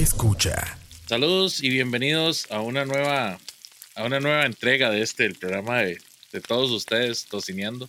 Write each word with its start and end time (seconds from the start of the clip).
Escucha. 0.00 0.78
Saludos 1.06 1.62
y 1.62 1.68
bienvenidos 1.68 2.46
a 2.50 2.62
una 2.62 2.86
nueva, 2.86 3.38
a 3.94 4.04
una 4.04 4.18
nueva 4.18 4.46
entrega 4.46 4.88
de 4.88 5.02
este, 5.02 5.26
el 5.26 5.34
programa 5.34 5.82
de, 5.82 6.00
de 6.32 6.40
todos 6.40 6.70
ustedes, 6.70 7.26
tocineando. 7.26 7.86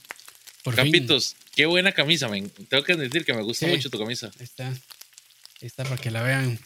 Por 0.61 0.75
fin. 0.75 0.83
Campitos, 0.83 1.37
qué 1.55 1.67
buena 1.67 1.93
camisa, 1.93 2.27
men. 2.27 2.49
Tengo 2.67 2.83
que 2.83 2.91
admitir 2.91 3.23
que 3.23 3.33
me 3.33 3.41
gusta 3.41 3.65
Sí. 3.65 3.71
mucho 3.71 3.89
tu 3.89 3.97
camisa. 3.97 4.29
Ahí 4.37 4.43
está. 4.43 4.67
Ahí 4.67 4.77
está 5.61 5.85
para 5.85 5.95
que 5.95 6.11
la 6.11 6.21
vean. 6.21 6.59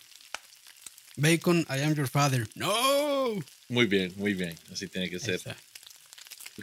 Bacon, 1.16 1.60
I 1.70 1.82
am 1.82 1.94
your 1.94 2.08
father. 2.08 2.48
No. 2.56 3.36
Muy 3.70 3.86
bien, 3.86 4.14
muy 4.16 4.34
bien. 4.34 4.58
Así 4.72 4.88
tiene 4.88 5.12
que 5.12 5.20
ser. 5.20 5.40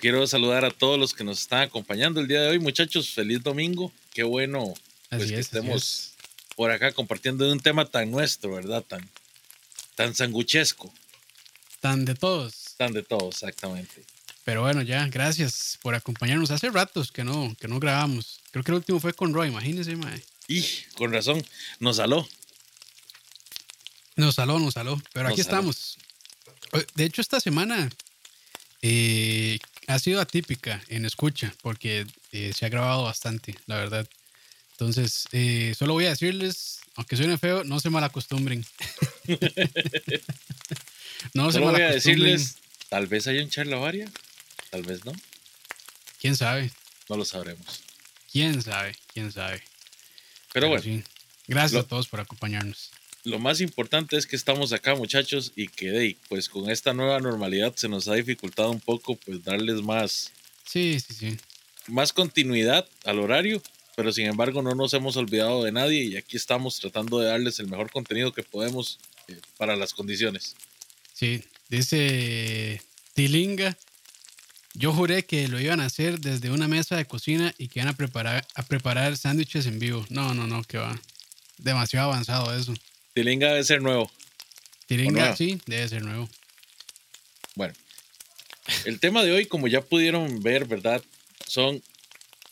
Quiero 0.01 0.27
saludar 0.27 0.65
a 0.65 0.73
todos 0.73 0.99
los 0.99 1.15
que 1.15 1.23
nos 1.23 1.41
están 1.41 1.63
acompañando 1.63 2.21
el 2.21 2.27
día 2.27 2.41
de 2.41 2.49
hoy, 2.49 2.59
muchachos. 2.59 3.11
Feliz 3.11 3.45
domingo. 3.45 3.93
Qué 4.13 4.25
bueno 4.25 4.75
pues, 5.09 5.23
Así 5.23 5.35
que 5.35 5.39
es, 5.39 5.47
así 5.47 5.57
estemos 5.57 6.12
por 6.57 6.71
acá 6.71 6.93
compartiendo 6.93 7.45
de 7.45 7.53
un 7.53 7.61
tema 7.61 7.85
tan 7.87 8.11
nuestro, 8.11 8.55
¿verdad? 8.55 8.83
Tan, 8.83 9.09
tan 9.95 10.15
sanguchesco, 10.15 10.93
Tan 11.81 12.05
de 12.05 12.15
todos. 12.15 12.75
tan 12.77 12.93
de 12.93 13.03
todo, 13.03 13.29
exactamente. 13.31 14.05
Pero 14.45 14.63
bueno, 14.63 14.83
ya, 14.83 15.07
gracias 15.09 15.79
por 15.83 15.95
acompañarnos. 15.95 16.51
Hace 16.51 16.71
ratos 16.71 17.13
que 17.13 17.25
no, 17.25 17.55
que 17.61 17.69
no 17.69 17.79
grabamos. 17.81 18.41
Creo 18.51 18.65
que 18.65 18.71
el 18.73 18.77
último 18.77 19.01
fue 19.01 19.13
con 19.15 19.33
Roy, 19.35 19.49
imagínense, 19.49 19.95
mae. 19.97 20.23
Y 20.49 20.65
con 20.97 21.13
razón, 21.13 21.45
nos 21.79 21.97
saló. 21.97 22.29
Nos 24.17 24.35
saló, 24.35 24.59
nos 24.59 24.75
saló. 24.75 25.01
Pero 25.13 25.25
Nos 25.29 25.33
aquí 25.35 25.43
saló. 25.43 25.71
estamos. 25.71 25.99
De 26.95 27.05
hecho, 27.05 27.21
esta 27.21 27.41
semana 27.41 27.89
eh, 28.83 29.59
ha 29.87 29.99
sido 29.99 30.21
atípica 30.21 30.83
en 30.89 31.05
escucha, 31.05 31.55
porque 31.63 32.07
eh, 32.33 32.53
se 32.57 32.67
ha 32.67 32.69
grabado 32.69 33.05
bastante, 33.05 33.57
la 33.67 33.77
verdad. 33.77 34.09
Entonces, 34.87 35.29
eh, 35.31 35.77
solo 35.79 35.93
voy 35.93 36.07
a 36.07 36.11
decirles, 36.11 36.81
aunque 36.97 37.17
suene 37.17 37.39
feo, 37.39 37.63
no 37.63 37.79
se 37.79 37.89
malacostumbren. 37.89 38.67
no 41.35 41.53
se 41.53 41.59
Solo 41.59 41.67
voy 41.71 41.77
a 41.77 41.85
malacostumbren. 41.85 41.93
decirles, 41.95 42.57
tal 42.89 43.07
vez 43.07 43.29
hay 43.29 43.39
un 43.39 43.49
charlavaria, 43.49 44.11
tal 44.71 44.83
vez 44.83 45.05
no, 45.05 45.13
¿Quién 46.21 46.35
sabe? 46.37 46.73
no 47.09 47.17
lo 47.17 47.25
sabremos. 47.25 47.81
¿Quién 48.33 48.61
sabe? 48.61 48.97
¿Quién 49.13 49.31
sabe? 49.31 49.63
Pero 50.53 50.67
bueno, 50.69 50.83
sí. 50.83 51.05
Gracias 51.47 51.73
lo- 51.75 51.81
a 51.81 51.87
todos 51.87 52.09
por 52.09 52.19
acompañarnos. 52.19 52.91
lo 53.23 53.39
más 53.39 53.61
importante 53.61 54.17
es 54.17 54.27
que 54.27 54.35
estamos 54.35 54.73
acá, 54.73 54.97
muchachos, 54.97 55.53
y 55.55 55.69
que 55.69 56.17
pues 56.29 56.49
con 56.49 56.69
esta 56.71 56.93
nueva 56.93 57.21
normalidad 57.21 57.73
se 57.77 57.89
nos 57.89 58.09
ha 58.09 58.15
dificultado 58.15 58.73
un 58.73 58.81
poco, 58.81 59.15
pues 59.15 59.45
darles 59.45 59.81
más, 59.83 60.33
Sí, 60.65 60.99
sí, 60.99 61.15
sí. 61.15 61.37
más 61.87 62.13
continuidad 62.13 62.89
al 63.05 63.21
horario, 63.21 63.63
pero 63.97 64.13
sin 64.13 64.27
embargo 64.27 64.63
no 64.63 64.75
nos 64.75 64.95
hemos 64.95 65.17
olvidado 65.17 65.65
de 65.65 65.73
nadie 65.73 66.05
y 66.05 66.17
aquí 66.17 66.37
estamos 66.37 66.79
tratando 66.79 67.19
de 67.19 67.29
darles 67.29 67.59
el 67.59 67.69
mejor 67.69 67.91
contenido 67.91 68.33
que 68.33 68.43
podemos 68.43 68.99
eh, 69.29 69.39
para 69.57 69.77
las 69.77 69.93
condiciones. 69.93 70.57
Sí, 71.13 71.43
dice 71.69 72.83
Tilinga. 73.15 73.77
Yo 74.75 74.95
juré 74.95 75.25
que 75.25 75.49
lo 75.49 75.61
iban 75.61 75.81
a 75.81 75.85
hacer 75.85 76.19
desde 76.19 76.51
una 76.51 76.67
mesa 76.67 76.97
de 76.97 77.05
cocina 77.05 77.55
y 77.59 77.69
que 77.69 77.81
iban 77.81 77.89
a 77.89 77.97
preparar, 77.97 78.47
a 78.55 78.63
preparar 78.63 79.17
sándwiches 79.19 79.67
en 79.67 79.79
vivo. 79.79 80.07
No, 80.09 80.33
no, 80.33 80.47
no, 80.47 80.63
que 80.65 80.79
va. 80.79 80.99
Demasiado 81.59 82.11
avanzado 82.11 82.57
eso. 82.57 82.73
Tilinga 83.13 83.49
debe 83.49 83.65
ser 83.65 83.83
nuevo. 83.83 84.11
Tilinga, 84.87 85.37
sí, 85.37 85.61
debe 85.67 85.87
ser 85.89 86.03
nuevo. 86.03 86.29
Bueno, 87.55 87.75
el 88.87 88.99
tema 88.99 89.23
de 89.23 89.33
hoy, 89.33 89.47
como 89.47 89.69
ya 89.69 89.83
pudieron 89.83 90.43
ver, 90.43 90.65
¿verdad? 90.65 91.03
Son 91.47 91.83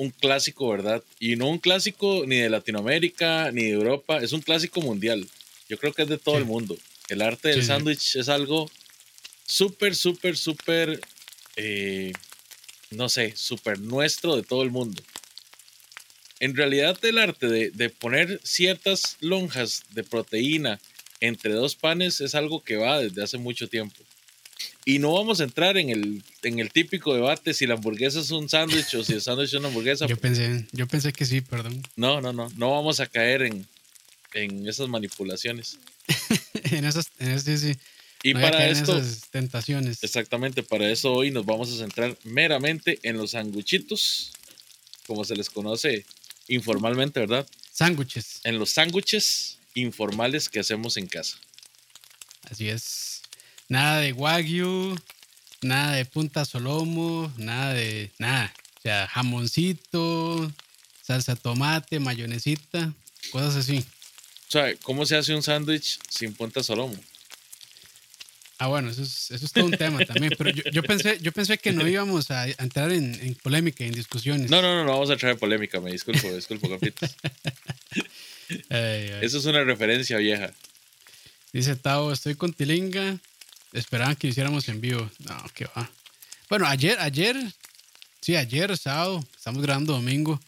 un 0.01 0.09
clásico, 0.11 0.71
¿verdad? 0.71 1.03
Y 1.19 1.37
no 1.37 1.49
un 1.51 1.59
clásico 1.59 2.25
ni 2.27 2.37
de 2.37 2.49
Latinoamérica 2.49 3.51
ni 3.53 3.65
de 3.65 3.73
Europa, 3.73 4.19
es 4.23 4.33
un 4.33 4.41
clásico 4.41 4.81
mundial. 4.81 5.29
Yo 5.69 5.77
creo 5.79 5.93
que 5.93 6.03
es 6.03 6.09
de 6.09 6.17
todo 6.17 6.37
Sí. 6.37 6.41
el 6.41 6.47
mundo. 6.47 6.79
El 7.09 7.21
arte 7.21 7.49
del 7.51 7.61
Sí, 7.61 7.67
sándwich 7.67 8.17
es 8.17 8.31
algo 8.31 8.71
súper, 9.45 9.95
súper, 9.95 10.39
súper, 10.39 11.01
eh, 11.57 12.13
no 12.91 13.11
sé, 13.11 13.35
súper 13.37 13.79
nuestro 13.79 14.37
de 14.37 14.43
todo 14.43 14.63
el 14.63 14.71
mundo. 14.71 15.03
En 16.39 16.57
realidad 16.57 16.99
el 17.05 17.19
arte 17.19 17.49
de, 17.49 17.71
de 17.71 17.91
poner 17.91 18.41
ciertas 18.43 19.19
lonjas 19.21 19.83
de 19.91 20.03
proteína 20.03 20.81
entre 21.21 21.53
dos 21.53 21.77
panes 21.77 22.23
es 22.23 22.35
algo 22.35 22.63
que 22.65 22.77
va 22.77 23.01
desde 23.01 23.23
hace 23.23 23.37
mucho 23.37 23.69
tiempo. 23.69 23.97
Y 24.85 24.99
no 24.99 25.13
vamos 25.13 25.41
a 25.41 25.45
entrar 25.45 25.77
en 25.77 25.91
el, 25.91 26.23
en 26.43 26.59
el 26.59 26.71
típico 26.73 27.15
debate 27.15 27.55
si 27.55 27.67
la 27.67 27.75
hamburguesa 27.75 28.21
es 28.21 28.31
un 28.31 28.49
sándwich 28.49 28.95
o 28.95 29.05
si 29.05 29.13
el 29.15 29.23
sándwich 29.23 29.49
es 29.49 29.55
una 29.55 29.69
hamburguesa. 29.69 30.07
Yo 30.07 30.17
pensé, 30.17 30.67
yo 30.73 30.87
pensé 30.87 31.13
que 31.13 31.25
sí, 31.27 31.41
perdón. 31.41 31.83
No, 31.97 32.21
no, 32.21 32.33
no. 32.33 32.51
No 32.57 32.71
vamos 32.71 33.01
a 33.01 33.07
caer 33.07 33.43
en, 33.43 33.67
en 34.35 34.67
esas 34.69 34.89
manipulaciones. 34.89 35.79
en 36.71 36.85
esas, 36.85 37.11
en 37.19 37.31
esas, 37.31 37.45
sí, 37.45 37.73
sí. 37.73 37.79
Y 38.23 38.35
No 38.35 38.41
para 38.41 38.69
esto, 38.69 38.99
esas 38.99 39.31
tentaciones. 39.31 40.03
exactamente 40.05 40.63
para 40.63 40.91
eso 40.91 41.13
hoy 41.13 41.31
nos 41.31 41.47
vamos 41.47 41.73
a 41.73 41.77
centrar 41.79 42.19
meramente 42.25 42.99
en 43.03 43.17
los 43.17 43.31
sanguchitos, 43.31 44.33
como 45.07 45.25
se 45.25 45.37
les 45.37 45.49
conoce 45.49 46.05
informalmente, 46.49 47.21
¿verdad? 47.21 47.47
Sándwiches. 47.73 48.41
En 48.45 48.59
los 48.59 48.71
sándwiches 48.73 49.57
informales 49.75 50.49
que 50.51 50.61
hacemos 50.61 50.97
en 50.99 51.07
casa. 51.07 51.39
Así 52.51 52.69
es. 52.69 53.10
Nada 53.71 54.01
de 54.01 54.13
wagyu, 54.13 54.99
nada 55.63 55.95
de 55.95 56.05
punta 56.05 56.45
solomo, 56.45 57.33
nada 57.37 57.73
de 57.73 58.11
nada. 58.19 58.53
O 58.79 58.81
sea, 58.83 59.07
jamoncito, 59.07 60.53
salsa 61.01 61.37
tomate, 61.37 62.01
mayonesita, 62.01 62.93
cosas 63.31 63.55
así. 63.55 63.87
O 64.49 64.51
sea, 64.51 64.75
¿cómo 64.83 65.07
se 65.07 65.17
hace 65.17 65.37
un 65.37 65.45
sándwich 65.45 66.01
sin 66.09 66.35
punta 66.35 66.65
solomo? 66.65 66.99
Ah, 68.59 68.67
bueno, 68.67 68.91
eso 68.91 69.05
es, 69.05 69.31
eso 69.31 69.47
es 69.47 69.53
todo 69.53 69.67
un 69.67 69.77
tema 69.77 70.05
también. 70.05 70.33
Pero 70.37 70.51
yo, 70.51 70.65
yo 70.73 70.83
pensé, 70.83 71.21
yo 71.23 71.31
pensé 71.31 71.57
que 71.57 71.71
no 71.71 71.87
íbamos 71.87 72.33
a, 72.33 72.49
entrar 72.49 72.91
en, 72.91 73.15
en 73.23 73.37
polémica, 73.37 73.85
en 73.85 73.93
discusiones. 73.93 74.51
No, 74.51 74.61
no, 74.61 74.75
no, 74.75 74.85
no 74.85 74.91
vamos 74.95 75.11
a 75.11 75.17
traer 75.17 75.39
polémica, 75.39 75.81
me 75.81 75.93
disculpo, 75.93 76.35
disculpo, 76.35 76.67
ay. 78.69 79.13
Eso 79.23 79.39
es 79.39 79.45
una 79.45 79.63
referencia 79.63 80.17
vieja. 80.17 80.53
Dice 81.53 81.77
Tao, 81.77 82.13
estoy 82.13 82.35
con 82.35 82.53
Tilinga. 82.53 83.21
Esperaban 83.73 84.17
que 84.17 84.29
hiciéramos 84.29 84.69
en 84.69 84.81
vivo. 84.81 85.09
No, 85.21 85.45
qué 85.55 85.67
va. 85.77 85.91
Bueno, 86.49 86.67
ayer, 86.67 86.99
ayer, 87.01 87.37
sí, 88.21 88.35
ayer, 88.37 88.77
sábado, 88.77 89.25
estamos 89.37 89.63
grabando 89.63 89.93
domingo. 89.93 90.41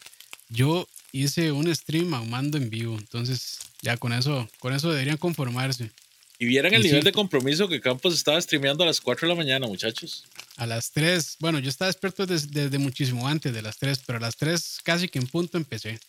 Yo 0.49 0.87
hice 1.11 1.51
un 1.51 1.73
stream 1.73 2.13
ahumando 2.13 2.57
en 2.57 2.69
vivo. 2.69 2.97
Entonces, 2.97 3.59
ya 3.81 3.97
con 3.97 4.11
eso, 4.13 4.49
con 4.59 4.73
eso 4.73 4.91
deberían 4.91 5.17
conformarse. 5.17 5.91
Y 6.39 6.45
vieran 6.45 6.73
Y 6.73 6.75
el 6.75 6.81
sí. 6.81 6.87
nivel 6.89 7.03
de 7.03 7.11
compromiso 7.13 7.69
que 7.69 7.79
Campos 7.79 8.13
estaba 8.13 8.41
streameando 8.41 8.83
a 8.83 8.87
las 8.87 8.99
4 8.99 9.27
de 9.27 9.33
la 9.33 9.37
mañana, 9.37 9.67
muchachos. 9.67 10.25
A 10.57 10.65
las 10.65 10.91
3, 10.91 11.37
bueno, 11.39 11.59
yo 11.59 11.69
estaba 11.69 11.87
despierto 11.87 12.25
des- 12.25 12.51
desde, 12.51 12.77
muchísimo 12.79 13.27
antes 13.27 13.53
de 13.53 13.61
las 13.61 13.77
3, 13.77 13.99
pero 14.05 14.17
a 14.17 14.21
las 14.21 14.35
3 14.35 14.79
casi 14.83 15.07
que 15.07 15.19
en 15.19 15.27
punto 15.27 15.57
empecé. 15.57 15.99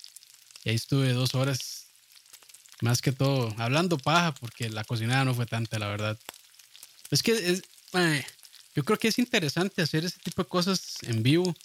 Y 0.65 0.69
ahí 0.69 0.75
estuve 0.75 1.13
dos 1.13 1.35
horas, 1.35 1.85
más 2.81 3.01
que 3.01 3.11
todo, 3.11 3.53
hablando 3.57 3.97
paja, 3.97 4.33
porque 4.33 4.69
la 4.69 4.83
cocinada 4.83 5.23
no 5.23 5.33
fue 5.33 5.45
tanta, 5.45 5.79
la 5.79 5.87
verdad. 5.87 6.17
Es 7.15 7.23
que 7.23 7.31
es, 7.31 7.61
yo 8.75 8.83
creo 8.83 8.99
que 8.99 9.07
es 9.07 9.17
interesante 9.19 9.81
hacer 9.81 10.03
ese 10.03 10.19
tipo 10.19 10.43
de 10.43 10.49
cosas 10.49 10.97
en 11.03 11.23
vivo, 11.23 11.55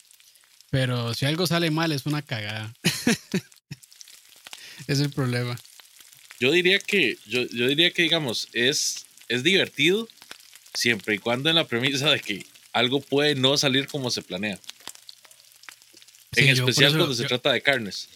pero 0.70 1.12
si 1.12 1.26
algo 1.26 1.44
sale 1.44 1.72
mal 1.72 1.90
es 1.90 2.06
una 2.06 2.22
cagada. 2.22 2.72
es 4.86 5.00
el 5.00 5.10
problema. 5.10 5.58
Yo 6.38 6.52
diría 6.52 6.78
que, 6.78 7.18
yo, 7.26 7.42
yo 7.48 7.66
diría 7.66 7.90
que, 7.90 8.02
digamos, 8.02 8.46
es, 8.52 9.06
es 9.26 9.42
divertido 9.42 10.08
siempre 10.72 11.16
y 11.16 11.18
cuando 11.18 11.50
en 11.50 11.56
la 11.56 11.66
premisa 11.66 12.10
de 12.10 12.20
que 12.20 12.46
algo 12.72 13.00
puede 13.00 13.34
no 13.34 13.56
salir 13.58 13.88
como 13.88 14.12
se 14.12 14.22
planea. 14.22 14.56
Sí, 16.32 16.42
en 16.44 16.50
especial 16.50 16.90
eso- 16.90 16.98
cuando 16.98 17.16
se 17.16 17.22
yo- 17.22 17.28
trata 17.28 17.50
de 17.50 17.60
carnes. 17.60 18.08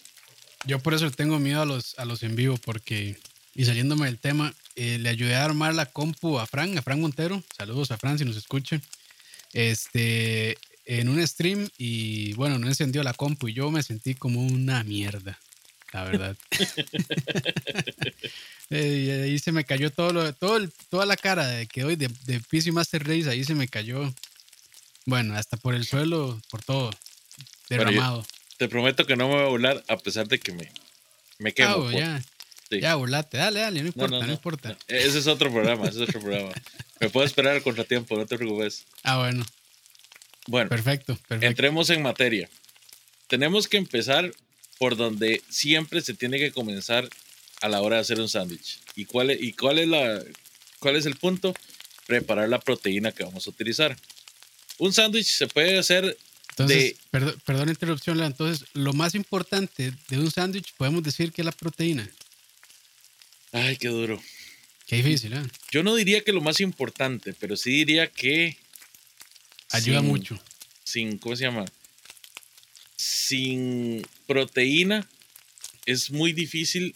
Yo 0.65 0.79
por 0.79 0.93
eso 0.93 1.11
tengo 1.11 1.37
miedo 1.37 1.61
a 1.61 1.65
los, 1.65 1.99
a 1.99 2.05
los 2.05 2.23
en 2.23 2.37
vivo, 2.37 2.55
porque, 2.57 3.17
y 3.55 3.65
saliéndome 3.65 4.05
del 4.05 4.19
tema, 4.19 4.55
eh, 4.75 4.97
le 4.99 5.09
ayudé 5.09 5.35
a 5.35 5.45
armar 5.45 5.73
la 5.73 5.85
compu 5.85 6.39
a 6.39 6.45
Fran, 6.47 6.77
a 6.77 6.81
Fran 6.81 6.99
Montero. 7.01 7.41
Saludos 7.57 7.91
a 7.91 7.97
Fran 7.97 8.17
si 8.17 8.25
nos 8.25 8.35
escuchan. 8.37 8.81
Este, 9.53 10.57
en 10.85 11.07
un 11.09 11.25
stream 11.27 11.69
y 11.77 12.33
bueno, 12.33 12.59
no 12.59 12.67
encendió 12.67 13.01
la 13.03 13.13
compu 13.13 13.47
y 13.47 13.53
yo 13.53 13.71
me 13.71 13.81
sentí 13.83 14.15
como 14.15 14.41
una 14.41 14.83
mierda, 14.83 15.39
la 15.93 16.03
verdad. 16.03 16.37
Eh, 18.71 19.03
y 19.05 19.11
ahí 19.11 19.37
se 19.37 19.51
me 19.51 19.63
cayó 19.63 19.91
todo, 19.91 20.11
lo, 20.11 20.33
todo 20.33 20.57
el- 20.57 20.71
toda 20.89 21.05
la 21.05 21.15
cara 21.15 21.45
de 21.45 21.67
que 21.67 21.83
hoy 21.83 21.95
de, 21.95 22.09
de 22.25 22.39
PC 22.39 22.71
Master 22.71 23.07
Race, 23.07 23.29
ahí 23.29 23.43
se 23.43 23.53
me 23.53 23.67
cayó. 23.67 24.11
Bueno, 25.05 25.35
hasta 25.35 25.55
por 25.55 25.75
el 25.75 25.85
suelo, 25.85 26.41
por 26.49 26.63
todo, 26.63 26.89
derramado. 27.69 28.25
Te 28.57 28.67
prometo 28.67 29.05
que 29.05 29.15
no 29.15 29.27
me 29.27 29.35
voy 29.35 29.43
a 29.43 29.49
burlar 29.49 29.83
a 29.87 29.97
pesar 29.97 30.27
de 30.27 30.39
que 30.39 30.51
me, 30.51 30.71
me 31.37 31.53
quemo. 31.53 31.69
Ah, 31.69 31.75
por- 31.75 31.93
ya. 31.93 32.23
Sí. 32.69 32.79
Ya, 32.81 32.95
burlate, 32.95 33.37
dale, 33.37 33.59
dale, 33.61 33.81
no 33.81 33.87
importa, 33.87 34.15
no, 34.15 34.21
no, 34.21 34.27
no, 34.27 34.33
importa. 34.33 34.69
no. 34.69 34.77
Ese 34.87 35.19
es 35.19 35.27
otro 35.27 35.51
programa, 35.51 35.87
ese 35.87 36.03
es 36.03 36.09
otro 36.09 36.21
programa. 36.21 36.51
Me 36.99 37.09
puedo 37.09 37.25
esperar 37.25 37.53
al 37.55 37.63
contratiempo, 37.63 38.15
no 38.17 38.25
te 38.25 38.37
preocupes. 38.37 38.85
Ah, 39.03 39.17
bueno, 39.17 39.45
Bueno, 40.47 40.69
perfecto, 40.69 41.15
perfecto. 41.27 41.45
entremos 41.45 41.89
en 41.89 42.01
materia. 42.01 42.49
Tenemos 43.27 43.67
que 43.67 43.77
empezar 43.77 44.31
por 44.77 44.95
donde 44.95 45.41
siempre 45.49 46.01
se 46.01 46.13
tiene 46.13 46.37
que 46.37 46.51
comenzar 46.51 47.09
a 47.61 47.69
la 47.69 47.81
hora 47.81 47.95
de 47.97 48.01
hacer 48.01 48.19
un 48.19 48.29
sándwich. 48.29 48.79
¿Y 48.95 49.05
cuál 49.05 49.29
es, 49.31 49.41
y 49.41 49.53
cuál 49.53 49.79
es 49.79 49.87
la 49.87 50.21
cuál 50.79 50.95
es 50.95 51.05
el 51.05 51.15
punto? 51.15 51.53
Preparar 52.07 52.47
la 52.49 52.59
proteína 52.59 53.11
que 53.11 53.23
vamos 53.23 53.47
a 53.47 53.49
utilizar. 53.49 53.97
Un 54.77 54.93
sándwich 54.93 55.25
se 55.27 55.47
puede 55.47 55.77
hacer 55.79 56.17
Entonces, 56.49 56.77
de 56.77 56.97
perdón, 57.09 57.41
perdón 57.45 57.65
la 57.67 57.71
interrupción, 57.71 58.17
Leo. 58.17 58.27
Entonces, 58.27 58.67
lo 58.73 58.93
más 58.93 59.15
importante 59.15 59.93
de 60.09 60.19
un 60.19 60.29
sándwich 60.29 60.73
podemos 60.77 61.01
decir 61.01 61.31
que 61.31 61.41
es 61.41 61.45
la 61.45 61.51
proteína. 61.51 62.07
Ay, 63.55 63.77
qué 63.77 63.87
duro. 63.87 64.21
Qué 64.85 64.97
difícil, 64.97 65.33
¿eh? 65.33 65.41
Yo 65.71 65.81
no 65.81 65.95
diría 65.95 66.21
que 66.21 66.31
lo 66.33 66.41
más 66.41 66.59
importante, 66.59 67.33
pero 67.33 67.55
sí 67.57 67.71
diría 67.71 68.07
que 68.07 68.57
Ayuda 69.71 69.99
sin- 69.99 70.07
mucho. 70.07 70.39
Sin, 70.83 71.17
¿cómo 71.17 71.35
se 71.35 71.43
llama? 71.43 71.65
Sin 72.97 74.05
proteína 74.27 75.07
es 75.85 76.11
muy 76.11 76.33
difícil 76.33 76.95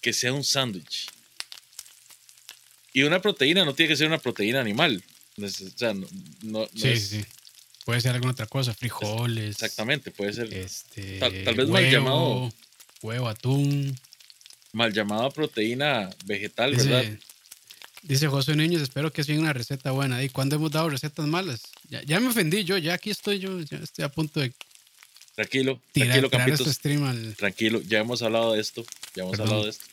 que 0.00 0.12
sea 0.12 0.32
un 0.32 0.44
sándwich. 0.44 1.08
Y 2.92 3.02
una 3.02 3.20
proteína 3.20 3.64
no 3.64 3.74
tiene 3.74 3.88
que 3.90 3.96
ser 3.96 4.06
una 4.08 4.18
proteína 4.18 4.60
animal. 4.60 5.02
O 5.40 5.48
sea, 5.48 5.94
no, 5.94 6.06
no- 6.42 6.60
no 6.72 6.80
Sí, 6.80 6.88
es- 6.88 7.08
sí, 7.08 7.20
sí. 7.20 7.26
Puede 7.84 8.00
ser 8.00 8.14
alguna 8.14 8.32
otra 8.32 8.46
cosa, 8.46 8.74
frijoles. 8.74 9.50
Exactamente, 9.50 10.10
puede 10.10 10.32
ser 10.32 10.52
Este, 10.52 11.18
Tal- 11.18 11.44
tal 11.44 11.54
vez 11.54 11.68
mal 11.68 11.90
llamado. 11.90 12.52
Huevo, 13.02 13.28
atún. 13.28 13.98
Mal 14.72 14.92
llamada 14.92 15.30
proteína 15.30 16.10
vegetal, 16.24 16.74
¿verdad? 16.74 17.02
Dice, 17.02 17.18
dice 18.02 18.28
José 18.28 18.56
Niños, 18.56 18.82
espero 18.82 19.12
que 19.12 19.24
sea 19.24 19.38
una 19.38 19.52
receta 19.52 19.90
buena. 19.90 20.22
¿Y 20.22 20.28
cuándo 20.28 20.56
hemos 20.56 20.70
dado 20.70 20.88
recetas 20.90 21.26
malas? 21.26 21.62
Ya, 21.88 22.02
ya 22.02 22.20
me 22.20 22.28
ofendí 22.28 22.64
yo, 22.64 22.78
ya 22.78 22.94
aquí 22.94 23.10
estoy 23.10 23.38
yo, 23.38 23.60
ya 23.60 23.78
estoy 23.78 24.04
a 24.04 24.08
punto 24.08 24.40
de 24.40 24.52
Tranquilo, 25.34 25.80
tirar, 25.92 26.08
tranquilo, 26.08 26.28
tirar 26.28 26.46
Campitos. 26.46 26.66
este 26.66 26.74
stream 26.74 27.04
al... 27.04 27.34
Tranquilo, 27.34 27.80
ya 27.82 28.00
hemos 28.00 28.20
hablado 28.20 28.52
de 28.52 28.60
esto. 28.60 28.84
Ya 29.14 29.22
hemos 29.22 29.32
Perdón. 29.32 29.46
hablado 29.46 29.64
de 29.64 29.70
esto. 29.70 29.84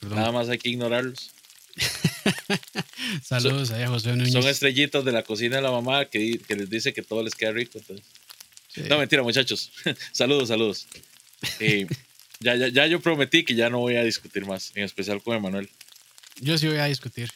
perdón. 0.00 0.18
Nada 0.18 0.32
más 0.32 0.48
hay 0.50 0.58
que 0.58 0.68
ignorarlos. 0.68 1.30
Saludos 3.24 3.70
ahí 3.70 3.84
a 3.84 3.88
José 3.88 4.14
Núñez. 4.14 4.32
Son 4.32 4.46
estrellitas 4.46 5.04
de 5.04 5.12
la 5.12 5.22
cocina 5.22 5.56
de 5.56 5.62
la 5.62 5.70
mamá 5.70 6.04
que, 6.04 6.38
les 6.46 6.68
dice 6.68 6.92
que 6.92 7.02
todo 7.02 7.22
les 7.22 7.34
queda 7.34 7.52
rico. 7.52 7.78
entonces. 7.78 8.04
Sí. 8.68 8.82
No, 8.88 8.98
mentira, 8.98 9.22
muchachos. 9.22 9.72
saludos, 10.12 10.48
saludos. 10.48 10.86
Eh, 11.58 11.88
ya, 12.42 12.56
ya, 12.56 12.68
ya 12.68 12.86
yo 12.86 13.00
prometí 13.00 13.44
que 13.44 13.54
ya 13.54 13.70
no 13.70 13.78
voy 13.78 13.96
a 13.96 14.02
discutir 14.04 14.44
más, 14.46 14.72
en 14.74 14.84
especial 14.84 15.22
con 15.22 15.36
Emanuel. 15.36 15.68
Yo 16.40 16.56
sí 16.58 16.66
voy 16.68 16.78
a 16.78 16.86
discutir. 16.86 17.30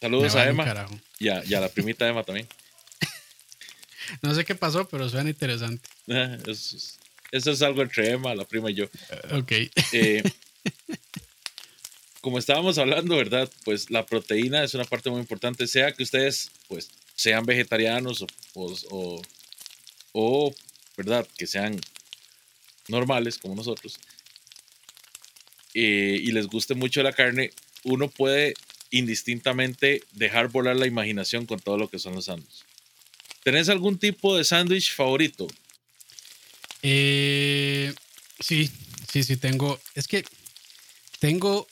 Saludos 0.00 0.34
a 0.34 0.48
Emma 0.48 0.88
y 1.18 1.28
a, 1.28 1.44
y 1.44 1.52
a 1.54 1.60
la 1.60 1.68
primita 1.68 2.08
Emma 2.08 2.22
también. 2.24 2.46
No 4.22 4.34
sé 4.34 4.44
qué 4.44 4.54
pasó, 4.56 4.88
pero 4.88 5.08
suena 5.08 5.30
interesante. 5.30 5.88
Eso 6.06 6.50
es, 6.50 6.98
eso 7.32 7.50
es 7.52 7.62
algo 7.62 7.80
entre 7.82 8.10
Emma, 8.10 8.34
la 8.34 8.44
prima 8.44 8.70
y 8.72 8.74
yo. 8.74 8.84
Eh, 8.86 9.34
ok. 9.38 9.52
Eh, 9.92 10.22
como 12.20 12.38
estábamos 12.38 12.76
hablando, 12.78 13.16
¿verdad? 13.16 13.48
Pues 13.64 13.88
la 13.90 14.04
proteína 14.04 14.64
es 14.64 14.74
una 14.74 14.84
parte 14.84 15.10
muy 15.10 15.20
importante, 15.20 15.66
sea 15.68 15.92
que 15.92 16.02
ustedes 16.02 16.50
pues 16.68 16.90
sean 17.14 17.46
vegetarianos 17.46 18.22
o, 18.22 18.26
o- 18.54 18.76
o- 18.90 19.22
o, 20.12 20.54
¿verdad? 20.96 21.26
Que 21.38 21.46
sean 21.46 21.80
normales 22.88 23.38
como 23.38 23.54
nosotros 23.54 23.98
eh, 25.74 26.18
y 26.20 26.32
les 26.32 26.46
guste 26.46 26.74
mucho 26.74 27.02
la 27.02 27.12
carne, 27.12 27.52
uno 27.84 28.08
puede 28.08 28.54
indistintamente 28.90 30.02
dejar 30.12 30.48
volar 30.48 30.76
la 30.76 30.86
imaginación 30.86 31.46
con 31.46 31.60
todo 31.60 31.78
lo 31.78 31.88
que 31.88 31.98
son 31.98 32.14
los 32.14 32.24
sándwiches. 32.24 32.64
¿Tenés 33.44 33.68
algún 33.68 33.98
tipo 33.98 34.36
de 34.36 34.44
sándwich 34.44 34.92
favorito? 34.94 35.46
Eh, 36.82 37.94
sí, 38.40 38.70
sí, 39.10 39.22
sí, 39.22 39.36
tengo. 39.36 39.80
Es 39.94 40.08
que 40.08 40.24
tengo 41.20 41.66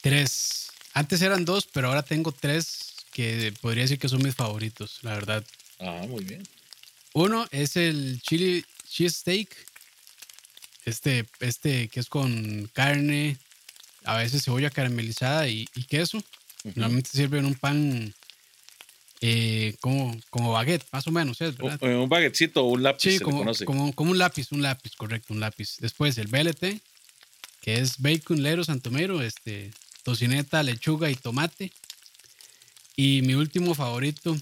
tres. 0.00 0.68
Antes 0.94 1.22
eran 1.22 1.44
dos, 1.44 1.66
pero 1.72 1.88
ahora 1.88 2.02
tengo 2.02 2.32
tres 2.32 2.94
que 3.12 3.52
podría 3.60 3.84
decir 3.84 3.98
que 3.98 4.08
son 4.08 4.22
mis 4.22 4.34
favoritos, 4.34 4.98
la 5.02 5.14
verdad. 5.14 5.44
Ah, 5.78 6.04
muy 6.08 6.24
bien. 6.24 6.42
Uno 7.12 7.46
es 7.50 7.76
el 7.76 8.20
chili 8.22 8.64
cheese 8.88 9.16
steak. 9.18 9.73
Este, 10.84 11.24
este 11.40 11.88
que 11.88 12.00
es 12.00 12.08
con 12.08 12.70
carne, 12.72 13.38
a 14.04 14.16
veces 14.16 14.44
cebolla 14.44 14.70
caramelizada 14.70 15.48
y, 15.48 15.66
y 15.74 15.84
queso. 15.84 16.22
Normalmente 16.64 17.10
sirve 17.10 17.38
en 17.38 17.46
un 17.46 17.54
pan 17.54 18.14
eh, 19.20 19.74
como, 19.80 20.14
como 20.30 20.52
baguette, 20.52 20.84
más 20.92 21.06
o 21.06 21.10
menos, 21.10 21.40
¿es 21.40 21.56
verdad? 21.56 21.82
Un, 21.82 22.08
baguetcito 22.08 22.62
o 22.62 22.68
un 22.68 22.82
lápiz 22.82 23.02
Sí, 23.02 23.12
se 23.12 23.18
le 23.18 23.24
como, 23.24 23.38
conoce. 23.38 23.64
como, 23.64 23.92
como 23.94 24.10
un 24.10 24.18
lápiz, 24.18 24.52
un 24.52 24.60
lápiz, 24.60 24.94
correcto, 24.96 25.32
un 25.32 25.40
lápiz. 25.40 25.76
Después 25.78 26.18
el 26.18 26.26
BLT, 26.26 26.82
que 27.62 27.74
es 27.78 27.98
bacon, 27.98 28.42
lero, 28.42 28.64
santomero, 28.64 29.22
este, 29.22 29.72
tocineta, 30.02 30.62
lechuga 30.62 31.10
y 31.10 31.14
tomate. 31.14 31.72
Y 32.96 33.22
mi 33.22 33.34
último 33.34 33.74
favorito, 33.74 34.36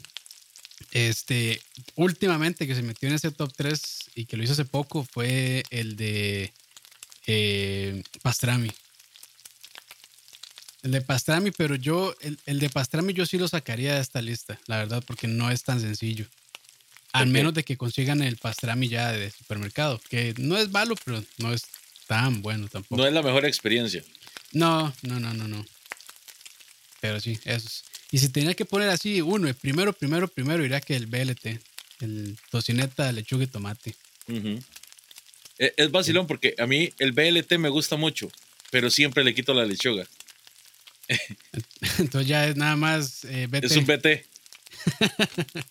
este, 0.92 1.60
últimamente 1.96 2.66
que 2.66 2.74
se 2.74 2.82
metió 2.82 3.08
en 3.08 3.14
ese 3.14 3.30
top 3.30 3.52
3 3.56 3.82
y 4.14 4.26
que 4.26 4.36
lo 4.36 4.44
hice 4.44 4.52
hace 4.52 4.64
poco, 4.64 5.04
fue 5.04 5.62
el 5.70 5.96
de 5.96 6.52
eh, 7.26 8.02
pastrami. 8.22 8.70
El 10.82 10.90
de 10.92 11.00
pastrami, 11.00 11.50
pero 11.50 11.76
yo, 11.76 12.14
el, 12.20 12.38
el 12.44 12.58
de 12.58 12.68
pastrami 12.68 13.12
yo 13.12 13.24
sí 13.24 13.38
lo 13.38 13.48
sacaría 13.48 13.94
de 13.94 14.00
esta 14.00 14.20
lista, 14.20 14.58
la 14.66 14.78
verdad, 14.78 15.02
porque 15.06 15.28
no 15.28 15.50
es 15.50 15.62
tan 15.62 15.80
sencillo. 15.80 16.26
Al 17.12 17.26
menos 17.26 17.52
de 17.52 17.62
que 17.62 17.76
consigan 17.76 18.22
el 18.22 18.38
pastrami 18.38 18.88
ya 18.88 19.12
de 19.12 19.30
supermercado, 19.30 20.00
que 20.08 20.34
no 20.38 20.56
es 20.56 20.70
malo, 20.70 20.94
pero 21.04 21.22
no 21.38 21.52
es 21.52 21.62
tan 22.06 22.40
bueno 22.42 22.68
tampoco. 22.68 22.96
No 22.96 23.06
es 23.06 23.12
la 23.12 23.22
mejor 23.22 23.44
experiencia. 23.44 24.02
No, 24.52 24.92
no, 25.02 25.20
no, 25.20 25.32
no, 25.34 25.46
no. 25.46 25.64
Pero 27.00 27.20
sí, 27.20 27.38
eso 27.44 27.66
es. 27.66 27.84
Y 28.12 28.18
si 28.18 28.28
tenía 28.28 28.54
que 28.54 28.64
poner 28.64 28.90
así 28.90 29.20
uno, 29.22 29.48
el 29.48 29.54
primero, 29.54 29.92
primero, 29.92 30.28
primero, 30.28 30.64
iría 30.64 30.80
que 30.80 30.94
el 30.94 31.06
BLT, 31.06 31.58
el 32.00 32.36
tocineta, 32.50 33.10
lechuga 33.10 33.44
y 33.44 33.46
tomate. 33.48 33.94
E- 35.58 35.74
Es 35.76 35.90
vacilón 35.90 36.26
porque 36.26 36.54
a 36.58 36.66
mí 36.66 36.92
el 36.98 37.12
BLT 37.12 37.58
me 37.58 37.68
gusta 37.70 37.96
mucho, 37.96 38.30
pero 38.70 38.90
siempre 38.90 39.24
le 39.24 39.34
quito 39.34 39.54
la 39.54 39.64
lechuga. 39.64 40.06
Entonces 41.98 42.28
ya 42.28 42.46
es 42.46 42.56
nada 42.56 42.76
más 42.76 43.24
eh, 43.24 43.46
BT. 43.48 43.64
Es 43.64 43.76
un 43.76 43.86
BT. 43.86 44.24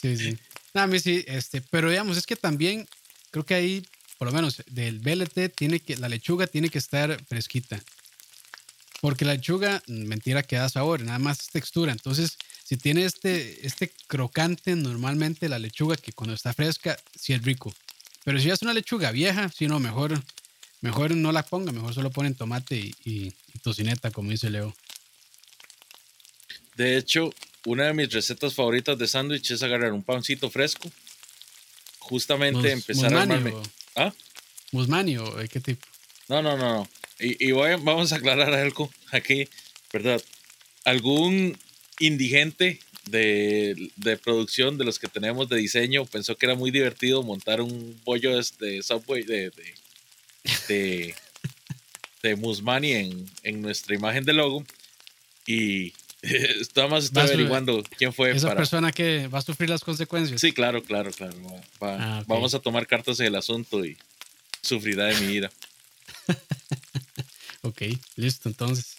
Sí, 0.00 0.16
sí. 0.16 0.38
No, 0.72 0.80
a 0.80 0.86
mí 0.86 0.98
sí, 0.98 1.22
este, 1.26 1.60
pero 1.60 1.90
digamos, 1.90 2.16
es 2.16 2.24
que 2.24 2.34
también 2.34 2.88
creo 3.30 3.44
que 3.44 3.52
ahí, 3.54 3.82
por 4.16 4.28
lo 4.28 4.32
menos 4.32 4.62
del 4.70 4.98
BLT, 4.98 5.54
tiene 5.54 5.78
que, 5.80 5.96
la 5.98 6.08
lechuga 6.08 6.46
tiene 6.46 6.70
que 6.70 6.78
estar 6.78 7.22
fresquita. 7.26 7.78
Porque 9.00 9.24
la 9.24 9.34
lechuga, 9.34 9.82
mm, 9.86 10.04
mentira 10.04 10.42
que 10.42 10.56
da 10.56 10.68
sabor, 10.68 11.00
nada 11.02 11.18
más 11.18 11.40
es 11.40 11.48
textura. 11.48 11.92
Entonces, 11.92 12.36
si 12.64 12.76
tiene 12.76 13.04
este, 13.04 13.66
este 13.66 13.90
crocante, 14.06 14.76
normalmente 14.76 15.48
la 15.48 15.58
lechuga 15.58 15.96
que 15.96 16.12
cuando 16.12 16.34
está 16.34 16.52
fresca, 16.52 16.98
sí 17.18 17.32
es 17.32 17.42
rico. 17.42 17.74
Pero 18.24 18.38
si 18.38 18.50
es 18.50 18.60
una 18.62 18.74
lechuga 18.74 19.10
vieja, 19.10 19.50
si 19.56 19.66
no, 19.66 19.80
mejor, 19.80 20.22
mejor 20.82 21.14
no 21.16 21.32
la 21.32 21.42
ponga, 21.42 21.72
mejor 21.72 21.94
solo 21.94 22.10
ponen 22.10 22.34
tomate 22.34 22.76
y, 22.76 22.94
y- 23.04 23.32
y 23.54 23.58
tocineta, 23.62 24.10
como 24.10 24.30
dice 24.30 24.50
Leo. 24.50 24.74
De 26.76 26.96
hecho, 26.96 27.32
una 27.64 27.84
de 27.86 27.94
mis 27.94 28.12
recetas 28.12 28.54
favoritas 28.54 28.98
de 28.98 29.08
sándwich 29.08 29.50
es 29.50 29.62
agarrar 29.62 29.92
un 29.92 30.02
pancito 30.02 30.50
fresco, 30.50 30.90
justamente 31.98 32.58
Mus- 32.58 32.72
empezar 32.72 33.14
a 33.14 33.22
armarme. 33.22 33.50
o- 33.52 33.62
¿Ah? 33.96 34.12
¿Musmani 34.72 35.16
o 35.18 35.34
de 35.36 35.48
qué 35.48 35.60
tipo? 35.60 35.86
No, 36.30 36.42
no, 36.42 36.56
no, 36.56 36.74
no. 36.78 36.88
Y, 37.18 37.48
y 37.48 37.52
voy 37.52 37.70
vamos 37.82 38.12
a 38.12 38.16
aclarar 38.16 38.54
algo 38.54 38.90
aquí, 39.12 39.48
¿verdad? 39.92 40.22
Algún 40.84 41.58
indigente 41.98 42.80
de, 43.06 43.90
de 43.96 44.16
producción 44.16 44.78
de 44.78 44.84
los 44.84 44.98
que 44.98 45.08
tenemos 45.08 45.48
de 45.48 45.56
diseño 45.56 46.06
pensó 46.06 46.36
que 46.36 46.46
era 46.46 46.54
muy 46.54 46.70
divertido 46.70 47.22
montar 47.22 47.60
un 47.60 48.00
bollo 48.04 48.36
de, 48.36 48.46
de 48.60 48.82
Subway 48.82 49.22
de, 49.24 49.50
de, 49.50 49.74
de, 50.68 51.14
de 52.22 52.36
Musmani 52.36 52.92
en, 52.92 53.30
en 53.42 53.60
nuestra 53.60 53.94
imagen 53.94 54.24
de 54.24 54.32
logo. 54.32 54.64
Y 55.46 55.92
nada 56.76 56.88
más 56.88 57.04
estoy 57.04 57.22
a- 57.22 57.24
averiguando 57.26 57.82
quién 57.98 58.12
fue 58.12 58.30
Esa 58.30 58.48
para. 58.48 58.58
persona 58.60 58.92
que 58.92 59.26
va 59.28 59.40
a 59.40 59.42
sufrir 59.42 59.68
las 59.68 59.82
consecuencias. 59.82 60.40
Sí, 60.40 60.52
claro, 60.52 60.82
claro, 60.84 61.10
claro. 61.10 61.34
va- 61.82 61.96
Ah. 62.20 62.24
Vamos 62.26 62.54
a 62.54 62.60
tomar 62.60 62.86
cartas 62.86 63.18
en 63.20 63.26
el 63.26 63.34
asunto 63.36 63.84
y 63.84 63.96
sufrirá 64.62 65.06
de 65.06 65.16
mi 65.20 65.32
ira. 65.34 65.50
Ok, 67.62 67.82
listo, 68.16 68.48
entonces. 68.48 68.96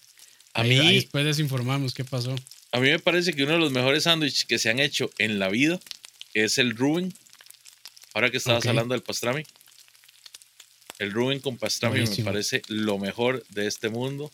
A 0.54 0.62
Ahí- 0.62 0.70
mí- 0.70 0.80
ahí 0.80 0.96
después 0.96 1.26
les 1.26 1.40
informamos 1.40 1.94
qué 1.94 2.04
pasó. 2.06 2.36
A 2.72 2.80
mí 2.80 2.90
me 2.90 3.00
parece 3.00 3.34
que 3.34 3.44
uno 3.44 3.54
de 3.54 3.60
los 3.60 3.72
mejores 3.72 4.04
sándwiches 4.04 4.46
que 4.46 4.60
se 4.60 4.70
han 4.70 4.80
hecho 4.80 5.10
en 5.18 5.40
la 5.40 5.50
vida 5.50 5.80
es 6.34 6.58
el 6.58 6.76
Ruben. 6.78 7.14
Ahora 8.14 8.30
que 8.30 8.38
estabas 8.38 8.64
Ok. 8.64 8.70
hablando 8.70 8.94
del 8.94 9.02
pastrami. 9.02 9.44
El 11.00 11.12
Ruben 11.12 11.40
con 11.40 11.58
pastrami 11.58 12.00
Buenísimo. 12.02 12.26
me 12.26 12.32
parece 12.32 12.62
lo 12.68 12.98
mejor 13.00 13.44
de 13.50 13.66
este 13.68 13.90
mundo. 13.90 14.32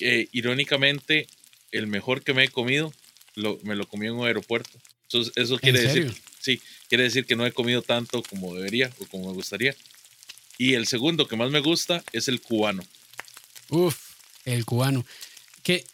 Eh, 0.00 0.28
irónicamente, 0.32 1.26
el 1.70 1.86
mejor 1.86 2.22
que 2.22 2.32
me 2.32 2.44
he 2.44 2.48
comido 2.48 2.92
lo- 3.34 3.58
me 3.64 3.76
lo 3.76 3.86
comí 3.86 4.06
en 4.06 4.14
un 4.14 4.26
aeropuerto. 4.26 4.70
Entonces, 5.02 5.32
eso 5.36 5.58
quiere 5.58 5.80
decir, 5.80 6.04
serio? 6.08 6.22
sí, 6.40 6.60
quiere 6.88 7.04
decir 7.04 7.26
que 7.26 7.36
no 7.36 7.44
he 7.46 7.52
comido 7.52 7.82
tanto 7.82 8.22
como 8.22 8.54
debería 8.54 8.90
o 9.00 9.06
como 9.06 9.28
me 9.28 9.34
gustaría. 9.34 9.74
Y 10.58 10.74
el 10.74 10.88
segundo 10.88 11.28
que 11.28 11.36
más 11.36 11.50
me 11.50 11.60
gusta 11.60 12.02
es 12.12 12.26
el 12.26 12.40
cubano. 12.42 12.82
Uf, 13.70 13.96
el 14.44 14.64
cubano. 14.64 15.06
Que 15.62 15.86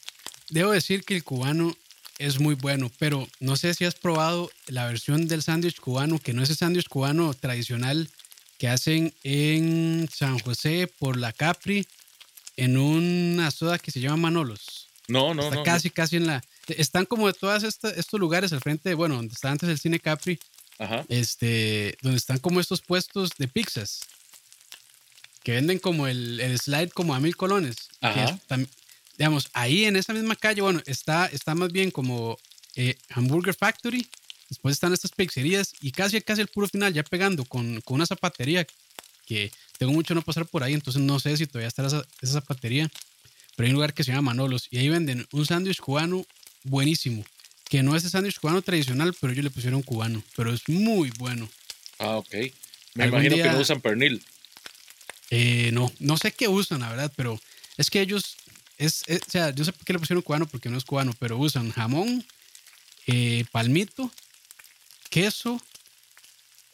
debo 0.49 0.73
decir 0.73 1.04
que 1.04 1.14
el 1.16 1.23
cubano 1.23 1.76
es 2.18 2.40
muy 2.40 2.54
bueno, 2.54 2.90
pero 2.99 3.28
no 3.40 3.56
sé 3.56 3.75
si 3.75 3.85
has 3.85 3.94
probado 3.94 4.50
la 4.66 4.87
versión 4.87 5.28
del 5.28 5.42
sándwich 5.42 5.78
cubano, 5.80 6.18
que 6.18 6.33
no 6.33 6.42
es 6.42 6.49
el 6.50 6.56
sándwich 6.56 6.88
cubano 6.88 7.35
tradicional 7.35 8.09
que 8.56 8.68
hacen 8.68 9.12
en 9.23 10.09
San 10.12 10.38
José 10.38 10.90
por 10.99 11.18
la 11.18 11.33
Capri, 11.33 11.87
en 12.56 12.78
una 12.78 13.50
soda 13.50 13.78
que 13.78 13.90
se 13.90 14.00
llama 14.00 14.16
Manolos. 14.16 14.88
No, 15.09 15.35
no, 15.35 15.42
Está 15.42 15.56
no. 15.56 15.62
casi, 15.64 15.90
casi 15.90 16.16
en 16.16 16.26
la. 16.26 16.42
Están 16.68 17.04
como 17.04 17.26
de 17.26 17.35
todos 17.35 17.62
estos 17.62 18.18
lugares 18.21 18.52
al 18.54 18.61
frente, 18.61 18.94
bueno, 18.94 19.16
donde 19.16 19.35
está 19.35 19.50
antes 19.50 19.68
el 19.68 19.78
cine 19.78 20.00
Capri, 20.00 20.38
Ajá. 20.78 21.04
este, 21.11 21.99
donde 22.00 22.16
están 22.16 22.38
como 22.38 22.61
estos 22.61 22.80
puestos 22.80 23.30
de 23.37 23.49
pizzas 23.49 24.00
que 25.44 25.52
venden 25.52 25.78
como 25.78 26.08
el, 26.08 26.40
el 26.40 26.58
slide 26.58 26.90
como 26.90 27.14
a 27.14 27.20
mil 27.20 27.36
colones. 27.36 27.76
que 28.00 28.24
es 28.24 28.30
tam- 28.48 28.68
digamos, 29.16 29.48
ahí 29.52 29.84
en 29.84 29.94
esa 29.94 30.12
misma 30.12 30.34
calle, 30.34 30.60
bueno, 30.62 30.82
está, 30.86 31.26
está 31.26 31.54
más 31.54 31.70
bien 31.70 31.92
como 31.92 32.36
eh, 32.74 32.96
Hamburger 33.10 33.54
Factory. 33.54 34.04
Después 34.48 34.72
están 34.72 34.92
estas 34.92 35.12
pizzerías 35.12 35.72
y 35.80 35.92
casi, 35.92 36.20
casi 36.20 36.40
el 36.40 36.48
puro 36.48 36.66
final, 36.68 36.92
ya 36.92 37.02
pegando 37.04 37.44
con, 37.44 37.80
con 37.82 37.94
una 37.96 38.06
zapatería 38.06 38.66
que 39.26 39.50
tengo 39.78 39.92
mucho 39.92 40.14
no 40.14 40.22
pasar 40.22 40.46
por 40.46 40.62
ahí, 40.62 40.74
entonces 40.74 41.00
no 41.00 41.18
sé 41.20 41.36
si 41.36 41.46
todavía 41.46 41.68
está 41.68 41.86
esa, 41.86 42.04
esa 42.20 42.32
zapatería. 42.34 42.90
Pero 43.56 43.66
hay 43.66 43.70
un 43.70 43.74
lugar 43.76 43.94
que 43.94 44.02
se 44.04 44.10
llama 44.10 44.30
Manolos 44.32 44.66
y 44.70 44.78
ahí 44.78 44.88
venden 44.88 45.26
un 45.32 45.46
sándwich 45.46 45.78
cubano 45.80 46.26
buenísimo. 46.64 47.24
Que 47.68 47.82
no 47.82 47.94
es 47.96 48.04
el 48.04 48.10
sándwich 48.10 48.38
cubano 48.40 48.62
tradicional, 48.62 49.14
pero 49.20 49.32
ellos 49.32 49.44
le 49.44 49.50
pusieron 49.50 49.82
cubano. 49.82 50.22
Pero 50.36 50.52
es 50.52 50.68
muy 50.68 51.10
bueno. 51.18 51.48
Ah, 51.98 52.16
ok. 52.16 52.30
Me 52.94 53.04
imagino 53.06 53.36
que 53.36 53.42
día- 53.44 53.52
no 53.52 53.60
usan 53.60 53.80
pernil. 53.80 54.22
Eh, 55.30 55.70
no, 55.72 55.90
no 55.98 56.16
sé 56.16 56.32
qué 56.32 56.48
usan, 56.48 56.80
la 56.80 56.90
verdad, 56.90 57.12
pero 57.16 57.40
es 57.76 57.90
que 57.90 58.00
ellos, 58.00 58.36
es, 58.78 59.02
es- 59.06 59.22
o 59.26 59.30
sea, 59.30 59.50
yo 59.50 59.64
sé 59.64 59.72
por 59.72 59.84
qué 59.84 59.92
le 59.92 59.98
pusieron 59.98 60.22
cubano, 60.22 60.46
porque 60.46 60.68
no 60.68 60.78
es 60.78 60.84
cubano, 60.84 61.14
pero 61.18 61.38
usan 61.38 61.70
jamón, 61.72 62.24
eh, 63.06 63.44
palmito, 63.52 64.10
queso, 65.10 65.60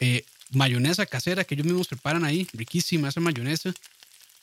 eh, 0.00 0.25
mayonesa 0.52 1.07
casera 1.07 1.45
que 1.45 1.54
ellos 1.54 1.66
mismos 1.66 1.88
preparan 1.88 2.25
ahí, 2.25 2.47
riquísima 2.52 3.09
esa 3.09 3.21
mayonesa, 3.21 3.73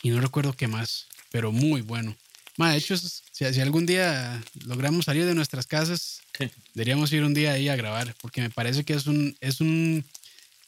y 0.04 0.10
no 0.10 0.22
recuerdo 0.22 0.54
qué 0.54 0.68
más, 0.68 1.08
pero 1.32 1.52
muy 1.52 1.82
bueno. 1.82 2.16
Ma, 2.58 2.72
de 2.72 2.78
hecho, 2.78 2.98
si, 2.98 3.12
si 3.32 3.62
algún 3.62 3.86
día 3.86 4.42
logramos 4.66 5.06
salir 5.06 5.26
de 5.26 5.36
nuestras 5.36 5.68
casas, 5.68 6.22
deberíamos 6.74 7.12
ir 7.12 7.24
un 7.24 7.34
día 7.34 7.54
ahí 7.54 7.70
a 7.70 7.76
grabar, 7.76 8.16
porque 8.22 8.42
me 8.42 8.50
parece 8.50 8.84
que 8.84 8.94
es 8.94 9.08
un, 9.08 9.36
es 9.42 9.62
un, 9.62 10.04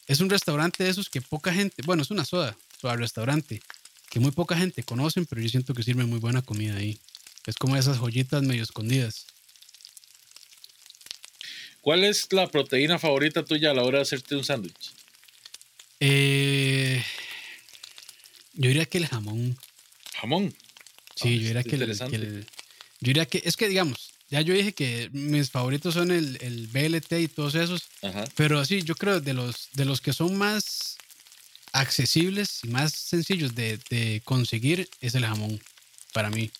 es 0.07 0.19
un 0.19 0.29
restaurante 0.29 0.83
de 0.83 0.89
esos 0.89 1.09
que 1.09 1.21
poca 1.21 1.53
gente, 1.53 1.81
bueno, 1.85 2.03
es 2.03 2.11
una 2.11 2.25
soda, 2.25 2.57
soda 2.79 2.95
restaurante, 2.95 3.61
que 4.09 4.19
muy 4.19 4.31
poca 4.31 4.57
gente 4.57 4.83
conocen, 4.83 5.25
pero 5.25 5.41
yo 5.41 5.49
siento 5.49 5.73
que 5.73 5.83
sirve 5.83 6.05
muy 6.05 6.19
buena 6.19 6.41
comida 6.41 6.75
ahí. 6.75 6.99
Es 7.45 7.55
como 7.55 7.75
esas 7.77 7.97
joyitas 7.97 8.43
medio 8.43 8.63
escondidas. 8.63 9.25
¿Cuál 11.81 12.03
es 12.03 12.31
la 12.31 12.47
proteína 12.47 12.99
favorita 12.99 13.43
tuya 13.45 13.71
a 13.71 13.73
la 13.73 13.83
hora 13.83 13.99
de 13.99 14.01
hacerte 14.03 14.35
un 14.35 14.43
sándwich? 14.43 14.91
Eh, 15.99 17.03
yo 18.53 18.67
diría 18.67 18.85
que 18.85 18.97
el 18.99 19.07
jamón. 19.07 19.57
Jamón. 20.13 20.53
Sí, 21.15 21.27
Ah, 21.29 21.31
yo 21.41 21.47
diría 21.47 21.63
que 21.63 21.69
el, 21.69 21.81
interesante. 21.81 22.17
que 22.17 22.23
el- 22.25 22.43
Yo 23.01 23.07
diría 23.07 23.25
que. 23.25 23.41
Es 23.45 23.55
que, 23.57 23.67
digamos, 23.69 24.11
ya 24.29 24.41
yo 24.41 24.53
dije 24.53 24.73
que 24.73 25.09
mis 25.13 25.49
favoritos 25.49 25.93
son 25.93 26.11
el, 26.11 26.37
el 26.41 26.67
BLT 26.67 27.13
y 27.21 27.27
todos 27.29 27.55
esos. 27.55 27.83
Ajá. 28.01 28.25
Pero 28.35 28.63
sí, 28.65 28.81
yo 28.83 28.95
creo 28.95 29.19
de 29.21 29.33
los, 29.33 29.69
de 29.73 29.85
los 29.85 30.01
que 30.01 30.13
son 30.13 30.37
más 30.37 30.78
accesibles 31.79 32.59
y 32.63 32.67
más 32.69 32.93
sencillos 32.93 33.55
de, 33.55 33.79
de 33.89 34.21
conseguir 34.25 34.89
es 35.01 35.15
el 35.15 35.25
jamón, 35.25 35.59
para 36.13 36.29
mí. 36.29 36.51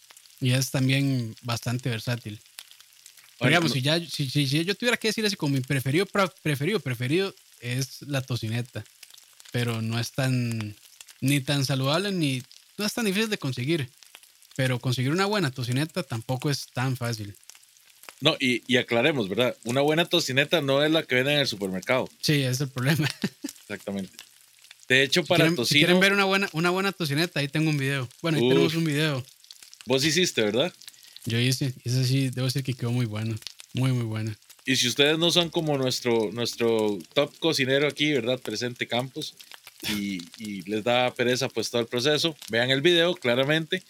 Y 0.41 0.51
es 0.51 0.71
también 0.71 1.35
bastante 1.41 1.89
versátil. 1.89 2.39
Pero 3.39 3.49
digamos, 3.49 3.71
si, 3.73 3.81
ya, 3.81 3.99
si, 3.99 4.29
si- 4.29 4.47
si 4.47 4.63
yo 4.65 4.75
tuviera 4.75 4.97
que 4.97 5.09
decir 5.09 5.25
así 5.25 5.35
como 5.35 5.53
mi 5.55 5.61
preferido, 5.61 6.05
preferido, 6.41 6.79
preferido, 6.79 7.33
es 7.61 8.01
la 8.03 8.21
tocineta. 8.21 8.83
Pero 9.51 9.81
no 9.81 9.99
es 9.99 10.11
tan, 10.11 10.75
ni 11.21 11.41
tan 11.41 11.65
saludable, 11.65 12.11
ni 12.11 12.43
no 12.77 12.85
es 12.85 12.93
tan 12.93 13.05
difícil 13.05 13.29
de 13.29 13.37
conseguir. 13.37 13.89
Pero 14.55 14.79
conseguir 14.79 15.11
una 15.11 15.25
buena 15.25 15.51
tocineta 15.51 16.03
tampoco 16.03 16.49
es 16.49 16.67
tan 16.73 16.95
fácil. 16.97 17.35
No, 18.21 18.35
y, 18.39 18.61
y 18.67 18.77
aclaremos, 18.77 19.29
¿verdad? 19.29 19.55
Una 19.63 19.79
buena 19.81 20.03
tocineta 20.05 20.59
no 20.61 20.83
es 20.83 20.91
la 20.91 21.03
que 21.03 21.15
venden 21.15 21.35
en 21.35 21.39
el 21.41 21.47
supermercado. 21.47 22.09
Sí, 22.21 22.41
es 22.43 22.59
el 22.59 22.67
problema. 22.69 23.07
Exactamente. 23.61 24.11
De 24.89 25.03
hecho, 25.03 25.21
Si 25.21 25.27
para 25.27 25.49
si 25.49 25.55
tocino, 25.55 25.79
quieren 25.79 25.99
ver 25.99 26.13
una 26.13 26.25
buena, 26.25 26.49
una 26.51 26.71
buena 26.71 26.91
tocineta, 26.91 27.39
ahí 27.39 27.47
tengo 27.47 27.69
un 27.69 27.77
video. 27.77 28.09
Bueno, 28.21 28.39
ahí 28.39 28.43
Uf. 28.43 28.49
tenemos 28.49 28.73
un 28.75 28.83
video. 28.85 29.25
vos 29.85 30.03
hiciste, 30.03 30.41
¿verdad? 30.41 30.73
Yo 31.25 31.39
hice, 31.39 31.73
ese 31.83 32.05
sí, 32.05 32.29
debo 32.29 32.45
decir 32.47 32.63
que 32.63 32.73
quedó 32.73 32.91
muy 32.91 33.05
bueno. 33.05 33.35
Muy, 33.73 33.91
muy 33.91 34.03
bueno. 34.03 34.35
Y 34.65 34.75
si 34.75 34.87
ustedes 34.87 35.17
no 35.17 35.31
son 35.31 35.49
como 35.49 35.77
nuestro, 35.77 36.31
nuestro 36.31 36.97
top 37.13 37.37
cocinero 37.39 37.87
aquí, 37.87 38.11
¿verdad? 38.11 38.39
Presente 38.39 38.87
Campos, 38.87 39.35
y, 39.95 40.21
y 40.37 40.63
les 40.63 40.83
da 40.83 41.13
pereza 41.13 41.47
pues 41.49 41.69
todo 41.69 41.81
el 41.81 41.87
proceso, 41.87 42.35
vean 42.49 42.69
el 42.69 42.81
video 42.81 43.13
claramente. 43.15 43.83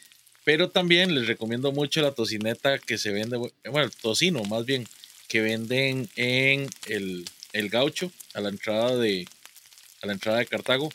Pero 0.43 0.69
también 0.69 1.13
les 1.13 1.27
recomiendo 1.27 1.71
mucho 1.71 2.01
la 2.01 2.11
tocineta 2.11 2.79
que 2.79 2.97
se 2.97 3.11
vende, 3.11 3.37
bueno, 3.37 3.83
el 3.83 3.91
tocino 3.91 4.43
más 4.45 4.65
bien, 4.65 4.87
que 5.27 5.41
venden 5.41 6.09
en 6.15 6.67
el, 6.87 7.25
el 7.53 7.69
gaucho 7.69 8.11
a 8.33 8.41
la 8.41 8.49
entrada 8.49 8.95
de 8.97 9.27
a 10.01 10.07
la 10.07 10.13
entrada 10.13 10.39
de 10.39 10.45
Cartago, 10.45 10.91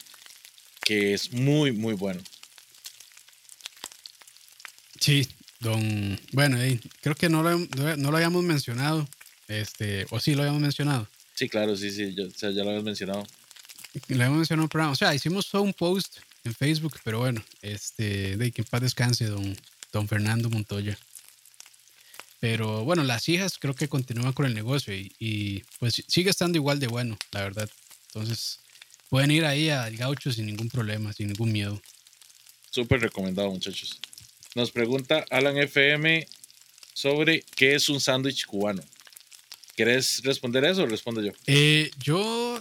que 0.84 1.14
es 1.14 1.32
muy, 1.32 1.72
muy 1.72 1.94
bueno. 1.94 2.22
Sí, 5.00 5.28
don. 5.60 6.18
Bueno, 6.32 6.56
ahí, 6.56 6.80
creo 7.02 7.14
que 7.14 7.28
no 7.28 7.42
lo, 7.42 7.58
no 7.96 8.10
lo 8.10 8.16
habíamos 8.16 8.42
mencionado. 8.44 9.06
Este, 9.48 10.06
o 10.10 10.20
sí 10.20 10.34
lo 10.34 10.42
habíamos 10.42 10.62
mencionado. 10.62 11.08
Sí, 11.34 11.48
claro, 11.48 11.76
sí, 11.76 11.90
sí, 11.90 12.14
yo- 12.14 12.26
o 12.26 12.30
sea, 12.30 12.50
ya 12.50 12.62
lo 12.64 12.70
habías 12.70 12.84
mencionado. 12.84 13.26
Lo 14.08 14.16
habíamos 14.16 14.38
mencionado 14.38 14.68
programa. 14.68 14.92
O 14.92 14.96
sea, 14.96 15.14
hicimos 15.14 15.48
todo 15.48 15.62
un 15.62 15.74
post 15.74 16.18
en 16.44 16.54
Facebook, 16.54 16.98
pero 17.04 17.18
bueno, 17.18 17.44
este, 17.62 18.36
de 18.36 18.52
que 18.52 18.62
en 18.62 18.68
paz 18.68 18.80
descanse, 18.80 19.26
don, 19.26 19.56
don 19.92 20.08
Fernando 20.08 20.48
Montoya. 20.50 20.98
Pero 22.40 22.84
bueno, 22.84 23.04
las 23.04 23.28
hijas 23.28 23.58
creo 23.58 23.74
que 23.74 23.88
continúan 23.88 24.32
con 24.32 24.46
el 24.46 24.54
negocio 24.54 24.94
y, 24.94 25.12
y, 25.18 25.62
pues 25.78 26.02
sigue 26.06 26.30
estando 26.30 26.58
igual 26.58 26.78
de 26.78 26.88
bueno, 26.88 27.16
la 27.32 27.40
verdad. 27.42 27.70
Entonces, 28.08 28.60
pueden 29.14 29.30
ir 29.30 29.44
ahí 29.44 29.70
al 29.70 29.96
gaucho 29.96 30.32
sin 30.32 30.44
ningún 30.46 30.68
problema, 30.68 31.12
sin 31.12 31.28
ningún 31.28 31.52
miedo. 31.52 31.80
Súper 32.68 33.00
recomendado, 33.00 33.48
muchachos. 33.48 34.00
Nos 34.56 34.72
pregunta 34.72 35.24
Alan 35.30 35.56
FM 35.56 36.26
sobre 36.92 37.44
qué 37.54 37.76
es 37.76 37.88
un 37.88 38.00
sándwich 38.00 38.44
cubano. 38.44 38.82
¿Querés 39.76 40.20
responder 40.24 40.64
eso 40.64 40.82
o 40.82 40.86
respondo 40.86 41.22
yo? 41.22 41.30
Eh, 41.46 41.92
yo 42.02 42.60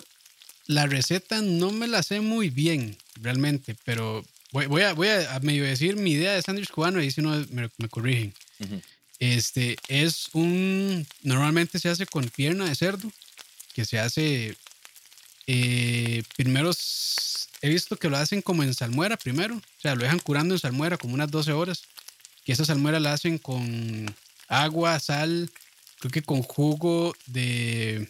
la 0.67 0.85
receta 0.85 1.41
no 1.41 1.71
me 1.71 1.87
la 1.87 2.03
sé 2.03 2.21
muy 2.21 2.51
bien, 2.51 2.97
realmente, 3.15 3.75
pero 3.83 4.23
voy, 4.51 4.67
voy 4.67 4.83
a, 4.83 4.93
voy 4.93 5.07
a 5.07 5.39
medio 5.41 5.63
decir 5.63 5.95
mi 5.95 6.11
idea 6.11 6.33
de 6.33 6.43
sándwich 6.43 6.69
cubano 6.69 7.01
y 7.01 7.09
si 7.09 7.23
no 7.23 7.31
me, 7.49 7.67
me 7.79 7.89
corrigen. 7.89 8.31
Este 9.17 9.75
es 9.87 10.29
un. 10.33 11.07
Normalmente 11.23 11.79
se 11.79 11.89
hace 11.89 12.05
con 12.05 12.29
pierna 12.29 12.65
de 12.65 12.75
cerdo, 12.75 13.11
que 13.73 13.85
se 13.85 13.97
hace. 13.97 14.55
Eh, 15.47 16.23
primero 16.35 16.71
he 17.61 17.69
visto 17.69 17.97
que 17.97 18.09
lo 18.09 18.17
hacen 18.17 18.41
como 18.41 18.63
en 18.63 18.73
salmuera 18.73 19.17
primero, 19.17 19.55
o 19.55 19.81
sea, 19.81 19.95
lo 19.95 20.03
dejan 20.03 20.19
curando 20.19 20.53
en 20.53 20.59
salmuera 20.59 20.97
como 20.97 21.13
unas 21.13 21.31
12 21.31 21.53
horas. 21.53 21.83
Y 22.45 22.51
esa 22.51 22.65
salmuera 22.65 22.99
la 22.99 23.13
hacen 23.13 23.37
con 23.37 24.13
agua, 24.49 24.99
sal, 24.99 25.49
creo 25.99 26.11
que 26.11 26.21
con 26.21 26.41
jugo 26.41 27.15
de 27.25 28.09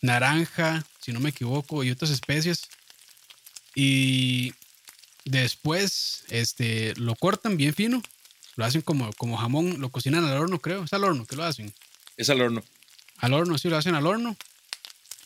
naranja, 0.00 0.84
si 1.00 1.12
no 1.12 1.20
me 1.20 1.30
equivoco, 1.30 1.84
y 1.84 1.90
otras 1.90 2.10
especies. 2.10 2.68
Y 3.74 4.54
después 5.24 6.24
este, 6.28 6.94
lo 6.96 7.14
cortan 7.16 7.58
bien 7.58 7.74
fino, 7.74 8.02
lo 8.56 8.64
hacen 8.64 8.80
como, 8.80 9.12
como 9.14 9.36
jamón, 9.36 9.80
lo 9.80 9.90
cocinan 9.90 10.24
al 10.24 10.38
horno, 10.38 10.58
creo. 10.60 10.84
Es 10.84 10.92
al 10.92 11.04
horno 11.04 11.26
que 11.26 11.36
lo 11.36 11.44
hacen. 11.44 11.72
Es 12.16 12.30
al 12.30 12.40
horno. 12.40 12.62
Al 13.18 13.34
horno, 13.34 13.58
sí, 13.58 13.68
lo 13.68 13.76
hacen 13.76 13.94
al 13.94 14.06
horno. 14.06 14.36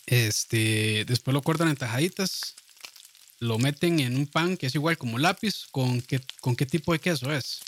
Este, 0.06 1.04
después 1.06 1.32
lo 1.32 1.42
cortan 1.42 1.68
en 1.68 1.76
tajaditas, 1.76 2.54
lo 3.40 3.58
meten 3.58 4.00
en 4.00 4.16
un 4.16 4.26
pan 4.26 4.56
que 4.56 4.66
es 4.66 4.74
igual 4.74 4.98
como 4.98 5.18
lápiz. 5.18 5.66
¿Con 5.70 6.00
qué, 6.02 6.20
con 6.40 6.56
qué 6.56 6.66
tipo 6.66 6.92
de 6.92 6.98
queso 6.98 7.32
es? 7.32 7.60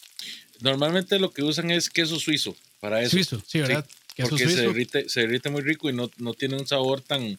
Normalmente 0.60 1.18
lo 1.18 1.32
que 1.32 1.42
usan 1.42 1.70
es 1.70 1.90
queso 1.90 2.18
suizo 2.18 2.56
para 2.80 3.00
eso. 3.02 3.10
Suizo, 3.10 3.42
sí, 3.46 3.60
¿verdad? 3.60 3.86
queso 4.14 4.30
porque 4.30 4.48
se 4.48 4.62
derrite, 4.62 5.08
se 5.08 5.20
derrite 5.20 5.50
muy 5.50 5.62
rico 5.62 5.90
y 5.90 5.92
no, 5.92 6.10
no 6.16 6.32
tiene 6.32 6.56
un 6.56 6.66
sabor 6.66 7.02
tan, 7.02 7.38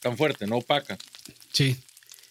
tan 0.00 0.16
fuerte, 0.16 0.46
no 0.46 0.58
opaca. 0.58 0.98
Sí. 1.52 1.76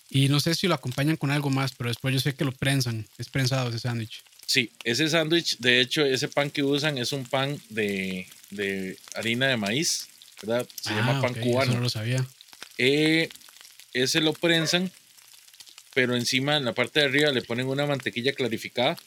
Y 0.09 0.29
no 0.29 0.39
sé 0.39 0.55
si 0.55 0.67
lo 0.67 0.75
acompañan 0.75 1.17
con 1.17 1.31
algo 1.31 1.49
más, 1.49 1.73
pero 1.75 1.89
después 1.89 2.13
yo 2.13 2.19
sé 2.19 2.33
que 2.33 2.45
lo 2.45 2.51
prensan. 2.51 3.07
Es 3.17 3.29
prensado 3.29 3.69
ese 3.69 3.79
sándwich. 3.79 4.23
Sí, 4.45 4.71
ese 4.83 5.09
sándwich, 5.09 5.57
de 5.57 5.81
hecho, 5.81 6.05
ese 6.05 6.29
pan 6.29 6.49
que 6.49 6.63
usan 6.63 6.97
es 6.97 7.11
un 7.11 7.25
pan 7.25 7.59
de, 7.69 8.27
de 8.49 8.97
harina 9.13 9.47
de 9.47 9.57
maíz, 9.57 10.07
¿verdad? 10.41 10.67
Se 10.81 10.93
llama 10.93 11.21
pan 11.21 11.33
Ah, 11.35 11.39
ok, 11.39 11.43
cubano. 11.43 11.71
Eso 11.71 11.77
no 11.77 11.83
lo 11.83 11.89
sabía. 11.89 12.25
Eh, 12.77 13.29
ese 13.93 14.21
lo 14.21 14.33
prensan, 14.33 14.91
pero 15.93 16.15
encima 16.15 16.57
en 16.57 16.65
la 16.65 16.73
parte 16.73 16.99
de 16.99 17.05
arriba 17.07 17.31
le 17.31 17.41
ponen 17.41 17.67
una 17.67 17.85
mantequilla 17.85 18.33
clarificada 18.33 18.97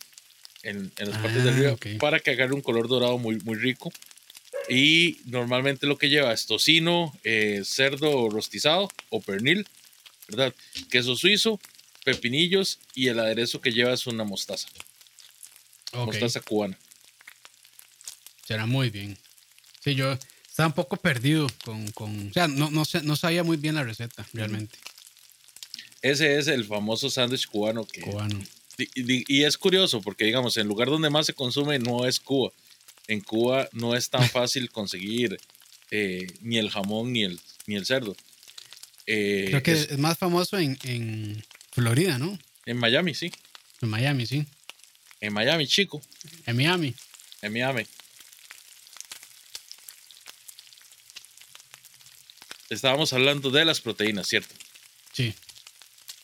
en, 0.63 0.91
en 0.97 1.09
las 1.11 1.19
partes 1.19 1.43
de 1.45 1.51
Ah, 1.51 1.53
arriba 1.53 1.99
para 1.99 2.21
que 2.21 2.33
agarre 2.33 2.55
un 2.55 2.63
color 2.63 2.89
dorado 2.89 3.19
muy, 3.19 3.37
muy 3.41 3.57
rico. 3.57 3.93
Y 4.69 5.19
normalmente 5.27 5.87
lo 5.87 5.97
que 5.99 6.09
lleva 6.09 6.33
es 6.33 6.47
tocino, 6.47 7.17
eh, 7.25 7.63
cerdo 7.65 8.29
rostizado 8.29 8.89
o 9.09 9.21
pernil, 9.21 9.67
¿verdad? 10.29 10.55
Queso 10.91 11.17
suizo, 11.17 11.59
pepinillos 12.05 12.79
y 12.95 13.09
el 13.09 13.19
aderezo 13.21 13.61
que 13.61 13.73
lleva 13.73 13.93
es 13.93 14.07
una 14.07 14.25
mostaza, 14.25 14.69
Ok, 15.93 16.07
mostaza 16.07 16.41
cubana. 16.41 16.79
será 18.47 18.67
muy 18.67 18.91
bien. 18.91 19.17
Sí, 19.83 19.95
yo 19.95 20.19
estaba 20.61 20.69
un 20.69 20.75
poco 20.75 20.97
perdido 20.97 21.47
con, 21.65 21.91
con 21.93 22.29
o 22.29 22.33
sea, 22.33 22.49
no, 22.49 22.71
no, 22.71 22.85
no 23.03 23.17
sabía 23.17 23.43
muy 23.45 23.57
bien 23.57 23.75
la 23.75 23.83
receta, 23.85 24.27
realmente, 24.33 24.77
Ese 26.03 26.39
es 26.39 26.47
el 26.49 26.65
famoso 26.65 27.11
sándwich 27.11 27.47
cubano 27.47 27.85
que... 27.87 28.01
cubano. 28.01 28.39
Y, 28.79 28.85
y- 28.95 29.25
y 29.29 29.45
es 29.45 29.59
curioso 29.59 30.01
porque, 30.01 30.25
digamos, 30.25 30.57
el 30.57 30.67
lugar 30.67 30.89
donde 30.89 31.11
más 31.11 31.27
se 31.27 31.35
consume 31.35 31.79
no 31.79 32.07
es 32.07 32.19
Cuba. 32.19 32.51
En 33.09 33.21
Cuba 33.21 33.69
no 33.73 33.95
es 33.95 34.09
tan 34.09 34.27
fácil 34.31 34.71
conseguir 34.71 35.39
eh, 35.91 36.27
ni 36.41 36.57
el 36.59 36.71
jamón 36.71 37.13
ni 37.13 37.25
el, 37.25 37.39
ni 37.67 37.77
el 37.77 37.85
cerdo. 37.85 38.17
Eh, 39.07 39.47
Creo 39.51 39.63
que 39.63 39.73
es- 39.73 39.91
es 39.91 39.99
más 39.99 40.17
famoso 40.17 40.57
en, 40.59 40.79
en 40.85 41.45
Florida, 41.73 42.19
¿no? 42.19 42.39
en 42.67 42.77
Miami, 42.79 43.15
sí. 43.15 43.31
En 43.83 43.89
Miami, 43.91 44.27
sí. 44.27 44.47
En 45.21 45.33
Miami, 45.35 45.67
chico. 45.67 46.01
En 46.47 46.57
Miami. 46.57 46.95
En 47.43 47.53
Miami. 47.53 47.83
Estábamos 52.71 53.13
hablando 53.13 53.51
de 53.51 53.65
las 53.65 53.81
proteínas, 53.81 54.27
¿cierto? 54.29 54.55
Sí. 55.13 55.35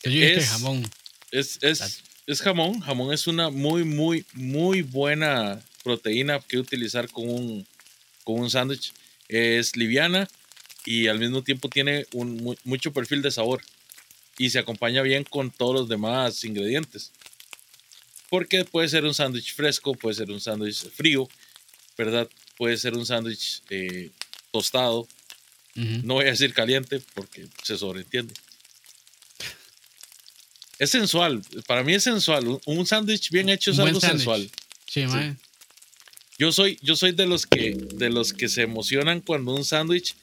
Que 0.01 0.09
yo 0.11 0.19
dije 0.19 0.33
que 0.33 0.39
Es- 0.39 0.49
jamón. 0.49 0.89
Es, 1.31 1.59
es, 1.61 2.03
es 2.25 2.41
jamón. 2.41 2.79
Jamón 2.79 3.13
es 3.13 3.27
una 3.27 3.49
muy, 3.49 3.83
muy, 3.83 4.25
muy 4.33 4.81
buena 4.81 5.61
proteína 5.83 6.39
que 6.39 6.57
utilizar 6.57 7.09
con 7.11 7.29
un, 7.29 7.67
con 8.23 8.39
un 8.39 8.49
sándwich. 8.49 8.93
Es 9.27 9.75
liviana 9.75 10.27
y 10.85 11.07
al 11.07 11.19
mismo 11.19 11.43
tiempo 11.43 11.67
tiene 11.67 12.05
un, 12.13 12.37
mu- 12.37 12.55
mucho 12.63 12.93
perfil 12.93 13.21
de 13.21 13.31
sabor. 13.31 13.61
Y 14.37 14.51
se 14.51 14.59
acompaña 14.59 15.01
bien 15.01 15.23
con 15.25 15.51
todos 15.51 15.73
los 15.73 15.89
demás 15.89 16.43
ingredientes. 16.45 17.11
Porque 18.29 18.63
puede 18.65 18.87
ser 18.87 19.03
un 19.05 19.13
sándwich 19.13 19.53
fresco, 19.53 19.93
puede 19.95 20.15
ser 20.15 20.31
un 20.31 20.39
sándwich 20.39 20.89
frío, 20.91 21.27
¿verdad? 21.97 22.29
Puede 22.57 22.77
ser 22.77 22.93
un 22.93 23.05
sándwich 23.05 23.61
eh, 23.69 24.11
tostado. 24.51 25.07
No 25.77 26.15
voy 26.15 26.25
a 26.25 26.31
decir 26.31 26.53
caliente 26.53 27.01
porque 27.13 27.47
se 27.63 27.77
sobreentiende. 27.77 28.33
Es 30.79 30.91
sensual. 30.91 31.41
Para 31.67 31.83
mí 31.83 31.93
es 31.93 32.03
sensual. 32.03 32.47
Un- 32.47 32.61
Un 32.65 32.85
sándwich 32.85 33.29
bien 33.31 33.49
hecho 33.49 33.71
es 33.71 33.77
Un 33.79 33.87
algo 33.87 33.99
sándwich. 33.99 34.17
sensual. 34.19 34.51
Sí, 34.87 35.05
mae. 35.07 35.35
Yo 36.39 36.51
soy, 36.51 36.77
yo 36.83 36.95
soy 36.95 37.11
de 37.13 37.25
los 37.25 37.45
que 37.47 37.75
de 37.75 38.09
los 38.09 38.31
que 38.33 38.47
se 38.47 38.61
emocionan 38.61 39.21
cuando 39.21 39.53
un 39.55 39.65
sándwich 39.65 40.15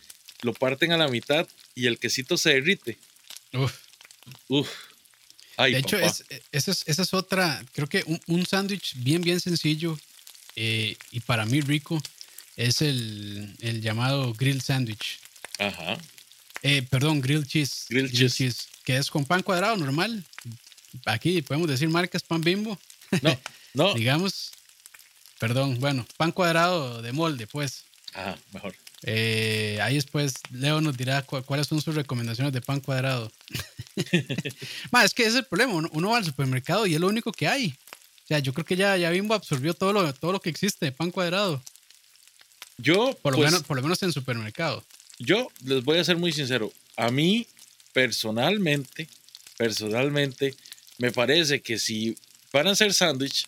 lo 0.43 0.53
parten 0.55 0.93
a 0.93 0.97
la 0.97 1.09
mitad 1.09 1.49
y 1.75 1.87
el 1.87 1.99
quesito 1.99 2.37
se 2.37 2.51
derrite. 2.55 2.99
Uf. 3.53 3.75
Uf. 4.49 4.69
Ay, 5.57 5.73
de 5.73 5.79
hecho, 5.81 5.97
es, 5.99 6.25
esa, 6.53 6.71
es, 6.73 6.83
esa 6.87 7.03
es 7.03 7.15
otra, 7.15 7.65
creo 7.75 7.89
que 7.89 8.03
un, 8.07 8.21
un 8.27 8.45
sándwich 8.45 8.95
bien, 8.97 9.23
bien 9.23 9.41
sencillo 9.41 9.97
eh, 10.57 10.97
y 11.13 11.21
para 11.21 11.47
mí 11.47 11.61
rico 11.61 12.03
es 12.57 12.81
el, 12.83 13.55
el 13.61 13.81
llamado 13.81 14.33
grill 14.35 14.61
sandwich. 14.63 15.19
Ajá. 15.59 15.97
Eh, 16.63 16.83
perdón, 16.91 17.21
grill 17.21 17.47
cheese. 17.47 17.87
Grilled 17.89 18.13
cheese. 18.33 18.67
Que 18.85 18.97
es 18.97 19.11
con 19.11 19.25
pan 19.25 19.43
cuadrado 19.43 19.77
normal. 19.77 20.25
Aquí 21.07 21.43
podemos 21.43 21.69
decir 21.69 21.89
marcas 21.89 22.23
pan 22.23 22.41
bimbo, 22.41 22.79
No, 23.23 23.39
no. 23.75 23.95
digamos. 23.95 24.53
Perdón, 25.39 25.79
bueno, 25.81 26.07
pan 26.17 26.33
cuadrado 26.33 27.03
de 27.03 27.13
molde, 27.13 27.47
pues. 27.47 27.85
Ah, 28.15 28.37
mejor. 28.53 28.75
Eh, 29.07 29.79
ahí 29.83 29.97
después 29.97 30.35
Leo 30.51 30.81
nos 30.81 30.97
dirá 30.97 31.21
cu- 31.23 31.43
cuáles 31.43 31.67
son 31.67 31.83
sus 31.83 31.95
recomendaciones 31.95 32.53
de 32.53 32.61
pan 32.63 32.81
cuadrado. 32.81 33.31
Ma, 34.91 35.05
es 35.05 35.13
que 35.13 35.23
ese 35.23 35.31
es 35.33 35.37
el 35.37 35.45
problema. 35.45 35.75
Uno, 35.75 35.89
uno 35.93 36.11
va 36.11 36.19
al 36.19 36.25
supermercado 36.25 36.87
y 36.87 36.95
es 36.95 37.01
lo 37.01 37.09
único 37.09 37.33
que 37.33 37.49
hay. 37.49 37.69
O 38.25 38.27
sea, 38.27 38.39
yo 38.39 38.55
creo 38.55 38.65
que 38.65 38.77
ya, 38.77 38.97
ya 38.97 39.11
Bimbo 39.11 39.35
absorbió 39.35 39.75
todo 39.75 39.93
lo, 39.93 40.15
todo 40.15 40.33
lo 40.33 40.41
que 40.41 40.49
existe 40.49 40.87
de 40.87 40.93
pan 40.93 41.11
cuadrado. 41.11 41.63
Yo, 42.79 43.15
Por 43.23 43.33
lo, 43.33 43.39
pues, 43.39 43.51
menos, 43.53 43.67
por 43.67 43.77
lo 43.77 43.83
menos 43.83 44.03
en 44.03 44.13
supermercado. 44.13 44.83
Yo 45.19 45.49
les 45.65 45.85
voy 45.85 45.99
a 45.99 46.05
ser 46.05 46.17
muy 46.17 46.33
sincero. 46.33 46.73
A 46.97 47.11
mí, 47.11 47.47
personalmente, 47.93 49.09
personalmente, 49.57 50.55
me 50.99 51.13
parece 51.13 51.61
que 51.61 51.79
si 51.79 52.17
van 52.53 52.69
a 52.69 52.73
hacer 52.73 52.93
sándwich, 52.93 53.45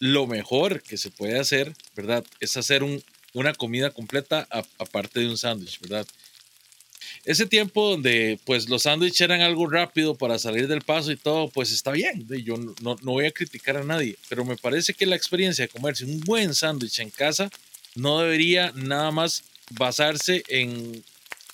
lo 0.00 0.26
mejor 0.26 0.82
que 0.82 0.96
se 0.96 1.10
puede 1.10 1.38
hacer, 1.38 1.74
¿verdad? 1.94 2.24
Es 2.40 2.56
hacer 2.56 2.82
un, 2.82 3.02
una 3.32 3.54
comida 3.54 3.90
completa 3.90 4.46
aparte 4.78 5.20
de 5.20 5.28
un 5.28 5.38
sándwich, 5.38 5.80
¿verdad? 5.80 6.06
Ese 7.24 7.46
tiempo 7.46 7.90
donde 7.90 8.38
pues 8.44 8.68
los 8.68 8.82
sándwiches 8.82 9.20
eran 9.22 9.40
algo 9.40 9.66
rápido 9.66 10.14
para 10.14 10.38
salir 10.38 10.68
del 10.68 10.82
paso 10.82 11.10
y 11.10 11.16
todo, 11.16 11.48
pues 11.48 11.72
está 11.72 11.92
bien. 11.92 12.26
Yo 12.44 12.56
no, 12.56 12.96
no 13.00 13.12
voy 13.12 13.26
a 13.26 13.30
criticar 13.30 13.76
a 13.76 13.84
nadie, 13.84 14.16
pero 14.28 14.44
me 14.44 14.56
parece 14.56 14.92
que 14.92 15.06
la 15.06 15.16
experiencia 15.16 15.64
de 15.64 15.68
comerse 15.68 16.04
un 16.04 16.20
buen 16.20 16.54
sándwich 16.54 17.00
en 17.00 17.10
casa 17.10 17.50
no 17.94 18.20
debería 18.20 18.72
nada 18.74 19.10
más 19.10 19.42
basarse 19.70 20.42
en, 20.48 21.04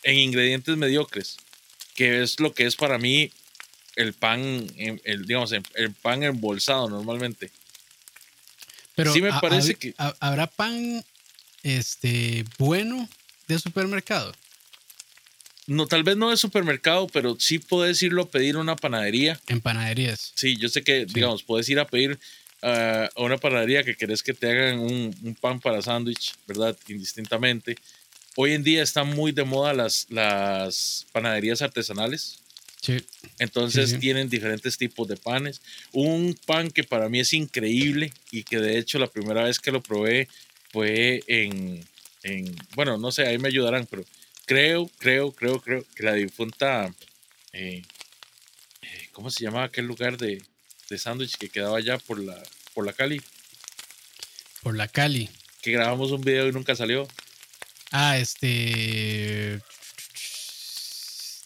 en 0.03 0.17
ingredientes 0.17 0.77
mediocres, 0.77 1.37
que 1.95 2.23
es 2.23 2.41
lo 2.41 2.53
que 2.53 2.67
es 2.67 2.77
para 2.77 2.99
mí 2.99 3.31
el 3.97 4.13
pan, 4.13 4.67
el, 5.05 5.27
digamos, 5.27 5.53
el, 5.53 5.93
pan 5.95 6.23
embolsado 6.23 6.89
normalmente. 6.89 7.51
Pero 8.95 9.13
Sí 9.13 9.21
me 9.23 9.33
parece 9.41 9.75
que- 9.75 9.95
ha- 9.99 10.15
¿Habrá 10.21 10.47
pan 10.47 11.05
este, 11.63 12.45
bueno 12.59 13.09
de 13.49 13.59
supermercado? 13.59 14.33
No, 15.67 15.87
tal 15.87 16.03
vez 16.03 16.17
no 16.17 16.31
de 16.31 16.37
supermercado, 16.37 17.07
pero 17.09 17.37
sí 17.39 17.59
puedes 17.61 18.03
irlo 18.03 18.23
a 18.23 18.29
pedir 18.31 18.57
a 18.57 18.59
una 18.59 18.75
panadería. 18.77 19.39
En 19.47 19.61
panaderías. 19.61 20.33
Sí, 20.35 20.57
yo 20.57 20.69
sé 20.69 20.83
que, 20.83 21.07
Sí. 21.07 21.15
digamos, 21.15 21.43
puedes 21.45 21.69
ir 21.69 21.79
a 21.79 21.87
pedir 21.87 22.19
ah, 22.63 23.09
a 23.15 23.23
una 23.23 23.39
panadería 23.39 23.85
que 23.85 23.95
querés 23.97 24.23
que 24.23 24.35
te 24.35 24.51
hagan 24.51 24.81
un, 24.81 25.17
un 25.23 25.35
pan 25.35 25.61
para 25.61 25.81
sándwich, 25.81 26.35
¿verdad? 26.47 26.77
Indistintamente. 26.89 27.77
Hoy 28.43 28.55
en 28.55 28.63
día 28.65 28.83
están 28.83 29.09
muy 29.09 29.33
de 29.33 29.45
moda 29.45 29.75
las, 29.75 30.07
las 30.09 31.05
panaderías 31.13 31.61
artesanales. 31.61 32.39
Sí. 32.81 32.97
Entonces 33.39 33.91
Sí, 33.91 33.97
sí. 33.97 34.01
tienen 34.01 34.31
diferentes 34.31 34.79
tipos 34.79 35.07
de 35.09 35.19
panes. 35.19 35.61
Un 35.93 36.35
pan 36.47 36.71
que 36.71 36.83
para 36.83 37.11
mí 37.11 37.21
es 37.21 37.35
increíble 37.35 38.11
y 38.31 38.45
que 38.45 38.59
de 38.59 38.79
hecho 38.79 38.99
la 38.99 39.09
primera 39.09 39.45
vez 39.45 39.61
que 39.61 39.71
lo 39.71 39.83
probé 39.83 40.27
fue 40.73 41.23
en, 41.27 41.85
en- 42.23 42.57
bueno, 42.75 42.97
no 42.97 43.13
sé, 43.13 43.27
ahí 43.27 43.37
me 43.37 43.49
ayudarán, 43.49 43.87
pero 43.91 44.07
creo, 44.47 44.91
creo, 44.97 45.33
creo, 45.33 45.61
creo 45.61 45.85
que 45.95 46.03
la 46.03 46.15
difunta, 46.15 46.95
eh, 47.53 47.83
eh, 48.81 49.09
¿cómo 49.13 49.31
se 49.31 49.45
llamaba 49.45 49.65
aquel 49.65 49.85
lugar 49.85 50.17
de, 50.17 50.43
de 50.89 50.97
sándwich 50.99 51.37
que 51.37 51.51
quedaba 51.51 51.77
allá 51.77 51.99
por 51.99 52.19
la, 52.19 52.43
por 52.73 52.87
la 52.87 52.95
Cali? 52.95 53.21
Por 54.63 54.77
la 54.77 54.89
Cali. 54.89 55.29
Que 55.61 55.73
grabamos 55.73 56.11
un 56.11 56.23
video 56.23 56.49
y 56.49 56.53
nunca 56.53 56.75
salió. 56.75 57.07
Ah, 57.93 58.19
este. 58.19 59.61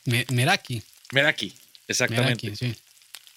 Me- 0.04 0.26
Meraki. 0.33 0.83
Meraki, 1.12 1.52
exactamente. 1.88 2.46
Meraki, 2.50 2.57
sí. 2.57 2.74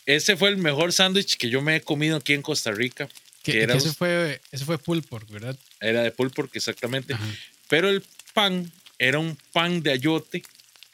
Ese 0.05 0.37
fue 0.37 0.49
el 0.49 0.57
mejor 0.57 0.93
sándwich 0.93 1.37
que 1.37 1.49
yo 1.49 1.61
me 1.61 1.77
he 1.77 1.81
comido 1.81 2.17
aquí 2.17 2.33
en 2.33 2.41
Costa 2.41 2.71
Rica. 2.71 3.07
Que, 3.43 3.51
Que 3.53 3.61
era 3.63 3.73
que 3.73 3.79
ese, 3.79 3.93
fue, 3.93 4.41
ese 4.51 4.65
fue 4.65 4.77
pork, 4.77 5.29
¿verdad? 5.29 5.57
Era 5.79 6.01
de 6.03 6.11
pork, 6.11 6.49
exactamente. 6.55 7.13
Ajá. 7.13 7.25
Pero 7.69 7.89
el 7.89 8.03
pan 8.33 8.71
era 8.99 9.19
un 9.19 9.37
pan 9.53 9.81
de 9.81 9.91
ayote 9.91 10.43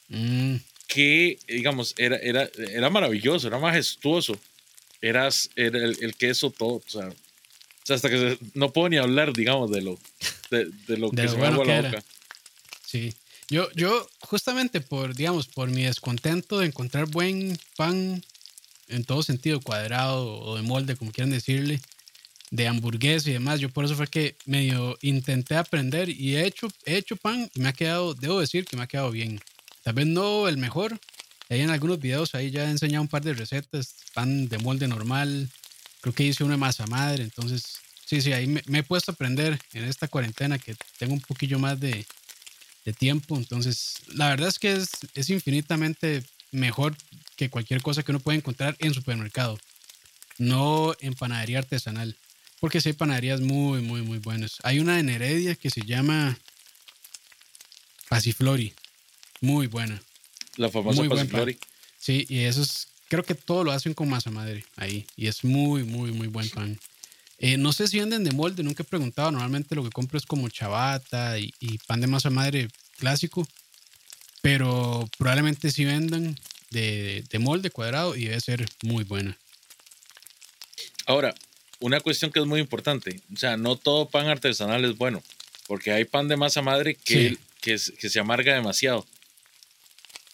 Mm, 0.10 0.58
que, 0.86 1.40
digamos, 1.48 1.96
era, 1.98 2.18
era, 2.18 2.48
era 2.70 2.90
maravilloso, 2.92 3.48
era 3.48 3.58
majestuoso. 3.58 4.38
Eras, 5.02 5.50
era 5.56 5.80
el, 5.80 5.98
el 6.02 6.14
queso 6.16 6.52
todo. 6.52 6.74
O 6.76 6.84
sea, 6.88 7.08
o 7.08 7.16
sea, 7.86 7.96
hasta 7.96 8.10
que 8.12 8.18
se- 8.18 8.38
no 8.54 8.72
puedo 8.72 8.90
ni 8.90 8.98
hablar, 8.98 9.34
digamos, 9.34 9.72
de 9.72 9.82
lo, 9.82 9.98
de, 10.54 10.66
de 10.88 10.98
lo 10.98 11.10
De 11.10 11.16
que 11.18 11.24
lo 11.24 11.32
se 11.32 11.38
bueno 11.38 11.62
que 11.62 11.68
la 11.68 11.78
era. 11.78 11.90
boca. 11.92 12.04
sí. 12.86 13.14
Yo, 13.50 13.70
yo, 13.74 14.08
justamente 14.22 14.80
por, 14.82 15.14
digamos, 15.14 15.48
por 15.48 15.70
mi 15.70 15.84
descontento 15.84 16.60
de 16.60 16.68
encontrar 16.68 17.08
buen 17.08 17.58
pan 17.76 18.24
en 18.88 19.04
todo 19.04 19.22
sentido, 19.22 19.60
cuadrado 19.60 20.40
o 20.40 20.56
de 20.56 20.62
molde, 20.62 20.96
como 20.96 21.12
quieran 21.12 21.30
decirle, 21.32 21.80
de 22.52 22.68
hamburguesa 22.68 23.30
y 23.30 23.34
demás, 23.34 23.60
yo 23.60 23.70
por 23.70 23.84
eso 23.86 23.96
fue 23.96 24.08
que 24.08 24.36
medio 24.46 24.98
intenté 25.02 25.56
aprender 25.56 26.10
y 26.10 26.36
he 26.38 26.46
hecho, 26.46 26.68
he 26.86 26.98
hecho 26.98 27.16
pan 27.18 27.50
y 27.54 27.60
me 27.60 27.70
ha 27.70 27.74
quedado, 27.74 28.14
debo 28.14 28.40
decir 28.40 28.66
que 28.66 28.78
me 28.78 28.84
ha 28.84 28.88
quedado 28.88 29.12
bien. 29.12 29.40
Tal 29.84 29.94
vez 29.96 30.08
no 30.08 30.48
el 30.48 30.58
mejor. 30.58 31.00
Ahí 31.50 31.62
en 31.62 31.70
algunos 31.70 32.00
videos 32.00 32.34
ahí 32.36 32.50
ya 32.50 32.64
he 32.66 32.70
enseñado 32.72 33.02
un 33.02 33.08
par 33.10 33.24
de 33.24 33.34
recetas, 33.34 33.96
pan 34.14 34.48
de 34.48 34.58
molde 34.58 34.88
normal, 34.88 35.50
creo 36.02 36.14
que 36.14 36.24
hice 36.24 36.44
una 36.44 36.54
de 36.54 36.60
masa 36.60 36.88
madre, 36.88 37.24
entonces 37.24 37.73
sí, 38.16 38.22
sí, 38.22 38.34
ahí 38.34 38.48
me, 38.48 38.62
me 38.68 38.80
he 38.80 38.84
puesto 38.84 39.12
a 39.12 39.14
aprender 39.14 39.60
en 39.74 39.86
esta 39.86 40.08
cuarentena 40.08 40.60
que 40.60 40.76
tengo 40.98 41.14
un 41.14 41.22
poquillo 41.22 41.60
más 41.60 41.80
de, 41.80 42.06
de 42.86 42.94
tiempo, 42.94 43.38
entonces 43.38 43.96
la 44.14 44.30
verdad 44.30 44.50
es 44.50 44.60
que 44.60 44.74
es, 44.74 44.90
es 45.16 45.30
infinitamente 45.30 46.24
mejor 46.52 46.96
que 47.36 47.50
cualquier 47.50 47.82
cosa 47.82 48.04
que 48.04 48.12
uno 48.12 48.20
puede 48.20 48.38
encontrar 48.38 48.76
en 48.80 48.94
supermercado, 48.94 49.60
no 50.38 50.94
en 51.00 51.14
panadería 51.14 51.60
artesanal. 51.60 52.16
Porque 52.60 52.80
sí 52.80 52.90
hay 52.90 52.94
panaderías 52.94 53.42
muy, 53.42 53.82
muy, 53.82 54.04
muy 54.04 54.20
buenas. 54.20 54.60
Hay 54.64 54.80
una 54.80 55.00
en 55.00 55.10
Heredia 55.10 55.56
que 55.56 55.70
se 55.70 55.82
llama 55.82 56.38
Pasiflori. 58.08 58.74
Muy 59.42 59.68
buena. 59.68 60.02
La 60.56 60.70
famosa 60.70 61.02
Muy 61.02 61.10
Pasiflori. 61.10 61.60
Sí, 62.00 62.26
y 62.30 62.40
eso 62.44 62.62
es, 62.62 62.88
creo 63.10 63.24
que 63.24 63.36
todo 63.36 63.66
lo 63.66 63.74
hacen 63.74 63.94
con 63.94 64.08
masa 64.08 64.32
madre 64.32 64.64
ahí. 64.78 65.06
Y 65.18 65.28
es 65.28 65.44
muy, 65.44 65.84
muy, 65.84 66.12
muy 66.12 66.28
buen 66.28 66.50
pan. 66.50 66.80
Eh, 67.40 67.58
no 67.58 67.74
sé 67.74 67.88
si 67.88 68.00
venden 68.00 68.24
de 68.24 68.32
molde, 68.32 68.64
nunca 68.64 68.84
he 68.84 68.86
preguntado. 68.86 69.32
Normalmente 69.32 69.76
lo 69.76 69.84
que 69.84 69.90
compro 69.90 70.18
es 70.18 70.26
como 70.26 70.50
chabata 70.50 71.38
y, 71.40 71.54
y 71.60 71.78
pan 71.80 72.00
de 72.02 72.08
masa 72.08 72.30
madre 72.30 72.70
clásico. 72.98 73.48
Pero 74.42 75.10
probablemente 75.18 75.72
sí 75.72 75.86
vendan 75.86 76.38
de, 76.70 77.24
de 77.30 77.40
molde 77.40 77.70
cuadrado 77.70 78.16
y 78.16 78.26
debe 78.26 78.40
ser 78.42 78.66
muy 78.84 79.04
buena. 79.04 79.38
Ahora, 81.06 81.34
una 81.80 82.00
cuestión 82.00 82.32
que 82.32 82.40
es 82.40 82.46
muy 82.46 82.60
importante. 82.60 83.22
O 83.34 83.38
sea, 83.38 83.58
no 83.58 83.76
todo 83.78 84.10
pan 84.10 84.28
artesanal 84.28 84.86
es 84.86 84.98
bueno. 84.98 85.22
Porque 85.68 85.92
hay 85.92 86.06
pan 86.06 86.28
de 86.28 86.38
masa 86.38 86.62
madre 86.62 86.96
que, 86.96 87.38
Sí. 87.68 87.94
que, 87.98 88.10
se 88.10 88.20
amarga 88.20 88.54
demasiado. 88.54 89.06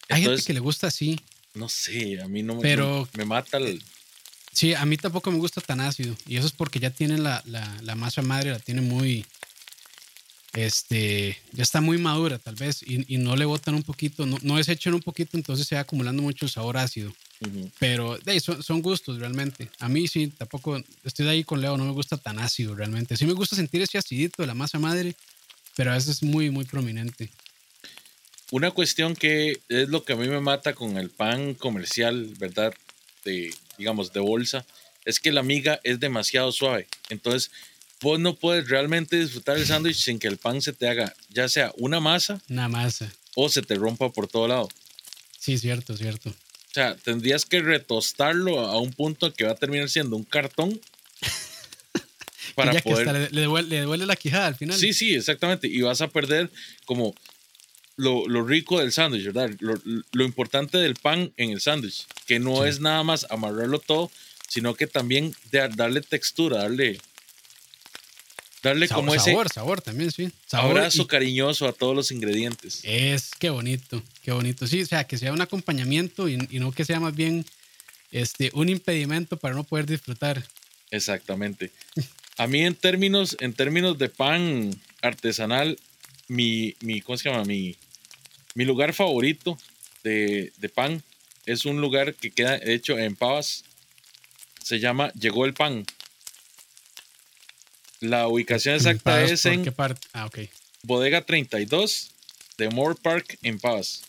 Hay 0.10 0.22
gente 0.22 0.26
Entonces, 0.26 0.46
que 0.48 0.54
le 0.54 0.60
gusta 0.60 0.88
así. 0.88 1.20
no 1.54 1.70
sé, 1.70 2.20
a 2.22 2.28
mí 2.28 2.42
no 2.44 2.56
me- 2.56 2.62
Pero- 2.62 3.08
me 3.16 3.26
mata 3.26 3.58
el... 3.58 3.82
Sí, 4.60 4.74
a 4.74 4.86
mí 4.86 4.98
tampoco 4.98 5.32
me 5.32 5.38
gusta 5.38 5.62
tan 5.62 5.80
ácido. 5.80 6.18
Y 6.28 6.36
eso 6.36 6.48
es 6.48 6.52
porque 6.52 6.82
ya 6.82 6.90
tienen 6.90 7.24
la, 7.24 7.42
la, 7.46 7.66
la 7.82 7.96
masa 7.96 8.22
madre, 8.22 8.52
la 8.52 8.60
tiene 8.60 8.82
muy. 8.82 9.26
Este. 10.52 11.38
Ya 11.54 11.64
está 11.64 11.80
muy 11.80 11.98
madura, 11.98 12.40
tal 12.40 12.56
vez. 12.56 12.84
Y, 12.84 13.06
y 13.08 13.20
no 13.20 13.38
le 13.38 13.46
botan 13.46 13.74
un 13.76 13.84
poquito, 13.84 14.26
no, 14.26 14.38
no 14.42 14.58
desechen 14.58 14.94
un 14.94 15.00
poquito, 15.00 15.38
entonces 15.38 15.66
se 15.66 15.76
va 15.76 15.82
acumulando 15.82 16.22
mucho 16.22 16.50
sabor 16.50 16.76
ácido. 16.76 17.16
Pero 17.80 18.18
de 18.18 18.34
ahí, 18.34 18.42
son, 18.42 18.62
son 18.62 18.82
gustos 18.82 19.18
realmente. 19.18 19.70
A 19.80 19.88
mí 19.88 20.10
sí, 20.10 20.28
tampoco. 20.28 20.78
Estoy 21.06 21.28
de 21.28 21.32
ahí 21.32 21.46
con 21.46 21.62
Leo, 21.62 21.78
no 21.78 21.86
me 21.86 21.94
gusta 21.94 22.18
tan 22.18 22.38
ácido 22.38 22.76
realmente. 22.76 23.16
Sí 23.16 23.26
me 23.26 23.32
gusta 23.32 23.56
sentir 23.56 23.82
ese 23.82 23.98
acidito 23.98 24.44
de 24.44 24.48
la 24.48 24.56
masa 24.56 24.78
madre, 24.78 25.16
pero 25.78 25.92
a 25.92 25.94
veces 25.94 26.18
es 26.18 26.24
muy, 26.24 26.50
muy 26.50 26.66
prominente. 26.66 27.30
Una 28.52 28.72
cuestión 28.72 29.16
que 29.16 29.62
es 29.70 29.88
lo 29.88 30.04
que 30.04 30.12
a 30.12 30.18
mí 30.18 30.28
me 30.28 30.42
mata 30.42 30.74
con 30.74 30.98
el 30.98 31.12
pan 31.12 31.54
comercial, 31.54 32.34
¿verdad? 32.38 32.74
De, 33.24 33.54
digamos, 33.80 34.14
de 34.14 34.20
bolsa, 34.20 34.66
es 35.06 35.20
que 35.20 35.32
la 35.32 35.42
miga 35.42 35.80
es 35.84 36.00
demasiado 36.00 36.52
suave. 36.52 36.88
Entonces, 37.10 37.50
vos 38.02 38.20
no 38.20 38.36
puedes 38.36 38.70
realmente 38.70 39.18
disfrutar 39.20 39.58
el 39.58 39.66
sándwich 39.66 39.98
sin 39.98 40.20
que 40.20 40.28
el 40.28 40.38
pan 40.38 40.62
se 40.62 40.74
te 40.74 40.88
haga, 40.88 41.14
ya 41.30 41.50
sea 41.50 41.74
una 41.78 42.00
masa 42.00 42.42
Una 42.50 42.68
masa. 42.68 43.12
o 43.36 43.50
se 43.50 43.62
te 43.64 43.76
rompa 43.76 44.12
por 44.12 44.28
todo 44.28 44.48
lado. 44.48 44.70
Sí, 45.40 45.58
cierto, 45.58 45.98
cierto. 45.98 46.30
O 46.30 46.74
sea, 46.74 46.96
tendrías 46.96 47.46
que 47.46 47.62
retostarlo 47.62 48.60
a 48.60 48.80
un 48.80 48.94
punto 48.94 49.34
que 49.34 49.46
va 49.46 49.54
a 49.54 49.56
terminar 49.56 49.90
siendo 49.90 50.16
un 50.16 50.24
cartón 50.24 50.80
para 52.56 52.72
que 52.74 52.82
poder... 52.82 53.08
hasta 53.08 53.20
le, 53.20 53.30
le 53.32 53.42
devuelve, 53.42 53.70
le 53.70 53.80
devuelve 53.82 54.06
la 54.06 54.16
quijada 54.16 54.48
al 54.48 54.56
final. 54.56 54.78
Sí, 54.78 54.94
sí, 54.94 55.16
exactamente. 55.16 55.68
Y 55.68 55.82
vas 55.82 56.02
a 56.02 56.10
perder 56.10 56.50
como 56.86 57.16
lo, 58.00 58.28
lo 58.28 58.44
rico 58.46 58.80
del 58.80 58.92
sándwich, 58.92 59.26
¿verdad? 59.26 59.52
Lo, 59.60 59.74
lo 60.12 60.24
importante 60.24 60.78
del 60.78 60.96
pan 60.96 61.32
en 61.38 61.52
el 61.52 61.60
sándwich, 61.62 62.06
que 62.26 62.40
no 62.40 62.64
Sí. 62.64 62.70
es 62.70 62.80
nada 62.80 63.04
más 63.04 63.26
amarrarlo 63.30 63.80
todo, 63.80 64.10
sino 64.48 64.74
que 64.74 64.88
también 64.88 65.36
de- 65.52 65.68
darle 65.70 66.02
textura, 66.02 66.60
darle, 66.60 67.00
darle 68.64 68.88
Sabor, 68.88 69.04
como 69.04 69.16
ese 69.16 69.32
sabor, 69.32 69.50
sabor 69.50 69.82
también, 69.82 70.12
sí. 70.12 70.32
Sabor 70.46 70.78
abrazo 70.78 71.04
y- 71.04 71.08
cariñoso 71.08 71.68
a 71.68 71.74
todos 71.74 71.96
los 71.96 72.12
ingredientes. 72.12 72.82
Es, 72.84 73.32
qué 73.40 73.50
bonito, 73.50 74.02
qué 74.24 74.32
bonito. 74.32 74.68
Sí, 74.68 74.82
o 74.82 74.86
sea, 74.86 75.06
que 75.06 75.18
sea 75.18 75.32
un 75.32 75.42
acompañamiento 75.42 76.28
y, 76.28 76.38
y 76.50 76.60
no 76.60 76.72
que 76.72 76.86
sea 76.86 77.00
más 77.00 77.16
bien 77.16 77.46
este, 78.12 78.52
un 78.54 78.70
impedimento 78.70 79.38
para 79.38 79.56
no 79.56 79.64
poder 79.64 79.86
disfrutar. 79.86 80.44
Exactamente. 80.92 81.72
A 82.38 82.48
mí 82.48 82.66
en 82.66 82.76
términos, 82.76 83.38
en 83.40 83.54
términos 83.54 83.98
de 83.98 84.10
pan 84.10 84.72
artesanal, 85.02 85.78
mi, 86.28 86.76
mi, 86.82 87.02
¿cómo 87.02 87.18
se 87.18 87.30
llama? 87.30 87.44
Mi, 87.46 87.76
mi 88.60 88.66
lugar 88.66 88.94
favorito 88.94 89.58
de, 90.04 90.52
de 90.58 90.68
pan 90.68 91.02
es 91.46 91.64
un 91.64 91.80
lugar 91.80 92.14
que 92.16 92.30
queda 92.30 92.58
hecho 92.58 93.00
en 93.00 93.16
Pavas. 93.16 93.64
Se 94.62 94.82
llama 94.82 95.14
Llegó 95.14 95.46
el 95.46 95.54
Pan. 95.54 95.86
La 98.02 98.28
ubicación 98.28 98.76
exacta 98.76 99.12
¿Pagos 99.14 99.32
es 99.32 99.46
en 99.46 99.64
qué 99.64 99.72
parte? 99.72 100.06
Ah, 100.12 100.26
ok. 100.26 100.40
Bodega 100.84 101.22
32 101.22 102.12
de 102.58 102.70
Moore 102.70 103.00
Park 103.02 103.40
en 103.44 103.62
Pavas. 103.62 104.02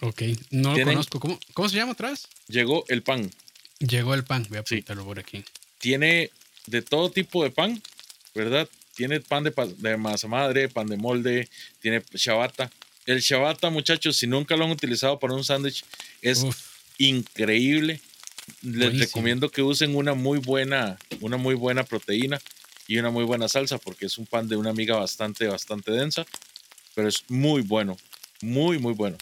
Ok, 0.00 0.22
no 0.50 0.76
lo 0.76 0.84
conozco. 0.84 1.20
¿Cómo, 1.20 1.38
¿Cómo 1.54 1.68
se 1.68 1.76
llama 1.76 1.94
vez? 2.00 2.26
Llegó 2.48 2.84
el 2.88 3.04
pan. 3.04 3.30
Llegó 3.78 4.14
el 4.14 4.24
pan. 4.24 4.44
Voy 4.48 4.58
a 4.58 4.64
Sí. 4.66 4.74
apuntarlo 4.74 5.04
por 5.04 5.20
aquí. 5.20 5.44
tiene 5.78 6.30
de 6.66 6.82
todo 6.82 7.12
tipo 7.12 7.44
de 7.44 7.50
pan, 7.50 7.80
¿verdad? 8.34 8.68
Tiene 8.96 9.20
pan 9.20 9.44
de, 9.44 9.52
de 9.78 9.96
masa 9.96 10.26
madre, 10.26 10.68
pan 10.68 10.88
de 10.88 10.96
molde, 10.96 11.48
tiene 11.80 12.02
ciabatta. 12.16 12.72
El 13.06 13.22
ciabatta, 13.22 13.70
muchachos, 13.70 14.16
si 14.16 14.26
nunca 14.26 14.56
lo 14.56 14.64
han 14.64 14.70
utilizado 14.72 15.18
para 15.18 15.34
un 15.34 15.44
sándwich, 15.44 15.84
es 16.22 16.42
Uf, 16.42 16.56
increíble. 16.98 18.00
Les 18.62 18.74
Buenísimo. 18.78 19.04
recomiendo 19.06 19.50
que 19.50 19.62
usen 19.62 19.94
una 19.96 20.14
muy 20.14 20.38
buena, 20.38 20.98
una 21.20 21.36
muy 21.36 21.54
buena 21.54 21.84
proteína 21.84 22.40
y 22.88 22.98
una 22.98 23.10
muy 23.10 23.24
buena 23.24 23.48
salsa, 23.48 23.78
porque 23.78 24.06
es 24.06 24.18
un 24.18 24.26
pan 24.26 24.48
de 24.48 24.56
una 24.56 24.72
miga 24.72 24.96
bastante, 24.96 25.46
bastante 25.46 25.90
densa, 25.92 26.26
pero 26.94 27.08
es 27.08 27.24
muy 27.28 27.62
bueno, 27.62 27.96
muy, 28.40 28.78
muy 28.78 28.92
bueno. 28.92 29.16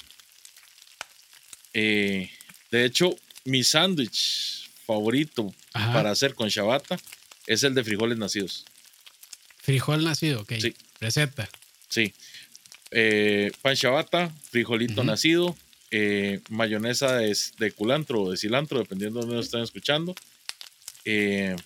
Eh, 1.72 2.30
de 2.70 2.84
hecho, 2.84 3.16
mi 3.44 3.64
sándwich 3.64 4.70
favorito 4.86 5.54
Ajá. 5.72 5.92
para 5.92 6.10
hacer 6.10 6.34
con 6.34 6.50
ciabatta 6.50 6.98
es 7.46 7.62
el 7.64 7.74
de 7.74 7.84
frijoles 7.84 8.18
nacidos. 8.18 8.64
frijol 9.62 10.04
nacido, 10.04 10.42
ok. 10.42 10.52
Sí. 10.60 10.74
Receta. 11.00 11.48
Sí. 11.88 12.12
Eh, 12.96 13.50
pan 13.60 13.76
ciabatta, 13.76 14.30
frijolito 14.50 15.02
nacido, 15.02 15.56
eh, 15.90 16.40
mayonesa 16.48 17.16
de, 17.16 17.36
de 17.58 17.72
culantro 17.72 18.22
o 18.22 18.30
de 18.30 18.36
cilantro, 18.36 18.78
dependiendo 18.78 19.18
de 19.18 19.22
dónde 19.22 19.36
lo 19.36 19.42
estén 19.42 19.62
escuchando. 19.62 20.14
Eh, 21.04 21.56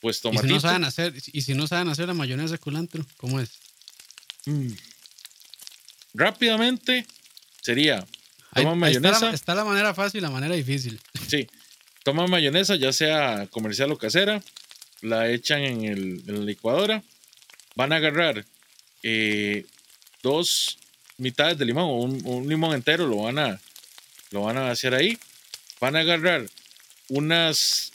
pues 0.00 0.16
Y 0.16 0.18
si, 0.18 0.22
tomatito. 0.22 0.54
no 0.54 0.60
saben 0.60 0.84
hacer, 0.84 1.14
y 1.32 1.42
si 1.42 1.54
no 1.54 1.66
saben 1.66 1.88
hacer 1.88 2.08
la 2.08 2.14
mayonesa 2.14 2.52
de 2.52 2.58
culantro, 2.58 3.04
¿cómo 3.18 3.38
es? 3.38 3.50
Mm. 4.46 4.72
Rápidamente 6.14 7.06
sería, 7.60 8.04
Ahí- 8.52 8.64
toma 8.64 8.86
ahí 8.86 8.94
está 8.94 9.08
la- 9.10 9.12
mayonesa, 9.12 9.34
está 9.34 9.54
la 9.54 9.64
manera 9.64 9.94
fácil 9.94 10.18
y 10.18 10.22
la 10.22 10.30
manera 10.30 10.54
difícil. 10.54 11.00
sí, 11.28 11.48
toma 12.02 12.26
mayonesa, 12.26 12.76
ya 12.76 12.92
sea 12.92 13.46
comercial 13.50 13.92
o 13.92 13.98
casera, 13.98 14.42
la 15.00 15.30
echan 15.30 15.60
en, 15.62 15.84
el, 15.84 16.22
en 16.26 16.38
la 16.40 16.44
licuadora, 16.44 17.02
van 17.76 17.92
a 17.92 17.96
agarrar 17.96 18.44
eh, 19.02 19.64
dos 20.22 20.78
mitades 21.18 21.58
de 21.58 21.64
limón 21.64 21.84
o 21.84 21.94
un, 21.96 22.20
un 22.26 22.48
limón 22.48 22.74
entero, 22.74 23.06
lo 23.06 23.18
van 23.22 23.38
a, 23.38 23.60
lo 24.30 24.42
van 24.42 24.56
a 24.58 24.70
hacer 24.70 24.94
ahí, 24.94 25.18
van 25.80 25.96
a 25.96 26.00
agarrar 26.00 26.46
unas, 27.08 27.92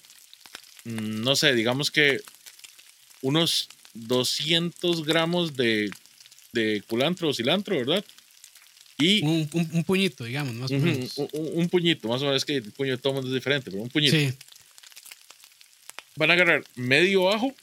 mm, 0.84 1.22
no 1.22 1.36
sé, 1.36 1.54
digamos 1.54 1.90
que 1.92 2.20
unos 3.22 3.70
200 3.94 5.04
gramos 5.06 5.56
de, 5.56 5.90
de 6.54 6.84
culantro 6.88 7.30
o 7.30 7.34
cilantro, 7.34 7.76
¿verdad? 7.78 8.06
Y 9.00 9.24
Un, 9.24 9.50
un- 9.54 9.70
un 9.74 9.84
puñito, 9.84 10.24
digamos, 10.24 10.54
más 10.56 10.72
o 10.72 10.76
menos. 10.80 11.14
un, 11.34 11.70
puñito, 11.70 12.08
más 12.08 12.22
o 12.22 12.26
menos, 12.26 12.38
es 12.38 12.46
que 12.46 12.56
el 12.58 12.72
puño 12.72 12.92
de 12.92 12.98
todo 12.98 13.14
mundo 13.14 13.28
es 13.30 13.34
diferente, 13.34 13.70
pero 13.72 13.84
un 13.84 13.90
puñito. 13.90 14.16
Sí, 14.16 14.34
Van 16.16 16.32
a 16.32 16.34
agarrar 16.34 16.64
medio 16.76 17.32
ajo. 17.32 17.54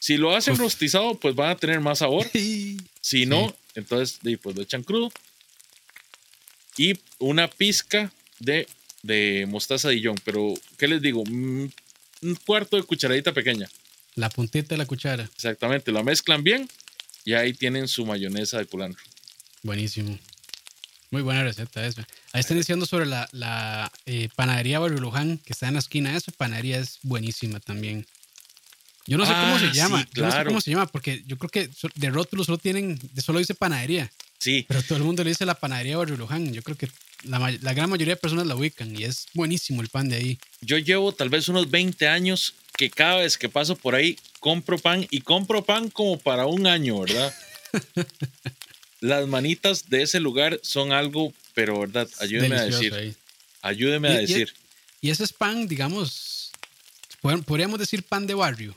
Si 0.00 0.16
lo 0.16 0.34
hacen 0.34 0.54
Uf. 0.54 0.60
rostizado, 0.60 1.14
pues 1.18 1.34
van 1.36 1.50
a 1.50 1.56
tener 1.56 1.80
más 1.80 1.98
sabor. 2.00 2.26
Si 3.00 3.24
no, 3.26 3.54
entonces 3.76 4.18
pues 4.42 4.56
lo 4.56 4.62
echan 4.62 4.82
crudo. 4.82 5.12
Y 6.76 6.98
una 7.18 7.48
pizca 7.48 8.12
de, 8.38 8.66
de 9.02 9.46
mostaza 9.48 9.88
Dijon. 9.90 10.16
Pero, 10.24 10.54
¿qué 10.76 10.88
les 10.88 11.00
digo? 11.00 11.24
Mm, 11.24 11.68
Un 12.22 12.34
cuarto 12.44 12.76
de 12.76 12.82
cucharadita 12.82 13.32
pequeña. 13.32 13.68
la 14.14 14.28
puntita 14.30 14.70
de 14.70 14.78
la 14.78 14.86
cuchara. 14.86 15.24
Exactamente. 15.24 15.92
La 15.92 16.02
mezclan 16.02 16.42
bien 16.42 16.68
y 17.24 17.34
ahí 17.34 17.52
tienen 17.52 17.88
su 17.88 18.04
mayonesa 18.06 18.58
de 18.58 18.66
culantro. 18.66 19.02
Buenísimo. 19.62 20.18
Muy 21.10 21.22
buena 21.22 21.44
receta 21.44 21.86
esa. 21.86 22.06
Ahí 22.32 22.40
están 22.40 22.56
diciendo 22.58 22.84
sobre 22.84 23.06
la, 23.06 23.28
la 23.32 23.90
eh, 24.06 24.28
panadería 24.34 24.78
Barrio 24.80 24.98
Luján, 24.98 25.38
que 25.38 25.52
está 25.52 25.68
en 25.68 25.74
la 25.74 25.80
esquina. 25.80 26.16
Esa 26.16 26.32
panadería 26.32 26.78
es 26.78 26.98
buenísima 27.02 27.60
también. 27.60 28.06
Yo 29.06 29.16
no 29.18 29.24
sé 29.26 29.32
cómo 29.32 29.54
Ah, 29.56 29.60
se 29.60 29.72
llama. 29.72 30.02
sí, 30.02 30.08
Yo 30.14 30.24
no 30.24 30.32
sé 30.32 30.44
cómo 30.44 30.60
se 30.60 30.70
llama, 30.72 30.86
porque 30.86 31.22
yo 31.26 31.36
creo 31.38 31.48
que 31.50 31.70
de 31.94 32.10
rótulo 32.10 32.42
solo 32.44 32.58
tienen, 32.58 32.98
de 33.12 33.22
solo 33.22 33.38
dice 33.38 33.54
panadería, 33.54 34.10
Sí, 34.38 34.64
pero 34.68 34.82
todo 34.82 34.98
el 34.98 35.04
mundo 35.04 35.24
le 35.24 35.30
dice 35.30 35.46
la 35.46 35.54
panadería 35.54 35.96
Barrio 35.96 36.16
Luján. 36.16 36.52
Yo 36.52 36.62
creo 36.62 36.76
que 36.76 36.88
la, 37.24 37.50
gran 37.72 37.88
mayoría 37.88 38.14
de 38.14 38.20
personas 38.20 38.46
la 38.46 38.54
ubican 38.54 38.94
y 38.98 39.04
es 39.04 39.26
buenísimo 39.32 39.80
el 39.80 39.88
pan 39.88 40.08
de 40.08 40.16
ahí. 40.16 40.38
yo 40.60 40.76
llevo 40.78 41.12
tal 41.12 41.30
vez 41.30 41.48
unos 41.48 41.70
20 41.70 42.06
años 42.08 42.54
que 42.76 42.90
cada 42.90 43.16
vez 43.16 43.38
que 43.38 43.48
paso 43.48 43.76
por 43.76 43.94
ahí 43.94 44.18
compro 44.40 44.78
pan 44.78 45.06
y 45.10 45.20
compro 45.22 45.64
pan 45.64 45.88
como 45.88 46.18
para 46.18 46.46
un 46.46 46.66
año, 46.66 47.00
¿verdad? 47.00 47.34
Las 49.00 49.26
manitas 49.28 49.88
de 49.88 50.02
ese 50.02 50.20
lugar 50.20 50.58
son 50.62 50.92
algo, 50.92 51.32
pero 51.54 51.80
verdad, 51.80 52.08
ayúdeme 52.20 52.56
a 52.56 52.64
decir, 52.64 52.94
ahí. 52.94 53.14
ayúdeme 53.62 54.08
a 54.08 54.12
Y- 54.12 54.16
y- 54.16 54.26
decir. 54.26 54.54
Y 55.00 55.10
ese 55.10 55.24
es 55.24 55.32
pan, 55.32 55.68
digamos, 55.68 56.32
Podríamos 57.44 57.78
decir 57.80 58.04
pan 58.04 58.24
de 58.26 58.34
barrio. 58.34 58.72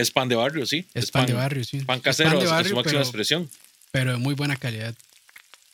Es 0.00 0.10
pan 0.10 0.28
de 0.28 0.34
barrio, 0.36 0.64
sí. 0.66 0.86
Es, 0.94 1.10
pan, 1.10 1.26
de 1.26 1.34
barrio, 1.34 1.62
sí. 1.62 1.80
Pan 1.80 2.00
casero, 2.00 2.40
de 2.40 2.46
barrio, 2.46 2.70
su 2.70 2.76
máxima 2.76 3.00
expresión. 3.00 3.50
Pero 3.90 4.12
de 4.12 4.16
muy 4.16 4.34
buena 4.34 4.56
calidad. 4.56 4.94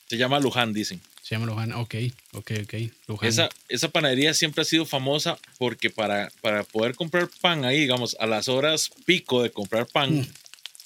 Se 0.09 0.17
llama 0.17 0.41
Luján, 0.41 0.73
dicen. 0.73 1.01
Se 1.23 1.35
llama 1.35 1.47
Luján, 1.47 1.73
ok, 1.73 1.95
ok, 2.33 2.53
ok. 2.65 2.75
Luján. 3.07 3.29
Esa, 3.29 3.49
esa 3.69 3.89
panadería 3.91 4.35
siempre 4.35 4.63
ha 4.63 4.65
sido 4.65 4.85
famosa 4.85 5.39
porque 5.59 5.91
para, 5.91 6.31
para 6.41 6.65
poder 6.65 6.95
comprar 6.95 7.29
pan 7.41 7.65
ahí, 7.65 7.81
digamos, 7.81 8.17
a 8.19 8.27
las 8.27 8.49
horas 8.49 8.91
pico 9.05 9.43
de 9.43 9.51
comprar 9.51 9.87
pan, 9.87 10.21
mm. 10.21 10.29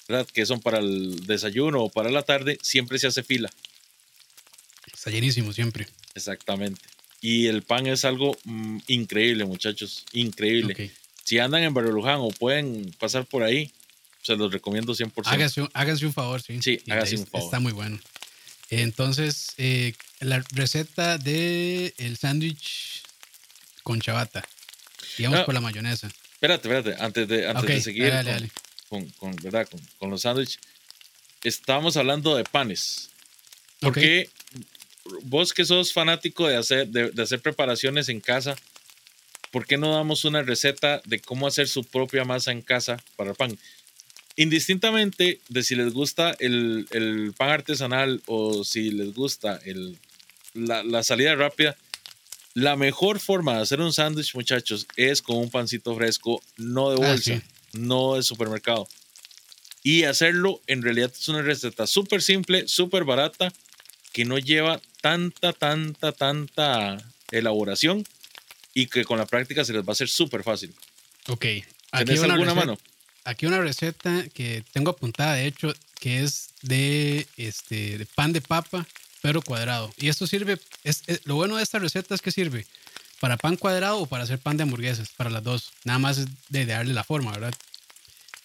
¿verdad? 0.07 0.27
Que 0.31 0.45
son 0.45 0.59
para 0.59 0.79
el 0.79 1.25
desayuno 1.25 1.81
o 1.83 1.89
para 1.89 2.11
la 2.11 2.21
tarde, 2.21 2.59
siempre 2.61 2.99
se 2.99 3.07
hace 3.07 3.23
fila. 3.23 3.49
Está 4.93 5.09
llenísimo 5.09 5.51
siempre. 5.51 5.87
Exactamente. 6.13 6.81
Y 7.21 7.47
el 7.47 7.61
pan 7.61 7.87
es 7.87 8.05
algo 8.05 8.37
mm, 8.43 8.79
increíble, 8.87 9.45
muchachos. 9.45 10.05
Increíble. 10.13 10.91
Si 11.31 11.39
andan 11.39 11.63
en 11.63 11.73
Barrio 11.73 11.93
Luján 11.93 12.17
o 12.19 12.27
pueden 12.27 12.93
pasar 12.99 13.25
por 13.25 13.41
ahí, 13.41 13.71
se 14.21 14.35
los 14.35 14.51
recomiendo 14.51 14.91
100%. 14.91 15.13
Háganse, 15.27 15.65
háganse 15.71 16.05
un 16.05 16.11
favor, 16.11 16.41
sí. 16.41 16.61
Sí, 16.61 16.81
háganse 16.89 17.15
un 17.15 17.25
favor. 17.25 17.45
Está 17.45 17.61
muy 17.61 17.71
bueno. 17.71 17.97
Entonces, 18.69 19.53
eh, 19.57 19.93
la 20.19 20.43
receta 20.51 21.17
de 21.17 21.93
el 21.99 22.17
sándwich 22.17 23.03
con 23.81 24.01
chabata. 24.01 24.43
Digamos 25.17 25.39
ah, 25.39 25.45
por 25.45 25.53
la 25.53 25.61
mayonesa. 25.61 26.11
Espérate, 26.33 26.67
espérate, 26.67 27.01
antes 27.01 27.25
de, 27.29 27.47
antes 27.47 27.65
de 27.65 27.79
seguir 27.81 28.11
con, 28.89 29.05
Con, 29.11 29.33
¿verdad? 29.37 29.69
con, 29.99 30.09
los 30.09 30.23
sándwiches. 30.23 30.59
Estábamos 31.45 31.95
hablando 31.95 32.35
de 32.35 32.43
panes. 32.43 33.09
Porque 33.79 34.29
vos 35.23 35.53
que 35.53 35.63
sos 35.63 35.93
fanático 35.93 36.45
de 36.45 36.57
hacer, 36.57 36.89
de, 36.89 37.23
hacer 37.23 37.41
preparaciones 37.41 38.09
en 38.09 38.19
casa, 38.19 38.57
¿por 39.51 39.65
qué 39.65 39.77
no 39.77 39.93
damos 39.93 40.25
una 40.25 40.41
receta 40.41 41.01
de 41.05 41.19
cómo 41.19 41.45
hacer 41.45 41.67
su 41.67 41.83
propia 41.83 42.23
masa 42.23 42.51
en 42.51 42.61
casa 42.61 42.97
para 43.17 43.31
el 43.31 43.35
pan? 43.35 43.57
Indistintamente 44.37 45.39
de 45.49 45.63
si 45.63 45.75
les 45.75 45.93
gusta 45.93 46.35
el, 46.39 46.87
el 46.91 47.33
pan 47.37 47.49
artesanal 47.49 48.21
o 48.25 48.63
si 48.63 48.91
les 48.91 49.13
gusta 49.13 49.59
el, 49.65 49.97
la, 50.53 50.83
la, 50.83 51.03
salida 51.03 51.35
rápida, 51.35 51.75
la 52.53 52.77
mejor 52.77 53.19
forma 53.19 53.55
de 53.55 53.61
hacer 53.61 53.81
un 53.81 53.91
sándwich, 53.91 54.33
muchachos, 54.33 54.87
es 54.95 55.21
con 55.21 55.37
un 55.37 55.49
pancito 55.49 55.95
fresco, 55.95 56.41
no 56.57 56.91
de 56.91 57.05
ah, 57.05 57.09
bolsa, 57.09 57.41
no 57.73 58.15
de 58.15 58.23
supermercado. 58.23 58.87
Y 59.83 60.03
hacerlo 60.03 60.61
en 60.67 60.81
realidad 60.81 61.11
es 61.13 61.27
una 61.27 61.41
receta 61.41 61.85
súper 61.85 62.21
simple, 62.21 62.67
súper 62.67 63.03
barata, 63.03 63.51
que 64.13 64.25
no 64.25 64.37
lleva 64.37 64.81
tanta, 65.01 65.53
tanta, 65.53 66.11
tanta 66.11 66.97
elaboración 67.31 68.05
y 68.73 68.87
que 68.87 69.03
con 69.05 69.17
la 69.17 69.25
práctica 69.25 69.65
se 69.65 69.73
les 69.73 69.83
va 69.83 69.89
a 69.89 69.91
hacer 69.91 70.09
súper 70.09 70.43
fácil. 70.43 70.73
Ok. 71.27 71.45
Aquí 71.91 72.17
una 72.17 72.33
alguna 72.33 72.53
mano? 72.53 72.77
Aquí 73.23 73.45
una 73.45 73.59
receta 73.59 74.25
que 74.33 74.63
tengo 74.71 74.91
apuntada, 74.91 75.35
de 75.35 75.45
hecho, 75.45 75.73
que 75.99 76.23
es 76.23 76.49
de, 76.63 77.27
este, 77.37 78.07
pan 78.15 78.33
de 78.33 78.41
papa, 78.41 78.87
pero 79.21 79.41
cuadrado. 79.41 79.93
Y 79.97 80.09
esto 80.09 80.25
sirve, 80.25 80.57
es, 80.83 81.03
lo 81.25 81.35
bueno 81.35 81.57
de 81.57 81.63
esta 81.63 81.79
receta 81.79 82.15
es 82.15 82.21
que 82.21 82.31
sirve 82.31 82.65
para 83.19 83.37
pan 83.37 83.55
cuadrado 83.55 83.99
o 83.99 84.05
para 84.07 84.23
hacer 84.23 84.39
pan 84.39 84.57
de 84.57 84.63
hamburguesas, 84.63 85.09
para 85.15 85.29
las 85.29 85.43
dos. 85.43 85.71
Nada 85.83 85.99
más 85.99 86.25
de, 86.49 86.65
darle 86.65 86.93
la 86.93 87.03
forma, 87.03 87.31
¿verdad? 87.31 87.53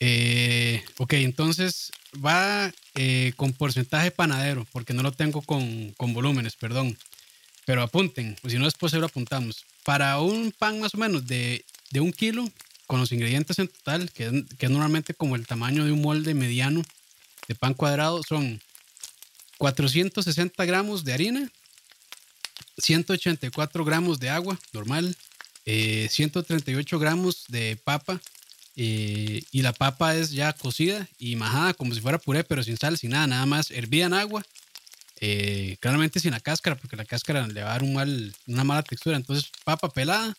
Eh, 0.00 0.84
ok, 0.98 1.14
entonces 1.14 1.90
va 2.24 2.70
eh, 2.94 3.32
con 3.36 3.54
porcentaje 3.54 4.10
panadero, 4.10 4.66
porque 4.72 4.92
no 4.92 5.02
lo 5.02 5.12
tengo 5.12 5.40
con, 5.40 5.92
con 5.92 6.12
volúmenes, 6.12 6.56
perdón. 6.56 6.98
Pero 7.64 7.82
apunten, 7.82 8.36
o 8.44 8.50
si 8.50 8.58
no 8.58 8.66
después 8.66 8.92
se 8.92 8.98
lo 8.98 9.06
apuntamos. 9.06 9.64
Para 9.87 10.20
un 10.20 10.53
pan 10.53 10.81
más 10.81 10.94
o 10.94 10.99
menos 10.99 11.27
de, 11.27 11.64
de 11.92 12.01
un 12.01 12.12
kilo, 12.12 12.46
con 12.87 13.01
los 13.01 13.12
ingredientes 13.12 13.59
en 13.59 13.68
total, 13.68 14.11
que 14.12 14.44
que 14.59 14.66
es 14.66 14.70
normalmente 14.70 15.14
como 15.14 15.37
el 15.37 15.46
tamaño 15.46 15.87
de 15.87 15.92
un 15.92 16.03
molde 16.03 16.35
mediano 16.35 16.83
de 17.49 17.55
pan 17.55 17.72
cuadrado, 17.72 18.22
son 18.22 18.61
460 19.59 20.64
gramos 20.66 21.05
de 21.05 21.14
harina, 21.14 21.51
184 22.79 23.85
gramos 23.85 24.20
de 24.20 24.29
agua 24.29 24.59
normal, 24.72 25.16
138 25.64 26.96
eh, 26.96 26.99
gramos 26.99 27.44
de 27.49 27.79
papa, 27.83 28.20
eh, 28.77 29.42
y 29.51 29.62
la 29.62 29.72
papa 29.72 30.14
es 30.16 30.33
ya 30.33 30.53
cocida 30.53 31.09
y 31.18 31.35
majada 31.37 31.72
como 31.72 31.94
si 31.94 32.01
fuera 32.01 32.18
puré, 32.18 32.44
pero 32.44 32.62
sin 32.62 32.77
sal, 32.77 32.99
sin 32.99 33.11
nada, 33.11 33.27
nada 33.27 33.46
más 33.46 33.70
hervida 33.70 34.07
en 34.07 34.12
agua. 34.12 34.44
Eh, 35.20 35.76
claramente 35.81 36.20
sin 36.20 36.33
la 36.33 36.40
cáscara, 36.40 36.76
porque 36.76 36.96
la 36.96 37.05
cáscara 37.05 37.46
le 37.46 37.62
va 37.62 37.70
a 37.70 37.79
dar 37.79 37.83
una 37.83 38.64
mala 38.64 38.83
textura. 38.83 39.16
Entonces, 39.16 39.50
papa 39.64 39.88
pelada, 39.88 40.37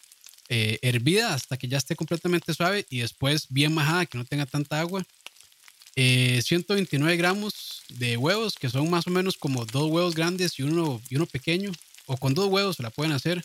eh, 0.50 0.80
hervida 0.82 1.34
hasta 1.34 1.58
que 1.58 1.68
ya 1.68 1.78
esté 1.78 1.96
completamente 1.96 2.54
suave 2.54 2.86
y 2.90 3.00
después 3.00 3.48
bien 3.50 3.74
majada, 3.74 4.06
que 4.06 4.18
no 4.18 4.26
tenga 4.26 4.46
tanta 4.46 4.80
agua. 4.80 5.06
129 5.96 7.18
gramos 7.18 7.82
de 7.90 8.18
huevos, 8.18 8.54
que 8.54 8.70
son 8.70 8.88
más 8.88 9.08
o 9.08 9.10
menos 9.10 9.36
como 9.36 9.66
dos 9.66 9.90
huevos 9.90 10.13
grandes 10.13 10.60
y 10.60 10.62
uno, 10.62 11.02
y 11.10 11.16
uno 11.16 11.26
pequeño, 11.26 11.72
o 12.06 12.18
con 12.18 12.36
dos 12.36 12.50
huevos 12.50 12.76
se 12.76 12.84
la 12.84 12.92
pueden 12.92 13.13
hacer. 13.13 13.44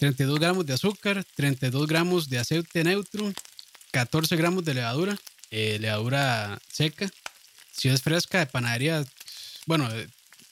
32 0.00 0.40
gramos 0.40 0.66
de 0.66 0.72
azúcar, 0.72 1.24
32 1.36 1.86
gramos 1.86 2.28
de 2.28 2.38
aceite 2.38 2.82
neutro, 2.82 3.32
14 3.92 4.34
gramos 4.36 4.64
de 4.64 4.74
levadura, 4.74 5.16
eh, 5.50 5.78
levadura 5.78 6.58
seca. 6.72 7.10
Si 7.70 7.88
es 7.88 8.02
fresca 8.02 8.38
de 8.40 8.46
panadería, 8.46 9.04
bueno, 9.66 9.88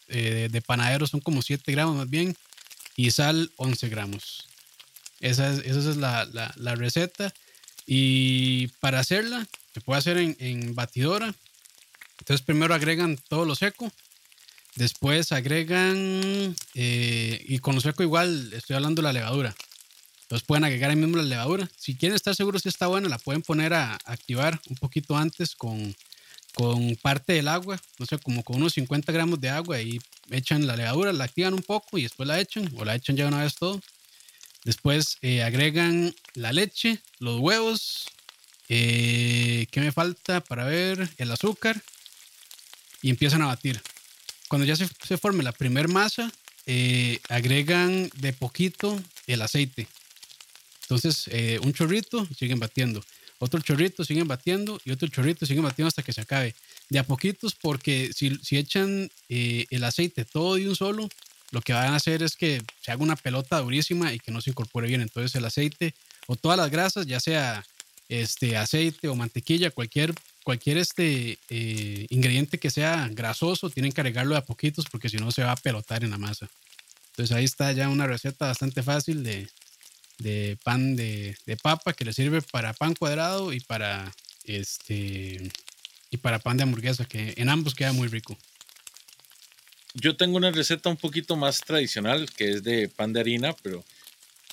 eh, 0.08 0.48
de 0.50 0.62
panadero 0.62 1.06
son 1.06 1.20
como 1.20 1.42
7 1.42 1.70
gramos 1.72 1.96
más 1.96 2.10
bien. 2.10 2.36
Y 2.96 3.10
sal 3.10 3.52
11 3.56 3.88
gramos. 3.88 4.48
Esa 5.20 5.52
es, 5.52 5.60
esa 5.60 5.90
es 5.90 5.96
la, 5.96 6.24
la, 6.56 6.74
receta. 6.74 7.32
Y 7.86 8.68
para 8.80 9.00
hacerla, 9.00 9.46
se 9.72 9.80
puede 9.80 9.98
hacer 9.98 10.18
en, 10.18 10.36
en 10.40 10.74
batidora. 10.74 11.34
Entonces 12.18 12.44
primero 12.44 12.74
agregan 12.74 13.18
todo 13.28 13.44
lo 13.44 13.54
seco. 13.54 13.92
Después 14.74 15.32
agregan, 15.32 16.54
eh, 16.74 17.44
y 17.48 17.58
con 17.58 17.74
lo 17.74 17.80
seco 17.80 18.02
igual 18.02 18.52
estoy 18.52 18.76
hablando 18.76 19.02
de 19.02 19.08
la 19.08 19.12
levadura. 19.12 19.54
Entonces 20.22 20.46
pueden 20.46 20.64
agregar 20.64 20.90
ahí 20.90 20.96
mismo 20.96 21.16
la 21.16 21.24
levadura. 21.24 21.68
Si 21.76 21.96
quieren 21.96 22.14
estar 22.14 22.36
seguros 22.36 22.62
si 22.62 22.68
está 22.68 22.86
buena, 22.86 23.08
la 23.08 23.18
pueden 23.18 23.42
poner 23.42 23.74
a 23.74 23.98
activar 24.04 24.60
un 24.68 24.76
poquito 24.76 25.16
antes 25.16 25.56
con, 25.56 25.96
con 26.54 26.96
parte 26.96 27.32
del 27.34 27.48
agua, 27.48 27.80
no 27.98 28.06
sé, 28.06 28.18
como 28.18 28.42
con 28.42 28.56
unos 28.56 28.74
50 28.74 29.12
gramos 29.12 29.40
de 29.40 29.48
agua 29.48 29.80
y 29.80 30.00
echan 30.30 30.66
la 30.66 30.76
levadura, 30.76 31.12
la 31.12 31.24
activan 31.24 31.54
un 31.54 31.62
poco 31.62 31.98
y 31.98 32.02
después 32.02 32.26
la 32.26 32.40
echan 32.40 32.70
o 32.76 32.84
la 32.84 32.94
echan 32.94 33.16
ya 33.16 33.26
una 33.26 33.42
vez 33.42 33.54
todo. 33.54 33.80
Después 34.64 35.18
eh, 35.22 35.42
agregan 35.42 36.14
la 36.34 36.52
leche, 36.52 36.98
los 37.20 37.40
huevos, 37.40 38.06
eh, 38.68 39.66
¿qué 39.70 39.80
me 39.80 39.92
falta 39.92 40.40
para 40.40 40.64
ver? 40.64 41.08
El 41.16 41.30
azúcar 41.30 41.80
y 43.02 43.10
empiezan 43.10 43.42
a 43.42 43.46
batir. 43.46 43.80
Cuando 44.48 44.66
ya 44.66 44.76
se, 44.76 44.88
se 45.06 45.16
forme 45.16 45.44
la 45.44 45.52
primer 45.52 45.88
masa, 45.88 46.30
eh, 46.70 47.18
agregan 47.30 48.10
de 48.16 48.34
poquito 48.34 49.00
el 49.26 49.40
aceite. 49.40 49.88
Entonces, 50.82 51.24
eh, 51.28 51.58
un 51.62 51.72
chorrito, 51.72 52.26
siguen 52.38 52.58
batiendo. 52.58 53.02
Otro 53.38 53.60
chorrito, 53.60 54.04
siguen 54.04 54.28
batiendo. 54.28 54.80
Y 54.84 54.90
otro 54.90 55.08
chorrito, 55.08 55.46
siguen 55.46 55.64
batiendo 55.64 55.88
hasta 55.88 56.02
que 56.02 56.12
se 56.12 56.20
acabe. 56.20 56.54
De 56.88 56.98
a 56.98 57.04
poquitos, 57.04 57.54
porque 57.54 58.10
si, 58.14 58.36
si 58.42 58.56
echan 58.56 59.10
eh, 59.28 59.66
el 59.70 59.84
aceite 59.84 60.24
todo 60.24 60.56
de 60.56 60.68
un 60.68 60.76
solo, 60.76 61.08
lo 61.50 61.60
que 61.60 61.72
van 61.72 61.92
a 61.92 61.96
hacer 61.96 62.22
es 62.22 62.36
que 62.36 62.62
se 62.80 62.90
haga 62.90 63.02
una 63.02 63.16
pelota 63.16 63.60
durísima 63.60 64.12
y 64.12 64.18
que 64.18 64.32
no 64.32 64.40
se 64.40 64.50
incorpore 64.50 64.88
bien. 64.88 65.00
Entonces, 65.00 65.34
el 65.34 65.44
aceite 65.44 65.94
o 66.26 66.36
todas 66.36 66.58
las 66.58 66.70
grasas, 66.70 67.06
ya 67.06 67.20
sea 67.20 67.64
este 68.08 68.56
aceite 68.56 69.08
o 69.08 69.14
mantequilla, 69.14 69.70
cualquier, 69.70 70.14
cualquier 70.42 70.78
este, 70.78 71.38
eh, 71.50 72.06
ingrediente 72.10 72.58
que 72.58 72.70
sea 72.70 73.08
grasoso, 73.12 73.70
tienen 73.70 73.92
que 73.92 74.00
agregarlo 74.00 74.32
de 74.32 74.38
a 74.38 74.44
poquitos 74.44 74.86
porque 74.90 75.08
si 75.08 75.18
no 75.18 75.30
se 75.30 75.42
va 75.42 75.52
a 75.52 75.56
pelotar 75.56 76.04
en 76.04 76.10
la 76.10 76.18
masa. 76.18 76.48
Entonces 77.10 77.36
ahí 77.36 77.44
está 77.44 77.72
ya 77.72 77.88
una 77.88 78.06
receta 78.06 78.46
bastante 78.46 78.82
fácil 78.82 79.22
de, 79.22 79.48
de 80.18 80.58
pan 80.64 80.96
de, 80.96 81.36
papa 81.62 81.92
que 81.92 82.04
le 82.04 82.12
sirve 82.12 82.42
para 82.42 82.72
pan 82.72 82.94
cuadrado 82.94 83.52
y 83.52 83.60
para 83.60 84.12
este 84.44 85.50
y 86.10 86.16
para 86.16 86.38
pan 86.38 86.56
de 86.56 86.62
hamburguesa, 86.62 87.04
que 87.04 87.34
en 87.36 87.48
ambos 87.48 87.74
queda 87.74 87.92
muy 87.92 88.08
rico. 88.08 88.36
Yo 89.94 90.16
tengo 90.16 90.36
una 90.36 90.50
receta 90.50 90.88
un 90.88 90.96
poquito 90.96 91.36
más 91.36 91.60
tradicional 91.60 92.30
que 92.30 92.50
es 92.50 92.62
de 92.62 92.88
pan 92.88 93.12
de 93.12 93.20
harina, 93.20 93.54
pero 93.62 93.84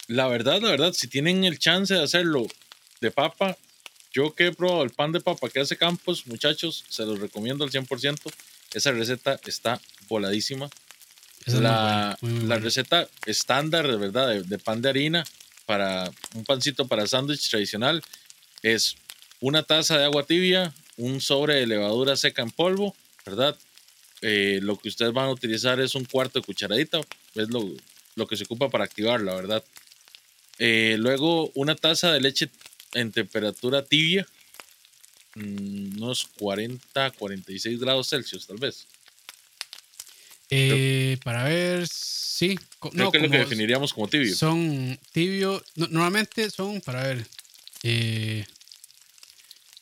la 0.08 0.28
verdad, 0.28 0.62
la 0.62 0.69
verdad, 0.69 0.93
si 0.93 1.08
tienen 1.08 1.45
el 1.45 1.60
chance 1.60 1.93
de 1.93 2.04
hacerlo 2.04 2.45
de 2.99 3.12
papa, 3.12 3.58
yo 4.13 4.34
que 4.36 4.47
he 4.47 4.51
probado 4.51 4.84
el 4.84 4.91
pan 4.91 5.12
de 5.12 5.21
papa 5.21 5.49
que 5.49 5.62
hace 5.62 5.78
Campos, 5.78 6.28
muchachos, 6.28 6.84
se 6.89 7.06
los 7.06 7.19
recomiendo 7.19 7.63
al 7.63 7.71
100%. 7.71 8.19
Esa 8.73 8.91
receta 8.91 9.39
está 9.45 9.80
voladísima. 10.10 10.69
la, 11.45 12.17
la 12.21 12.60
receta 12.60 13.08
estándar, 13.25 13.88
de 13.88 13.97
verdad, 13.97 14.30
de, 14.30 14.43
de, 14.43 14.58
pan 14.58 14.82
de 14.82 14.89
harina 14.89 15.23
para 15.65 16.12
un 16.34 16.43
pancito 16.43 16.88
para 16.88 17.08
sándwich 17.08 17.49
tradicional 17.49 18.04
es 18.62 18.95
una 19.39 19.63
taza 19.63 19.97
de 19.97 20.06
agua 20.06 20.25
tibia, 20.25 20.73
un 20.97 21.21
sobre 21.21 21.56
de 21.56 21.67
levadura 21.67 22.15
seca 22.15 22.41
en 22.41 22.51
polvo, 22.51 22.95
¿verdad? 23.25 23.58
Eh, 24.21 24.60
lo 24.62 24.78
que 24.78 24.89
ustedes 24.89 25.13
van 25.13 25.25
a 25.25 25.32
utilizar 25.32 25.80
es 25.80 25.95
un 25.95 26.06
cuarto 26.06 26.39
de 26.39 26.45
cucharadita, 26.45 27.01
es 27.36 27.49
lo, 27.49 27.69
lo 28.15 28.28
que 28.28 28.38
se 28.38 28.45
ocupa 28.45 28.69
para 28.69 28.86
activarla, 28.86 29.36
¿verdad? 29.36 29.63
Eh, 30.58 30.95
luego 30.99 31.51
una 31.54 31.75
taza 31.75 32.12
de 32.13 32.21
leche 32.21 32.49
en 32.93 33.12
temperatura 33.12 33.84
tibia, 33.84 34.25
mm, 35.36 36.01
unos 36.01 36.28
40, 36.39 37.12
46 37.12 37.80
grados 37.80 38.10
Celsius, 38.10 38.47
tal 38.47 38.58
vez. 38.58 38.88
Eh, 40.49 41.17
para 41.23 41.43
ver, 41.43 41.88
sí. 41.88 42.58
Creo 42.79 43.12
que 43.12 43.17
es 43.17 43.23
lo 43.23 43.29
que 43.29 43.38
definiríamos 43.39 43.93
como 43.93 44.08
tibio. 44.08 44.36
Son 44.36 44.97
tibio, 45.12 45.63
normalmente 45.75 46.49
son, 46.49 46.81
para 46.81 47.03
ver, 47.03 47.25
eh, 47.84 48.45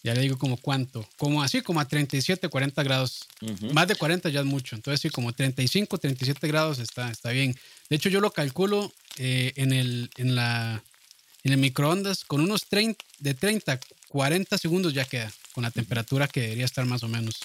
ya 0.04 0.13
le 0.13 0.21
digo 0.21 0.38
como 0.38 0.58
cuánto, 0.58 1.08
como 1.17 1.43
así, 1.43 1.62
como 1.62 1.80
a 1.80 1.88
37, 1.88 2.47
40 2.47 2.84
grados. 2.84 3.28
Más 3.73 3.88
de 3.88 3.95
40 3.95 4.30
ya 4.30 4.41
es 4.41 4.45
mucho, 4.45 4.76
entonces 4.76 5.02
sí, 5.02 5.10
como 5.10 5.34
35, 5.34 5.97
37 5.97 6.47
grados 6.47 6.80
está, 6.80 7.10
está 7.10 7.32
bien. 7.32 7.56
De 7.89 7.95
hecho, 7.97 8.10
yo 8.10 8.21
lo 8.21 8.32
calculo 8.32 8.91
eh, 9.17 9.54
en, 9.56 9.73
el, 9.73 10.10
en, 10.17 10.36
la, 10.36 10.84
en 11.43 11.52
el 11.52 11.58
microondas 11.58 12.23
con 12.23 12.41
unos 12.41 12.65
30, 12.65 13.04
de 13.19 13.34
30, 13.34 13.80
40 14.08 14.58
segundos 14.58 14.93
ya 14.93 15.06
queda, 15.06 15.32
con 15.54 15.63
la 15.63 15.71
temperatura 15.71 16.28
que 16.28 16.41
debería 16.41 16.65
estar 16.65 16.86
más 16.86 17.04
o 17.04 17.08
menos. 17.08 17.36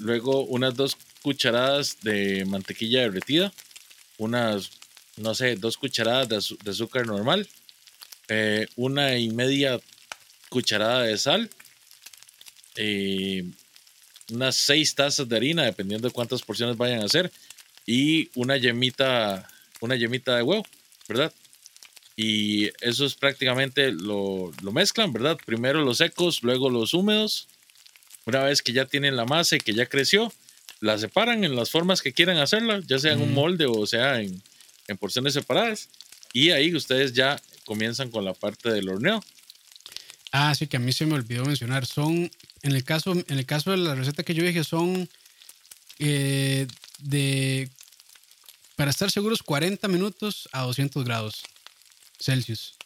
luego 0.00 0.44
unas 0.44 0.74
dos 0.74 0.96
cucharadas 1.28 1.98
de 2.00 2.46
mantequilla 2.46 3.02
derretida, 3.02 3.52
unas, 4.16 4.70
no 5.18 5.34
sé, 5.34 5.56
dos 5.56 5.76
cucharadas 5.76 6.26
de, 6.64 6.70
azúcar 6.70 7.06
normal, 7.06 7.46
eh, 8.28 8.66
una 8.76 9.18
y 9.18 9.28
media 9.28 9.78
cucharada 10.48 11.02
de 11.02 11.18
sal, 11.18 11.50
eh, 12.76 13.44
unas 14.32 14.56
seis 14.56 14.94
tazas 14.94 15.28
de 15.28 15.36
harina, 15.36 15.64
dependiendo 15.64 16.08
de 16.08 16.14
cuántas 16.14 16.40
porciones 16.40 16.78
vayan 16.78 17.02
a 17.02 17.04
hacer, 17.04 17.30
y 17.84 18.30
una 18.34 18.56
yemita, 18.56 19.46
una 19.82 19.96
yemita 19.96 20.34
de 20.34 20.42
huevo, 20.44 20.64
¿verdad? 21.10 21.30
Y 22.16 22.70
eso 22.80 23.04
es 23.04 23.14
prácticamente 23.16 23.92
lo, 23.92 24.50
lo 24.62 24.72
mezclan, 24.72 25.12
¿verdad? 25.12 25.36
Primero 25.44 25.84
los 25.84 25.98
secos, 25.98 26.42
luego 26.42 26.70
los 26.70 26.94
húmedos. 26.94 27.48
Una 28.24 28.44
vez 28.44 28.62
que 28.62 28.72
ya 28.72 28.86
tienen 28.86 29.14
la 29.14 29.26
masa 29.26 29.56
y 29.56 29.60
que 29.60 29.74
ya 29.74 29.84
creció, 29.84 30.32
la 30.80 30.98
separan 30.98 31.44
en 31.44 31.56
las 31.56 31.70
formas 31.70 32.02
que 32.02 32.12
quieran 32.12 32.38
hacerla, 32.38 32.80
ya 32.86 32.98
sea 32.98 33.12
en 33.12 33.20
un 33.20 33.34
molde 33.34 33.66
o 33.66 33.86
sea 33.86 34.20
en, 34.20 34.42
porciones 34.98 35.34
separadas. 35.34 35.88
Y 36.32 36.50
ahí 36.50 36.74
ustedes 36.74 37.12
ya 37.12 37.40
comienzan 37.64 38.10
con 38.10 38.24
la 38.24 38.34
parte 38.34 38.70
del 38.70 38.88
horneo. 38.88 39.22
Ah, 40.32 40.54
sí, 40.54 40.66
que 40.66 40.76
a 40.76 40.80
mí 40.80 40.92
se 40.92 41.06
me 41.06 41.14
olvidó 41.14 41.44
mencionar. 41.44 41.86
Son, 41.86 42.30
en 42.62 42.72
el 42.72 42.84
caso, 42.84 43.12
en 43.12 43.38
el 43.38 43.46
caso 43.46 43.70
de 43.70 43.78
la 43.78 43.94
receta 43.94 44.22
que 44.22 44.34
yo 44.34 44.44
dije, 44.44 44.62
son 44.64 45.08
eh, 45.98 46.66
de, 47.00 47.68
para 48.76 48.90
estar 48.90 49.10
seguros, 49.10 49.42
40 49.42 49.88
minutos 49.88 50.48
a 50.52 50.62
200 50.62 51.04
grados 51.04 51.42
Celsius. 52.20 52.76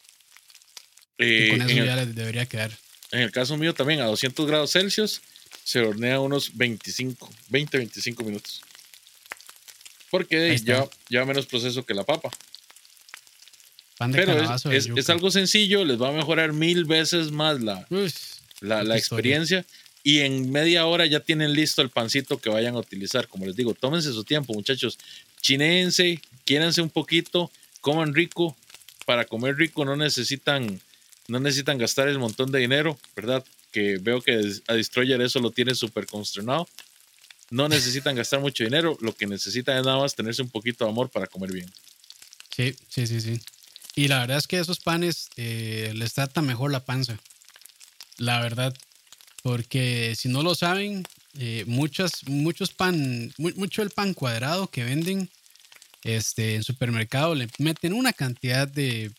y 1.18 1.50
con 1.50 1.62
eh, 1.62 1.66
eso 1.68 1.85
ya 1.85 2.07
debería 2.07 2.46
quedar. 2.46 2.76
En 3.11 3.20
el 3.20 3.31
caso 3.31 3.57
mío 3.57 3.74
también 3.74 4.00
a 4.00 4.07
200 4.07 4.46
grados 4.46 4.72
Celsius 4.72 5.20
se 5.64 5.81
hornea 5.81 6.20
unos 6.20 6.57
25, 6.57 7.31
20, 7.48 7.79
25 7.79 8.25
minutos. 8.25 8.62
Porque 10.11 10.59
ya, 10.59 10.87
ya 11.09 11.25
menos 11.25 11.46
proceso 11.46 11.85
que 11.85 11.94
la 11.94 12.05
papa. 12.05 12.31
Pero 14.11 14.55
es, 14.72 14.88
es, 14.94 15.11
algo 15.11 15.31
sencillo, 15.31 15.85
les 15.85 16.01
va 16.01 16.09
a 16.09 16.12
mejorar 16.12 16.53
mil 16.53 16.85
veces 16.85 17.31
más 17.31 17.61
la, 17.61 17.87
la, 18.61 18.83
la 18.83 18.96
experiencia. 18.96 19.64
Y 20.05 20.20
en 20.20 20.51
media 20.51 20.87
hora 20.87 21.07
ya 21.07 21.20
tienen 21.20 21.53
listo 21.53 21.81
el 21.81 21.88
pancito 21.88 22.38
que 22.40 22.51
vayan 22.51 22.75
a 22.75 22.79
utilizar. 22.79 23.29
Como 23.29 23.46
les 23.46 23.55
digo, 23.55 23.75
tómense 23.75 24.12
su 24.12 24.25
tiempo, 24.25 24.53
muchachos. 24.53 24.98
Chinense, 25.40 26.20
quiéranse 26.44 26.83
un 26.83 26.90
poquito, 26.90 27.51
coman 27.81 28.12
rico. 28.14 28.57
Para 29.07 29.25
comer 29.25 29.57
rico 29.57 29.85
no 29.85 29.96
necesitan, 29.96 30.81
no 31.29 31.40
necesitan 31.40 31.79
gastar 31.79 32.09
el 32.09 32.18
montón 32.18 32.51
de 32.53 32.59
dinero, 32.59 32.98
¿verdad? 33.16 33.44
Que 33.72 33.98
veo 33.98 34.20
que 34.20 34.40
a 34.68 34.74
Destroyer 34.74 35.20
eso 35.20 35.40
lo 35.40 35.50
tiene 35.50 35.74
súper 35.74 36.06
consternado. 36.06 36.68
No 37.50 37.68
necesitan 37.68 38.14
gastar 38.14 38.40
mucho 38.40 38.64
dinero, 38.64 38.96
lo 39.00 39.14
que 39.14 39.26
necesitan 39.26 39.76
es 39.78 39.85
nada 39.85 39.98
más 39.98 40.14
tenerse 40.14 40.42
un 40.42 40.50
poquito 40.50 40.85
de 40.85 40.90
amor 40.90 41.11
para 41.11 41.26
comer 41.26 41.52
bien. 41.52 41.70
Sí, 42.54 42.74
sí, 42.88 43.06
sí, 43.06 43.20
sí. 43.20 43.40
Y 43.94 44.08
la 44.08 44.20
verdad 44.20 44.38
es 44.38 44.46
que 44.46 44.58
esos 44.58 44.78
panes 44.78 45.28
eh, 45.37 45.92
les 45.94 46.14
trata 46.14 46.40
mejor 46.40 46.70
la 46.70 46.85
panza. 46.85 47.18
La 48.18 48.40
verdad. 48.40 48.74
Porque 49.42 50.14
si 50.16 50.28
no 50.28 50.42
lo 50.42 50.54
saben, 50.54 51.04
eh, 51.38 51.64
muchas, 51.66 52.26
muchos 52.26 52.70
pan, 52.70 53.32
mucho 53.38 53.82
el 53.82 53.90
pan 53.90 54.14
cuadrado 54.14 54.68
que 54.68 54.85
venden 54.85 55.28
este, 56.04 56.54
en 56.54 56.62
supermercado 56.62 57.35
le 57.35 57.48
meten 57.58 57.92
una 57.92 58.12
cantidad 58.12 58.66
de 58.66 59.11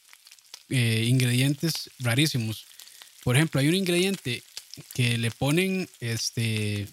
eh, 0.69 1.05
ingredientes 1.07 1.89
rarísimos. 1.99 2.65
Por 3.23 3.35
ejemplo, 3.35 3.59
hay 3.59 3.67
un 3.67 3.75
ingrediente 3.75 4.43
que 4.93 5.17
le 5.17 5.31
ponen 5.31 5.89
este, 5.99 6.87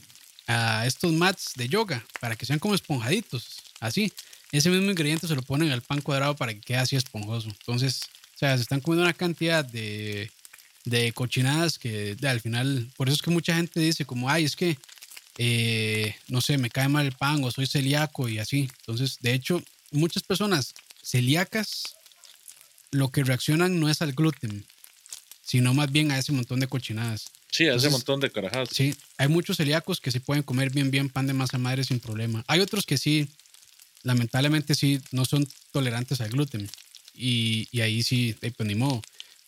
a 0.46 0.86
estos 0.86 1.12
mats 1.12 1.52
de 1.56 1.68
yoga 1.68 2.04
para 2.20 2.36
que 2.36 2.46
sean 2.46 2.58
como 2.58 2.74
esponjaditos, 2.74 3.62
así. 3.80 4.12
Ese 4.52 4.68
mismo 4.68 4.90
ingrediente 4.90 5.28
se 5.28 5.36
lo 5.36 5.42
ponen 5.42 5.70
al 5.70 5.82
pan 5.82 6.00
cuadrado 6.00 6.34
para 6.34 6.52
que 6.52 6.60
quede 6.60 6.78
así 6.78 6.96
esponjoso. 6.96 7.48
Entonces, 7.48 8.00
o 8.34 8.38
sea, 8.38 8.56
se 8.56 8.62
están 8.62 8.80
comiendo 8.80 9.04
una 9.04 9.14
cantidad 9.14 9.64
de, 9.64 10.30
de 10.84 11.12
cochinadas 11.12 11.78
que 11.78 12.16
al 12.22 12.40
final, 12.40 12.90
por 12.96 13.08
eso 13.08 13.16
es 13.16 13.22
que 13.22 13.30
mucha 13.30 13.54
gente 13.54 13.80
dice 13.80 14.04
como, 14.04 14.28
ay, 14.28 14.44
es 14.44 14.56
que, 14.56 14.76
eh, 15.38 16.16
no 16.28 16.40
sé, 16.40 16.58
me 16.58 16.70
cae 16.70 16.88
mal 16.88 17.06
el 17.06 17.12
pan 17.12 17.42
o 17.44 17.50
soy 17.50 17.66
celíaco 17.66 18.28
y 18.28 18.38
así. 18.38 18.68
Entonces, 18.80 19.18
de 19.20 19.34
hecho, 19.34 19.62
muchas 19.92 20.22
personas 20.22 20.74
celíacas 21.02 21.94
lo 22.90 23.10
que 23.10 23.22
reaccionan 23.22 23.78
no 23.78 23.88
es 23.88 24.02
al 24.02 24.12
gluten, 24.12 24.66
sino 25.50 25.74
más 25.74 25.90
bien 25.90 26.12
a 26.12 26.18
ese 26.18 26.30
montón 26.30 26.60
de 26.60 26.68
cochinadas. 26.68 27.24
Sí, 27.50 27.66
a 27.66 27.74
ese 27.74 27.90
montón 27.90 28.20
de 28.20 28.30
carajadas. 28.30 28.68
Sí, 28.72 28.94
hay 29.18 29.26
muchos 29.26 29.56
celíacos 29.56 30.00
que 30.00 30.12
se 30.12 30.20
pueden 30.20 30.44
comer 30.44 30.70
bien, 30.70 30.92
bien 30.92 31.08
pan 31.08 31.26
de 31.26 31.32
masa 31.32 31.58
madre 31.58 31.82
sin 31.82 31.98
problema. 31.98 32.44
Hay 32.46 32.60
otros 32.60 32.86
que 32.86 32.96
sí, 32.96 33.28
lamentablemente 34.04 34.76
sí, 34.76 35.00
no 35.10 35.24
son 35.24 35.48
tolerantes 35.72 36.20
al 36.20 36.30
gluten. 36.30 36.70
Y, 37.16 37.66
y 37.72 37.80
ahí 37.80 38.04
sí, 38.04 38.36
pues 38.40 38.64
ni 38.64 38.76
modo. 38.76 39.02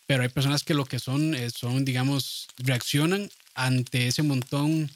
Pero 0.05 0.23
hay 0.23 0.27
personas 0.27 0.65
que 0.65 0.73
lo 0.73 0.83
que 0.83 0.99
son, 0.99 1.35
eh, 1.35 1.49
son, 1.51 1.85
digamos, 1.85 2.49
reaccionan 2.57 3.31
ante 3.55 4.07
ese 4.07 4.23
montón 4.23 4.91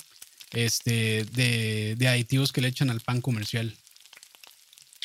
este, 0.52 1.24
de, 1.24 1.96
de 1.98 2.08
aditivos 2.10 2.52
que 2.52 2.60
le 2.60 2.68
echan 2.68 2.90
al 2.90 3.00
pan 3.00 3.22
comercial. 3.22 3.74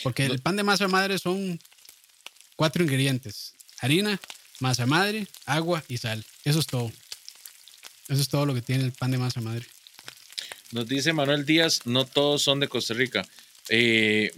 Porque 0.02 0.26
el 0.26 0.40
pan 0.40 0.56
de 0.56 0.64
masa 0.64 0.88
madre 0.88 1.20
son 1.20 1.60
cuatro 2.56 2.82
ingredientes. 2.82 3.54
Harina, 3.78 4.20
masa 4.62 4.86
madre, 4.86 5.26
agua 5.44 5.84
y 5.88 5.98
sal. 5.98 6.24
Eso 6.44 6.60
es 6.60 6.66
todo. 6.66 6.90
Eso 8.08 8.22
es 8.22 8.28
todo 8.28 8.46
lo 8.46 8.54
que 8.54 8.62
tiene 8.62 8.84
el 8.84 8.92
pan 8.92 9.10
de 9.10 9.18
masa 9.18 9.40
madre. 9.40 9.66
Nos 10.70 10.88
dice 10.88 11.12
Manuel 11.12 11.44
Díaz, 11.44 11.80
no 11.84 12.06
todos 12.06 12.42
son 12.42 12.60
de 12.60 12.68
Costa 12.68 12.94
Rica. 12.94 13.26
Eh, 13.68 14.32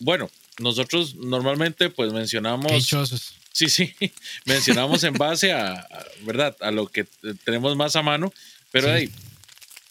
bueno, 0.00 0.30
nosotros 0.58 1.16
normalmente 1.16 1.90
pues 1.90 2.12
mencionamos... 2.12 2.72
Quechosos. 2.72 3.34
Sí, 3.52 3.68
sí, 3.68 3.94
mencionamos 4.46 5.04
en 5.04 5.14
base 5.14 5.52
a, 5.52 5.86
¿verdad? 6.22 6.56
A 6.60 6.70
lo 6.70 6.86
que 6.86 7.04
tenemos 7.44 7.76
más 7.76 7.96
a 7.96 8.02
mano. 8.02 8.32
Pero 8.70 8.92
ahí, 8.92 9.10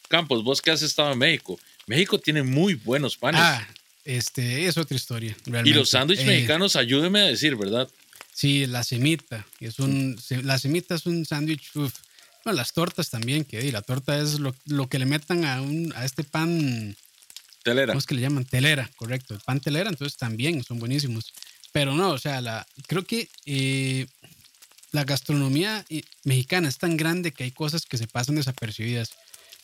Campos, 0.07 0.43
vos 0.43 0.61
que 0.61 0.71
has 0.71 0.81
estado 0.81 1.11
en 1.13 1.19
México, 1.19 1.59
México 1.87 2.19
tiene 2.19 2.43
muy 2.43 2.75
buenos 2.75 3.17
panes. 3.17 3.41
Ah, 3.41 3.67
este, 4.05 4.65
es 4.67 4.77
otra 4.77 4.95
historia. 4.95 5.35
Y 5.63 5.73
los 5.73 5.89
sándwiches 5.89 6.25
eh, 6.25 6.27
mexicanos, 6.27 6.75
ayúdeme 6.75 7.21
a 7.21 7.25
decir, 7.25 7.55
¿verdad? 7.55 7.89
Sí, 8.33 8.65
la 8.65 8.83
semita. 8.83 9.45
Es 9.59 9.79
un, 9.79 10.17
la 10.43 10.57
semita 10.57 10.95
es 10.95 11.05
un 11.05 11.25
sándwich. 11.25 11.71
Bueno, 11.73 12.57
las 12.57 12.73
tortas 12.73 13.09
también, 13.09 13.45
que 13.45 13.71
la 13.71 13.81
torta 13.81 14.19
es 14.19 14.39
lo, 14.39 14.53
que 14.87 14.99
le 14.99 15.05
metan 15.05 15.45
a, 15.45 15.61
un, 15.61 15.93
a 15.95 16.03
este 16.03 16.23
pan. 16.23 16.95
Telera. 17.63 17.93
¿Cómo 17.93 17.99
es 17.99 18.05
que 18.05 18.15
le 18.15 18.21
llaman? 18.21 18.45
Telera, 18.45 18.89
correcto. 18.95 19.35
El 19.35 19.39
pan 19.39 19.59
telera, 19.59 19.89
entonces 19.89 20.17
también 20.17 20.63
son 20.63 20.79
buenísimos. 20.79 21.33
Pero 21.71 21.93
no, 21.93 22.09
o 22.09 22.17
sea, 22.17 22.41
la, 22.41 22.65
creo 22.87 23.05
que 23.05 23.29
eh, 23.45 24.07
la 24.91 25.05
gastronomía 25.05 25.85
eh, 25.89 26.03
mexicana 26.23 26.67
es 26.67 26.77
tan 26.77 26.97
grande 26.97 27.31
que 27.31 27.45
hay 27.45 27.51
cosas 27.51 27.85
que 27.85 27.97
se 27.97 28.07
pasan 28.07 28.35
desapercibidas. 28.35 29.11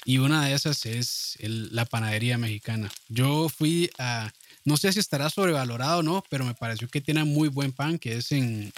Y 0.05 0.19
una 0.19 0.45
de 0.45 0.53
esas 0.53 0.85
es 0.85 1.37
la 1.41 1.85
panadería 1.85 2.37
mexicana. 2.37 2.89
Yo 3.09 3.49
fui 3.49 3.91
a, 3.97 4.31
no 4.69 4.77
sé 4.77 4.93
si 4.93 4.99
estará 4.99 5.31
sobrevalorado 5.31 5.99
o 5.99 6.03
no, 6.03 6.23
pero 6.29 6.45
me 6.45 6.53
pareció 6.53 6.87
que 6.87 7.01
tiene 7.01 7.23
muy 7.23 7.49
buen 7.49 7.71
pan, 7.71 7.97
que 7.97 8.17
es 8.17 8.31
en, 8.31 8.71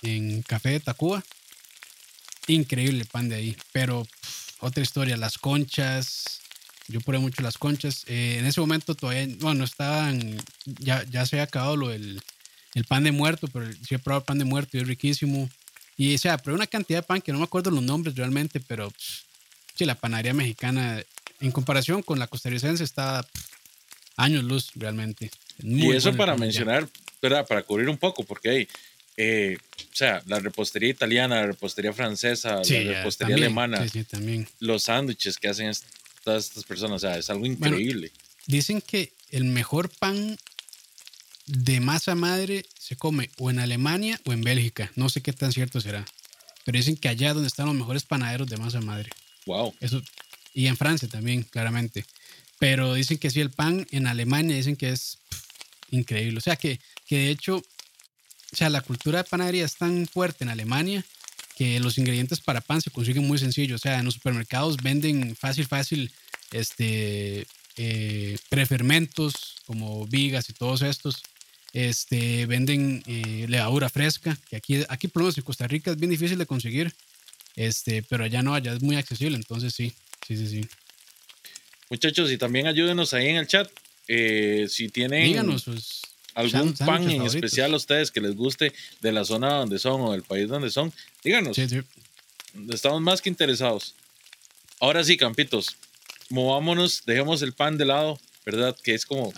Café 0.47 0.69
de 0.69 0.79
Tacuba. 0.79 1.21
Increíble 2.47 3.03
pan 3.03 3.27
de 3.27 3.35
ahí. 3.35 3.57
Pero 3.73 4.07
otra 4.61 4.81
historia, 4.81 5.17
las 5.17 5.37
conchas. 5.37 6.39
Yo 6.87 7.01
probé 7.01 7.19
mucho 7.19 7.41
las 7.41 7.57
conchas. 7.57 8.05
Eh, 8.07 8.37
en 8.39 8.45
ese 8.45 8.61
momento 8.61 8.95
todavía, 8.95 9.35
bueno, 9.41 9.65
estaban, 9.65 10.37
ya, 10.65 11.03
ya 11.09 11.25
se 11.25 11.35
había 11.35 11.43
acabado 11.43 11.75
lo 11.75 11.89
del 11.89 12.21
el 12.73 12.85
pan 12.85 13.03
de 13.03 13.11
muerto, 13.11 13.49
pero 13.49 13.69
sí 13.73 13.95
he 13.95 13.99
probado 13.99 14.21
el 14.21 14.25
pan 14.25 14.39
de 14.39 14.45
muerto 14.45 14.77
y 14.77 14.79
es 14.79 14.87
riquísimo. 14.87 15.49
Y 15.97 16.15
o 16.15 16.17
sea, 16.17 16.37
probé 16.37 16.55
una 16.55 16.67
cantidad 16.67 16.99
de 16.99 17.03
pan 17.03 17.21
que 17.21 17.33
no 17.33 17.39
me 17.39 17.43
acuerdo 17.43 17.69
los 17.69 17.83
nombres 17.83 18.15
realmente, 18.15 18.61
pero 18.61 18.93
sí, 19.75 19.83
la 19.83 19.95
panadería 19.95 20.33
mexicana, 20.33 21.03
en 21.41 21.51
comparación 21.51 22.01
con 22.01 22.17
la 22.17 22.27
costarricense, 22.27 22.81
está 22.81 23.27
años 24.15 24.45
luz 24.45 24.71
realmente 24.75 25.31
y 25.63 25.91
eso 25.91 26.15
para 26.15 26.35
mencionar, 26.35 26.87
¿verdad? 27.21 27.47
para 27.47 27.63
cubrir 27.63 27.89
un 27.89 27.97
poco, 27.97 28.23
porque 28.23 28.49
hay 28.49 28.67
eh, 29.17 29.57
o 29.91 29.95
sea, 29.95 30.23
la 30.25 30.39
repostería 30.39 30.89
italiana, 30.89 31.35
la 31.35 31.47
repostería 31.47 31.93
francesa, 31.93 32.61
la 32.67 32.93
repostería 32.93 33.35
alemana, 33.35 33.85
los 34.59 34.83
sándwiches 34.83 35.37
que 35.37 35.49
hacen 35.49 35.71
todas 36.23 36.47
estas 36.47 36.63
personas, 36.63 37.03
o 37.03 37.07
sea, 37.07 37.17
es 37.17 37.29
algo 37.29 37.45
increíble. 37.45 38.11
dicen 38.47 38.81
que 38.81 39.11
el 39.29 39.43
mejor 39.43 39.89
pan 39.89 40.37
de 41.45 41.79
masa 41.81 42.15
madre 42.15 42.65
se 42.79 42.95
come 42.95 43.29
o 43.37 43.49
en 43.49 43.59
Alemania 43.59 44.19
o 44.25 44.33
en 44.33 44.41
Bélgica. 44.41 44.91
No 44.95 45.09
sé 45.09 45.21
qué 45.21 45.33
tan 45.33 45.51
cierto 45.51 45.81
será. 45.81 46.05
Pero 46.63 46.77
dicen 46.77 46.95
que 46.95 47.09
allá 47.09 47.33
donde 47.33 47.47
están 47.47 47.65
los 47.65 47.75
mejores 47.75 48.03
panaderos 48.03 48.47
de 48.47 48.57
masa 48.57 48.81
madre. 48.81 49.09
Wow. 49.45 49.73
Eso, 49.79 50.01
y 50.53 50.67
en 50.67 50.77
Francia 50.77 51.07
también, 51.07 51.43
claramente. 51.43 52.05
Pero 52.59 52.93
dicen 52.93 53.17
que 53.17 53.29
sí, 53.29 53.41
el 53.41 53.49
pan 53.49 53.87
en 53.91 54.07
Alemania 54.07 54.55
dicen 54.55 54.75
que 54.75 54.89
es 54.89 55.17
increíble. 55.91 56.37
O 56.39 56.41
sea, 56.41 56.55
que, 56.55 56.79
que 57.05 57.17
de 57.17 57.29
hecho, 57.29 57.57
o 57.57 58.55
sea, 58.55 58.69
la 58.69 58.81
cultura 58.81 59.19
de 59.19 59.29
panadería 59.29 59.65
es 59.65 59.75
tan 59.75 60.07
fuerte 60.07 60.43
en 60.43 60.49
Alemania 60.49 61.05
que 61.55 61.79
los 61.79 61.97
ingredientes 61.97 62.39
para 62.39 62.61
pan 62.61 62.81
se 62.81 62.89
consiguen 62.89 63.27
muy 63.27 63.37
sencillos. 63.37 63.81
O 63.81 63.83
sea, 63.83 63.99
en 63.99 64.05
los 64.05 64.15
supermercados 64.15 64.77
venden 64.77 65.35
fácil, 65.35 65.67
fácil, 65.67 66.11
este, 66.51 67.45
eh, 67.77 68.37
prefermentos 68.49 69.55
como 69.65 70.05
vigas 70.07 70.49
y 70.49 70.53
todos 70.53 70.81
estos. 70.81 71.21
Este, 71.73 72.45
venden 72.47 73.01
eh, 73.07 73.45
levadura 73.47 73.89
fresca, 73.89 74.37
que 74.49 74.57
aquí, 74.57 74.83
aquí 74.89 75.07
por 75.07 75.21
lo 75.21 75.25
menos 75.25 75.37
en 75.37 75.43
Costa 75.45 75.67
Rica 75.67 75.91
es 75.91 75.97
bien 75.97 76.09
difícil 76.09 76.37
de 76.37 76.45
conseguir, 76.45 76.93
este, 77.55 78.03
pero 78.03 78.25
allá 78.25 78.41
no, 78.41 78.53
allá 78.53 78.73
es 78.73 78.81
muy 78.81 78.97
accesible, 78.97 79.37
entonces 79.37 79.73
sí, 79.73 79.93
sí, 80.27 80.35
sí, 80.35 80.47
sí. 80.47 80.67
Muchachos, 81.89 82.29
y 82.29 82.37
también 82.37 82.67
ayúdenos 82.67 83.13
ahí 83.13 83.29
en 83.29 83.37
el 83.37 83.47
chat. 83.47 83.71
Eh, 84.13 84.67
si 84.69 84.89
tienen 84.89 85.39
algún 86.33 86.73
pan 86.73 87.09
en 87.09 87.21
especial 87.21 87.73
a 87.73 87.77
ustedes 87.77 88.11
que 88.11 88.19
les 88.19 88.35
guste 88.35 88.73
de 88.99 89.11
la 89.13 89.23
zona 89.23 89.53
donde 89.53 89.79
son 89.79 90.01
o 90.01 90.11
del 90.11 90.23
país 90.23 90.49
donde 90.49 90.69
son, 90.69 90.91
díganos. 91.23 91.57
Estamos 92.69 93.01
más 93.01 93.21
que 93.21 93.29
interesados. 93.29 93.95
Ahora 94.81 95.03
sí, 95.03 95.15
campitos, 95.15 95.77
movámonos, 96.29 97.03
dejemos 97.05 97.41
el 97.41 97.53
pan 97.53 97.77
de 97.77 97.85
lado 97.85 98.19
¿verdad? 98.45 98.75
Que 98.83 98.93
es 98.93 99.05
como, 99.05 99.31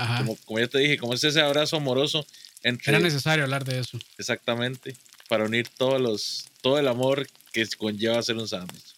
como, 0.46 0.60
ya 0.60 0.68
te 0.68 0.80
dije, 0.80 0.98
como 0.98 1.14
es 1.14 1.24
ese 1.24 1.42
abrazo 1.42 1.78
amoroso 1.78 2.26
entre... 2.64 2.92
Era 2.92 3.00
necesario 3.00 3.44
hablar 3.44 3.66
de 3.66 3.80
eso. 3.80 4.00
Exactamente, 4.18 4.96
para 5.28 5.44
unir 5.44 5.68
todos 5.68 6.00
los, 6.02 6.46
todo 6.62 6.80
el 6.80 6.88
amor 6.88 7.28
que 7.52 7.68
conlleva 7.78 8.20
hacer 8.20 8.38
un 8.38 8.48
sándwich. 8.48 8.96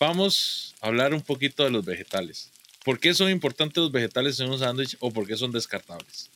Vamos 0.00 0.74
a 0.80 0.86
hablar 0.86 1.12
un 1.12 1.22
poquito 1.22 1.64
de 1.64 1.70
los 1.70 1.84
vegetales. 1.84 2.50
¿Por 2.88 3.00
qué 3.00 3.12
son 3.12 3.28
importantes 3.28 3.76
los 3.76 3.92
vegetales 3.92 4.40
en 4.40 4.48
un 4.48 4.58
sándwich 4.58 4.96
o 5.00 5.12
por 5.12 5.26
qué 5.26 5.36
son 5.36 5.52
descartables? 5.52 6.30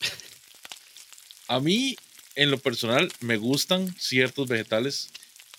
A 1.48 1.60
mí, 1.60 1.96
en 2.34 2.50
lo 2.50 2.58
personal, 2.58 3.10
me 3.20 3.38
gustan 3.38 3.96
ciertos 3.98 4.48
vegetales. 4.48 5.08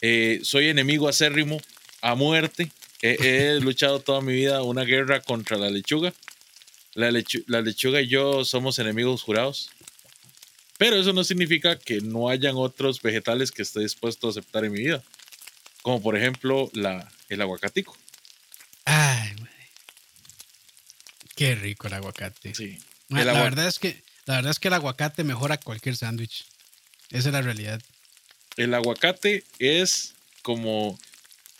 Eh, 0.01 0.39
soy 0.43 0.67
enemigo 0.67 1.09
acérrimo 1.09 1.59
a 2.01 2.13
muerte 2.13 2.71
He, 3.01 3.59
luchado 3.59 3.99
toda 3.99 4.21
mi 4.21 4.33
vida 4.33 4.61
una 4.61 4.83
guerra 4.83 5.19
contra 5.19 5.57
la 5.57 5.71
lechuga. 5.71 6.13
La, 6.93 7.09
la 7.47 7.61
lechuga 7.61 7.99
y 7.99 8.07
yo 8.07 8.45
somos 8.45 8.77
enemigos 8.77 9.23
jurados. 9.23 9.71
Pero 10.77 10.97
eso 10.97 11.11
no 11.11 11.23
significa 11.23 11.79
que 11.79 12.01
no 12.01 12.29
hayan 12.29 12.53
otros 12.55 13.01
vegetales 13.01 13.51
que 13.51 13.63
esté 13.63 13.79
dispuesto 13.79 14.27
a 14.27 14.29
aceptar 14.29 14.63
en 14.63 14.73
mi 14.73 14.79
vida. 14.79 15.03
Como 15.81 16.03
por 16.03 16.15
ejemplo 16.15 16.69
la, 16.75 17.11
el 17.29 17.41
aguacatico. 17.41 17.97
Ay, 18.85 19.33
Qué 21.38 21.53
rico 21.53 21.88
el 21.88 21.93
aguacate. 21.93 22.55
Sí. 22.55 22.79
la, 23.09 23.31
verdad 23.31 23.67
es 23.67 23.77
que, 23.77 24.01
la 24.25 24.38
verdad 24.38 24.51
es 24.51 24.59
que 24.59 24.69
el 24.69 24.73
aguacate 24.73 25.23
mejora 25.23 25.59
cualquier 25.59 25.95
sándwich. 25.95 26.45
Esa 27.11 27.29
es 27.29 27.33
la 27.33 27.43
realidad. 27.43 27.79
El 28.57 28.73
aguacate 28.73 29.43
es 29.59 30.15
como 30.41 30.99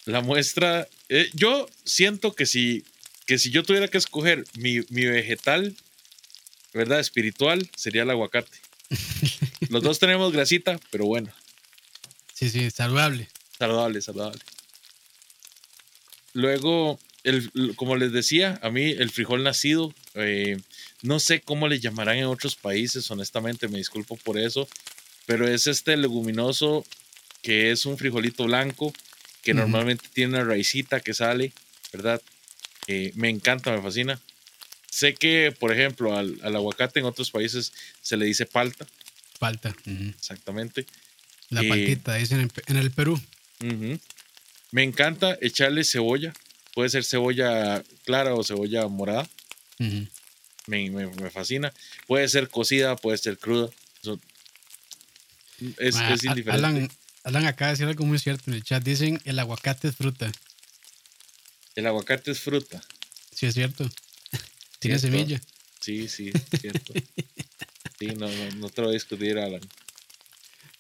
la 0.05 0.21
muestra. 0.21 0.88
Eh, 1.09 1.30
yo 1.34 1.69
siento 1.86 2.34
que 2.34 2.47
si, 2.47 2.86
que 3.28 3.38
si 3.38 3.51
yo 3.51 3.61
tuviera 3.61 3.88
que 3.88 3.99
escoger 3.99 4.45
mi, 4.55 4.80
vegetal, 4.80 5.78
¿verdad? 6.73 6.99
Espiritual, 6.99 7.69
sería 7.75 8.01
el 8.01 8.09
aguacate. 8.09 8.57
Los 9.69 9.84
dos 9.84 9.99
tenemos 9.99 10.34
grasita, 10.34 10.80
pero 10.89 11.05
bueno. 11.05 11.32
Sí, 12.34 12.49
sí, 12.49 12.71
saludable. 12.71 13.30
Saludable, 13.59 14.01
saludable. 14.01 14.41
Luego, 16.34 16.99
el, 17.28 17.75
como 17.75 17.95
les 17.95 18.11
decía, 18.11 18.59
a 18.61 18.69
mí 18.69 18.91
el 18.91 19.09
frijol 19.09 19.43
nacido, 19.43 19.93
eh, 20.15 20.57
no 21.01 21.19
sé 21.19 21.41
cómo 21.41 21.67
le 21.67 21.80
llamarán 21.80 22.17
en 22.17 22.25
otros 22.25 22.55
países, 22.55 23.09
honestamente, 23.11 23.67
me 23.67 23.78
disculpo 23.78 24.15
por 24.17 24.38
eso, 24.38 24.67
pero 25.25 25.47
es 25.47 25.67
este 25.67 25.97
leguminoso 25.97 26.86
que 27.41 27.71
es 27.71 27.86
un 27.86 27.97
frijolito 27.97 28.45
blanco 28.45 28.93
que 29.41 29.53
normalmente 29.53 30.05
tiene 30.11 30.36
una 30.36 30.43
raicita 30.43 30.99
que 30.99 31.13
sale, 31.13 31.53
¿verdad? 31.93 32.21
Eh, 32.88 33.11
me 33.15 33.30
encanta, 33.30 33.71
me 33.71 33.82
fascina. 33.82 34.19
Sé 34.89 35.13
que, 35.13 35.53
por 35.57 35.71
ejemplo, 35.71 36.17
al, 36.17 36.39
aguacate 36.43 36.99
en 36.99 37.05
otros 37.05 37.32
países 37.32 37.71
se 38.01 38.17
le 38.17 38.25
dice 38.25 38.45
palta. 38.45 38.88
Palta. 39.39 39.75
Exactamente. 39.86 40.86
La 41.49 41.61
eh, 41.61 41.69
paltita 41.69 42.19
es 42.19 42.32
en 42.32 42.49
el, 42.78 42.91
Perú. 42.91 43.21
Me 44.71 44.84
encanta 44.84 45.38
echarle 45.41 45.84
cebolla. 45.84 46.34
Puede 46.78 46.91
ser 46.91 47.03
cebolla 47.03 47.84
clara 48.05 48.36
o 48.36 48.43
cebolla 48.43 48.88
morada. 48.88 49.28
me, 50.67 51.32
fascina. 51.32 51.73
Puede 52.05 52.30
ser 52.30 52.49
cocida, 52.49 52.95
puede 52.95 53.17
ser 53.17 53.39
cruda. 53.39 53.71
es, 55.80 55.95
es, 55.95 56.23
indiferente. 56.23 56.95
Alan 57.23 57.45
acaba 57.47 57.69
de 57.69 57.73
decir 57.73 57.88
algo 57.88 58.05
muy 58.05 58.19
cierto 58.19 58.51
en 58.51 58.57
el 58.57 58.63
chat. 58.63 58.84
Dicen 58.84 59.19
el 59.25 59.39
aguacate 59.39 59.88
es 59.88 59.95
fruta. 59.95 60.32
El 61.73 61.88
aguacate 61.88 62.30
es 62.30 62.41
fruta. 62.41 62.80
Sí, 63.34 63.47
es 63.47 63.55
cierto. 63.55 63.89
Tiene 64.78 64.99
semilla. 64.99 65.41
Sí, 65.82 66.07
sí, 66.07 66.32
es 66.32 66.61
cierto. 66.61 66.93
sí, 67.97 68.05
no, 68.05 68.30
no, 68.30 68.51
no 68.57 68.69
te 68.69 68.82
lo 68.84 68.89
voy 68.89 68.97
a 68.97 68.99
discutir, 68.99 69.39
Alan. 69.39 69.61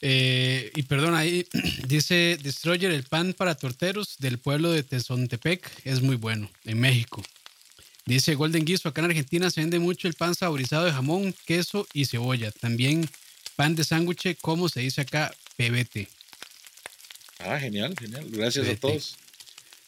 Eh, 0.01 0.71
y 0.75 0.83
perdón, 0.83 1.15
ahí 1.15 1.47
dice 1.87 2.37
Destroyer, 2.41 2.91
el 2.91 3.03
pan 3.03 3.33
para 3.33 3.55
torteros 3.55 4.17
del 4.19 4.37
pueblo 4.37 4.71
de 4.71 4.83
Tezontepec 4.83 5.69
es 5.85 6.01
muy 6.01 6.15
bueno, 6.15 6.49
en 6.65 6.79
México. 6.79 7.23
Dice 8.05 8.35
Golden 8.35 8.63
Guiso, 8.63 8.87
acá 8.87 9.01
en 9.01 9.07
Argentina 9.07 9.49
se 9.49 9.59
vende 9.59 9.79
mucho 9.79 10.07
el 10.07 10.13
pan 10.13 10.33
saborizado 10.33 10.85
de 10.85 10.93
jamón, 10.93 11.35
queso 11.45 11.85
y 11.93 12.05
cebolla. 12.05 12.51
También 12.51 13.09
pan 13.57 13.75
de 13.75 13.83
sándwich, 13.83 14.37
como 14.39 14.69
se 14.69 14.79
dice 14.79 15.01
acá, 15.01 15.33
pebete. 15.57 16.07
Ah, 17.39 17.59
genial, 17.59 17.93
genial. 17.99 18.25
Gracias 18.29 18.67
a 18.67 18.75
todos. 18.75 19.17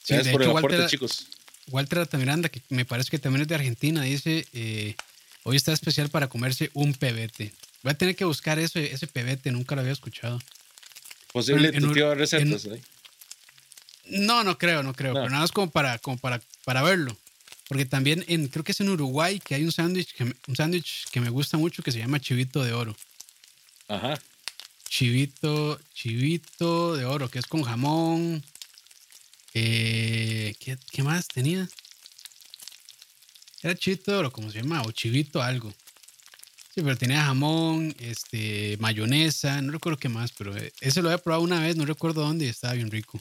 Gracias 0.07 0.33
por 0.33 0.43
el 0.43 0.49
aporte, 0.49 0.87
chicos. 0.87 1.27
Walter 1.67 1.99
Altamiranda, 1.99 2.49
que 2.49 2.61
me 2.69 2.83
parece 2.83 3.09
que 3.09 3.19
también 3.19 3.43
es 3.43 3.47
de 3.47 3.55
Argentina, 3.55 4.01
dice, 4.03 4.45
eh, 4.53 4.95
hoy 5.43 5.55
está 5.55 5.71
especial 5.71 6.09
para 6.09 6.27
comerse 6.27 6.71
un 6.73 6.93
pebete. 6.93 7.53
Voy 7.83 7.91
a 7.91 7.97
tener 7.97 8.15
que 8.15 8.25
buscar 8.25 8.59
ese, 8.59 8.93
ese 8.93 9.07
pebete, 9.07 9.51
nunca 9.51 9.75
lo 9.75 9.81
había 9.81 9.93
escuchado. 9.93 10.39
Posible 11.31 11.71
tu 11.71 11.91
tío 11.93 12.13
recetas, 12.15 12.67
No, 14.05 14.43
no 14.43 14.57
creo, 14.57 14.83
no 14.83 14.93
creo, 14.93 15.13
pero 15.13 15.29
nada 15.29 15.41
más 15.41 15.51
como 15.51 15.69
para, 15.69 15.99
como 15.99 16.17
para, 16.17 16.41
para 16.65 16.81
verlo. 16.81 17.15
Porque 17.67 17.85
también 17.85 18.25
en, 18.27 18.47
creo 18.47 18.63
que 18.63 18.71
es 18.71 18.79
en 18.81 18.89
Uruguay 18.89 19.39
que 19.39 19.55
hay 19.55 19.63
un 19.63 19.71
sándwich 19.71 20.15
un 20.47 20.55
sándwich 20.55 21.05
que 21.11 21.21
me 21.21 21.29
gusta 21.29 21.57
mucho 21.57 21.83
que 21.83 21.91
se 21.91 21.99
llama 21.99 22.19
chivito 22.19 22.63
de 22.63 22.73
oro. 22.73 22.95
Ajá 23.87 24.19
chivito, 24.89 25.79
chivito 25.93 26.95
de 26.95 27.05
oro, 27.05 27.29
que 27.29 27.39
es 27.39 27.45
con 27.45 27.63
jamón. 27.63 28.43
Eh, 29.53 30.55
¿qué, 30.59 31.03
más 31.03 31.27
tenía? 31.27 31.69
Era 33.61 33.75
chivito 33.75 34.11
de 34.11 34.17
oro, 34.17 34.31
¿cómo 34.31 34.51
se 34.51 34.61
llama? 34.61 34.81
O 34.81 34.91
chivito 34.91 35.41
algo. 35.41 35.73
Sí, 36.73 36.81
pero 36.81 36.97
tenía 36.97 37.23
jamón, 37.25 37.95
este, 37.99 38.77
mayonesa, 38.79 39.61
no 39.61 39.71
recuerdo 39.71 39.97
qué 39.97 40.09
más, 40.09 40.31
pero 40.31 40.55
eh, 40.55 40.71
ese 40.81 41.01
lo 41.01 41.09
había 41.09 41.23
probado 41.23 41.43
una 41.43 41.59
vez, 41.59 41.75
no 41.75 41.85
recuerdo 41.85 42.21
dónde 42.21 42.45
y 42.45 42.49
estaba 42.49 42.73
bien 42.73 42.91
rico. 42.91 43.19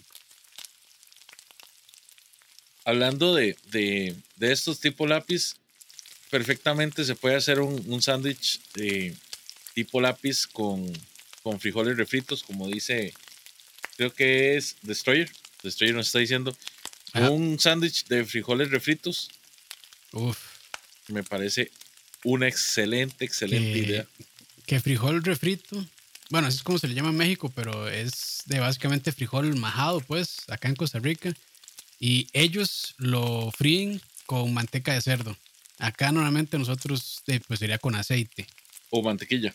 Hablando 2.84 3.34
de, 3.34 3.56
estos 4.40 4.80
tipo 4.80 5.06
lápiz, 5.06 5.56
perfectamente 6.30 7.04
se 7.04 7.14
puede 7.14 7.36
hacer 7.36 7.60
un, 7.60 7.82
un 7.86 8.02
sándwich 8.02 8.60
de 8.74 9.14
tipo 9.74 10.00
lápiz 10.00 10.46
con 10.46 10.92
con 11.48 11.60
frijoles 11.60 11.96
refritos, 11.96 12.42
como 12.42 12.68
dice, 12.68 13.14
creo 13.96 14.12
que 14.12 14.58
es 14.58 14.76
Destroyer. 14.82 15.30
Destroyer 15.62 15.94
nos 15.94 16.08
está 16.08 16.18
diciendo. 16.18 16.54
Un 17.14 17.58
sándwich 17.58 18.04
de 18.04 18.24
frijoles 18.26 18.70
refritos. 18.70 19.30
Uf. 20.12 20.38
Me 21.08 21.22
parece 21.22 21.70
una 22.24 22.48
excelente, 22.48 23.24
excelente 23.24 23.78
idea. 23.78 24.06
Que 24.66 24.80
frijol 24.80 25.22
refrito. 25.22 25.84
Bueno, 26.30 26.48
así 26.48 26.58
es 26.58 26.62
como 26.62 26.78
se 26.78 26.88
le 26.88 26.94
llama 26.94 27.08
en 27.08 27.16
México, 27.16 27.50
pero 27.54 27.88
es 27.88 28.42
de 28.46 28.60
básicamente 28.60 29.12
frijol 29.12 29.56
majado, 29.56 30.00
pues, 30.00 30.38
acá 30.48 30.68
en 30.68 30.76
Costa 30.76 30.98
Rica. 30.98 31.32
Y 31.98 32.28
ellos 32.32 32.94
lo 32.98 33.50
fríen 33.50 34.00
con 34.26 34.52
manteca 34.52 34.92
de 34.92 35.00
cerdo. 35.00 35.36
Acá 35.78 36.12
normalmente 36.12 36.58
nosotros, 36.58 37.22
pues 37.46 37.60
sería 37.60 37.78
con 37.78 37.94
aceite. 37.94 38.46
O 38.90 39.02
mantequilla. 39.02 39.54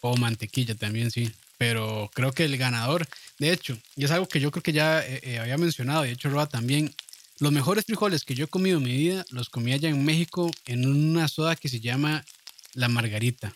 O 0.00 0.16
mantequilla 0.16 0.74
también, 0.74 1.10
sí. 1.10 1.32
Pero 1.58 2.10
creo 2.14 2.32
que 2.32 2.44
el 2.44 2.56
ganador, 2.56 3.06
de 3.38 3.52
hecho, 3.52 3.78
y 3.96 4.04
es 4.04 4.10
algo 4.10 4.28
que 4.28 4.40
yo 4.40 4.50
creo 4.50 4.62
que 4.62 4.72
ya 4.72 5.00
eh, 5.00 5.20
eh, 5.22 5.38
había 5.38 5.58
mencionado, 5.58 6.04
y 6.04 6.08
de 6.08 6.14
hecho 6.14 6.28
Roa 6.28 6.48
también, 6.48 6.94
los 7.42 7.50
mejores 7.50 7.84
frijoles 7.86 8.22
que 8.24 8.36
yo 8.36 8.44
he 8.44 8.48
comido 8.48 8.78
en 8.78 8.84
mi 8.84 8.96
vida 8.96 9.24
los 9.30 9.48
comí 9.48 9.72
allá 9.72 9.88
en 9.88 10.04
México 10.04 10.48
en 10.66 10.88
una 10.88 11.26
soda 11.26 11.56
que 11.56 11.68
se 11.68 11.80
llama 11.80 12.24
La 12.74 12.88
Margarita, 12.88 13.52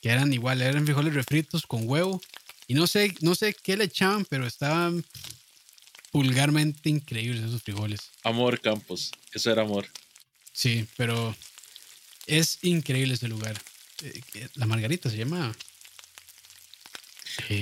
que 0.00 0.10
eran 0.10 0.32
igual, 0.32 0.62
eran 0.62 0.84
frijoles 0.84 1.14
refritos 1.14 1.66
con 1.66 1.88
huevo, 1.88 2.20
y 2.68 2.74
no 2.74 2.86
sé, 2.86 3.12
no 3.20 3.34
sé 3.34 3.56
qué 3.60 3.76
le 3.76 3.84
echaban, 3.84 4.24
pero 4.24 4.46
estaban 4.46 5.04
vulgarmente 6.12 6.90
increíbles 6.90 7.42
esos 7.42 7.60
frijoles. 7.64 8.00
Amor 8.22 8.60
Campos, 8.60 9.10
eso 9.32 9.50
era 9.50 9.62
amor. 9.62 9.88
Sí, 10.52 10.86
pero 10.96 11.34
es 12.26 12.58
increíble 12.62 13.14
ese 13.14 13.26
lugar. 13.26 13.60
Eh, 14.04 14.48
La 14.54 14.66
Margarita 14.66 15.10
se 15.10 15.16
llama. 15.16 15.56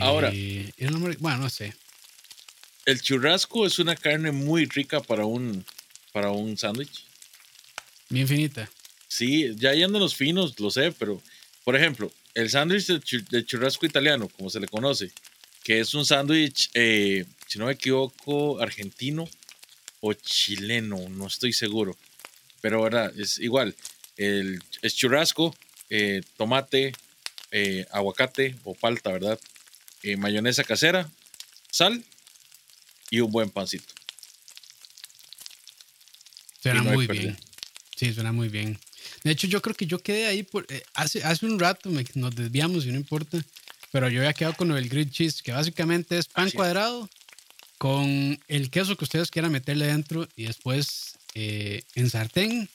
Ahora. 0.00 0.30
Eh, 0.34 0.70
mar- 0.90 1.16
bueno, 1.18 1.38
no 1.38 1.48
sé. 1.48 1.74
El 2.86 3.02
churrasco 3.02 3.66
es 3.66 3.78
una 3.78 3.96
carne 3.96 4.30
muy 4.32 4.64
rica 4.66 5.00
para 5.00 5.26
un, 5.26 5.64
para 6.12 6.30
un 6.30 6.56
sándwich. 6.56 7.04
Bien 8.08 8.26
finita. 8.28 8.70
Sí, 9.08 9.52
ya 9.56 9.74
yéndonos 9.74 10.14
finos, 10.14 10.58
lo 10.60 10.70
sé, 10.70 10.92
pero 10.92 11.20
por 11.64 11.74
ejemplo, 11.76 12.12
el 12.34 12.48
sándwich 12.48 12.86
de, 12.86 13.00
chu- 13.00 13.26
de 13.28 13.44
churrasco 13.44 13.86
italiano, 13.86 14.28
como 14.28 14.50
se 14.50 14.60
le 14.60 14.68
conoce, 14.68 15.10
que 15.64 15.80
es 15.80 15.94
un 15.94 16.06
sándwich, 16.06 16.70
eh, 16.74 17.24
si 17.48 17.58
no 17.58 17.66
me 17.66 17.72
equivoco, 17.72 18.60
argentino 18.60 19.28
o 20.00 20.12
chileno, 20.12 21.08
no 21.08 21.26
estoy 21.26 21.52
seguro, 21.52 21.96
pero 22.60 22.82
verdad, 22.82 23.12
es 23.18 23.38
igual, 23.40 23.74
el, 24.16 24.62
es 24.82 24.94
churrasco, 24.94 25.56
eh, 25.90 26.22
tomate, 26.36 26.92
eh, 27.50 27.84
aguacate 27.90 28.54
o 28.62 28.74
palta, 28.74 29.10
¿verdad? 29.10 29.40
Mayonesa 30.18 30.62
casera, 30.62 31.10
sal 31.72 32.04
y 33.10 33.20
un 33.20 33.30
buen 33.30 33.50
pancito. 33.50 33.92
Suena 36.62 36.82
no 36.82 36.92
muy 36.92 37.06
bien. 37.06 37.38
Sí, 37.96 38.12
suena 38.12 38.32
muy 38.32 38.48
bien. 38.48 38.78
De 39.24 39.30
hecho, 39.32 39.46
yo 39.46 39.62
creo 39.62 39.74
que 39.74 39.86
yo 39.86 39.98
quedé 40.02 40.26
ahí 40.26 40.42
por. 40.42 40.66
eh, 40.68 40.82
hace, 40.94 41.22
hace 41.24 41.46
un 41.46 41.58
rato 41.58 41.90
me- 41.90 42.04
nos 42.14 42.34
desviamos 42.34 42.84
y 42.86 42.90
no 42.92 42.96
importa. 42.96 43.38
Pero 43.92 44.08
yo 44.08 44.20
había 44.20 44.32
quedado 44.32 44.56
con 44.56 44.70
el 44.72 44.88
grilled 44.88 45.10
cheese, 45.12 45.42
que 45.42 45.52
básicamente 45.52 46.18
es 46.18 46.26
pan 46.26 46.46
Así 46.46 46.50
es. 46.50 46.54
cuadrado 46.56 47.08
con 47.78 48.38
el 48.48 48.70
queso 48.70 48.96
que 48.96 49.04
ustedes 49.04 49.30
quieran 49.30 49.52
meterle 49.52 49.86
dentro 49.86 50.28
y 50.36 50.44
después 50.44 51.16
eh, 51.34 51.82
en 51.94 52.10
sartén, 52.10 52.68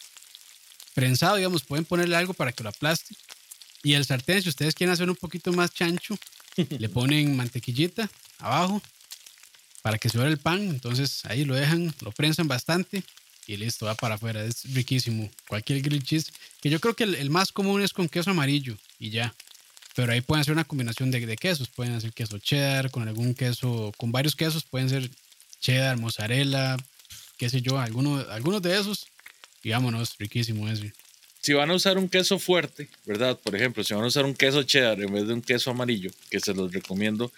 prensado, 0.94 1.36
digamos, 1.36 1.64
pueden 1.64 1.86
ponerle 1.86 2.16
algo 2.16 2.34
para 2.34 2.52
que 2.54 2.64
lo 2.64 2.70
aplaste. 2.70 3.16
Y 3.84 3.94
el 3.94 4.06
sartén, 4.06 4.42
si 4.42 4.50
ustedes 4.50 4.74
quieren 4.74 4.94
hacer 4.94 5.10
un 5.10 5.16
poquito 5.16 5.52
más 5.54 5.74
chancho, 5.74 6.18
le 6.56 6.90
ponen 6.90 7.36
mantequillita 7.36 8.10
abajo 8.40 8.82
para 9.82 9.98
que 9.98 10.10
se 10.10 10.18
el 10.20 10.38
pan. 10.38 10.62
Entonces 10.62 11.26
ahí 11.26 11.46
lo 11.46 11.56
dejan, 11.56 11.94
lo 12.02 12.12
prensan 12.12 12.48
bastante 12.48 13.04
y 13.48 13.58
listo, 13.58 13.86
va 13.86 13.96
para 13.96 14.16
afuera. 14.16 14.44
Es 14.44 14.74
riquísimo. 14.74 15.30
Cualquier 15.48 15.82
grilled 15.82 16.04
cheese, 16.04 16.32
que 16.62 16.70
yo 16.70 16.80
creo 16.80 16.94
que 16.94 17.04
el, 17.04 17.30
más 17.30 17.52
común 17.52 17.82
es 17.82 17.94
con 17.94 18.10
queso 18.10 18.32
amarillo 18.32 18.78
y 19.00 19.10
ya. 19.10 19.34
Pero 19.96 20.14
ahí 20.14 20.22
pueden 20.22 20.42
hacer 20.42 20.54
una 20.54 20.64
combinación 20.64 21.12
de, 21.12 21.26
de 21.26 21.36
quesos. 21.36 21.70
Pueden 21.70 21.94
hacer 21.94 22.14
queso 22.14 22.38
cheddar 22.40 22.92
con 22.92 23.08
algún 23.08 23.34
queso, 23.34 23.92
con 23.98 24.12
varios 24.12 24.36
quesos. 24.36 24.64
Pueden 24.64 24.90
ser 24.90 25.10
cheddar, 25.60 25.98
mozzarella, 25.98 26.78
qué 27.38 27.50
sé 27.50 27.62
yo, 27.62 27.78
alguno, 27.78 28.26
algunos 28.30 28.62
de 28.62 28.80
esos. 28.80 29.08
Y 29.64 29.72
vámonos, 29.72 30.16
riquísimo 30.18 30.68
ese. 30.70 30.94
si 31.42 31.54
van 31.54 31.70
a 31.70 31.76
usar 31.76 31.98
un 31.98 32.08
queso 32.08 32.40
fuerte, 32.40 32.90
¿verdad? 33.06 33.38
Por 33.38 33.56
ejemplo, 33.56 33.84
si 33.84 33.94
van 33.94 34.04
a 34.04 34.08
usar 34.08 34.26
un 34.26 34.34
queso 34.34 34.64
cheddar 34.64 35.02
en 35.02 35.12
vez 35.14 35.28
de 35.28 35.34
un 35.34 35.42
queso 35.42 35.72
amarillo, 35.72 36.12
que 36.30 36.40
se 36.40 36.54
los 36.54 36.72
recomiendo, 36.72 37.32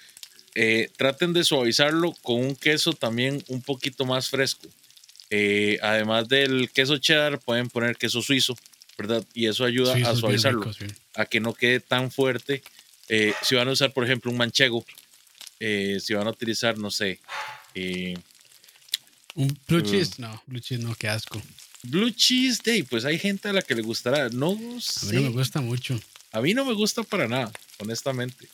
eh, 0.56 0.90
traten 0.98 1.34
de 1.34 1.44
suavizarlo 1.44 2.14
con 2.22 2.36
un 2.40 2.56
queso 2.56 2.94
también 2.94 3.44
un 3.48 3.62
poquito 3.62 4.06
más 4.06 4.30
fresco. 4.30 4.68
Eh, 5.30 5.80
además 5.82 6.28
del 6.28 6.70
queso 6.72 6.98
cheddar, 6.98 7.40
pueden 7.40 7.70
poner 7.70 7.98
queso 7.98 8.22
suizo, 8.22 8.56
¿verdad? 8.98 9.24
Y 9.34 9.48
eso 9.48 9.66
ayuda 9.66 9.94
a 10.08 10.16
suavizarlo, 10.16 10.62
rico, 10.62 10.74
sí. 10.74 10.86
a 11.16 11.26
que 11.26 11.40
no 11.40 11.54
quede 11.54 11.80
tan 11.80 12.12
fuerte. 12.12 12.62
Eh, 13.10 13.34
si 13.42 13.56
van 13.56 13.68
a 13.68 13.72
usar, 13.72 13.92
por 13.94 14.04
ejemplo, 14.06 14.30
un 14.32 14.38
manchego, 14.38 14.86
eh, 15.60 16.00
si 16.02 16.14
van 16.14 16.28
a 16.28 16.30
utilizar, 16.32 16.78
no 16.78 16.92
sé, 16.92 17.20
Un 19.36 19.58
blue 19.68 19.80
Uh. 19.80 19.82
cheese, 19.82 20.20
no, 20.20 20.42
blue 20.46 20.60
cheese 20.62 20.84
no, 20.84 20.94
qué 20.96 21.08
asco. 21.08 21.42
blue 21.82 22.12
cheese 22.12 22.62
day, 22.64 22.84
pues 22.84 23.04
hay 23.06 23.18
gente 23.18 23.50
a 23.50 23.54
la 23.54 23.62
que 23.64 23.74
le 23.76 23.82
gustará. 23.82 24.30
No 24.30 24.52
A 24.52 24.56
mí 24.56 24.82
sé. 24.82 25.14
no 25.16 25.22
me 25.24 25.30
gusta 25.30 25.60
mucho. 25.62 26.00
A 26.32 26.42
mí 26.42 26.54
no 26.54 26.64
me 26.66 26.74
gusta 26.74 27.02
para 27.04 27.28
nada, 27.28 27.52
honestamente. 27.80 28.48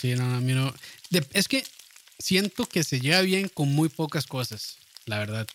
Sí, 0.00 0.14
no, 0.14 0.34
a 0.36 0.40
mí 0.40 0.52
no. 0.52 0.72
De- 1.10 1.26
es 1.32 1.48
que 1.48 1.64
siento 2.18 2.66
que 2.66 2.84
se 2.84 3.00
lleva 3.00 3.20
bien 3.22 3.48
con 3.48 3.68
muy 3.72 3.88
pocas 3.88 4.26
cosas, 4.26 4.76
la 5.06 5.18
verdad. 5.18 5.46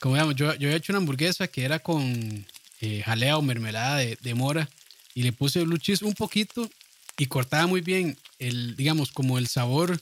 Como 0.00 0.14
digamos, 0.14 0.36
yo, 0.36 0.54
yo 0.54 0.68
había 0.68 0.76
hecho 0.76 0.92
una 0.92 0.98
hamburguesa 0.98 1.48
que 1.48 1.64
era 1.64 1.78
con 1.80 2.46
eh, 2.80 3.02
jalea 3.04 3.38
o 3.38 3.42
mermelada 3.42 3.96
de, 3.96 4.18
de 4.20 4.34
mora 4.34 4.68
y 5.14 5.22
le 5.22 5.32
puse 5.32 5.62
blue 5.64 5.78
cheese 5.78 6.02
un 6.04 6.14
poquito 6.14 6.70
y 7.18 7.26
cortaba 7.26 7.66
muy 7.66 7.80
bien 7.80 8.16
el, 8.38 8.76
digamos, 8.76 9.10
como 9.10 9.38
el 9.38 9.48
sabor 9.48 10.00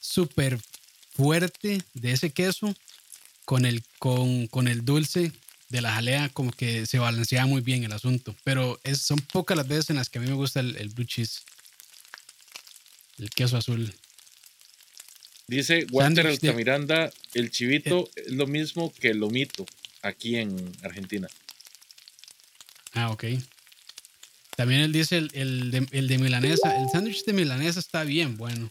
súper 0.00 0.58
fuerte 1.14 1.82
de 1.94 2.12
ese 2.12 2.30
queso 2.30 2.74
con 3.44 3.64
el, 3.64 3.82
con, 3.98 4.46
con 4.48 4.68
el 4.68 4.84
dulce 4.84 5.32
de 5.68 5.80
la 5.80 5.92
jalea, 5.94 6.28
como 6.30 6.52
que 6.52 6.86
se 6.86 6.98
balanceaba 6.98 7.46
muy 7.46 7.60
bien 7.60 7.84
el 7.84 7.92
asunto. 7.92 8.34
Pero 8.44 8.78
es, 8.84 9.02
son 9.02 9.18
pocas 9.20 9.56
las 9.56 9.68
veces 9.68 9.90
en 9.90 9.96
las 9.96 10.08
que 10.10 10.18
a 10.18 10.22
mí 10.22 10.28
me 10.28 10.34
gusta 10.34 10.60
el, 10.60 10.76
el 10.76 10.88
blue 10.90 11.04
cheese. 11.06 11.42
El 13.18 13.30
queso 13.30 13.56
azul. 13.56 13.92
Dice 15.48 15.86
Walter 15.92 16.24
de- 16.26 16.32
Altamiranda, 16.32 17.12
el 17.34 17.50
chivito 17.50 18.08
es 18.16 18.32
lo 18.32 18.46
mismo 18.46 18.92
que 19.00 19.10
el 19.10 19.18
lomito 19.18 19.64
aquí 20.02 20.36
en 20.36 20.72
Argentina. 20.82 21.28
Ah, 22.92 23.10
ok. 23.10 23.24
También 24.56 24.80
él 24.80 24.92
dice 24.92 25.18
el, 25.18 25.30
el 25.34 25.70
de, 25.70 25.86
el 25.92 26.08
de 26.08 26.18
milanesa. 26.18 26.76
El 26.80 26.88
sándwich 26.90 27.24
de 27.24 27.32
milanesa 27.32 27.78
está 27.78 28.04
bien 28.04 28.36
bueno. 28.36 28.70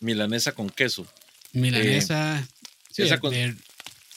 Milanesa 0.00 0.52
con 0.52 0.70
queso. 0.70 1.06
Milanesa. 1.52 2.46
sí, 2.90 3.02
Eh, 3.02 3.04
esa 3.06 3.14
de, 3.16 3.20
con- 3.20 3.30
de- 3.32 3.56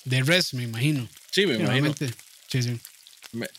de 0.05 0.21
res, 0.23 0.53
me 0.53 0.63
imagino. 0.63 1.07
Sí, 1.31 1.45
me 1.45 1.55
Sí, 1.55 1.61
imagino. 1.61 1.87
normalmente. 1.89 2.13
Sí, 2.47 2.63
sí. 2.63 2.79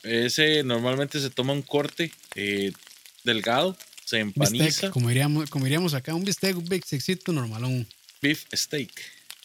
Ese 0.02 0.62
normalmente 0.62 1.20
se 1.20 1.30
toma 1.30 1.52
un 1.52 1.62
corte 1.62 2.12
eh, 2.36 2.72
delgado, 3.24 3.76
se 4.04 4.18
empaniza. 4.20 4.64
Bistec, 4.64 4.90
como 4.90 5.08
diríamos, 5.08 5.50
como 5.50 5.64
diríamos 5.64 5.94
acá, 5.94 6.14
un 6.14 6.24
bistec, 6.24 6.56
un 6.56 6.64
bistecito 6.68 7.32
normalón. 7.32 7.86
Beef 8.22 8.44
steak. 8.52 8.90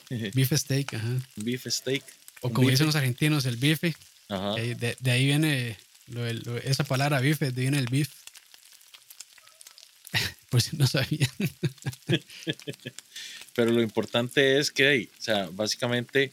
Beef 0.34 0.52
steak, 0.54 0.94
ajá. 0.96 1.08
Beef 1.36 1.66
steak. 1.68 2.04
O 2.42 2.52
como 2.52 2.70
dicen 2.70 2.86
los 2.88 2.96
argentinos, 2.96 3.46
el 3.46 3.58
bife. 3.58 3.96
Ajá. 4.30 4.56
De, 4.56 4.96
de 5.00 5.12
ahí 5.12 5.26
viene 5.26 5.78
lo 6.08 6.24
del- 6.24 6.42
lo- 6.46 6.58
esa 6.58 6.84
palabra 6.84 7.20
bife, 7.20 7.52
de 7.52 7.62
ahí 7.62 7.68
viene 7.70 7.80
el 7.80 7.88
beef. 7.88 8.10
Por 10.50 10.62
si 10.62 10.76
no 10.78 10.88
sabían. 10.88 11.30
Pero 13.56 13.72
lo 13.72 13.82
importante 13.82 14.60
es 14.60 14.72
que, 14.72 14.90
hey, 14.90 15.10
o 15.20 15.22
sea, 15.22 15.50
básicamente 15.52 16.32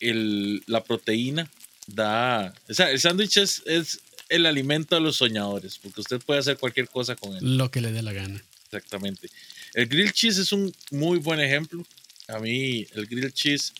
el, 0.00 0.62
la 0.66 0.82
proteína 0.82 1.50
da. 1.86 2.54
O 2.68 2.74
sea, 2.74 2.90
el 2.90 2.98
sándwich 3.00 3.36
es, 3.36 3.62
es 3.66 4.00
el 4.32 4.46
alimento 4.46 4.94
de 4.94 5.02
los 5.02 5.16
soñadores, 5.16 5.78
porque 5.78 6.00
usted 6.00 6.20
puede 6.20 6.40
hacer 6.40 6.56
cualquier 6.56 6.88
cosa 6.88 7.14
con 7.16 7.36
él. 7.36 7.58
Lo 7.58 7.70
que 7.70 7.80
le 7.80 7.92
dé 7.92 8.02
la 8.02 8.12
gana. 8.12 8.42
Exactamente. 8.64 9.28
El 9.74 9.86
grilled 9.86 10.12
cheese 10.12 10.38
es 10.38 10.52
un 10.52 10.74
muy 10.90 11.18
buen 11.18 11.38
ejemplo. 11.38 11.84
A 12.28 12.38
mí, 12.38 12.86
el 12.94 13.06
grilled 13.06 13.32
cheese 13.32 13.74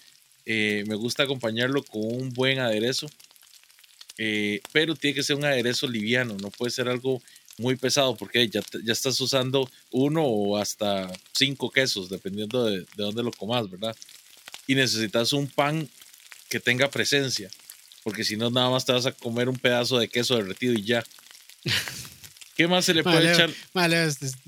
eh, 0.45 0.85
me 0.87 0.95
gusta 0.95 1.23
acompañarlo 1.23 1.83
con 1.83 2.03
un 2.05 2.33
buen 2.35 2.59
aderezo, 2.59 3.11
eh, 4.19 4.61
pero 4.73 4.95
tiene 4.95 5.15
que 5.15 5.23
ser 5.23 5.37
un 5.37 5.45
aderezo 5.45 5.89
liviano, 5.89 6.37
no 6.37 6.51
puede 6.51 6.71
ser 6.71 6.89
algo 6.89 7.23
muy 7.59 7.77
pesado 7.77 8.15
porque 8.17 8.49
ya, 8.49 8.61
ya 8.85 8.93
estás 8.93 9.19
usando 9.21 9.71
uno 9.91 10.23
o 10.25 10.59
hasta 10.59 11.11
cinco 11.33 11.71
quesos, 11.71 12.11
dependiendo 12.11 12.67
de, 12.67 12.81
de 12.81 12.87
dónde 12.97 13.23
lo 13.23 13.31
comas, 13.31 13.71
¿verdad? 13.71 13.97
Y 14.67 14.75
necesitas 14.75 15.33
un 15.33 15.47
pan 15.47 15.89
que 16.51 16.61
tenga 16.61 16.91
presencia, 16.91 17.51
porque 18.03 18.25
si 18.25 18.37
no, 18.37 18.51
nada 18.51 18.71
más 18.71 18.85
te 18.85 18.93
vas 18.93 19.07
a 19.07 19.13
comer 19.13 19.49
un 19.49 19.57
pedazo 19.57 19.99
de 19.99 20.09
queso 20.09 20.37
derretido 20.37 20.75
y 20.75 20.83
ya. 20.83 21.05
¿Qué 22.57 22.69
más 22.69 22.85
se 22.85 22.93
le 22.93 23.03
puede 23.03 23.33
echar? 23.33 23.51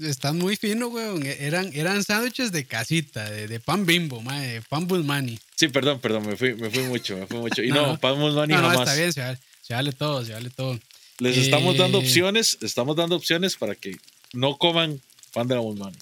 están 0.03 0.37
muy 0.39 0.57
fino, 0.57 0.89
weón. 0.89 1.25
Eran, 1.25 1.71
eran 1.73 2.05
sándwiches 2.05 2.53
de 2.53 2.67
casita, 2.67 3.29
de, 3.31 3.49
de 3.49 3.61
pan 3.61 3.87
bimbo, 3.87 4.23
de 4.23 4.63
pan 4.69 4.87
Bulmani. 4.87 5.39
Sí, 5.57 5.69
perdón, 5.69 6.01
perdón, 6.01 6.27
me 6.27 6.37
fui, 6.37 6.55
me 6.55 6.69
fui 6.71 6.83
mucho, 6.83 7.17
me 7.17 7.27
fui 7.27 7.39
mucho. 7.39 7.63
Y 7.63 7.69
No, 7.69 7.77
no, 7.83 7.87
no. 7.93 7.99
Pan 8.01 8.19
Musmani 8.19 8.53
No, 8.53 8.61
no, 8.61 8.69
jamás. 8.69 8.89
está 8.89 8.95
bien, 9.01 9.13
se 9.13 9.21
vale, 9.23 9.39
se 9.63 9.75
vale 9.75 9.93
todo, 9.93 10.25
se 10.25 10.33
vale 10.33 10.51
todo. 10.51 10.79
Les 11.19 11.37
estamos 11.39 11.77
dando 11.79 11.99
Eh, 11.99 12.03
opciones, 12.03 12.59
estamos 12.61 12.95
dando 12.97 13.17
opciones 13.17 13.57
para 13.57 13.75
que 13.75 13.97
no 14.33 14.59
coman 14.59 15.01
pan 15.33 15.49
de 15.49 15.55
la 15.55 15.63
Musmani. 15.63 15.97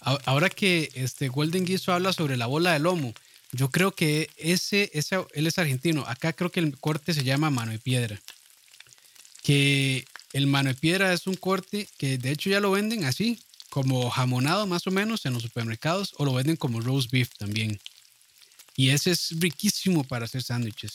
A- 0.00 0.18
Ahora 0.24 0.50
que 0.50 0.90
este 0.94 1.28
Golden 1.28 1.64
Guiso 1.64 1.92
habla 1.92 2.12
sobre 2.12 2.36
la 2.36 2.46
bola 2.46 2.72
de 2.72 2.80
lomo, 2.80 3.14
yo 3.52 3.70
creo 3.70 3.92
que 3.92 4.30
ese, 4.36 4.90
ese, 4.92 5.24
él 5.34 5.46
es 5.46 5.58
argentino. 5.58 6.04
Acá 6.06 6.32
creo 6.32 6.50
que 6.50 6.60
el 6.60 6.78
corte 6.78 7.14
se 7.14 7.24
llama 7.24 7.50
mano 7.50 7.72
de 7.72 7.78
piedra. 7.78 8.20
Que 9.42 10.04
el 10.32 10.46
mano 10.46 10.70
de 10.70 10.74
piedra 10.74 11.12
es 11.12 11.26
un 11.26 11.36
corte 11.36 11.88
que 11.98 12.18
de 12.18 12.32
hecho 12.32 12.50
ya 12.50 12.60
lo 12.60 12.72
venden 12.72 13.04
así, 13.04 13.40
como 13.70 14.10
jamonado 14.10 14.66
más 14.66 14.86
o 14.86 14.90
menos 14.90 15.26
en 15.26 15.34
los 15.34 15.42
supermercados, 15.42 16.14
o 16.18 16.24
lo 16.24 16.34
venden 16.34 16.56
como 16.56 16.80
roast 16.80 17.10
beef 17.10 17.30
también. 17.38 17.80
Y 18.76 18.90
ese 18.90 19.12
es 19.12 19.30
riquísimo 19.38 20.04
para 20.04 20.26
hacer 20.26 20.42
sándwiches. 20.42 20.94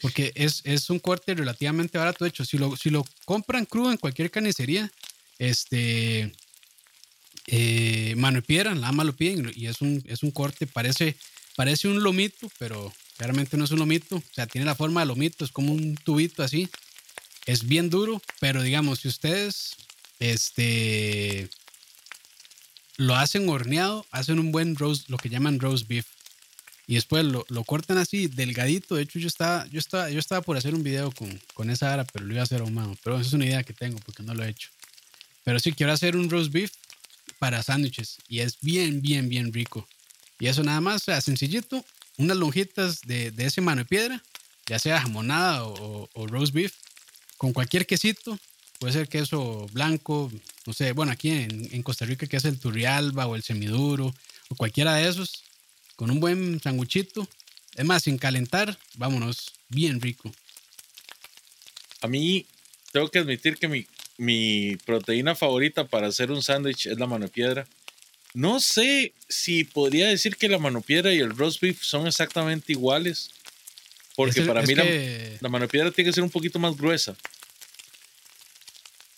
Porque 0.00 0.32
es, 0.34 0.62
es, 0.64 0.90
un 0.90 1.00
corte 1.00 1.34
relativamente 1.34 1.98
barato. 1.98 2.24
De 2.24 2.30
hecho, 2.30 2.44
si 2.44 2.56
lo, 2.56 2.76
si 2.76 2.88
lo 2.88 3.04
compran 3.24 3.66
crudo 3.66 3.90
en 3.90 3.96
cualquier 3.96 4.30
carnicería, 4.30 4.90
este, 5.38 6.32
eh, 7.46 8.14
mano 8.16 8.38
y 8.38 8.42
piedra, 8.42 8.74
la 8.74 8.88
ama 8.88 9.04
lo 9.04 9.16
piden 9.16 9.50
y 9.54 9.66
es 9.66 9.80
un, 9.80 10.02
es 10.06 10.22
un 10.22 10.30
corte, 10.30 10.66
parece, 10.66 11.16
parece 11.58 11.88
un 11.88 12.04
lomito, 12.04 12.48
pero 12.60 12.94
claramente 13.16 13.56
no 13.56 13.64
es 13.64 13.72
un 13.72 13.80
lomito. 13.80 14.18
O 14.18 14.22
sea, 14.32 14.46
tiene 14.46 14.64
la 14.64 14.76
forma 14.76 15.00
de 15.00 15.06
lomito, 15.06 15.44
es 15.44 15.50
como 15.50 15.72
un 15.72 15.96
tubito 15.96 16.44
así. 16.44 16.68
Es 17.46 17.66
bien 17.66 17.90
duro, 17.90 18.22
pero 18.38 18.62
digamos, 18.62 19.00
si 19.00 19.08
ustedes 19.08 19.74
este, 20.20 21.50
lo 22.96 23.16
hacen 23.16 23.48
horneado, 23.48 24.06
hacen 24.12 24.38
un 24.38 24.52
buen 24.52 24.76
roast, 24.76 25.08
lo 25.10 25.16
que 25.16 25.30
llaman 25.30 25.58
roast 25.58 25.88
beef. 25.88 26.06
Y 26.86 26.94
después 26.94 27.24
lo, 27.24 27.44
cortan 27.64 27.98
así, 27.98 28.28
delgadito. 28.28 28.94
De 28.94 29.02
hecho, 29.02 29.18
yo 29.18 29.26
estaba, 29.26 29.66
yo 29.66 29.80
estaba, 29.80 30.10
yo 30.10 30.20
estaba 30.20 30.42
por 30.42 30.56
hacer 30.56 30.76
un 30.76 30.84
video 30.84 31.10
con, 31.10 31.40
con 31.54 31.70
esa 31.70 31.92
ara, 31.92 32.04
pero 32.04 32.24
lo 32.24 32.34
iba 32.34 32.42
a 32.42 32.44
hacer 32.44 32.60
ahumado. 32.60 32.96
Pero 33.02 33.18
es 33.18 33.32
una 33.32 33.46
idea 33.46 33.64
que 33.64 33.72
tengo 33.72 33.98
porque 34.06 34.22
no 34.22 34.32
lo 34.32 34.44
he 34.44 34.48
hecho. 34.48 34.70
Pero 35.42 35.58
sí 35.58 35.72
quiero 35.72 35.92
hacer 35.92 36.16
un 36.16 36.30
roast 36.30 36.52
beef 36.52 36.70
para 37.40 37.64
sándwiches 37.64 38.18
y 38.28 38.40
es 38.40 38.60
bien, 38.60 39.02
bien, 39.02 39.28
bien 39.28 39.52
rico. 39.52 39.88
Y 40.38 40.46
eso 40.46 40.62
nada 40.62 40.80
más, 40.80 41.08
o 41.08 41.20
sencillito, 41.20 41.84
unas 42.16 42.36
lonjitas 42.36 43.00
de, 43.02 43.30
de 43.30 43.46
ese 43.46 43.60
mano 43.60 43.82
de 43.82 43.84
piedra, 43.86 44.22
ya 44.66 44.78
sea 44.78 45.00
jamonada 45.00 45.64
o, 45.64 46.26
roast 46.26 46.52
beef, 46.52 46.74
con 47.36 47.52
cualquier 47.52 47.86
quesito, 47.86 48.38
puede 48.78 48.92
ser 48.92 49.08
queso 49.08 49.66
blanco, 49.72 50.30
no 50.66 50.72
sé, 50.72 50.92
bueno, 50.92 51.12
aquí 51.12 51.30
en, 51.30 51.68
en, 51.72 51.82
Costa 51.82 52.04
Rica 52.04 52.26
que 52.26 52.36
es 52.36 52.44
el 52.44 52.58
turrialba 52.58 53.26
o 53.26 53.34
el 53.34 53.42
semiduro, 53.42 54.14
o 54.48 54.54
cualquiera 54.54 54.94
de 54.94 55.08
esos, 55.08 55.44
con 55.96 56.10
un 56.10 56.20
buen 56.20 56.60
sanguchito, 56.60 57.26
es 57.76 57.84
más, 57.84 58.02
sin 58.02 58.18
calentar, 58.18 58.76
vámonos, 58.96 59.52
bien 59.68 60.00
rico. 60.00 60.32
A 62.00 62.08
mí, 62.08 62.46
tengo 62.92 63.08
que 63.08 63.20
admitir 63.20 63.56
que 63.56 63.68
mi, 63.68 63.86
mi 64.16 64.76
proteína 64.84 65.34
favorita 65.34 65.86
para 65.86 66.08
hacer 66.08 66.30
un 66.30 66.42
sándwich 66.42 66.86
es 66.86 66.98
la 66.98 67.06
mano 67.06 67.28
piedra. 67.28 67.66
No 68.34 68.60
sé 68.60 69.12
si 69.28 69.64
podría 69.64 70.08
decir 70.08 70.36
que 70.36 70.48
la 70.48 70.58
mano 70.58 70.80
piedra 70.80 71.12
y 71.12 71.18
el 71.18 71.36
roast 71.36 71.60
beef 71.60 71.82
son 71.82 72.06
exactamente 72.06 72.72
iguales. 72.72 73.30
Porque 74.14 74.42
para 74.42 74.62
mí 74.62 74.74
la, 74.74 75.48
mano 75.48 75.68
piedra 75.68 75.92
tiene 75.92 76.10
que 76.10 76.14
ser 76.14 76.24
un 76.24 76.30
poquito 76.30 76.58
más 76.58 76.76
gruesa. 76.76 77.16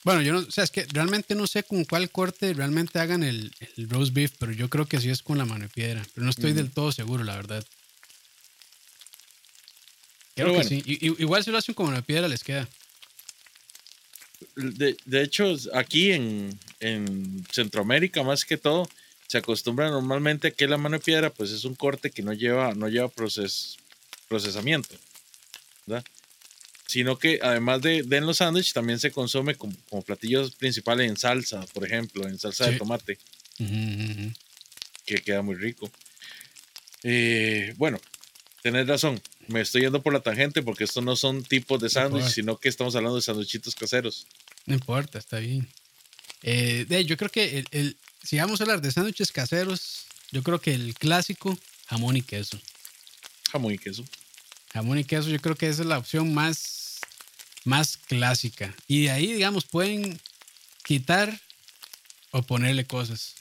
Bueno, 0.05 0.23
yo 0.23 0.33
no, 0.33 0.39
o 0.41 0.51
sea, 0.51 0.65
es 0.65 0.71
que 0.71 0.87
realmente 0.93 1.35
no 1.35 1.47
sé 1.47 1.63
con 1.63 1.85
cuál 1.85 2.11
corte 2.11 2.55
realmente 2.55 2.99
hagan 2.99 3.23
el, 3.23 3.53
roast 3.89 4.13
beef, 4.13 4.33
pero 4.39 4.53
yo 4.53 4.69
creo 4.69 4.87
que 4.87 5.01
sí 5.01 5.11
es 5.11 5.23
con 5.23 5.39
la 5.39 5.45
mano 5.45 5.69
piedra. 5.75 6.03
Pero 6.15 6.25
no 6.25 6.31
estoy 6.31 6.53
del 6.53 6.71
todo 6.71 6.93
seguro, 6.93 7.25
la 7.25 7.37
verdad. 7.37 7.65
Creo 10.35 10.55
que 10.55 10.65
sí. 10.65 10.83
igual 10.87 11.45
si 11.45 11.51
lo 11.51 11.59
hacen 11.59 11.75
con 11.75 11.87
mano 11.87 12.03
piedra 12.03 12.29
les 12.29 12.45
queda. 12.45 12.69
De, 14.57 14.97
de 15.05 15.23
hecho, 15.23 15.55
aquí 15.75 16.13
en, 16.13 16.59
en, 16.81 17.47
Centroamérica, 17.51 18.23
más 18.23 18.45
que 18.45 18.57
todo, 18.57 18.89
se 19.31 19.39
acostumbra 19.39 19.89
normalmente 19.91 20.49
a 20.49 20.51
que 20.51 20.67
la 20.67 20.77
mano 20.77 20.97
de 20.97 21.05
piedra, 21.05 21.31
pues 21.31 21.53
es 21.53 21.65
un 21.65 21.77
corte 21.77 22.11
que 22.11 22.21
no 22.21 22.33
lleva, 22.33 22.75
no 22.75 22.89
lleva 22.89 23.07
proces, 23.07 23.77
procesamiento, 24.27 24.97
¿verdad? 25.87 26.05
Sino 26.89 27.17
que 27.17 27.39
además 27.41 27.81
de, 27.81 28.03
de 28.03 28.17
en 28.17 28.27
los 28.27 28.39
sándwiches, 28.39 28.73
también 28.73 28.99
se 28.99 29.13
consume 29.13 29.55
como, 29.55 29.73
como, 29.89 30.03
platillos 30.03 30.57
principales 30.57 31.09
en 31.09 31.17
salsa, 31.17 31.65
por 31.73 31.87
ejemplo, 31.87 32.27
en 32.27 32.41
salsa 32.41 32.69
de 32.69 32.77
tomate, 32.77 33.19
que 35.07 35.23
queda 35.25 35.43
muy 35.43 35.55
rico. 35.55 35.89
Eh, 37.05 37.73
bueno, 37.77 38.01
tenés 38.63 38.89
razón 38.89 39.23
me 39.47 39.61
estoy 39.61 39.83
yendo 39.83 40.03
por 40.03 40.13
la 40.13 40.21
tangente 40.21 40.61
porque 40.61 40.83
estos 40.83 41.05
no 41.05 41.15
son 41.15 41.45
tipos 41.45 41.81
de 41.81 41.89
sándwich, 41.89 42.27
sino 42.27 42.57
que 42.57 42.69
estamos 42.69 42.97
hablando 42.97 43.15
de 43.15 43.23
sándwichitos 43.23 43.77
caseros. 43.77 44.27
No 44.67 44.75
importa, 44.75 45.21
está 45.21 45.39
bien. 45.39 45.69
Eh, 46.43 47.05
yo 47.07 47.17
creo 47.17 47.31
que 47.31 47.65
el, 47.71 47.97
si 48.23 48.39
vamos 48.39 48.61
a 48.61 48.65
hablar 48.65 48.81
de 48.81 48.93
sándwiches 48.93 49.33
caseros, 49.33 50.07
yo 50.31 50.43
creo 50.43 50.61
que 50.61 50.75
el 50.75 50.95
clásico, 50.95 51.59
jamón 51.87 52.17
y 52.17 52.23
queso. 52.23 52.59
Jamón 53.51 53.75
y 53.75 53.79
queso. 53.79 54.05
Jamón 54.73 54.99
y 54.99 55.05
queso, 55.05 55.29
yo 55.29 55.41
creo 55.41 55.57
que 55.57 55.69
esa 55.69 55.83
es 55.83 55.89
la 55.89 55.99
opción 55.99 56.33
más, 56.33 57.01
más 57.65 57.97
clásica. 57.97 58.75
Y 58.87 59.05
de 59.05 59.11
ahí, 59.11 59.33
digamos, 59.33 59.65
pueden 59.65 60.21
quitar 60.85 61.41
o 62.31 62.43
ponerle 62.43 62.87
cosas. 62.87 63.35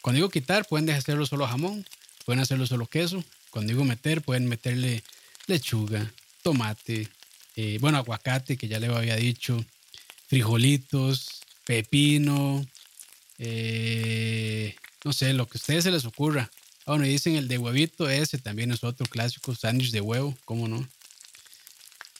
Cuando 0.00 0.16
digo 0.16 0.30
quitar, 0.30 0.66
pueden 0.66 0.86
dejar 0.86 1.00
hacerlo 1.00 1.26
solo 1.26 1.46
jamón, 1.46 1.86
pueden 2.24 2.40
hacerlo 2.40 2.66
solo 2.66 2.86
queso, 2.86 3.24
cuando 3.50 3.72
digo 3.72 3.84
meter, 3.84 4.20
pueden 4.20 4.46
meterle 4.48 5.04
lechuga, 5.46 6.12
tomate, 6.42 7.08
eh, 7.56 7.78
bueno, 7.80 7.98
aguacate, 7.98 8.56
que 8.56 8.66
ya 8.68 8.80
le 8.80 8.88
había 8.88 9.16
dicho, 9.16 9.64
frijolitos, 10.26 11.40
pepino, 11.64 12.66
eh, 13.38 14.74
no 15.04 15.12
sé, 15.12 15.32
lo 15.32 15.46
que 15.46 15.58
a 15.58 15.60
ustedes 15.60 15.84
se 15.84 15.90
les 15.90 16.04
ocurra. 16.04 16.50
Ah, 16.86 16.92
bueno, 16.92 17.04
dicen 17.04 17.36
el 17.36 17.48
de 17.48 17.58
huevito, 17.58 18.08
ese 18.08 18.38
también 18.38 18.70
es 18.72 18.84
otro 18.84 19.06
clásico, 19.06 19.54
sándwich 19.54 19.90
de 19.90 20.00
huevo, 20.00 20.36
¿cómo 20.44 20.68
no? 20.68 20.86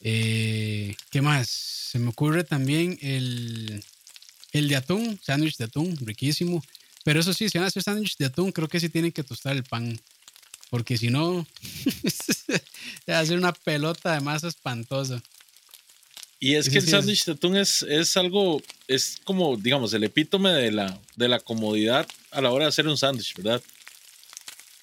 Eh, 0.00 0.94
¿Qué 1.10 1.22
más? 1.22 1.48
Se 1.48 1.98
me 1.98 2.10
ocurre 2.10 2.44
también 2.44 2.98
el, 3.02 3.84
el 4.52 4.68
de 4.68 4.76
atún, 4.76 5.18
sándwich 5.22 5.56
de 5.56 5.64
atún, 5.64 5.96
riquísimo. 6.02 6.62
Pero 7.04 7.20
eso 7.20 7.32
sí, 7.34 7.48
si 7.48 7.58
van 7.58 7.66
a 7.66 7.68
hacer 7.68 7.82
sándwich 7.82 8.16
de 8.16 8.26
atún, 8.26 8.52
creo 8.52 8.68
que 8.68 8.80
sí 8.80 8.88
tienen 8.88 9.12
que 9.12 9.22
tostar 9.22 9.56
el 9.56 9.64
pan. 9.64 10.00
Porque 10.70 10.96
si 10.98 11.08
no, 11.08 11.46
va 13.08 13.18
a 13.18 13.22
una 13.34 13.52
pelota 13.52 14.18
de 14.18 14.48
espantosa. 14.48 15.22
Y 16.44 16.56
es 16.56 16.68
que 16.68 16.76
el 16.76 16.86
sándwich 16.86 17.24
de 17.24 17.32
atún 17.32 17.56
es, 17.56 17.80
es 17.88 18.18
algo, 18.18 18.62
es 18.86 19.16
como, 19.24 19.56
digamos, 19.56 19.94
el 19.94 20.04
epítome 20.04 20.50
de 20.50 20.72
la, 20.72 21.00
de 21.16 21.26
la 21.26 21.40
comodidad 21.40 22.06
a 22.32 22.42
la 22.42 22.50
hora 22.50 22.66
de 22.66 22.68
hacer 22.68 22.86
un 22.86 22.98
sándwich, 22.98 23.34
¿verdad? 23.36 23.62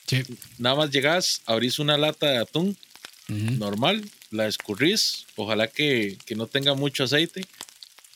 Sí. 0.07 0.23
Nada 0.57 0.75
más 0.75 0.89
llegas, 0.89 1.43
abrís 1.45 1.77
una 1.77 1.99
lata 1.99 2.31
de 2.31 2.37
atún 2.39 2.75
normal, 3.27 4.03
la 4.31 4.47
escurrís, 4.47 5.27
ojalá 5.35 5.67
que, 5.67 6.17
que 6.25 6.33
no 6.33 6.47
tenga 6.47 6.73
mucho 6.73 7.03
aceite. 7.03 7.45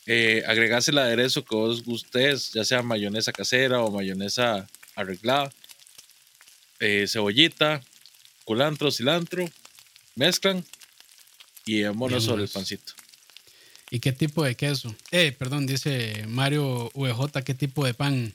Eh, 0.06 0.42
agregás 0.48 0.88
el 0.88 0.98
aderezo 0.98 1.44
que 1.44 1.54
vos 1.54 1.84
gustes, 1.84 2.50
ya 2.52 2.64
sea 2.64 2.82
mayonesa 2.82 3.30
casera 3.30 3.80
o 3.80 3.92
mayonesa 3.92 4.66
arreglada. 4.96 5.52
Eh, 6.80 7.06
cebollita, 7.06 7.80
culantro, 8.44 8.90
cilantro, 8.90 9.48
mezclan 10.16 10.64
y 11.64 11.84
vámonos 11.84 12.24
sobre 12.24 12.42
el 12.42 12.48
pancito. 12.48 13.05
¿Y 13.90 14.00
qué 14.00 14.12
tipo 14.12 14.42
de 14.44 14.56
queso? 14.56 14.94
Eh, 15.10 15.32
perdón, 15.32 15.66
dice 15.66 16.24
Mario 16.28 16.90
VJ, 16.94 17.42
¿qué 17.44 17.54
tipo 17.54 17.84
de 17.84 17.94
pan? 17.94 18.34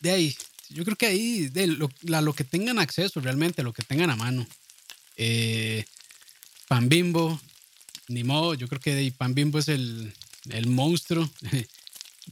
De 0.00 0.10
ahí, 0.10 0.36
yo 0.68 0.84
creo 0.84 0.96
que 0.96 1.06
ahí, 1.06 1.48
de 1.48 1.66
lo, 1.68 1.88
lo 2.02 2.32
que 2.34 2.44
tengan 2.44 2.78
acceso 2.78 3.20
realmente, 3.20 3.62
lo 3.62 3.72
que 3.72 3.82
tengan 3.82 4.10
a 4.10 4.16
mano. 4.16 4.46
Eh, 5.16 5.84
pan 6.68 6.88
bimbo, 6.88 7.40
ni 8.08 8.24
modo, 8.24 8.54
yo 8.54 8.68
creo 8.68 8.80
que 8.80 8.94
de 8.94 9.12
pan 9.12 9.34
bimbo 9.34 9.58
es 9.58 9.68
el, 9.68 10.12
el 10.50 10.66
monstruo. 10.66 11.30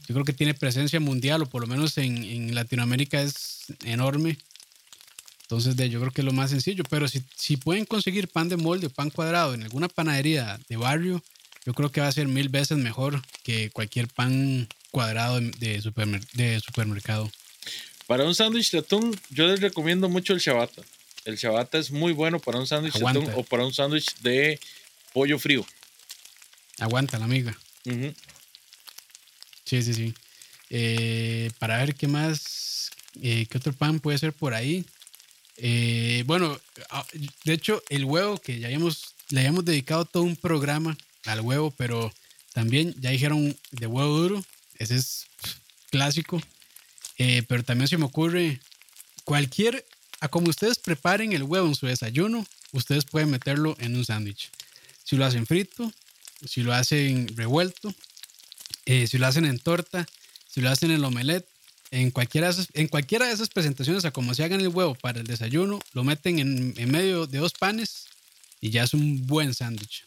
yo 0.07 0.13
creo 0.13 0.25
que 0.25 0.33
tiene 0.33 0.53
presencia 0.53 0.99
mundial, 0.99 1.41
o 1.41 1.49
por 1.49 1.61
lo 1.61 1.67
menos 1.67 1.97
en, 1.97 2.23
en 2.23 2.53
Latinoamérica 2.53 3.21
es 3.21 3.65
enorme. 3.83 4.37
Entonces, 5.43 5.75
de, 5.75 5.89
yo 5.89 5.99
creo 5.99 6.11
que 6.11 6.21
es 6.21 6.25
lo 6.25 6.33
más 6.33 6.51
sencillo. 6.51 6.83
Pero 6.89 7.07
si, 7.07 7.23
si 7.35 7.57
pueden 7.57 7.85
conseguir 7.85 8.27
pan 8.27 8.49
de 8.49 8.57
molde 8.57 8.87
o 8.87 8.89
pan 8.89 9.09
cuadrado 9.09 9.53
en 9.53 9.63
alguna 9.63 9.87
panadería 9.87 10.59
de 10.67 10.77
barrio, 10.77 11.23
yo 11.65 11.73
creo 11.73 11.91
que 11.91 12.01
va 12.01 12.07
a 12.07 12.11
ser 12.11 12.27
mil 12.27 12.49
veces 12.49 12.77
mejor 12.77 13.21
que 13.43 13.69
cualquier 13.69 14.07
pan 14.07 14.67
cuadrado 14.91 15.39
de, 15.39 15.81
de 16.33 16.59
supermercado. 16.59 17.31
Para 18.07 18.25
un 18.25 18.35
sándwich 18.35 18.71
de 18.71 18.79
atún, 18.79 19.19
yo 19.29 19.47
les 19.47 19.61
recomiendo 19.61 20.09
mucho 20.09 20.33
el 20.33 20.41
chabata. 20.41 20.81
El 21.25 21.37
chabata 21.37 21.77
es 21.77 21.89
muy 21.91 22.11
bueno 22.11 22.39
para 22.39 22.59
un 22.59 22.67
sándwich 22.67 22.95
de 22.95 23.07
atún 23.07 23.29
o 23.35 23.43
para 23.43 23.65
un 23.65 23.73
sándwich 23.73 24.13
de 24.21 24.59
pollo 25.13 25.39
frío. 25.39 25.65
Aguanta 26.79 27.17
la 27.17 27.25
amiga. 27.25 27.57
Sí, 29.65 29.81
sí, 29.81 29.93
sí. 29.93 30.13
Eh, 30.69 31.51
para 31.59 31.77
ver 31.77 31.95
qué 31.95 32.07
más, 32.07 32.91
eh, 33.21 33.45
qué 33.49 33.57
otro 33.57 33.73
pan 33.73 33.99
puede 33.99 34.17
ser 34.17 34.33
por 34.33 34.53
ahí. 34.53 34.85
Eh, 35.57 36.23
bueno, 36.25 36.59
ah, 36.89 37.05
de 37.45 37.53
hecho, 37.53 37.81
el 37.89 38.05
huevo, 38.05 38.37
que 38.39 38.59
ya 38.59 38.67
habíamos, 38.67 39.13
le 39.29 39.41
habíamos 39.41 39.65
dedicado 39.65 40.05
todo 40.05 40.23
un 40.23 40.35
programa 40.35 40.97
al 41.25 41.41
huevo, 41.41 41.71
pero 41.71 42.13
también 42.53 42.93
ya 42.99 43.09
dijeron 43.09 43.57
de 43.71 43.87
huevo 43.87 44.17
duro, 44.17 44.45
ese 44.77 44.95
es 44.95 45.27
clásico. 45.89 46.41
Eh, 47.17 47.43
pero 47.47 47.63
también 47.63 47.87
se 47.87 47.97
me 47.97 48.05
ocurre 48.05 48.59
cualquier, 49.23 49.85
a 50.19 50.27
como 50.27 50.49
ustedes 50.49 50.79
preparen 50.79 51.33
el 51.33 51.43
huevo 51.43 51.67
en 51.67 51.75
su 51.75 51.85
desayuno, 51.85 52.45
ustedes 52.71 53.05
pueden 53.05 53.29
meterlo 53.29 53.75
en 53.79 53.95
un 53.95 54.05
sándwich. 54.05 54.49
Si 55.03 55.15
lo 55.15 55.25
hacen 55.25 55.45
frito, 55.45 55.91
si 56.45 56.63
lo 56.63 56.73
hacen 56.73 57.27
revuelto, 57.35 57.93
eh, 58.85 59.07
si 59.07 59.17
lo 59.17 59.27
hacen 59.27 59.45
en 59.45 59.59
torta, 59.59 60.07
si 60.47 60.61
lo 60.61 60.69
hacen 60.69 60.91
en 60.91 61.03
omelette, 61.03 61.47
en 61.91 62.09
cualquiera, 62.09 62.49
esas, 62.49 62.69
en 62.73 62.87
cualquiera 62.87 63.27
de 63.27 63.33
esas 63.33 63.49
presentaciones, 63.49 64.03
a 64.05 64.11
como 64.11 64.33
se 64.33 64.43
hagan 64.43 64.61
el 64.61 64.69
huevo 64.69 64.95
para 64.95 65.19
el 65.19 65.27
desayuno, 65.27 65.79
lo 65.93 66.03
meten 66.03 66.39
en, 66.39 66.73
en 66.75 66.91
medio 66.91 67.27
de 67.27 67.37
dos 67.37 67.53
panes 67.53 68.07
y 68.59 68.71
ya 68.71 68.83
es 68.83 68.95
un 68.95 69.27
buen 69.27 69.53
sándwich. 69.53 70.03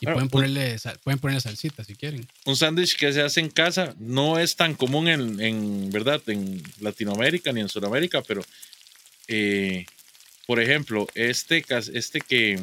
Y 0.00 0.06
Bueno, 0.06 0.14
pueden, 0.14 0.28
ponerle, 0.28 0.78
sal- 0.78 0.98
pueden 1.02 1.18
ponerle 1.18 1.40
salsita 1.40 1.84
si 1.84 1.94
quieren. 1.94 2.26
Un 2.44 2.56
sándwich 2.56 2.96
que 2.96 3.12
se 3.12 3.22
hace 3.22 3.40
en 3.40 3.50
casa 3.50 3.94
no 3.98 4.38
es 4.38 4.56
tan 4.56 4.74
común 4.74 5.08
en, 5.08 5.40
en 5.40 5.90
verdad, 5.90 6.22
en 6.28 6.62
Latinoamérica 6.80 7.52
ni 7.52 7.60
en 7.60 7.68
Sudamérica, 7.68 8.22
pero 8.22 8.42
eh, 9.28 9.86
por 10.46 10.60
ejemplo, 10.60 11.06
este, 11.14 11.64
este 11.92 12.20
que, 12.20 12.60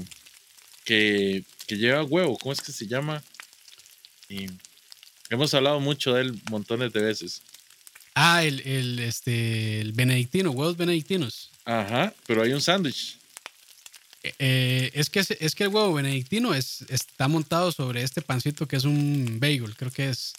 que, 0.83 1.43
que 1.67 1.77
lleva 1.77 2.03
huevo, 2.03 2.37
¿cómo 2.37 2.51
es 2.53 2.61
que 2.61 2.71
se 2.71 2.87
llama? 2.87 3.23
Y 4.29 4.47
hemos 5.29 5.53
hablado 5.53 5.79
mucho 5.79 6.13
de 6.13 6.21
él 6.23 6.41
montones 6.49 6.91
de 6.93 7.01
veces. 7.01 7.41
Ah, 8.15 8.43
el, 8.43 8.61
el, 8.61 8.99
este, 8.99 9.79
el 9.79 9.93
benedictino, 9.93 10.51
huevos 10.51 10.75
benedictinos. 10.75 11.51
Ajá, 11.65 12.13
pero 12.25 12.41
hay 12.43 12.51
un 12.53 12.61
sándwich. 12.61 13.17
Eh, 14.39 14.91
es, 14.93 15.09
que, 15.09 15.19
es 15.39 15.55
que 15.55 15.63
el 15.63 15.69
huevo 15.69 15.93
benedictino 15.93 16.53
es, 16.53 16.83
está 16.89 17.27
montado 17.27 17.71
sobre 17.71 18.03
este 18.03 18.21
pancito 18.21 18.67
que 18.67 18.75
es 18.75 18.83
un 18.83 19.39
bagel, 19.39 19.75
creo 19.75 19.91
que 19.91 20.09
es. 20.09 20.33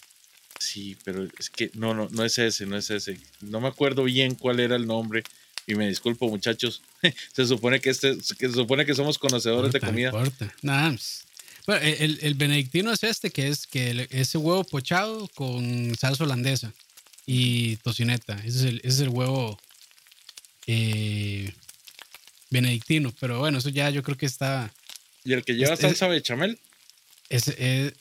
Sí, 0.59 0.97
pero 1.05 1.27
es 1.37 1.49
que 1.49 1.71
no, 1.75 1.93
no, 1.93 2.09
no 2.11 2.25
es 2.25 2.37
ese, 2.37 2.65
no 2.65 2.75
es 2.77 2.89
ese. 2.89 3.17
No 3.41 3.61
me 3.61 3.67
acuerdo 3.69 4.03
bien 4.03 4.35
cuál 4.35 4.59
era 4.59 4.75
el 4.75 4.85
nombre 4.87 5.23
y 5.67 5.75
me 5.75 5.87
disculpo, 5.87 6.27
muchachos. 6.29 6.81
se 7.33 7.45
supone 7.47 7.79
que 7.79 7.89
este, 7.91 8.17
que 8.37 8.47
se 8.47 8.53
supone 8.53 8.85
que 8.85 8.93
somos 8.95 9.17
conocedores 9.17 9.71
de 9.71 9.79
comida. 9.79 10.07
importa. 10.09 10.53
Nada, 10.61 10.89
pues. 10.89 11.23
Bueno, 11.65 11.85
el, 11.85 12.19
el 12.23 12.33
benedictino 12.33 12.91
es 12.91 13.03
este, 13.03 13.29
que 13.29 13.47
es 13.47 13.67
que 13.67 13.91
el- 13.91 14.07
ese 14.09 14.37
huevo 14.39 14.63
pochado 14.63 15.27
con 15.35 15.95
salsa 15.95 16.23
holandesa 16.23 16.73
y 17.25 17.75
tocineta. 17.77 18.33
Ese 18.43 18.57
es 18.59 18.63
el, 18.63 18.77
ese 18.77 18.87
es 18.87 18.99
el 19.01 19.09
huevo 19.09 19.59
eh, 20.67 21.53
benedictino. 22.49 23.13
Pero 23.19 23.39
bueno, 23.39 23.57
eso 23.59 23.69
ya 23.69 23.89
yo 23.89 24.03
creo 24.03 24.17
que 24.17 24.25
está. 24.25 24.73
Y 25.23 25.33
el 25.33 25.43
que 25.43 25.53
lleva 25.55 25.73
Este- 25.73 25.87
salsa 25.87 26.07
bechamel, 26.07 26.59
Es, 27.29 27.47
es- 27.49 27.93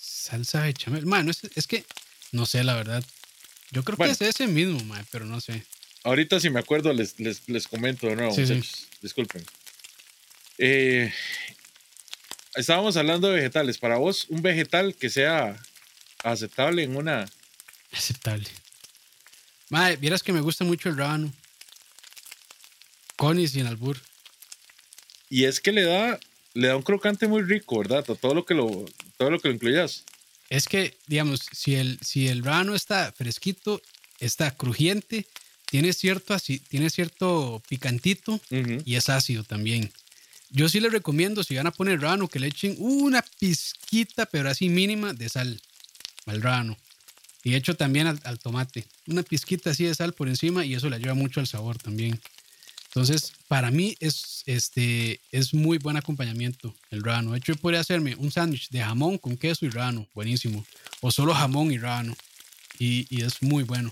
salsa 0.00 0.62
bechamel. 0.62 1.06
Man, 1.06 1.24
no 1.26 1.30
es, 1.30 1.40
es 1.54 1.66
que 1.66 1.84
no 2.32 2.46
sé, 2.46 2.64
la 2.64 2.74
verdad. 2.74 3.04
Yo 3.70 3.82
creo 3.84 3.96
Bueno. 3.96 4.14
que 4.16 4.24
es 4.24 4.34
ese 4.34 4.46
mismo, 4.46 4.78
man, 4.84 5.06
pero 5.10 5.24
no 5.24 5.40
sé. 5.40 5.64
ahorita 6.04 6.38
si 6.40 6.50
me 6.50 6.60
acuerdo 6.60 6.92
les, 6.92 7.18
les, 7.18 7.48
les 7.48 7.66
comento 7.66 8.06
de 8.06 8.16
nuevo, 8.16 8.34
Sí, 8.34 8.46
sí. 8.46 8.54
muchachos. 8.54 8.86
Disculpen. 9.00 9.44
Eh, 10.58 11.12
estábamos 12.54 12.96
hablando 12.96 13.28
de 13.28 13.36
vegetales. 13.36 13.78
Para 13.78 13.96
vos, 13.96 14.26
un 14.28 14.42
vegetal 14.42 14.94
que 14.94 15.10
sea 15.10 15.56
aceptable 16.22 16.82
en 16.82 16.96
una... 16.96 17.28
Aceptable. 17.92 18.48
Madre, 19.70 19.96
vieras 19.96 20.22
que 20.22 20.32
me 20.32 20.40
gusta 20.40 20.64
mucho 20.64 20.88
el 20.88 20.96
rábano. 20.96 21.32
Con 23.16 23.38
y 23.38 23.48
sin 23.48 23.66
albur. 23.66 23.98
Y 25.30 25.44
es 25.44 25.60
que 25.60 25.72
le 25.72 25.82
da, 25.84 26.18
le 26.54 26.68
da 26.68 26.76
un 26.76 26.82
crocante 26.82 27.26
muy 27.26 27.42
rico, 27.42 27.78
¿verdad? 27.78 28.04
A 28.08 28.14
todo 28.14 28.34
lo 28.34 28.44
que 28.44 28.54
lo, 28.54 28.84
todo 29.16 29.30
lo 29.30 29.40
que 29.40 29.48
lo 29.48 29.54
incluyas. 29.54 30.04
Es 30.50 30.66
que, 30.68 30.96
digamos, 31.06 31.40
si 31.52 31.74
el, 31.74 31.98
si 32.00 32.28
el 32.28 32.44
rábano 32.44 32.74
está 32.74 33.12
fresquito, 33.12 33.80
está 34.20 34.50
crujiente, 34.52 35.26
tiene 35.66 35.92
cierto, 35.92 36.34
así, 36.34 36.58
tiene 36.58 36.90
cierto 36.90 37.62
picantito 37.68 38.40
y 38.84 38.94
es 38.94 39.08
ácido 39.08 39.42
también. 39.42 39.90
Yo 40.50 40.68
sí 40.68 40.78
les 40.78 40.92
recomiendo, 40.92 41.42
si 41.42 41.56
van 41.56 41.66
a 41.66 41.72
poner 41.72 42.00
rábano, 42.00 42.28
que 42.28 42.38
le 42.38 42.46
echen 42.46 42.76
una 42.78 43.24
pizquita, 43.40 44.26
pero 44.26 44.48
así 44.48 44.68
mínima, 44.68 45.12
de 45.12 45.28
sal 45.28 45.60
al 46.26 46.42
rábano. 46.42 46.76
Y 47.42 47.56
hecho 47.56 47.74
también 47.74 48.06
al, 48.06 48.20
al 48.24 48.38
tomate. 48.38 48.84
Una 49.08 49.22
pizquita 49.22 49.70
así 49.70 49.84
de 49.84 49.94
sal 49.94 50.12
por 50.12 50.28
encima 50.28 50.64
y 50.64 50.74
eso 50.74 50.88
le 50.88 50.96
ayuda 50.96 51.14
mucho 51.14 51.40
al 51.40 51.48
sabor 51.48 51.78
también. 51.78 52.20
Entonces, 52.94 53.32
para 53.48 53.70
mí 53.72 53.96
es, 53.98 54.42
este, 54.46 55.20
es 55.32 55.52
muy 55.52 55.78
buen 55.78 55.96
acompañamiento 55.96 56.74
el 56.90 57.02
rábano. 57.02 57.32
De 57.32 57.38
hecho, 57.38 57.54
yo 57.54 57.60
podría 57.60 57.80
hacerme 57.80 58.14
un 58.16 58.30
sándwich 58.30 58.68
de 58.70 58.80
jamón 58.80 59.18
con 59.18 59.36
queso 59.36 59.66
y 59.66 59.70
rábano, 59.70 60.06
buenísimo. 60.14 60.64
O 61.00 61.10
solo 61.10 61.34
jamón 61.34 61.72
y 61.72 61.78
rábano. 61.78 62.16
Y, 62.78 63.06
y 63.10 63.22
es 63.22 63.42
muy 63.42 63.64
bueno. 63.64 63.90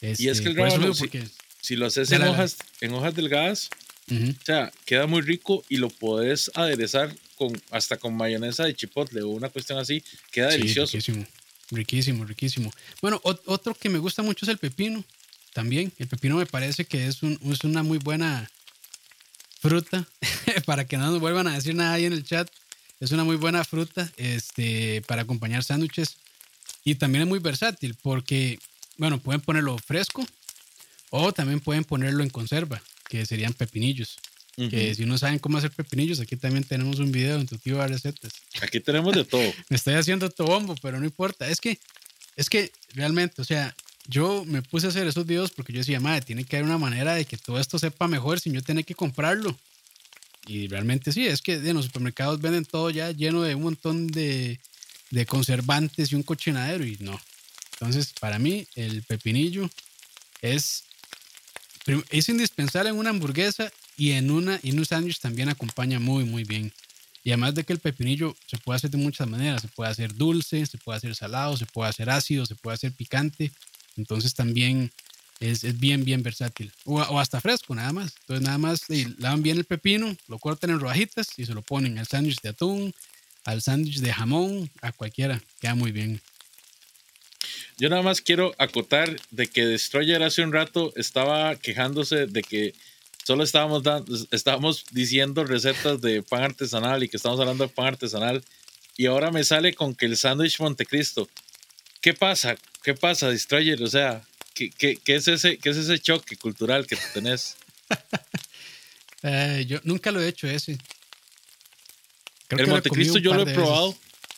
Y 0.00 0.28
es 0.28 0.40
que 0.40 0.48
el 0.48 0.58
eso 0.58 0.76
rábano, 0.78 0.94
porque- 0.94 1.28
Si 1.60 1.76
lo 1.76 1.84
haces 1.86 2.10
en 2.12 2.20
la- 2.20 2.30
hojas, 2.30 2.56
en 2.80 2.94
hojas 2.94 3.14
delgadas, 3.14 3.68
o 4.10 4.44
sea, 4.44 4.72
queda 4.86 5.06
muy 5.06 5.20
rico 5.20 5.62
y 5.68 5.76
lo 5.76 5.90
podés 5.90 6.50
aderezar 6.54 7.14
con, 7.36 7.52
hasta 7.70 7.98
con 7.98 8.16
mayonesa 8.16 8.64
de 8.64 8.74
chipotle 8.74 9.20
o 9.22 9.28
una 9.28 9.50
cuestión 9.50 9.78
así. 9.78 10.02
Queda 10.32 10.50
Sí, 10.52 10.58
delicioso. 10.58 10.92
riquísimo, 10.96 11.26
riquísimo, 11.70 12.24
riquísimo. 12.24 12.72
Bueno, 13.02 13.20
ot- 13.22 13.42
otro 13.44 13.74
que 13.74 13.90
me 13.90 13.98
gusta 13.98 14.22
mucho 14.22 14.46
es 14.46 14.48
el 14.48 14.56
pepino. 14.58 15.04
También, 15.52 15.92
el 15.98 16.06
pepino 16.08 16.36
me 16.36 16.46
parece 16.46 16.84
que 16.84 17.06
es, 17.06 17.22
un- 17.22 17.38
es 17.52 17.64
una 17.64 17.82
muy 17.82 17.98
buena 17.98 18.48
fruta, 19.60 20.06
para 20.66 20.86
que 20.86 20.96
no 20.96 21.10
nos 21.10 21.20
vuelvan 21.20 21.46
a 21.46 21.54
decir 21.54 21.74
nada 21.74 21.94
ahí 21.94 22.04
en 22.04 22.12
el 22.12 22.24
chat. 22.24 22.48
Es 23.00 23.12
una 23.12 23.24
muy 23.24 23.36
buena 23.36 23.64
fruta 23.64 24.10
este, 24.16 25.02
para 25.06 25.22
acompañar 25.22 25.64
sándwiches. 25.64 26.16
Y 26.84 26.94
también 26.96 27.22
es 27.22 27.28
muy 27.28 27.38
versátil 27.38 27.94
porque, 28.02 28.58
bueno, 28.96 29.18
pueden 29.18 29.40
ponerlo 29.40 29.78
fresco 29.78 30.26
o 31.10 31.32
también 31.32 31.60
pueden 31.60 31.84
ponerlo 31.84 32.22
en 32.22 32.30
conserva, 32.30 32.82
que 33.08 33.24
serían 33.26 33.52
pepinillos. 33.54 34.16
Que 34.68 34.94
si 34.94 35.06
no 35.06 35.16
saben 35.16 35.38
cómo 35.38 35.56
hacer 35.56 35.70
pepinillos, 35.70 36.20
aquí 36.20 36.36
también 36.36 36.64
tenemos 36.64 36.98
un 36.98 37.10
video 37.10 37.38
en 37.40 37.46
tu 37.46 37.56
tío 37.56 37.78
de 37.78 37.86
recetas. 37.88 38.32
Aquí 38.60 38.80
tenemos 38.80 39.14
de 39.14 39.24
todo. 39.24 39.40
Me 39.70 39.76
estoy 39.76 39.94
haciendo 39.94 40.28
tobombo, 40.28 40.74
pero 40.82 40.98
no 41.00 41.06
importa. 41.06 41.48
Es 41.48 41.60
que, 41.60 41.78
es 42.36 42.50
que 42.50 42.70
realmente, 42.92 43.40
o 43.40 43.44
sea, 43.44 43.74
yo 44.06 44.44
me 44.44 44.62
puse 44.62 44.86
a 44.86 44.90
hacer 44.90 45.06
esos 45.06 45.26
videos 45.26 45.50
porque 45.50 45.72
yo 45.72 45.78
decía, 45.78 46.00
madre, 46.00 46.22
tiene 46.22 46.44
que 46.44 46.56
haber 46.56 46.66
una 46.66 46.78
manera 46.78 47.14
de 47.14 47.24
que 47.24 47.36
todo 47.36 47.60
esto 47.60 47.78
sepa 47.78 48.08
mejor 48.08 48.40
sin 48.40 48.54
yo 48.54 48.62
tener 48.62 48.84
que 48.84 48.94
comprarlo. 48.94 49.56
Y 50.46 50.68
realmente 50.68 51.12
sí, 51.12 51.26
es 51.26 51.42
que 51.42 51.54
en 51.54 51.74
los 51.74 51.84
supermercados 51.84 52.40
venden 52.40 52.64
todo 52.64 52.90
ya 52.90 53.12
lleno 53.12 53.42
de 53.42 53.54
un 53.54 53.62
montón 53.62 54.08
de, 54.08 54.58
de 55.10 55.26
conservantes 55.26 56.10
y 56.10 56.14
un 56.14 56.22
cochinadero 56.22 56.84
y 56.84 56.96
no. 57.00 57.20
Entonces, 57.72 58.12
para 58.18 58.38
mí, 58.38 58.66
el 58.74 59.02
pepinillo 59.02 59.70
es, 60.42 60.84
es 62.10 62.28
indispensable 62.28 62.90
en 62.90 62.96
una 62.96 63.10
hamburguesa 63.10 63.70
y 63.96 64.12
en, 64.12 64.30
una, 64.30 64.58
y 64.62 64.70
en 64.70 64.78
un 64.78 64.86
sándwich 64.86 65.20
también 65.20 65.48
acompaña 65.48 65.98
muy, 65.98 66.24
muy 66.24 66.44
bien. 66.44 66.72
Y 67.22 67.30
además 67.30 67.54
de 67.54 67.64
que 67.64 67.72
el 67.72 67.78
pepinillo 67.78 68.34
se 68.46 68.56
puede 68.58 68.76
hacer 68.76 68.90
de 68.90 68.98
muchas 68.98 69.28
maneras. 69.28 69.62
Se 69.62 69.68
puede 69.68 69.90
hacer 69.90 70.14
dulce, 70.14 70.64
se 70.64 70.78
puede 70.78 70.98
hacer 70.98 71.14
salado, 71.14 71.56
se 71.56 71.66
puede 71.66 71.90
hacer 71.90 72.08
ácido, 72.08 72.46
se 72.46 72.54
puede 72.54 72.74
hacer 72.74 72.92
picante. 72.92 73.50
Entonces 73.96 74.34
también 74.34 74.90
es, 75.40 75.64
es 75.64 75.78
bien, 75.80 76.04
bien 76.04 76.22
versátil. 76.22 76.72
O, 76.84 77.18
hasta 77.18 77.40
fresco, 77.40 77.74
nada 77.74 77.92
más. 77.92 78.14
Entonces 78.20 78.44
nada 78.44 78.58
más 78.58 78.88
y 78.88 79.06
lavan 79.18 79.42
bien 79.42 79.58
el 79.58 79.64
pepino, 79.64 80.16
lo 80.28 80.38
cortan 80.38 80.70
en 80.70 80.80
rodajitas 80.80 81.38
y 81.38 81.46
se 81.46 81.54
lo 81.54 81.62
ponen 81.62 81.98
al 81.98 82.06
sándwich 82.06 82.40
de 82.40 82.50
atún, 82.50 82.94
al 83.44 83.62
sándwich 83.62 84.00
de 84.00 84.12
jamón, 84.12 84.70
a 84.82 84.92
cualquiera. 84.92 85.42
Queda 85.60 85.74
muy 85.74 85.92
bien. 85.92 86.20
Yo 87.78 87.88
nada 87.88 88.02
más 88.02 88.20
quiero 88.20 88.54
acotar 88.58 89.16
de 89.30 89.46
que 89.46 89.64
Destroyer 89.64 90.22
hace 90.22 90.42
un 90.42 90.52
rato 90.52 90.92
estaba 90.96 91.56
quejándose 91.56 92.26
de 92.26 92.42
que 92.42 92.74
solo 93.24 93.42
estábamos, 93.42 93.82
dando, 93.82 94.14
estábamos 94.30 94.84
diciendo 94.90 95.44
recetas 95.44 96.02
de 96.02 96.22
pan 96.22 96.42
artesanal 96.42 97.02
y 97.02 97.08
que 97.08 97.16
estamos 97.16 97.40
hablando 97.40 97.66
de 97.66 97.72
pan 97.72 97.86
artesanal. 97.86 98.44
Y 98.98 99.06
ahora 99.06 99.30
me 99.30 99.44
sale 99.44 99.72
con 99.72 99.94
que 99.94 100.04
el 100.04 100.18
sándwich 100.18 100.60
Montecristo. 100.60 101.26
¿Qué 102.02 102.12
pasa? 102.12 102.56
¿Qué 102.82 102.94
pasa, 102.94 103.28
Destroyer? 103.28 103.82
O 103.82 103.88
sea, 103.88 104.22
¿qué, 104.54 104.70
qué, 104.70 104.96
qué 104.96 105.16
es, 105.16 105.28
ese, 105.28 105.58
qué 105.58 105.70
es 105.70 105.76
ese 105.76 105.98
choque 105.98 106.36
cultural 106.36 106.86
que 106.86 106.96
tenés? 107.14 107.56
Eh, 109.22 109.66
yo 109.68 109.78
nunca 109.84 110.10
lo 110.10 110.22
he 110.22 110.28
hecho 110.28 110.48
ese. 110.48 110.78
Creo 112.48 112.64
el 112.64 112.70
Montecristo 112.70 113.18
yo 113.18 113.34
lo 113.34 113.42
he 113.42 113.44
veces. 113.44 113.58
probado, 113.58 113.94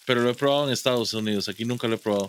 pero 0.06 0.22
lo 0.22 0.30
he 0.30 0.34
probado 0.34 0.66
en 0.66 0.72
Estados 0.72 1.14
Unidos. 1.14 1.48
Aquí 1.48 1.64
nunca 1.64 1.86
lo 1.86 1.94
he 1.94 1.98
probado. 1.98 2.28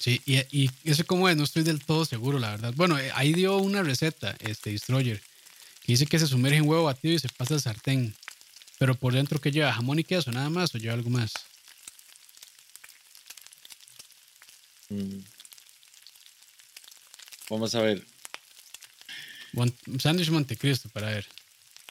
Sí, 0.00 0.20
y, 0.26 0.38
y 0.50 0.68
eso 0.82 1.06
como 1.06 1.28
es, 1.28 1.36
no 1.36 1.44
estoy 1.44 1.62
del 1.62 1.84
todo 1.84 2.04
seguro, 2.04 2.40
la 2.40 2.50
verdad. 2.50 2.72
Bueno, 2.74 2.98
eh, 2.98 3.12
ahí 3.14 3.32
dio 3.32 3.56
una 3.58 3.84
receta, 3.84 4.34
este 4.40 4.70
Destroyer, 4.70 5.20
que 5.84 5.92
dice 5.92 6.06
que 6.06 6.18
se 6.18 6.26
sumerge 6.26 6.56
en 6.58 6.68
huevo 6.68 6.82
batido 6.82 7.14
y 7.14 7.20
se 7.20 7.28
pasa 7.28 7.54
al 7.54 7.60
sartén. 7.60 8.16
Pero 8.80 8.96
por 8.96 9.12
dentro 9.12 9.40
que 9.40 9.52
lleva 9.52 9.72
jamón 9.72 10.00
y 10.00 10.02
queso, 10.02 10.32
nada 10.32 10.50
más, 10.50 10.74
o 10.74 10.78
lleva 10.78 10.94
algo 10.94 11.08
más. 11.10 11.32
Mm. 14.88 15.20
Vamos 17.52 17.74
a 17.74 17.82
ver. 17.82 18.02
Sándwich 19.98 20.30
Montecristo, 20.30 20.88
para 20.88 21.08
ver. 21.08 21.26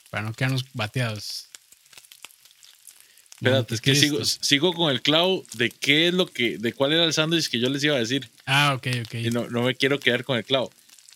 Para 0.09 0.23
no 0.23 0.33
quedarnos 0.33 0.65
bateados. 0.73 1.45
Espérate, 3.35 3.75
es 3.75 3.81
que 3.81 3.93
sigo, 3.93 4.25
sigo 4.25 4.73
con 4.73 4.91
el 4.91 5.03
clavo 5.03 5.45
de 5.53 5.69
qué 5.69 6.07
es 6.07 6.15
lo 6.15 6.25
que, 6.25 6.57
de 6.57 6.73
cuál 6.73 6.93
era 6.93 7.03
el 7.03 7.13
sándwich 7.13 7.47
que 7.47 7.59
yo 7.59 7.69
les 7.69 7.83
iba 7.83 7.95
a 7.95 7.99
decir. 7.99 8.27
Ah, 8.47 8.73
ok, 8.75 8.87
ok. 9.05 9.13
Y 9.13 9.29
no, 9.29 9.49
no 9.49 9.61
me 9.61 9.75
quiero 9.75 9.99
quedar 9.99 10.23
con 10.23 10.35
el 10.35 10.43
clavo. 10.43 10.71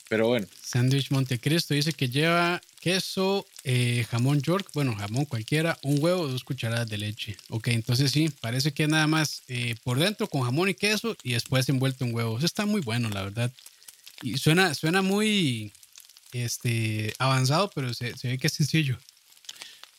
Pero 0.10 0.28
bueno, 0.28 0.46
Sándwich 0.62 1.10
Montecristo 1.10 1.74
dice 1.74 1.92
que 1.94 2.10
lleva 2.10 2.62
queso, 2.80 3.48
eh, 3.64 4.06
jamón 4.12 4.44
York, 4.44 4.70
bueno, 4.76 4.96
jamón 4.96 5.26
cualquiera, 5.26 5.80
un 5.82 5.98
huevo, 6.00 6.28
dos 6.28 6.44
cucharadas 6.44 6.88
de 6.88 7.00
leche. 7.00 7.36
Ok, 7.50 7.70
entonces 7.70 8.12
sí, 8.12 8.30
parece 8.42 8.72
que 8.72 8.88
nada 8.88 9.08
más 9.08 9.42
eh, 9.48 9.74
por 9.84 9.98
dentro 9.98 10.28
con 10.28 10.44
jamón 10.44 10.70
y 10.70 10.76
queso 10.76 11.18
y 11.24 11.34
después 11.34 11.68
envuelto 11.70 12.06
en 12.06 12.14
huevo. 12.14 12.38
Eso 12.38 12.46
está 12.46 12.68
muy 12.68 12.82
bueno, 12.82 13.10
la 13.10 13.24
verdad. 13.24 13.52
Y 14.22 14.38
suena, 14.38 14.74
suena 14.74 15.02
muy 15.02 15.72
este, 16.34 17.14
avanzado, 17.20 17.70
pero 17.74 17.94
se, 17.94 18.18
se 18.18 18.30
ve 18.30 18.38
que 18.38 18.48
es 18.48 18.54
sencillo. 18.54 18.98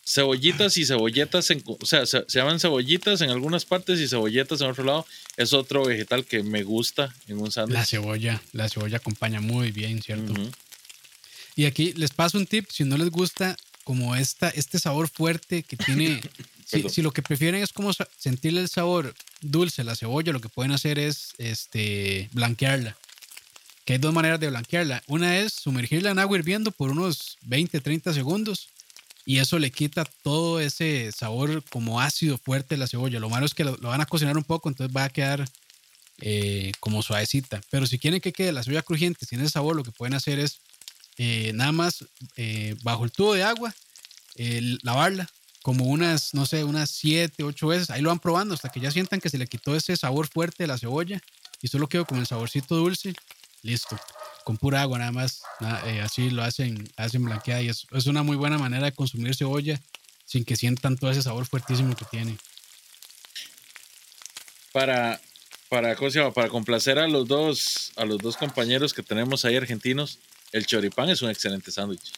Cebollitas 0.09 0.77
y 0.77 0.87
cebolletas, 0.87 1.51
en, 1.51 1.65
o 1.67 1.85
sea, 1.85 2.07
se, 2.07 2.25
se, 2.29 2.39
llaman 2.39 2.61
cebollitas 2.61 3.23
en 3.23 3.31
algunas 3.31 3.65
partes 3.65 3.99
y 3.99 4.07
cebolletas 4.07 4.61
en 4.61 4.69
otro 4.69 4.85
lado. 4.85 5.07
Es 5.37 5.53
otro 5.53 5.85
vegetal 5.85 6.25
que 6.25 6.45
me 6.45 6.63
gusta 6.63 7.13
en 7.27 7.39
un 7.39 7.51
sándwich. 7.51 7.75
La 7.77 7.85
cebolla, 7.85 8.43
la 8.53 8.69
cebolla 8.69 8.99
acompaña 8.99 9.41
muy 9.41 9.73
bien, 9.73 10.01
¿cierto? 10.01 10.33
Uh 10.33 10.37
-huh. 10.37 10.53
Y 11.57 11.65
aquí 11.65 11.93
les 11.95 12.11
paso 12.11 12.39
un 12.39 12.47
tip, 12.47 12.71
si 12.71 12.85
no 12.85 12.97
les 12.97 13.11
gusta 13.11 13.57
como 13.83 14.15
esta, 14.15 14.49
este 14.51 14.79
sabor 14.79 15.09
fuerte 15.09 15.63
que 15.63 15.77
tiene, 15.77 16.21
si, 16.67 16.89
si, 16.89 17.03
lo 17.03 17.13
que 17.13 17.23
prefieren 17.23 17.63
es 17.63 17.73
como 17.73 17.93
sentirle 18.19 18.61
el 18.61 18.69
sabor 18.69 19.15
dulce 19.41 19.83
a 19.83 19.85
la 19.85 19.97
cebolla, 19.97 20.33
lo 20.33 20.41
que 20.41 20.49
pueden 20.49 20.73
hacer 20.73 20.99
es 20.99 21.31
este, 21.39 22.29
blanquearla. 22.33 22.97
Que 23.87 23.95
hay 23.95 23.99
dos 23.99 24.13
maneras 24.13 24.39
de 24.39 24.51
blanquearla. 24.51 25.03
Una 25.07 25.39
es 25.39 25.55
sumergirla 25.55 26.11
en 26.11 26.19
agua 26.19 26.37
hirviendo 26.37 26.73
por 26.73 26.91
unos 26.91 27.39
20, 27.43 27.81
30 27.81 28.13
segundos 28.13 28.69
y 29.25 29.39
eso 29.39 29.59
le 29.59 29.71
quita 29.71 30.05
todo 30.23 30.61
ese 30.61 31.11
sabor 31.13 31.65
como 31.71 32.01
ácido 32.01 32.37
fuerte 32.37 32.75
de 32.75 32.81
la 32.81 32.87
cebolla. 32.87 33.21
Lo 33.21 33.31
malo 33.31 33.47
es 33.47 33.55
que 33.55 33.65
lo, 33.65 33.77
van 33.79 34.01
a 34.01 34.07
cocinar 34.07 34.37
un 34.37 34.45
poco, 34.45 34.69
entonces 34.69 34.95
va 34.95 35.05
a 35.05 35.09
quedar 35.09 35.49
eh, 36.21 36.73
como 36.81 37.03
suavecita. 37.03 37.61
Pero 37.71 37.87
si 37.87 37.99
quieren 37.99 38.21
que 38.21 38.33
quede 38.33 38.53
la 38.53 38.63
cebolla 38.63 38.83
crujiente 38.83 39.25
sin 39.25 39.41
ese 39.41 39.51
sabor, 39.51 39.77
lo 39.77 39.85
que 39.85 39.93
pueden 39.93 40.15
hacer 40.15 40.39
es 40.41 40.61
eh, 41.19 41.53
nada 41.55 41.73
más 41.73 42.05
eh, 42.37 42.77
bajo 42.83 43.05
el 43.05 43.13
tubo 43.13 43.35
de 43.35 43.45
agua, 43.45 43.75
lavarla 44.83 45.29
como 45.67 45.87
unas, 45.87 46.33
no 46.33 46.47
sé, 46.47 46.63
unas 46.63 46.91
7, 46.91 47.43
8 47.43 47.67
veces. 47.67 47.91
Ahí 47.91 48.01
lo 48.03 48.11
van 48.11 48.21
probando 48.21 48.55
hasta 48.55 48.69
que 48.69 48.79
ya 48.79 48.93
sientan 48.93 49.21
que 49.21 49.31
se 49.31 49.39
le 49.39 49.49
quitó 49.49 49.75
ese 49.75 49.97
sabor 49.97 50.29
fuerte 50.29 50.63
de 50.63 50.69
la 50.69 50.79
cebolla 50.79 51.21
y 51.61 51.67
solo 51.67 51.89
quedó 51.89 52.05
con 52.05 52.19
el 52.19 52.27
saborcito 52.29 52.77
dulce. 52.77 53.13
Listo 53.67 53.99
con 54.47 54.59
pura 54.59 54.83
agua 54.83 55.01
nada 55.01 55.11
más. 55.11 55.43
Eh, 55.87 56.01
así 56.01 56.31
lo 56.31 56.45
hacen, 56.45 56.89
hacen 56.97 57.25
blanqueada 57.25 57.63
y 57.63 57.69
es, 57.69 57.85
es, 57.91 58.07
una 58.07 58.23
muy 58.23 58.37
buena 58.37 58.59
manera 58.59 58.85
de 58.85 58.93
consumir 58.93 59.35
cebolla 59.35 59.83
sin 60.25 60.45
que 60.45 60.55
sientan 60.55 60.97
todo 60.97 61.11
ese 61.11 61.21
sabor 61.21 61.47
fuertísimo 61.47 61.97
que 61.97 62.05
tiene. 62.05 62.39
Para, 64.71 65.21
para, 65.69 65.97
¿cómo 65.97 66.13
se 66.13 66.21
llama? 66.21 66.33
para 66.33 66.49
complacer 66.49 67.01
a 67.01 67.09
los 67.09 67.27
dos, 67.27 67.91
a 67.97 68.05
los 68.05 68.19
dos 68.19 68.37
compañeros 68.37 68.95
que 68.95 69.03
tenemos 69.03 69.45
ahí 69.45 69.57
argentinos, 69.57 70.21
el 70.53 70.65
choripán 70.65 71.09
es 71.09 71.23
un 71.23 71.31
excelente 71.31 71.73
sándwich. 71.73 72.13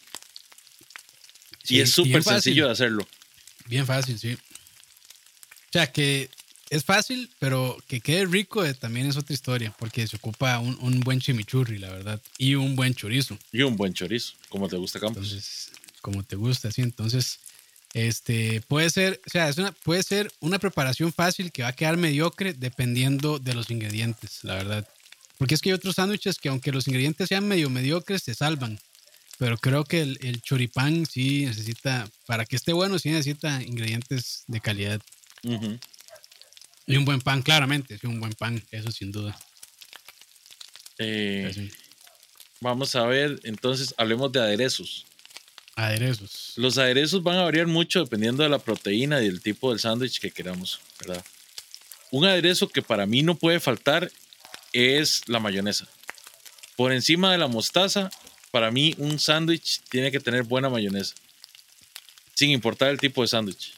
Sí, 1.62 1.76
y 1.76 1.80
es 1.80 1.90
súper 1.90 2.22
sencillo 2.22 2.66
de 2.66 2.72
hacerlo. 2.72 3.09
Bien 3.68 3.86
fácil, 3.86 4.18
sí. 4.18 4.34
O 4.34 5.72
sea 5.72 5.90
que 5.90 6.28
es 6.71 6.85
fácil, 6.85 7.31
pero 7.39 7.77
que 7.87 8.01
quede 8.01 8.27
rico 8.27 8.64
eh, 8.64 8.75
también 8.75 9.07
es 9.07 9.16
otra 9.16 9.35
historia, 9.35 9.75
porque 9.79 10.07
se 10.07 10.16
ocupa 10.16 10.59
un, 10.59 10.77
un, 10.81 11.01
buen 11.01 11.21
chimichurri, 11.21 11.79
la 11.79 11.91
verdad, 11.91 12.21
y 12.37 12.55
un 12.55 12.77
buen 12.77 12.95
chorizo. 12.95 13.39
Y 13.53 13.62
un 13.62 13.77
buen 13.77 13.95
chorizo, 13.95 14.35
como 14.49 14.69
te 14.69 14.77
gusta, 14.77 15.01
Campos. 15.01 15.25
Entonces, 15.25 15.71
como 16.01 16.23
te 16.23 16.37
gusta, 16.37 16.71
sí. 16.71 16.83
Entonces, 16.83 17.41
este, 17.95 18.61
puede 18.62 18.91
ser, 18.91 19.21
o 19.27 19.31
sea, 19.31 19.49
es 19.49 19.59
una, 19.59 19.73
puede 19.73 20.03
ser 20.03 20.31
una 20.41 20.59
preparación 20.59 21.12
fácil 21.12 21.53
que 21.53 21.62
va 21.62 21.69
a 21.69 21.73
quedar 21.73 21.97
mediocre 21.97 22.53
dependiendo 22.53 23.39
de 23.39 23.55
los 23.55 23.71
ingredientes, 23.71 24.41
la 24.43 24.55
verdad. 24.55 24.89
Porque 25.39 25.55
es 25.55 25.61
que 25.61 25.71
hay 25.71 25.75
otros 25.75 25.95
sándwiches 25.95 26.39
que 26.39 26.49
aunque 26.49 26.73
los 26.73 26.89
ingredientes 26.89 27.29
sean 27.29 27.47
medio 27.47 27.71
mediocres, 27.71 28.23
se 28.23 28.35
salvan. 28.35 28.79
Pero 29.39 29.57
creo 29.57 29.85
que 29.85 30.01
el, 30.01 30.19
el 30.23 30.43
choripán 30.43 31.07
sí 31.07 31.47
necesita, 31.47 32.11
para 32.27 32.45
que 32.45 32.57
esté 32.57 32.73
bueno, 32.73 32.99
sí 32.99 33.11
necesita 33.11 33.62
ingredientes 33.62 34.43
de 34.49 34.61
calidad. 34.61 35.01
Uh 35.45 35.53
-huh. 35.53 35.81
Y 36.89 36.97
un 36.97 37.05
buen 37.05 37.20
pan, 37.20 37.43
claramente, 37.43 37.99
sí, 37.99 38.07
un 38.07 38.18
buen 38.18 38.32
pan, 38.32 38.64
eso 38.70 38.91
sin 38.91 39.12
duda. 39.12 39.39
Eh, 40.99 41.70
vamos 42.61 42.97
a 42.97 43.05
ver, 43.05 43.39
entonces 43.45 43.95
hablemos 43.99 44.32
de 44.32 44.41
aderezos. 44.41 45.07
Aderezos. 45.76 46.55
Los 46.57 46.78
aderezos 46.78 47.22
van 47.22 47.36
a 47.36 47.43
variar 47.43 47.66
mucho 47.66 48.01
dependiendo 48.01 48.43
de 48.43 48.49
la 48.49 48.59
proteína 48.59 49.20
y 49.20 49.26
del 49.26 49.43
tipo 49.43 49.70
del 49.70 49.80
sándwich 49.80 50.18
que 50.18 50.30
queramos, 50.30 50.80
¿verdad? 50.99 51.22
Un 52.11 52.24
aderezo 52.24 52.68
que 52.68 52.80
para 52.80 53.05
mí 53.05 53.22
no 53.22 53.34
puede 53.34 53.61
faltar 53.61 54.11
es 54.72 55.28
la 55.28 55.41
mayonesa. 55.41 55.86
Por 56.74 56.93
encima 56.93 57.30
de 57.30 57.39
la 57.39 57.49
mostaza, 57.49 58.11
para 58.51 58.70
mí 58.70 58.95
un 58.97 59.18
sándwich 59.18 59.82
tiene 59.91 60.11
que 60.11 60.20
tener 60.20 60.43
buena 60.43 60.70
mayonesa. 60.70 61.14
Sin 62.34 62.51
importar 62.51 62.89
el 62.89 62.99
tipo 62.99 63.20
de 63.20 63.28
sándwich. 63.28 63.78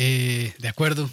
Eh, 0.00 0.54
de 0.58 0.68
acuerdo, 0.68 1.10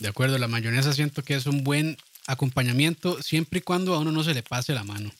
de 0.00 0.08
acuerdo. 0.08 0.36
La 0.36 0.48
mayonesa 0.48 0.92
siento 0.92 1.22
que 1.22 1.34
es 1.34 1.46
un 1.46 1.62
buen 1.62 1.96
acompañamiento 2.26 3.22
siempre 3.22 3.60
y 3.60 3.62
cuando 3.62 3.94
a 3.94 4.00
uno 4.00 4.10
no 4.10 4.24
se 4.24 4.34
le 4.34 4.42
pase 4.42 4.74
la 4.74 4.82
mano. 4.82 5.12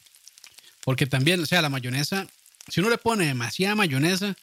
Porque 0.84 1.06
también, 1.06 1.40
o 1.40 1.46
sea, 1.46 1.62
la 1.62 1.68
mayonesa, 1.68 2.26
si 2.68 2.80
uno 2.80 2.90
le 2.90 2.98
pone 2.98 3.24
demasiada 3.26 3.76
mayonesa, 3.76 4.34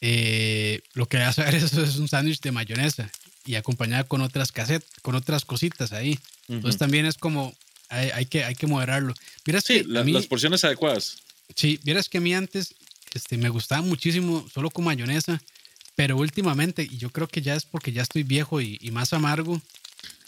eh, 0.00 0.80
lo 0.94 1.06
que 1.10 1.18
va 1.18 1.24
a 1.26 1.28
hacer 1.28 1.54
es, 1.54 1.74
es 1.74 1.96
un 1.96 2.08
sándwich 2.08 2.40
de 2.40 2.52
mayonesa 2.52 3.12
y 3.44 3.56
acompañada 3.56 4.04
con 4.04 4.22
otras 4.22 4.50
casetas, 4.50 4.88
con 5.02 5.14
otras 5.14 5.44
cositas 5.44 5.92
ahí. 5.92 6.12
Uh 6.12 6.14
-huh. 6.14 6.56
Entonces 6.56 6.78
también 6.78 7.04
es 7.04 7.18
como, 7.18 7.54
hay, 7.90 8.10
hay, 8.14 8.24
que, 8.24 8.44
hay 8.44 8.54
que 8.54 8.66
moderarlo. 8.66 9.12
Vieras 9.44 9.64
sí, 9.64 9.82
que 9.82 9.84
la, 9.84 10.02
mí, 10.04 10.12
las 10.12 10.26
porciones 10.26 10.64
adecuadas. 10.64 11.18
Sí, 11.54 11.78
vieras 11.84 12.08
que 12.08 12.16
a 12.16 12.22
mí 12.22 12.34
antes 12.34 12.74
este, 13.12 13.36
me 13.36 13.50
gustaba 13.50 13.82
muchísimo 13.82 14.48
solo 14.52 14.70
con 14.70 14.86
mayonesa 14.86 15.38
pero 15.96 16.18
últimamente, 16.18 16.82
y 16.82 16.98
yo 16.98 17.10
creo 17.10 17.26
que 17.26 17.42
ya 17.42 17.56
es 17.56 17.64
porque 17.64 17.90
ya 17.90 18.02
estoy 18.02 18.22
viejo 18.22 18.60
y, 18.60 18.78
y, 18.80 18.90
más 18.90 19.14
amargo, 19.14 19.60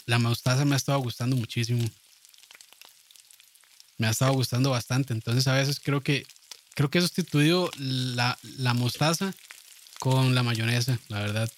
la 0.07 0.17
mostaza 0.17 0.65
me 0.65 0.73
ha 0.73 0.77
estado 0.77 0.99
gustando 0.99 1.35
muchísimo. 1.35 1.87
Me 3.99 4.07
ha 4.07 4.09
estado 4.09 4.33
gustando 4.33 4.71
bastante. 4.71 5.13
Entonces 5.13 5.47
a 5.47 5.53
veces 5.53 5.79
creo 5.79 6.01
que 6.01 6.25
creo 6.73 6.89
que 6.89 6.97
he 6.97 7.01
sustituido 7.01 7.69
la, 7.77 8.37
la 8.57 8.73
mostaza 8.73 9.33
con 9.99 10.33
la 10.33 10.41
mayonesa, 10.41 10.97
la 11.07 11.19
verdad. 11.19 11.51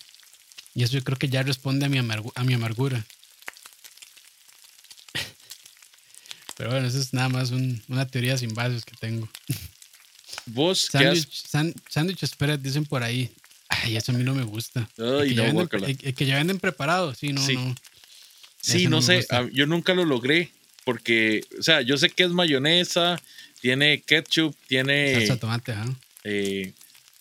Y 0.75 0.83
eso 0.83 0.93
yo 0.93 1.03
creo 1.03 1.17
que 1.17 1.29
ya 1.29 1.43
responde 1.43 1.85
a 1.85 1.89
mi, 1.89 1.97
amargu 1.97 2.33
a 2.35 2.43
mi 2.43 2.53
amargura. 2.53 3.05
Pero 6.57 6.71
bueno, 6.71 6.87
eso 6.87 6.99
es 6.99 7.13
nada 7.13 7.29
más 7.29 7.51
un, 7.51 7.81
una 7.87 8.05
teoría 8.07 8.37
sin 8.37 8.53
bases 8.53 8.83
que 8.83 8.95
tengo. 8.97 9.29
¿Vos 10.47 10.89
sándwich, 10.91 11.43
has... 11.53 11.73
sándwich 11.89 12.25
dicen 12.59 12.85
por 12.85 13.03
ahí. 13.03 13.31
Ay, 13.71 13.95
eso 13.95 14.11
a 14.11 14.15
mí 14.15 14.23
no 14.23 14.35
me 14.35 14.43
gusta. 14.43 14.89
Ay, 14.97 15.05
el, 15.05 15.29
que 15.29 15.35
no, 15.35 15.43
ya 15.43 15.53
venden, 15.53 15.83
el, 15.83 15.97
el, 16.03 16.13
que 16.13 16.25
ya 16.25 16.35
venden 16.35 16.59
preparado, 16.59 17.15
sí, 17.15 17.31
no, 17.31 17.45
sí. 17.45 17.55
no. 17.55 17.75
Sí, 18.61 18.83
no, 18.83 18.97
no 18.97 19.01
sé, 19.01 19.25
yo 19.53 19.65
nunca 19.65 19.93
lo 19.93 20.05
logré 20.05 20.51
porque, 20.83 21.43
o 21.57 21.63
sea, 21.63 21.81
yo 21.81 21.97
sé 21.97 22.09
que 22.09 22.23
es 22.23 22.29
mayonesa, 22.31 23.19
tiene 23.59 24.01
ketchup, 24.01 24.55
tiene... 24.67 25.15
Salsa 25.15 25.37
tomate. 25.37 25.73
Eh, 26.23 26.73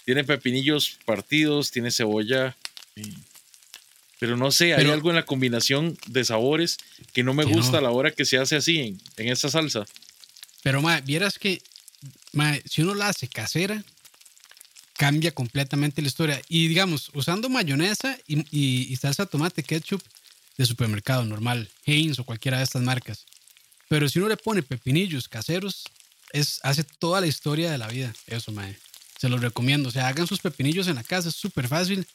tiene 0.05 0.24
pepinillos 0.24 0.98
partidos, 1.05 1.70
tiene 1.70 1.90
cebolla. 1.90 2.57
Eh, 2.96 3.12
pero 4.18 4.36
no 4.36 4.51
sé, 4.51 4.74
pero, 4.76 4.90
hay 4.90 4.94
algo 4.94 5.11
en 5.11 5.16
la 5.16 5.24
combinación 5.24 5.96
de 6.07 6.24
sabores 6.24 6.76
que 7.12 7.22
no 7.22 7.32
me 7.32 7.46
que 7.46 7.53
gusta 7.53 7.72
no. 7.72 7.78
a 7.78 7.80
la 7.82 7.90
hora 7.90 8.11
que 8.11 8.24
se 8.24 8.36
hace 8.36 8.57
así, 8.57 8.78
en, 8.78 9.01
en 9.16 9.28
esa 9.28 9.48
salsa. 9.48 9.86
Pero, 10.62 10.82
ma, 10.82 11.01
vieras 11.01 11.38
que, 11.38 11.62
ma, 12.32 12.59
si 12.66 12.82
uno 12.82 12.94
la 12.94 13.09
hace 13.09 13.28
casera, 13.28 13.82
cambia 15.01 15.32
completamente 15.32 16.03
la 16.03 16.09
historia. 16.09 16.42
Y 16.51 16.68
digamos, 16.68 17.11
usando 17.14 17.48
mayonesa 17.48 18.18
y, 18.28 18.40
y, 18.51 18.92
y 18.92 18.96
salsa 18.96 19.24
tomate, 19.24 19.62
ketchup 19.62 20.03
de 20.59 20.66
supermercado 20.66 21.24
normal, 21.24 21.70
Heinz 21.86 22.18
o 22.18 22.24
cualquiera 22.24 22.59
de 22.59 22.64
estas 22.64 22.82
marcas. 22.82 23.24
Pero 23.88 24.11
si 24.11 24.18
uno 24.18 24.28
le 24.28 24.36
pone 24.36 24.62
pepinillos 24.62 25.26
caseros, 25.26 25.84
es, 26.34 26.61
hace 26.64 26.84
toda 26.84 27.22
la 27.22 27.26
historia 27.26 27.72
de 27.72 27.78
la 27.78 27.88
vida. 27.88 28.12
Eso, 28.26 28.53
mae. 28.53 28.76
Se 29.18 29.30
los 29.30 29.40
recomiendo. 29.40 29.88
O 29.88 29.92
sea, 29.92 30.07
hagan 30.07 30.26
sus 30.26 30.40
pepinillos 30.40 30.86
en 30.86 30.96
la 30.96 31.03
casa, 31.03 31.30
es 31.30 31.34
súper 31.34 31.66
fácil. 31.66 32.07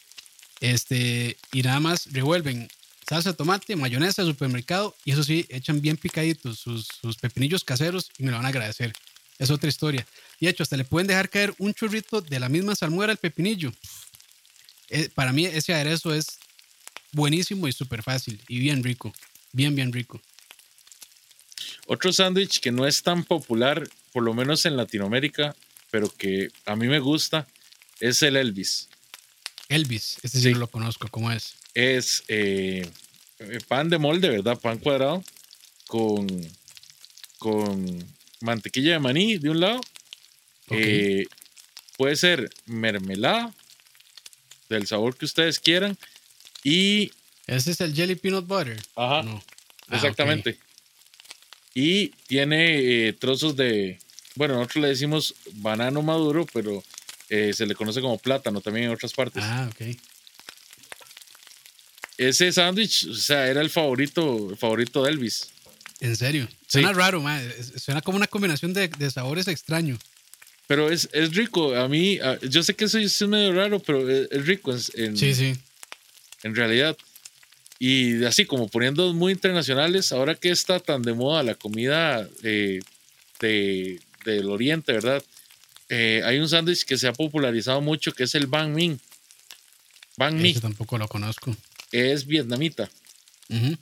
Este, 0.59 1.38
y 1.53 1.63
nada 1.63 1.79
más 1.79 2.05
revuelven 2.11 2.67
salsa 3.09 3.31
de 3.31 3.36
tomate, 3.36 3.75
mayonesa 3.75 4.21
de 4.21 4.29
supermercado 4.29 4.95
y 5.03 5.11
eso 5.11 5.23
sí, 5.23 5.47
echan 5.49 5.81
bien 5.81 5.97
picaditos 5.97 6.59
sus, 6.59 6.88
sus 7.01 7.17
pepinillos 7.17 7.63
caseros 7.63 8.11
y 8.19 8.23
me 8.23 8.29
lo 8.29 8.38
van 8.38 8.45
a 8.45 8.49
agradecer. 8.49 8.93
Es 9.39 9.49
otra 9.49 9.69
historia. 9.69 10.05
Y 10.39 10.45
de 10.45 10.51
hecho, 10.51 10.63
hasta 10.63 10.77
le 10.77 10.86
pueden 10.86 11.07
dejar 11.07 11.29
caer 11.29 11.53
un 11.57 11.73
churrito 11.73 12.21
de 12.21 12.39
la 12.39 12.49
misma 12.49 12.75
salmuera 12.75 13.11
al 13.11 13.17
pepinillo. 13.17 13.73
Eh, 14.89 15.09
para 15.13 15.33
mí 15.33 15.45
ese 15.45 15.73
aderezo 15.73 16.13
es 16.13 16.38
buenísimo 17.11 17.67
y 17.67 17.71
súper 17.71 18.03
fácil 18.03 18.41
y 18.47 18.59
bien 18.59 18.83
rico. 18.83 19.13
Bien, 19.51 19.75
bien 19.75 19.91
rico. 19.91 20.21
Otro 21.88 22.11
sándwich 22.11 22.59
que 22.59 22.71
no 22.71 22.88
es 22.88 23.03
tan 23.03 23.23
popular, 23.23 23.88
por 24.11 24.23
lo 24.23 24.33
menos 24.33 24.65
en 24.65 24.75
Latinoamérica, 24.75 25.55
pero 25.91 26.09
que 26.09 26.49
a 26.65 26.75
mí 26.75 26.88
me 26.88 26.99
gusta, 26.99 27.47
es 27.99 28.21
el 28.21 28.36
Elvis. 28.36 28.89
Elvis, 29.69 30.17
este 30.23 30.39
sí, 30.39 30.43
sí 30.43 30.53
lo 30.53 30.67
conozco, 30.67 31.07
¿cómo 31.09 31.31
es? 31.31 31.55
Es 31.73 32.23
eh, 32.27 32.89
pan 33.67 33.89
de 33.89 33.97
molde, 33.97 34.29
¿verdad? 34.29 34.59
Pan 34.59 34.77
cuadrado 34.77 35.23
con, 35.88 36.27
con 37.38 38.14
mantequilla 38.45 38.93
de 38.93 38.99
maní 38.99 39.37
de 39.37 39.49
un 39.49 39.59
lado. 39.59 39.81
Eh, 40.69 41.25
puede 41.97 42.15
ser 42.15 42.49
mermelada 42.65 43.53
del 44.69 44.87
sabor 44.87 45.17
que 45.17 45.25
ustedes 45.25 45.59
quieran. 45.59 45.97
Y. 46.63 47.11
Ese 47.47 47.71
es 47.71 47.81
el 47.81 47.93
Jelly 47.93 48.15
Peanut 48.15 48.47
Butter. 48.47 48.81
Ajá. 48.95 49.23
No. 49.23 49.43
Ah, 49.87 49.95
Exactamente. 49.95 50.57
Y 51.73 52.09
tiene 52.27 53.07
eh, 53.07 53.13
trozos 53.13 53.55
de. 53.55 53.99
Bueno, 54.35 54.55
nosotros 54.55 54.81
le 54.81 54.87
decimos 54.89 55.35
banano 55.53 56.01
maduro, 56.01 56.45
pero 56.53 56.83
eh, 57.29 57.53
se 57.53 57.65
le 57.65 57.75
conoce 57.75 58.01
como 58.01 58.17
plátano 58.17 58.61
también 58.61 58.87
en 58.87 58.91
otras 58.91 59.13
partes. 59.13 59.43
Ah, 59.43 59.69
ok. 59.71 59.95
Ese 62.17 62.51
sándwich, 62.51 63.07
o 63.07 63.13
sea, 63.13 63.47
era 63.47 63.61
el 63.61 63.69
favorito, 63.69 64.49
el 64.51 64.57
favorito 64.57 65.03
de 65.03 65.11
Elvis. 65.11 65.49
En 65.99 66.15
serio. 66.15 66.47
Sí. 66.68 66.82
Suena 66.82 66.93
raro, 66.93 67.22
ma. 67.22 67.41
Es- 67.41 67.74
Suena 67.84 68.01
como 68.01 68.18
una 68.18 68.28
combinación 68.28 68.74
de, 68.74 68.88
de 68.88 69.11
sabores 69.11 69.47
extraño. 69.47 69.97
Pero 70.68 70.89
es, 70.89 71.09
es 71.13 71.36
rico. 71.36 71.76
A 71.76 71.88
mí, 71.88 72.20
yo 72.49 72.63
sé 72.63 72.74
que 72.74 72.86
eso 72.86 72.97
es 72.97 73.22
medio 73.28 73.53
raro, 73.53 73.80
pero 73.80 74.09
es, 74.09 74.28
es 74.32 74.45
rico 74.47 74.74
en, 74.95 75.16
Sí, 75.18 75.36
sí. 75.36 75.53
en 76.43 76.55
realidad. 76.55 76.97
Y 77.78 78.24
así 78.24 78.45
como 78.45 78.68
poniendo 78.68 79.13
muy 79.13 79.34
internacionales, 79.34 80.11
ahora 80.11 80.34
que 80.36 80.49
está 80.49 80.80
tan 80.80 81.01
de 81.03 81.13
moda 81.13 81.43
la 81.43 81.53
comida 81.55 82.28
eh, 82.41 82.80
de, 83.39 83.99
del 84.24 84.49
oriente, 84.49 84.93
¿verdad? 84.93 85.24
Eh, 85.89 86.22
hay 86.26 86.39
un 86.39 86.49
sándwich 86.49 86.84
que 86.86 86.97
se 86.97 87.07
ha 87.07 87.13
popularizado 87.13 87.80
mucho 87.82 88.11
que 88.13 88.24
es 88.24 88.34
el 88.34 88.47
banh 88.47 88.74
mi. 88.74 88.97
Banh 90.18 90.41
mi 90.41 90.49
Ese 90.51 90.61
tampoco 90.61 90.97
lo 90.97 91.07
conozco. 91.07 91.55
es 91.91 92.26
vietnamita 92.26 92.89
Ujú. 93.49 93.78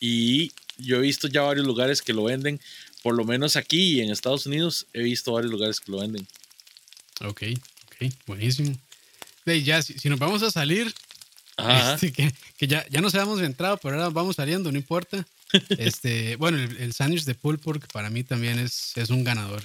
y 0.00 0.50
yo 0.82 0.96
he 0.96 1.00
visto 1.00 1.28
ya 1.28 1.42
varios 1.42 1.66
lugares 1.66 2.02
que 2.02 2.12
lo 2.12 2.24
venden, 2.24 2.60
por 3.02 3.14
lo 3.14 3.24
menos 3.24 3.56
aquí 3.56 3.94
y 3.94 4.00
en 4.00 4.10
Estados 4.10 4.46
Unidos 4.46 4.86
he 4.92 5.02
visto 5.02 5.32
varios 5.32 5.52
lugares 5.52 5.80
que 5.80 5.92
lo 5.92 6.00
venden. 6.00 6.26
Ok, 7.22 7.42
ok. 7.86 8.12
Buenísimo. 8.26 8.76
De, 9.44 9.62
ya, 9.62 9.82
si, 9.82 9.98
si 9.98 10.08
nos 10.08 10.18
vamos 10.18 10.42
a 10.42 10.50
salir, 10.50 10.92
este, 11.56 12.12
que, 12.12 12.32
que 12.56 12.66
ya, 12.66 12.86
ya 12.88 13.00
nos 13.00 13.14
habíamos 13.14 13.40
entrado, 13.42 13.78
pero 13.78 13.94
ahora 13.96 14.08
vamos 14.08 14.36
saliendo, 14.36 14.70
no 14.70 14.78
importa. 14.78 15.26
Este, 15.78 16.36
bueno, 16.36 16.58
el, 16.58 16.76
el 16.76 16.92
sándwich 16.92 17.24
de 17.24 17.34
pulled 17.34 17.58
pork 17.58 17.90
para 17.92 18.08
mí 18.08 18.22
también 18.22 18.60
es, 18.60 18.96
es 18.96 19.10
un 19.10 19.24
ganador. 19.24 19.64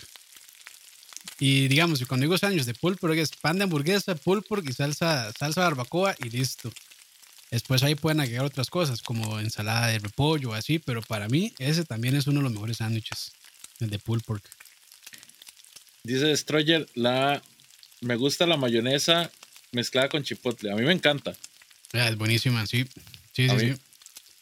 Y 1.39 1.67
digamos, 1.67 2.03
cuando 2.07 2.23
digo 2.23 2.37
sándwich 2.39 2.65
de 2.65 2.73
pulled 2.73 2.97
pork 2.97 3.15
es 3.17 3.29
pan 3.29 3.57
de 3.57 3.65
hamburguesa, 3.65 4.15
pulled 4.15 4.43
pork 4.43 4.67
y 4.67 4.73
salsa, 4.73 5.31
salsa 5.37 5.61
barbacoa 5.61 6.15
y 6.23 6.29
listo. 6.29 6.71
Después 7.55 7.83
ahí 7.83 7.95
pueden 7.95 8.19
agregar 8.19 8.43
otras 8.43 8.69
cosas 8.69 9.01
como 9.01 9.39
ensalada 9.39 9.87
de 9.87 9.99
repollo 9.99 10.49
o 10.49 10.53
así, 10.55 10.77
pero 10.77 11.01
para 11.01 11.29
mí 11.29 11.53
ese 11.57 11.85
también 11.85 12.13
es 12.13 12.27
uno 12.27 12.39
de 12.41 12.43
los 12.43 12.51
mejores 12.51 12.75
sándwiches, 12.77 13.31
el 13.79 13.89
de 13.89 13.97
pulled 13.97 14.25
pork. 14.25 14.43
Dice 16.03 16.25
Destroyer, 16.25 16.85
la, 16.95 17.41
me 18.01 18.17
gusta 18.17 18.45
la 18.45 18.57
mayonesa 18.57 19.31
mezclada 19.71 20.09
con 20.09 20.21
chipotle. 20.25 20.69
A 20.69 20.75
mí 20.75 20.81
me 20.83 20.91
encanta. 20.91 21.33
Ah, 21.93 22.09
es 22.09 22.17
buenísima, 22.17 22.67
sí. 22.67 22.85
Sí, 23.31 23.47
A 23.49 23.57
sí, 23.57 23.65
mí- 23.67 23.73
sí. 23.73 23.81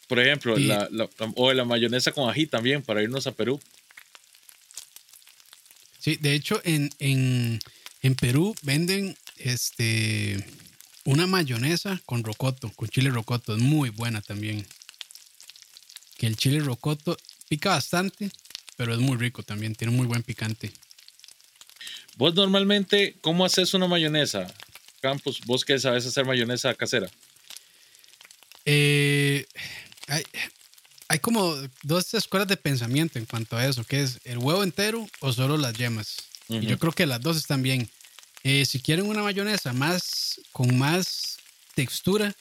Por 0.08 0.20
ejemplo, 0.20 0.58
Y- 0.58 0.64
la, 0.66 0.88
la- 0.90 1.08
o 1.36 1.54
la 1.54 1.66
mayonesa 1.66 2.14
con 2.14 2.28
ají 2.28 2.48
también 2.48 2.82
para 2.82 3.04
irnos 3.04 3.28
a 3.28 3.32
Perú. 3.34 3.62
Sí, 6.00 6.16
de 6.20 6.34
hecho, 6.34 6.60
en, 6.66 6.90
en, 6.98 7.60
en 8.02 8.16
Perú 8.16 8.56
venden 8.64 9.16
este 9.38 10.44
una 11.06 11.28
mayonesa 11.28 12.02
con 12.06 12.24
rocoto, 12.24 12.72
con 12.76 12.88
chile 12.90 13.10
rocoto. 13.10 13.56
Es 13.56 13.62
muy 13.62 13.90
buena 13.90 14.22
también. 14.22 14.66
Que 16.18 16.28
el 16.28 16.38
chile 16.38 16.60
rocoto 16.60 17.18
pica 17.50 17.70
bastante, 17.70 18.32
pero 18.78 18.94
es 18.94 19.00
muy 19.00 19.18
rico 19.18 19.44
también. 19.44 19.76
Tiene 19.76 19.94
muy 19.94 20.08
buen 20.08 20.24
picante. 20.24 20.72
Vos 22.16 22.36
normalmente, 22.36 23.16
¿cómo 23.22 23.46
haces 23.46 23.74
una 23.74 23.88
mayonesa? 23.88 24.54
Campos, 25.02 25.42
vos 25.46 25.66
que 25.66 25.80
sabes 25.80 26.06
hacer 26.06 26.26
mayonesa 26.26 26.74
casera. 26.76 27.10
Eh, 28.66 29.46
hay, 30.08 30.24
hay 31.10 31.20
como 31.20 31.56
dos 31.82 32.14
escuelas 32.14 32.48
de 32.48 32.58
pensamiento 32.58 33.20
en 33.20 33.26
cuanto 33.26 33.58
a 33.58 33.68
eso, 33.68 33.84
que 33.84 34.02
es 34.02 34.20
el 34.24 34.38
huevo 34.38 34.64
entero 34.64 35.08
o 35.20 35.34
solo 35.34 35.58
las 35.58 35.74
yemas. 35.74 36.18
Y 36.48 36.66
yo 36.66 36.78
creo 36.78 36.92
que 36.92 37.06
las 37.06 37.22
dos 37.22 37.38
están 37.38 37.64
bien. 37.64 37.90
Eh, 38.44 38.66
si 38.66 38.82
quieren 38.82 39.08
una 39.08 39.24
mayonesa 39.24 39.72
más 39.72 40.42
con 40.52 40.78
más 40.78 41.38
textura, 41.76 42.36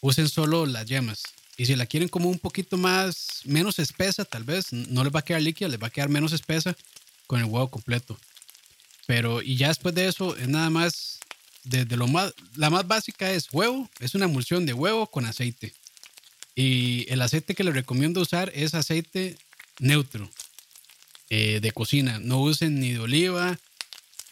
usen 0.00 0.28
solo 0.28 0.66
las 0.66 0.86
yemas. 0.86 1.22
Y 1.56 1.64
si 1.66 1.74
la 1.74 1.86
quieren 1.86 2.08
como 2.08 2.28
un 2.28 2.38
poquito 2.38 2.76
más, 2.76 3.40
menos 3.44 3.78
espesa, 3.78 4.26
tal 4.26 4.44
vez, 4.44 4.72
no 4.72 5.02
les 5.02 5.14
va 5.14 5.20
a 5.20 5.24
quedar 5.24 5.40
líquida, 5.40 5.68
les 5.68 5.82
va 5.82 5.86
a 5.86 5.90
quedar 5.90 6.10
menos 6.10 6.32
espesa 6.32 6.76
con 7.26 7.40
el 7.40 7.46
huevo 7.46 7.68
completo. 7.70 8.18
Pero, 9.06 9.40
y 9.40 9.56
ya 9.56 9.68
después 9.68 9.94
de 9.94 10.06
eso, 10.06 10.36
es 10.36 10.48
nada 10.48 10.68
más, 10.68 11.18
desde 11.64 11.96
lo 11.96 12.08
más, 12.08 12.34
la 12.56 12.68
más 12.68 12.86
básica 12.86 13.32
es 13.32 13.48
huevo, 13.52 13.88
es 14.00 14.14
una 14.14 14.26
emulsión 14.26 14.66
de 14.66 14.74
huevo 14.74 15.06
con 15.06 15.24
aceite. 15.24 15.72
Y 16.54 17.10
el 17.10 17.22
aceite 17.22 17.54
que 17.54 17.64
les 17.64 17.74
recomiendo 17.74 18.20
usar 18.20 18.50
es 18.54 18.74
aceite 18.74 19.38
neutro 19.78 20.28
eh, 21.30 21.60
de 21.60 21.72
cocina. 21.72 22.18
No 22.18 22.40
usen 22.40 22.80
ni 22.80 22.92
de 22.92 23.00
oliva, 23.00 23.58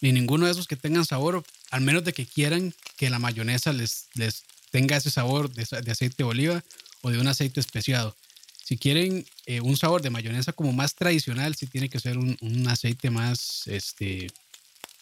ni 0.04 0.12
ninguno 0.12 0.44
de 0.44 0.52
esos 0.52 0.66
que 0.66 0.76
tengan 0.76 1.06
sabor, 1.06 1.42
al 1.70 1.80
menos 1.80 2.04
de 2.04 2.12
que 2.12 2.26
quieran 2.26 2.74
que 2.98 3.08
la 3.08 3.18
mayonesa 3.18 3.72
les, 3.72 4.08
les 4.12 4.44
tenga 4.70 4.98
ese 4.98 5.10
sabor 5.10 5.50
de, 5.50 5.66
de 5.82 5.90
aceite 5.90 6.16
de 6.18 6.24
oliva 6.24 6.62
o 7.00 7.10
de 7.10 7.18
un 7.18 7.26
aceite 7.26 7.58
especiado. 7.58 8.14
Si 8.62 8.76
quieren 8.76 9.24
eh, 9.46 9.62
un 9.62 9.78
sabor 9.78 10.02
de 10.02 10.10
mayonesa 10.10 10.52
como 10.52 10.74
más 10.74 10.94
tradicional, 10.94 11.54
sí 11.54 11.66
tiene 11.66 11.88
que 11.88 12.00
ser 12.00 12.18
un, 12.18 12.36
un 12.42 12.68
aceite 12.68 13.08
más, 13.08 13.62
este, 13.66 14.26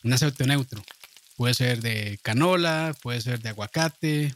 un 0.05 0.13
aceite 0.13 0.47
neutro. 0.47 0.85
Puede 1.37 1.55
ser 1.55 1.81
de 1.83 2.21
canola, 2.23 2.95
puede 3.03 3.21
ser 3.21 3.41
de 3.41 3.49
aguacate, 3.49 4.33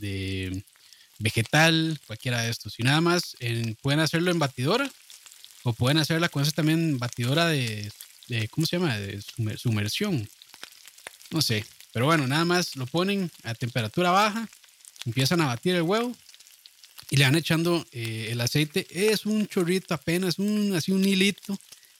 de 0.00 0.64
vegetal, 1.18 2.00
cualquiera 2.06 2.40
de 2.40 2.48
estos. 2.50 2.80
Y 2.80 2.84
nada 2.84 3.02
más, 3.02 3.36
en- 3.40 3.74
pueden 3.82 4.00
hacerlo 4.00 4.30
en 4.30 4.38
batidora 4.38 4.90
o 5.62 5.74
pueden 5.74 5.98
hacerla 5.98 6.30
con 6.30 6.42
esa 6.42 6.52
también 6.52 6.98
batidora 6.98 7.48
de, 7.48 7.90
¿cómo 8.50 8.66
se 8.66 8.78
llama? 8.78 8.98
De 8.98 9.20
sumer- 9.20 9.58
sumersión. 9.58 10.28
No 11.30 11.42
sé. 11.42 11.64
Pero 11.92 12.06
bueno, 12.06 12.26
nada 12.26 12.44
más 12.44 12.76
lo 12.76 12.86
ponen 12.86 13.30
a 13.42 13.54
temperatura 13.54 14.10
baja, 14.10 14.48
empiezan 15.06 15.40
a 15.40 15.46
batir 15.46 15.74
el 15.76 15.82
huevo 15.82 16.14
y 17.10 17.16
le 17.16 17.24
van 17.24 17.36
echando 17.36 17.86
eh, 17.92 18.28
el 18.30 18.40
aceite. 18.40 18.86
Es 18.90 19.24
un 19.26 19.46
chorrito 19.46 19.94
apenas, 19.94 20.38
un, 20.38 20.74
así 20.74 20.92
un 20.92 21.04
hilito 21.04 21.58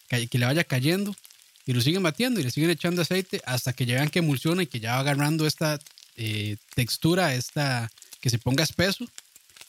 que, 0.08 0.26
que 0.26 0.38
le 0.38 0.46
vaya 0.46 0.64
cayendo 0.64 1.16
y 1.64 1.72
lo 1.72 1.80
siguen 1.80 2.02
batiendo 2.02 2.40
y 2.40 2.42
le 2.44 2.50
siguen 2.50 2.70
echando 2.70 3.02
aceite 3.02 3.40
hasta 3.46 3.72
que 3.72 3.86
llegan 3.86 4.10
que 4.10 4.18
emulsiona 4.18 4.62
y 4.62 4.66
que 4.66 4.80
ya 4.80 4.92
va 4.94 5.00
agarrando 5.00 5.46
esta 5.46 5.78
eh, 6.16 6.56
textura, 6.74 7.34
esta 7.34 7.90
que 8.20 8.30
se 8.30 8.38
ponga 8.38 8.64
espeso. 8.64 9.06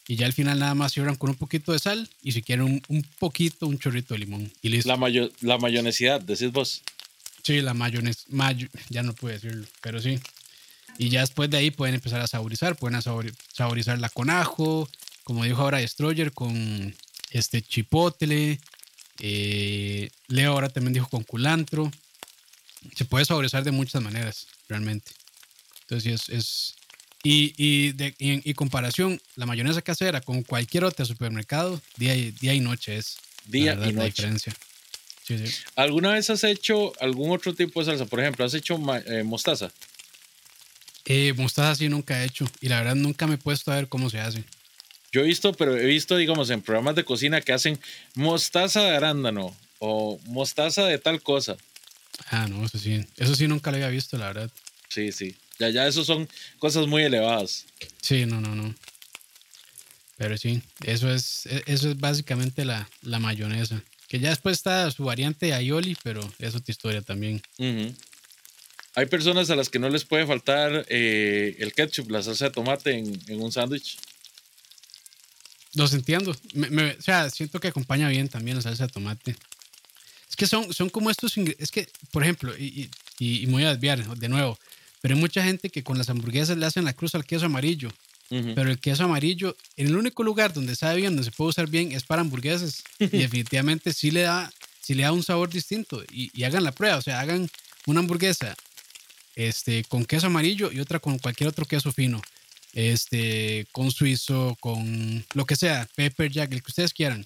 Y 0.07 0.15
ya 0.15 0.25
al 0.25 0.33
final 0.33 0.57
nada 0.59 0.73
más 0.73 0.93
cierran 0.93 1.15
con 1.15 1.29
un 1.31 1.35
poquito 1.35 1.73
de 1.73 1.79
sal 1.79 2.09
y 2.23 2.31
si 2.31 2.41
quieren 2.41 2.65
un, 2.65 2.81
un 2.87 3.03
poquito, 3.19 3.67
un 3.67 3.77
chorrito 3.77 4.13
de 4.13 4.19
limón. 4.19 4.51
Y 4.61 4.69
listo. 4.69 4.87
La, 4.87 4.95
mayo, 4.97 5.29
la 5.41 5.57
mayonesidad, 5.57 6.21
decís 6.21 6.51
vos. 6.51 6.81
Sí, 7.43 7.61
la 7.61 7.73
mayonesa, 7.73 8.21
mayo, 8.29 8.67
ya 8.89 9.03
no 9.03 9.13
puedo 9.13 9.33
decirlo, 9.33 9.65
pero 9.81 10.01
sí. 10.01 10.19
Y 10.97 11.09
ya 11.09 11.19
después 11.21 11.49
de 11.49 11.57
ahí 11.57 11.71
pueden 11.71 11.95
empezar 11.95 12.21
a 12.21 12.27
saborizar, 12.27 12.75
pueden 12.77 13.01
sabor- 13.01 13.33
saborizarla 13.53 14.09
con 14.09 14.29
ajo, 14.29 14.89
como 15.23 15.43
dijo 15.43 15.61
ahora 15.61 15.79
Destroyer, 15.79 16.31
con 16.31 16.95
este 17.31 17.61
chipotle. 17.61 18.59
eh, 19.19 20.09
Leo 20.27 20.53
ahora 20.53 20.69
también 20.69 20.93
dijo 20.93 21.09
con 21.09 21.23
culantro. 21.23 21.91
Se 22.95 23.03
puede 23.05 23.25
saborizar 23.25 23.63
de 23.65 23.71
muchas 23.71 24.01
maneras, 24.01 24.47
realmente. 24.69 25.11
Entonces, 25.81 26.29
es 26.29 26.75
y, 27.29 27.53
y, 27.57 27.91
de, 27.91 28.13
y 28.19 28.53
comparación, 28.53 29.19
la 29.35 29.45
mayonesa 29.45 29.81
casera 29.81 30.21
con 30.21 30.43
cualquier 30.43 30.83
otra 30.85 31.03
supermercado, 31.05 31.81
día 31.97 32.15
y, 32.15 32.31
día 32.31 32.53
y 32.53 32.59
noche 32.61 32.97
es 32.97 33.17
la 33.45 33.51
Día 33.51 33.71
verdad, 33.75 33.87
y 33.87 33.91
la 33.91 34.03
noche. 34.03 34.09
diferencia. 34.11 34.53
Sí, 35.25 35.37
sí. 35.45 35.55
¿Alguna 35.75 36.13
vez 36.13 36.29
has 36.29 36.43
hecho 36.45 36.93
algún 37.01 37.31
otro 37.31 37.53
tipo 37.53 37.81
de 37.81 37.85
salsa? 37.87 38.05
Por 38.05 38.21
ejemplo, 38.21 38.45
¿has 38.45 38.53
hecho 38.53 38.79
eh, 39.07 39.23
mostaza? 39.23 39.71
Eh, 41.05 41.33
mostaza 41.35 41.75
sí 41.75 41.89
nunca 41.89 42.21
he 42.21 42.25
hecho 42.25 42.49
y 42.61 42.69
la 42.69 42.77
verdad 42.79 42.95
nunca 42.95 43.27
me 43.27 43.35
he 43.35 43.37
puesto 43.37 43.71
a 43.71 43.75
ver 43.75 43.87
cómo 43.89 44.09
se 44.09 44.19
hace. 44.19 44.43
Yo 45.11 45.21
he 45.21 45.23
visto, 45.25 45.53
pero 45.53 45.77
he 45.77 45.85
visto, 45.85 46.15
digamos, 46.17 46.49
en 46.49 46.61
programas 46.61 46.95
de 46.95 47.03
cocina 47.05 47.41
que 47.41 47.53
hacen 47.53 47.79
mostaza 48.15 48.83
de 48.83 48.95
arándano 48.95 49.55
o 49.79 50.19
mostaza 50.25 50.85
de 50.85 50.97
tal 50.97 51.21
cosa. 51.21 51.57
Ah, 52.29 52.47
no, 52.47 52.65
eso 52.65 52.77
sí, 52.77 53.05
eso 53.17 53.35
sí 53.35 53.47
nunca 53.47 53.71
lo 53.71 53.77
había 53.77 53.89
visto, 53.89 54.17
la 54.17 54.27
verdad. 54.27 54.51
Sí, 54.89 55.11
sí. 55.11 55.35
Ya, 55.59 55.69
ya, 55.69 55.87
eso 55.87 56.03
son 56.03 56.27
cosas 56.59 56.87
muy 56.87 57.03
elevadas. 57.03 57.65
Sí, 58.01 58.25
no, 58.25 58.39
no, 58.41 58.55
no. 58.55 58.73
Pero 60.17 60.37
sí, 60.37 60.61
eso 60.83 61.11
es, 61.13 61.45
e- 61.47 61.63
eso 61.67 61.89
es 61.89 61.97
básicamente 61.99 62.65
la, 62.65 62.89
la 63.01 63.19
mayonesa. 63.19 63.81
Que 64.07 64.19
ya 64.19 64.29
después 64.29 64.57
está 64.57 64.89
su 64.91 65.03
variante 65.03 65.53
aioli, 65.53 65.97
pero 66.03 66.21
es 66.39 66.55
otra 66.55 66.71
historia 66.71 67.01
también. 67.01 67.41
Hay 68.95 69.05
personas 69.05 69.49
a 69.49 69.55
las 69.55 69.69
que 69.69 69.79
no 69.79 69.89
les 69.89 70.05
puede 70.05 70.25
faltar 70.25 70.85
eh, 70.89 71.55
el 71.59 71.73
ketchup, 71.73 72.09
la 72.09 72.23
salsa 72.23 72.45
de 72.45 72.51
tomate 72.51 72.91
en, 72.97 73.19
en 73.27 73.41
un 73.41 73.51
sándwich. 73.51 73.97
Los 75.75 75.93
entiendo. 75.93 76.35
Me- 76.53 76.69
me- 76.69 76.91
o 76.93 77.01
sea, 77.01 77.29
siento 77.29 77.59
que 77.59 77.67
acompaña 77.67 78.09
bien 78.09 78.29
también 78.29 78.57
la 78.57 78.63
salsa 78.63 78.87
de 78.87 78.93
tomate. 78.93 79.35
Es 80.29 80.35
que 80.35 80.47
son, 80.47 80.73
son 80.73 80.89
como 80.89 81.11
estos 81.11 81.37
ingre- 81.37 81.55
Es 81.59 81.69
que, 81.69 81.87
por 82.11 82.23
ejemplo, 82.23 82.57
y, 82.57 82.89
y, 83.19 83.43
y 83.43 83.47
me 83.47 83.53
voy 83.53 83.63
a 83.65 83.71
desviar 83.71 84.03
de 84.17 84.29
nuevo, 84.29 84.57
pero 85.01 85.15
hay 85.15 85.19
mucha 85.19 85.43
gente 85.43 85.69
que 85.69 85.83
con 85.83 85.97
las 85.97 86.09
hamburguesas 86.09 86.57
le 86.57 86.65
hacen 86.65 86.85
la 86.85 86.93
cruz 86.93 87.15
al 87.15 87.25
queso 87.25 87.45
amarillo. 87.45 87.89
Pero 88.29 88.69
el 88.69 88.77
queso 88.79 89.05
amarillo, 89.05 89.55
en 89.77 89.87
el 89.87 89.95
único 89.95 90.21
lugar 90.21 90.53
donde 90.53 90.75
sabe 90.75 90.97
bien, 90.97 91.15
donde 91.15 91.23
se 91.23 91.35
puede 91.35 91.51
usar 91.51 91.69
bien, 91.69 91.93
es 91.93 92.03
para 92.03 92.21
hamburguesas. 92.21 92.83
Y 92.99 93.07
definitivamente 93.07 93.93
sí 93.93 94.11
le 94.11 94.23
da, 94.23 94.51
sí 94.81 94.95
le 94.95 95.03
da 95.03 95.13
un 95.13 95.23
sabor 95.23 95.49
distinto. 95.49 96.03
Y, 96.11 96.29
y 96.33 96.43
hagan 96.43 96.65
la 96.65 96.73
prueba, 96.73 96.97
o 96.97 97.01
sea, 97.01 97.21
hagan 97.21 97.49
una 97.85 98.01
hamburguesa 98.01 98.53
este, 99.37 99.83
con 99.85 100.03
queso 100.03 100.27
amarillo 100.27 100.71
y 100.71 100.79
otra 100.79 100.99
con 100.99 101.19
cualquier 101.19 101.47
otro 101.47 101.65
queso 101.65 101.91
fino. 101.91 102.21
Este, 102.73 103.65
con 103.71 103.91
suizo, 103.91 104.57
con 104.59 105.25
lo 105.33 105.45
que 105.45 105.55
sea, 105.55 105.87
pepper 105.95 106.31
jack, 106.31 106.51
el 106.51 106.61
que 106.61 106.69
ustedes 106.69 106.93
quieran. 106.93 107.23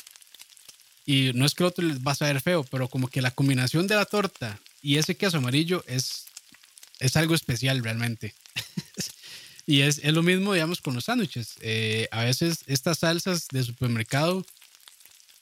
Y 1.06 1.32
no 1.34 1.46
es 1.46 1.56
que 1.56 1.64
el 1.64 1.68
otro 1.68 1.86
les 1.86 2.00
va 2.00 2.12
a 2.12 2.16
saber 2.16 2.42
feo, 2.42 2.64
pero 2.64 2.88
como 2.88 3.08
que 3.08 3.22
la 3.22 3.32
combinación 3.32 3.88
de 3.88 3.96
la 3.96 4.06
torta 4.06 4.60
y 4.82 4.98
ese 4.98 5.16
queso 5.16 5.38
amarillo 5.38 5.84
es, 5.88 6.26
es 7.02 7.16
algo 7.18 7.36
especial 7.36 7.84
realmente. 7.84 8.34
Y 9.68 9.82
es, 9.82 10.00
es 10.04 10.12
lo 10.12 10.24
mismo, 10.24 10.54
digamos, 10.54 10.82
con 10.82 10.96
los 10.96 11.06
sándwiches. 11.06 11.56
Eh, 11.62 12.08
a 12.12 12.24
veces 12.24 12.64
estas 12.66 13.00
salsas 13.00 13.48
de 13.52 13.64
supermercado 13.64 14.44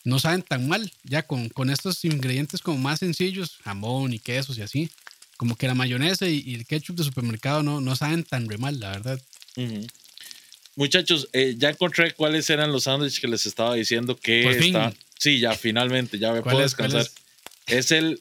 no 0.03 0.19
saben 0.19 0.43
tan 0.43 0.67
mal, 0.67 0.91
ya 1.03 1.23
con, 1.23 1.49
con 1.49 1.69
estos 1.69 2.03
ingredientes 2.05 2.61
como 2.61 2.77
más 2.77 2.99
sencillos, 2.99 3.57
jamón 3.63 4.13
y 4.13 4.19
quesos 4.19 4.57
y 4.57 4.61
así. 4.61 4.89
Como 5.37 5.55
que 5.55 5.67
la 5.67 5.73
mayonesa 5.73 6.27
y, 6.27 6.43
y 6.45 6.55
el 6.55 6.65
ketchup 6.65 6.97
de 6.97 7.05
supermercado 7.05 7.63
no, 7.63 7.79
no 7.81 7.95
saben 7.95 8.23
tan 8.23 8.47
re 8.49 8.57
mal, 8.57 8.79
la 8.79 8.91
verdad. 8.91 9.21
Muchachos, 10.75 11.27
eh, 11.33 11.55
ya 11.57 11.69
encontré 11.69 12.13
cuáles 12.13 12.49
eran 12.49 12.71
los 12.71 12.83
sándwiches 12.83 13.19
que 13.19 13.27
les 13.27 13.45
estaba 13.45 13.75
diciendo 13.75 14.15
que 14.17 14.43
Por 14.43 14.53
está. 14.53 14.93
Sí, 15.17 15.39
ya 15.39 15.53
finalmente, 15.53 16.19
ya 16.19 16.33
me 16.33 16.41
¿Cuál 16.41 16.53
puedo 16.53 16.65
es? 16.65 16.75
¿Cuál 16.75 16.91
descansar. 16.91 17.23
Es? 17.67 17.91
el 17.91 18.19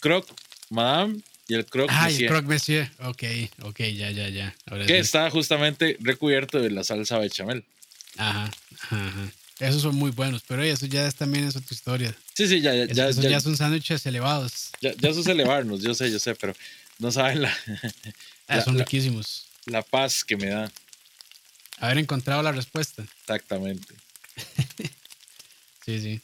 Croc 0.00 0.26
Madame 0.70 1.20
y 1.48 1.54
el 1.54 1.64
Croc 1.66 1.88
Ah, 1.92 2.10
y 2.10 2.12
Monsieur, 2.12 2.22
el 2.22 2.28
croque 2.28 2.48
monsieur. 2.48 2.90
Ok, 3.00 3.22
ok, 3.62 3.78
ya, 3.94 4.10
ya, 4.10 4.28
ya. 4.28 4.54
Ahora 4.66 4.86
que 4.86 4.94
sí. 4.94 4.98
está 4.98 5.30
justamente 5.30 5.96
recubierto 6.00 6.60
de 6.60 6.70
la 6.70 6.82
salsa 6.84 7.18
bechamel. 7.18 7.64
Ajá, 8.16 8.50
ajá, 8.80 9.08
ajá. 9.08 9.30
Esos 9.58 9.82
son 9.82 9.94
muy 9.96 10.10
buenos, 10.10 10.42
pero 10.46 10.62
eso 10.62 10.84
ya 10.86 11.06
es, 11.06 11.14
también 11.14 11.44
es 11.44 11.56
otra 11.56 11.72
historia. 11.74 12.14
Sí, 12.34 12.46
sí, 12.48 12.60
ya, 12.60 12.74
ya, 12.74 12.84
Eso- 12.84 13.22
ya, 13.22 13.28
ya, 13.28 13.30
ya 13.30 13.40
son 13.40 13.56
sándwiches 13.56 14.04
elevados. 14.06 14.70
ya- 14.80 14.92
ya 14.98 15.08
es 15.10 15.26
elevarnos, 15.26 15.82
yo 15.82 15.94
sé, 15.94 16.10
yo 16.10 16.18
sé, 16.18 16.34
pero 16.34 16.54
no 16.98 17.10
saben 17.12 17.42
la, 17.42 17.56
Ah, 18.48 18.56
La- 18.56 18.64
son 18.64 18.76
la- 18.76 18.84
riquísimos. 18.84 19.46
la 19.66 19.82
paz 19.82 20.24
que 20.24 20.36
me 20.36 20.46
da. 20.48 20.70
Haber 21.78 21.98
encontrado 21.98 22.42
la 22.42 22.52
respuesta. 22.52 23.02
Exactamente. 23.22 23.94
Sí, 25.84 26.00
sí. 26.00 26.20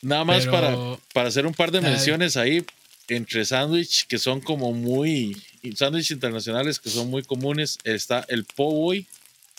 Nada 0.00 0.24
más 0.24 0.40
Pero- 0.46 0.52
para, 0.52 0.76
para 1.12 1.28
hacer 1.28 1.44
un 1.46 1.52
par 1.52 1.70
de 1.70 1.82
menciones 1.82 2.36
ahí 2.38 2.64
entre 3.10 3.44
sándwich 3.44 4.06
que 4.06 4.18
son 4.18 4.40
como 4.40 4.72
muy 4.72 5.36
y 5.62 5.72
sándwich 5.76 6.10
internacionales 6.12 6.78
que 6.80 6.90
son 6.90 7.08
muy 7.10 7.22
comunes 7.22 7.78
está 7.84 8.24
el 8.28 8.44
po' 8.44 8.72
boy 8.72 9.06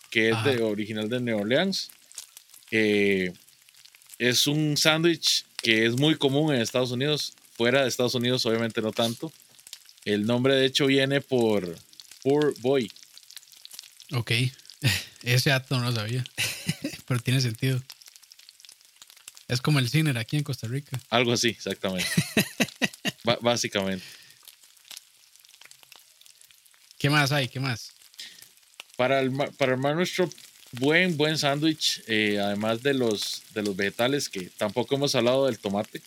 que 0.09 0.29
es 0.29 0.35
Ajá. 0.35 0.49
de 0.49 0.63
original 0.63 1.07
de 1.09 1.19
New 1.21 1.37
Orleans 1.39 1.89
Eh, 2.71 3.33
es 4.17 4.47
un 4.47 4.77
sándwich 4.77 5.45
que 5.61 5.85
es 5.85 5.97
muy 5.97 6.15
común 6.15 6.53
en 6.55 6.61
Estados 6.61 6.91
Unidos 6.91 7.33
fuera 7.57 7.81
de 7.83 7.89
Estados 7.89 8.15
Unidos 8.15 8.45
obviamente 8.45 8.81
no 8.81 8.91
tanto 8.91 9.31
el 10.05 10.25
nombre 10.25 10.55
de 10.55 10.65
hecho 10.65 10.85
viene 10.87 11.21
por 11.21 11.77
poor 12.23 12.53
boy 12.61 12.89
Ok. 14.13 14.31
Ese 15.23 15.51
dato 15.51 15.77
no 15.79 15.85
lo 15.85 15.95
sabía. 15.95 16.21
Pero 17.07 17.19
tiene 17.21 17.39
sentido. 17.39 17.81
Es 19.47 19.61
como 19.61 19.79
el 19.79 19.87
cine 19.89 20.11
aquí 20.19 20.35
en 20.35 20.43
Costa 20.43 20.67
Rica. 20.67 20.99
algo 21.09 21.31
así 21.31 21.47
exactamente 21.49 22.09
básicamente 23.41 24.05
¿Qué 26.97 27.09
más 27.09 27.31
hay? 27.31 27.47
¿Qué 27.47 27.59
más? 27.59 27.91
para, 28.95 29.17
alma- 29.19 29.49
para 29.57 29.71
armar 29.71 29.95
nuestro 29.95 30.29
buen, 30.73 31.17
buen 31.17 31.35
sándwich, 31.37 32.03
eh, 32.05 32.39
además 32.39 32.83
de 32.83 32.93
los, 32.93 33.41
de 33.55 33.63
los 33.63 33.75
vegetales, 33.75 34.29
que 34.29 34.51
tampoco 34.57 34.93
hemos 34.95 35.15
hablado 35.15 35.47
del 35.47 35.57
tomate. 35.57 36.01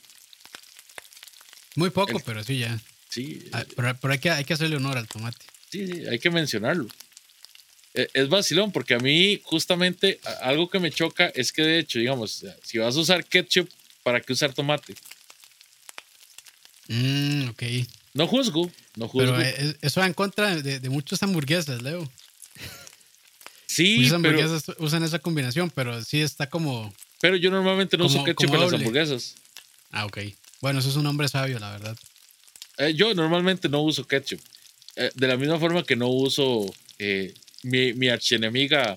Muy 1.74 1.90
poco, 1.90 2.12
El- 2.12 2.22
pero 2.22 2.44
sí 2.44 2.58
ya. 2.58 2.78
Sí, 3.08 3.48
Ah, 3.52 3.64
Pero, 3.76 3.96
pero 4.00 4.12
hay, 4.12 4.18
que, 4.20 4.30
hay 4.30 4.44
que 4.44 4.54
hacerle 4.54 4.76
honor 4.76 4.96
al 4.96 5.08
tomate. 5.08 5.44
sí, 5.70 5.86
sí, 5.86 6.06
hay 6.06 6.18
que 6.20 6.30
mencionarlo. 6.30 6.86
Eh, 7.94 8.08
Es 8.14 8.28
vacilón, 8.28 8.70
porque 8.70 8.94
a 8.94 8.98
mí 8.98 9.40
justamente 9.42 10.20
algo 10.42 10.70
que 10.70 10.78
me 10.78 10.92
choca 10.92 11.26
es 11.34 11.52
que 11.52 11.62
de 11.62 11.78
hecho, 11.80 11.98
digamos, 11.98 12.44
si 12.62 12.78
vas 12.78 12.96
a 12.96 13.00
usar 13.00 13.24
ketchup, 13.24 13.68
¿para 14.04 14.20
qué 14.20 14.32
usar 14.32 14.52
tomate? 14.52 14.94
Mm, 16.88 17.48
ok. 17.50 17.62
No 18.14 18.26
juzgo, 18.26 18.70
no 18.96 19.08
juzgo. 19.08 19.32
Pero 19.36 19.40
eh, 19.40 19.54
es- 19.58 19.76
eso 19.82 20.00
va 20.00 20.06
en 20.06 20.14
contra 20.14 20.54
de, 20.56 20.80
de 20.80 20.88
muchas 20.88 21.22
hamburguesas, 21.22 21.82
Leo. 21.82 22.10
sí, 23.66 23.96
Muchas 23.98 24.20
pero, 24.22 24.38
hamburguesas 24.40 24.76
usan 24.78 25.02
esa 25.04 25.18
combinación, 25.18 25.70
pero 25.70 26.02
sí 26.02 26.20
está 26.20 26.48
como. 26.48 26.94
pero 27.20 27.36
yo 27.36 27.50
normalmente 27.50 27.96
no 27.96 28.06
uso 28.06 28.22
ketchup 28.24 28.54
en 28.54 28.60
las 28.60 28.72
hamburguesas. 28.72 29.34
Ah, 29.90 30.06
ok. 30.06 30.18
Bueno, 30.60 30.80
eso 30.80 30.88
es 30.88 30.96
un 30.96 31.06
hombre 31.06 31.28
sabio, 31.28 31.58
la 31.58 31.70
verdad. 31.72 31.96
Eh, 32.78 32.94
yo 32.94 33.14
normalmente 33.14 33.68
no 33.68 33.80
uso 33.82 34.06
ketchup. 34.06 34.40
Eh, 34.96 35.10
de 35.14 35.28
la 35.28 35.36
misma 35.36 35.58
forma 35.58 35.82
que 35.84 35.96
no 35.96 36.08
uso 36.08 36.72
eh, 36.98 37.34
mi, 37.62 37.92
mi 37.94 38.08
archienemiga, 38.08 38.96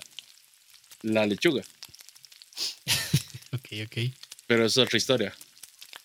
la 1.02 1.26
lechuga. 1.26 1.62
Ok, 3.52 3.68
ok. 3.86 4.12
Pero 4.46 4.66
es 4.66 4.76
otra 4.78 4.96
historia. 4.96 5.34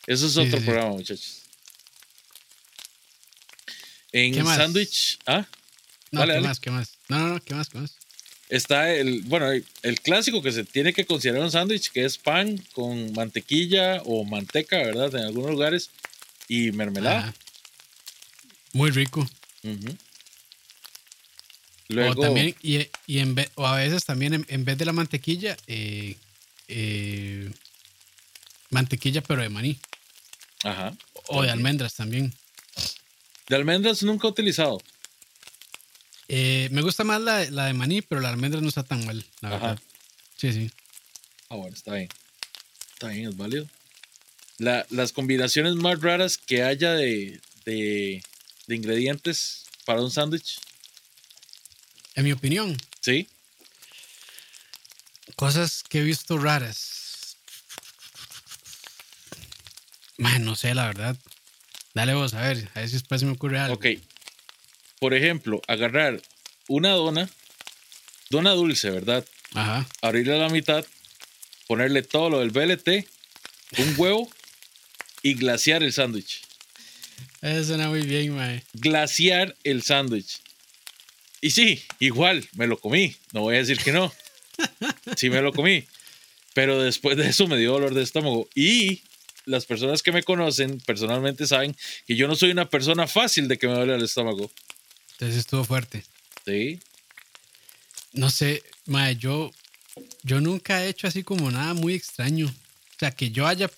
Eso 0.08 0.26
es 0.28 0.34
Sí, 0.34 0.40
otro 0.40 0.52
sí, 0.52 0.60
sí. 0.60 0.66
programa, 0.66 0.92
muchachos. 0.92 1.43
En 4.14 4.46
sándwich, 4.46 5.20
ah, 5.26 5.46
No, 6.12 6.22
¿qué 6.22 6.28
dale. 6.28 6.48
más? 6.48 6.60
¿Qué 6.60 6.72
más? 6.72 6.98
No, 7.10 7.18
no, 7.20 7.28
no, 7.30 7.44
¿qué 7.44 7.54
más? 7.56 7.70
¿Qué 7.70 7.80
más? 7.80 7.98
está 8.50 8.94
el, 8.94 9.22
bueno, 9.24 9.50
el, 9.52 10.02
clásico 10.02 10.44
que 10.44 10.52
se 10.52 10.64
tiene 10.64 10.94
que 10.94 11.06
considerar 11.06 11.42
un 11.42 11.50
sándwich, 11.52 11.90
que 11.92 12.06
es 12.06 12.20
pan 12.20 12.64
con 12.74 13.12
mantequilla 13.14 14.02
o 14.06 14.24
manteca, 14.24 14.78
¿verdad? 14.78 15.16
En 15.16 15.26
algunos 15.26 15.52
lugares, 15.52 15.90
y 16.48 16.72
mermelada. 16.72 17.20
Ajá. 17.20 17.34
Muy 18.74 18.92
rico. 18.92 19.28
Luego, 21.88 22.12
O 22.12 22.16
también, 22.16 22.56
y, 22.62 22.88
y 23.08 23.20
en 23.20 23.34
vez, 23.34 23.50
o 23.56 23.66
a 23.66 23.76
veces 23.78 24.04
también 24.06 24.34
en, 24.36 24.46
en 24.50 24.66
vez 24.66 24.78
de 24.78 24.86
la 24.86 24.94
mantequilla, 24.94 25.58
eh, 25.68 26.16
eh, 26.68 27.52
mantequilla 28.70 29.22
pero 29.22 29.42
de 29.42 29.50
maní. 29.50 29.80
ajá. 30.64 30.96
O 31.28 31.42
de 31.42 31.50
almendras 31.50 31.96
también. 31.96 32.34
De 33.50 33.56
almendras 33.56 34.04
nunca 34.04 34.28
he 34.28 34.32
utilizado. 34.32 34.82
Eh, 36.30 36.70
me 36.72 36.82
gusta 36.82 37.04
más 37.04 37.22
la, 37.22 37.44
la 37.52 37.66
de 37.66 37.74
maní, 37.74 38.02
pero 38.02 38.22
la 38.22 38.30
almendra 38.30 38.62
no 38.62 38.70
está 38.70 38.84
tan 38.84 39.06
mal, 39.06 39.26
la 39.42 39.50
Ajá. 39.50 39.58
verdad. 39.68 39.80
Sí, 40.38 40.54
sí. 40.54 40.72
Ah, 41.50 41.56
bueno, 41.56 41.76
está 41.76 41.94
bien. 41.94 42.10
Está 42.94 43.08
bien, 43.10 43.30
es 43.30 43.38
válido. 43.38 43.68
La- 44.58 44.86
las 44.90 45.12
combinaciones 45.12 45.76
más 45.76 46.00
raras 46.02 46.38
que 46.38 46.64
haya 46.64 46.94
de, 46.94 47.42
de, 47.66 48.24
de 48.68 48.76
ingredientes 48.76 49.66
para 49.86 50.02
un 50.02 50.10
sándwich. 50.12 50.60
En 52.16 52.24
mi 52.24 52.32
opinión, 52.32 52.78
Sí. 53.02 53.28
cosas 55.36 55.84
que 55.84 56.00
he 56.00 56.04
visto 56.04 56.38
raras. 56.38 57.36
Man, 60.18 60.46
no 60.46 60.56
sé, 60.56 60.74
la 60.74 60.86
verdad. 60.88 61.18
Dale 61.94 62.14
vos, 62.14 62.34
a 62.34 62.42
ver, 62.42 62.70
a 62.74 62.80
ver 62.80 62.88
si 62.90 62.94
después 62.96 63.22
se 63.22 63.28
me 63.28 63.34
ocurre 63.34 63.60
algo. 63.60 63.76
Ok. 63.76 63.86
Por 65.00 65.14
ejemplo, 65.14 65.62
agarrar 65.68 66.22
una 66.68 66.90
dona, 66.92 67.30
dona 68.30 68.52
dulce, 68.52 68.90
¿verdad? 68.90 69.26
Ajá. 69.54 69.88
Abrirla 70.02 70.36
a 70.36 70.40
la 70.40 70.50
mitad, 70.50 70.86
ponerle 71.68 72.02
todo 72.02 72.30
lo 72.30 72.40
del 72.40 72.52
BLT, 72.52 73.08
un 73.78 73.94
huevo 73.98 74.30
y 75.22 75.36
glaciar 75.36 75.84
el 75.84 75.94
sándwich. 75.94 76.42
Eso 77.42 77.66
suena 77.66 77.90
muy 77.90 78.02
bien, 78.02 78.36
mae. 78.36 78.64
glaciar 78.74 79.56
el 79.64 79.84
sándwich. 79.84 80.40
Y 81.42 81.52
sí, 81.52 81.84
igual, 82.00 82.48
me 82.54 82.68
lo 82.68 82.78
comí. 82.80 83.16
No 83.34 83.42
voy 83.42 83.56
a 83.56 83.60
decir 83.60 83.78
que 83.78 83.92
no. 83.92 84.12
Sí 85.18 85.30
me 85.30 85.42
lo 85.42 85.52
comí. 85.52 85.86
Pero 86.54 86.82
después 86.82 87.18
de 87.18 87.28
eso 87.28 87.48
me 87.48 87.58
dio 87.58 87.74
dolor 87.74 87.94
de 87.94 88.02
estómago. 88.02 88.48
Y 88.56 89.04
las 89.46 89.66
personas 89.66 90.02
que 90.02 90.12
me 90.12 90.24
conocen 90.24 90.80
personalmente 90.80 91.48
saben 91.48 91.76
que 92.06 92.16
yo 92.16 92.28
no 92.28 92.36
soy 92.36 92.52
una 92.52 92.70
persona 92.70 93.08
fácil 93.08 93.48
de 93.48 93.58
que 93.58 93.68
me 93.68 93.76
duele 93.76 93.96
el 93.96 94.04
estómago. 94.04 94.52
Entonces 95.14 95.38
estuvo 95.38 95.64
fuerte. 95.64 96.04
Sí. 96.46 96.80
No 98.14 98.30
sé, 98.30 98.64
mae, 98.86 99.16
yo, 99.16 99.52
yo 100.24 100.40
nunca 100.40 100.84
he 100.84 100.90
hecho 100.90 101.08
así 101.08 101.24
como 101.24 101.50
nada 101.52 101.74
muy 101.74 101.94
extraño. 101.94 102.48
O 102.48 103.00
sea, 103.00 103.12
que 103.12 103.32
yo 103.32 103.48
haya, 103.48 103.70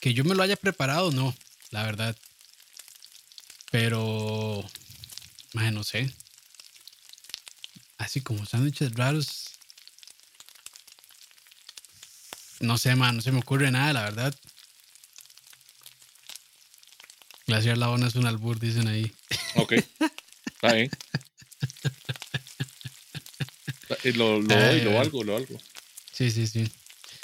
que 0.00 0.14
yo 0.14 0.24
me 0.24 0.34
lo 0.34 0.42
haya 0.42 0.56
preparado, 0.56 1.10
no, 1.10 1.34
la 1.70 1.84
verdad. 1.84 2.16
Pero, 3.70 4.64
mae, 5.54 5.70
no 5.70 5.82
sé. 5.84 6.12
Así 7.98 8.20
como 8.20 8.44
sándwiches 8.44 8.92
raros. 8.94 9.50
No 12.60 12.78
sé, 12.78 12.94
man, 12.94 13.16
no 13.16 13.22
se 13.22 13.32
me 13.32 13.40
ocurre 13.40 13.70
nada, 13.70 13.92
la 13.92 14.02
verdad. 14.02 14.34
Glaciar 17.46 17.78
La 17.78 17.88
Bona 17.88 18.06
es 18.06 18.14
un 18.14 18.26
albur, 18.26 18.58
dicen 18.58 18.88
ahí. 18.88 19.10
Ok. 19.56 19.72
Está 19.72 20.74
bien. 20.74 20.90
Y 24.04 24.12
lo, 24.12 24.40
lo 24.40 24.54
doy, 24.54 24.80
lo 24.80 24.94
valgo, 24.94 25.24
lo 25.24 25.34
valgo. 25.34 25.60
Sí, 26.12 26.30
sí, 26.30 26.46
sí. 26.46 26.70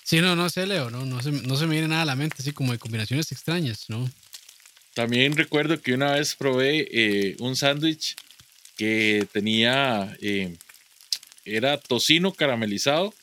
Sí, 0.03 0.21
no, 0.21 0.35
no 0.35 0.49
sé, 0.49 0.67
Leo, 0.67 0.91
no, 0.91 1.05
no 1.05 1.23
se, 1.23 1.31
no 1.31 1.57
se 1.57 1.67
me 1.67 1.73
viene 1.73 1.89
nada 1.89 2.03
a 2.03 2.07
la 2.07 2.17
mente, 2.17 2.37
así 2.39 2.53
como 2.53 2.73
de 2.73 2.79
combinaciones 2.79 3.31
extrañas, 3.31 3.85
¿no? 3.89 4.11
También 4.95 5.37
recuerdo 5.37 5.81
que 5.81 5.93
una 5.93 6.13
vez 6.13 6.35
probé 6.35 6.89
eh, 6.91 7.37
un 7.41 7.57
sándwich 7.57 8.17
que 8.77 9.29
tenía, 9.33 10.17
eh, 10.21 10.57
era 11.45 11.79
tocino 11.79 12.33
caramelizado 12.33 13.15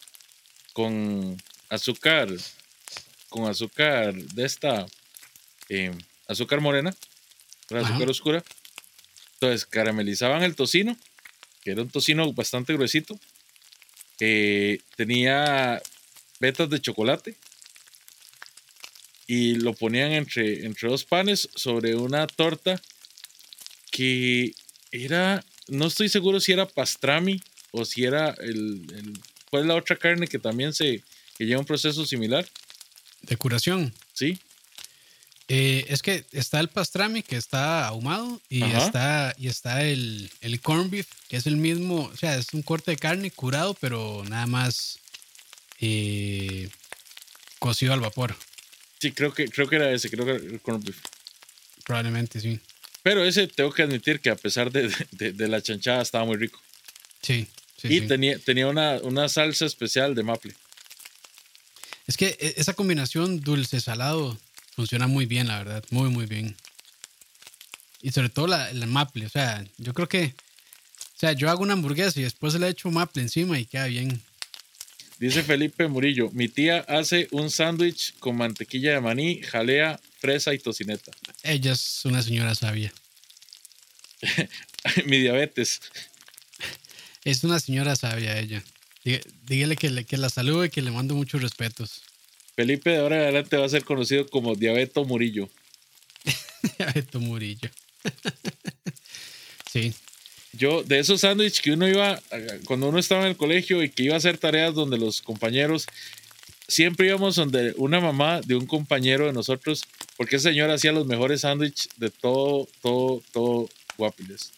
con 0.73 1.41
azúcar, 1.69 2.30
con 3.30 3.49
azúcar 3.49 4.13
de 4.13 4.45
esta, 4.45 4.85
eh, 5.69 5.91
azúcar 6.27 6.60
morena, 6.61 6.95
azúcar 7.69 8.02
Ajá. 8.03 8.11
oscura. 8.11 8.43
Entonces 9.34 9.65
caramelizaban 9.65 10.43
el 10.43 10.56
tocino, 10.56 10.97
que 11.61 11.72
era 11.72 11.81
un 11.81 11.89
tocino 11.89 12.31
bastante 12.34 12.73
gruesito. 12.73 13.19
eh, 14.19 14.80
tenía 14.95 15.81
vetas 16.39 16.69
de 16.69 16.80
chocolate 16.81 17.35
y 19.27 19.56
lo 19.56 19.73
ponían 19.73 20.11
entre, 20.14 20.65
entre 20.65 20.88
dos 20.89 21.03
panes 21.03 21.49
sobre 21.56 21.95
una 21.95 22.27
torta 22.27 22.81
que 23.91 24.53
era, 24.91 25.43
no 25.68 25.88
estoy 25.88 26.10
seguro 26.10 26.39
si 26.39 26.52
era 26.52 26.65
pastrami 26.68 27.41
o 27.72 27.85
si 27.85 28.03
era 28.06 28.30
el, 28.39 28.85
el- 28.93 29.19
¿cuál 29.49 29.64
es 29.64 29.68
la 29.68 29.76
otra 29.76 29.95
carne 29.95 30.27
que 30.27 30.39
también 30.39 30.73
se, 30.73 31.03
que 31.38 31.45
lleva 31.45 31.60
un 31.60 31.65
proceso 31.65 32.06
similar? 32.06 32.47
De 33.23 33.35
curación. 33.38 33.93
Sí, 34.14 34.38
Eh, 35.47 35.85
es 35.89 36.01
que 36.01 36.26
está 36.31 36.59
el 36.59 36.69
pastrami 36.69 37.22
que 37.22 37.35
está 37.38 37.88
ahumado 37.88 38.41
y 38.49 38.63
Ajá. 38.63 38.85
está, 38.85 39.35
y 39.38 39.47
está 39.47 39.84
el, 39.84 40.31
el 40.41 40.59
corn 40.59 40.89
beef, 40.89 41.07
que 41.30 41.38
es 41.38 41.45
el 41.45 41.57
mismo, 41.57 42.09
o 42.11 42.17
sea, 42.17 42.35
es 42.38 42.51
un 42.53 42.63
corte 42.63 42.91
de 42.91 42.97
carne 42.97 43.30
curado, 43.30 43.76
pero 43.76 44.23
nada 44.27 44.47
más 44.47 44.97
eh, 45.80 46.67
cocido 47.59 47.93
al 47.93 47.99
vapor. 47.99 48.35
sí, 48.99 49.11
creo 49.11 49.34
que, 49.34 49.47
creo 49.49 49.67
que 49.67 49.76
era 49.76 49.91
ese, 49.91 50.09
creo 50.09 50.26
que 50.26 50.31
era 50.31 50.43
el 50.43 50.59
corned 50.61 50.84
beef. 50.84 50.97
Probablemente 51.84 52.39
sí. 52.39 52.59
Pero 53.03 53.23
ese 53.23 53.47
tengo 53.47 53.72
que 53.72 53.84
admitir 53.84 54.19
que 54.22 54.31
a 54.31 54.35
pesar 54.35 54.72
de, 54.72 54.91
de- 55.11 55.31
de 55.34 55.47
la 55.47 55.61
chanchada 55.61 56.01
estaba 56.01 56.26
muy 56.26 56.38
rico. 56.38 56.59
Sí, 57.22 57.45
sí, 57.80 57.88
y 57.89 57.99
sí. 57.99 58.07
tenía, 58.07 58.39
tenía 58.39 58.65
una, 58.67 58.95
una 59.03 59.30
salsa 59.30 59.65
especial 59.67 60.15
de 60.15 60.23
maple. 60.23 60.55
Es 62.07 62.17
que 62.17 62.35
e- 62.39 62.55
esa 62.57 62.73
combinación 62.73 63.41
dulce-salado 63.41 64.39
funciona 64.76 65.07
muy 65.07 65.26
bien, 65.26 65.47
la 65.47 65.57
verdad. 65.57 65.84
Muy, 65.89 66.10
muy 66.10 66.26
bien. 66.26 66.56
Y 68.02 68.11
sobre 68.11 68.30
todo 68.30 68.47
la, 68.47 68.72
la 68.73 68.85
maple. 68.85 69.26
O 69.26 69.30
sea, 69.30 69.65
yo 69.77 69.93
creo 69.93 70.07
que. 70.07 70.34
O 71.15 71.18
sea, 71.19 71.31
yo 71.34 71.49
hago 71.49 71.64
una 71.64 71.73
hamburguesa 71.73 72.19
y 72.19 72.23
después 72.23 72.53
le 72.56 72.68
echo 72.68 72.91
maple 72.91 73.22
encima 73.22 73.57
y 73.57 73.65
queda 73.65 73.85
bien. 73.88 74.22
Dice 75.18 75.43
Felipe 75.43 75.88
Murillo, 75.88 76.30
mi 76.34 76.49
tía 76.49 76.80
hace 76.89 77.30
un 77.31 77.49
sándwich 77.49 78.14
con 78.19 78.35
mantequilla 78.35 78.93
de 78.93 78.99
maní, 79.02 79.41
jalea, 79.41 79.97
fresa 80.19 80.53
y 80.53 80.60
tocineta. 80.60 81.11
Ella 81.41 81.72
es 81.72 82.02
una 82.03 82.22
señora 82.22 82.53
sabia. 82.53 82.93
mi 85.06 85.19
diabetes. 85.19 85.81
Es 87.23 87.43
una 87.43 87.60
señora 87.60 87.95
sabia 87.95 88.38
ella. 88.38 88.61
Dí- 89.03 89.22
Dígale 89.47 89.76
que, 89.77 89.89
le, 89.89 90.03
que 90.06 90.18
la 90.18 90.30
saludo 90.30 90.65
y 90.65 90.69
que 90.69 90.81
le 90.81 90.91
mando 90.91 91.15
muchos 91.15 91.41
respetos. 91.41 92.02
Felipe 92.56 92.91
de 92.91 92.98
ahora 92.98 93.18
en 93.18 93.22
adelante 93.23 93.57
va 93.57 93.65
a 93.65 93.69
ser 93.69 93.84
conocido 93.84 94.27
como 94.27 94.56
Diabeto 94.56 95.03
Murillo. 95.06 95.49
Beto 96.95 97.19
Murillo. 97.19 97.69
sí. 99.72 99.94
Yo, 100.53 100.84
de 100.84 100.99
esos 100.99 101.22
sándwiches 101.22 101.61
que 101.61 101.72
uno 101.72 101.88
iba, 101.88 102.22
cuando 102.65 102.88
uno 102.88 102.98
estaba 102.98 103.23
en 103.23 103.30
el 103.30 103.38
colegio 103.38 103.84
y 103.84 103.90
que 103.90 104.03
iba 104.03 104.14
a 104.14 104.18
hacer 104.18 104.38
tareas 104.38 104.73
donde 104.73 104.98
los 104.98 105.22
compañeros, 105.22 105.86
siempre 106.68 107.07
íbamos 107.07 107.36
donde 107.36 107.73
una 107.77 107.99
mamá 107.99 108.40
de 108.41 108.56
un 108.56 108.65
compañero 108.65 109.26
de 109.26 109.34
nosotros, 109.34 109.84
porque 110.15 110.38
esa 110.38 110.49
señora 110.49 110.76
hacía 110.76 110.94
los 110.94 111.07
mejores 111.07 111.41
sándwiches 111.41 111.90
de 111.98 112.10
todo, 112.10 112.69
todo, 112.82 113.22
todo 113.34 113.69
Guapiles. 113.98 114.53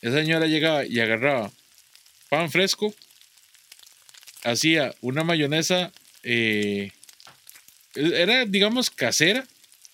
Esa 0.00 0.16
señora 0.16 0.46
llegaba 0.46 0.86
y 0.86 0.98
agarraba 1.00 1.50
pan 2.30 2.50
fresco, 2.50 2.94
hacía 4.44 4.94
una 5.02 5.24
mayonesa, 5.24 5.92
eh, 6.28 6.90
era, 7.94 8.44
digamos, 8.44 8.90
casera, 8.90 9.46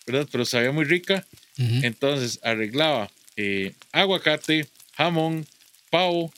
¿verdad? 0.06 0.26
Pero 0.32 0.44
sabía 0.44 0.72
muy 0.72 0.84
rica. 0.84 1.26
Entonces 1.58 2.40
arreglaba 2.42 3.10
eh, 3.36 3.72
aguacate, 3.92 4.66
jamón, 4.96 5.46
pavo, 5.90 6.32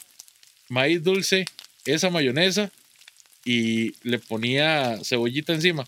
maíz 0.68 1.02
dulce, 1.02 1.46
esa 1.86 2.10
mayonesa 2.10 2.70
y 3.44 3.94
le 4.02 4.18
ponía 4.18 4.98
cebollita 5.04 5.54
encima. 5.54 5.86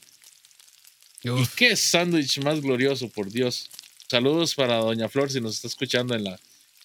Y 1.22 1.46
qué 1.56 1.74
sándwich 1.76 2.38
más 2.38 2.60
glorioso, 2.60 3.08
por 3.08 3.30
Dios. 3.30 3.68
Saludos 4.08 4.54
para 4.54 4.76
Doña 4.76 5.08
Flor 5.08 5.30
si 5.30 5.40
nos 5.40 5.56
está 5.56 5.66
escuchando 5.66 6.14
en 6.14 6.22
la, 6.24 6.38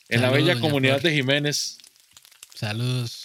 en 0.09 0.21
la 0.21 0.31
bella 0.31 0.53
doña 0.55 0.61
comunidad 0.61 0.99
Flor. 0.99 1.11
de 1.11 1.17
Jiménez. 1.17 1.77
saludos. 2.55 3.20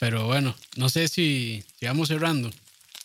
Pero 0.00 0.26
bueno, 0.26 0.56
no 0.76 0.88
sé 0.88 1.06
si, 1.06 1.62
si 1.78 1.86
vamos 1.86 2.08
cerrando. 2.08 2.50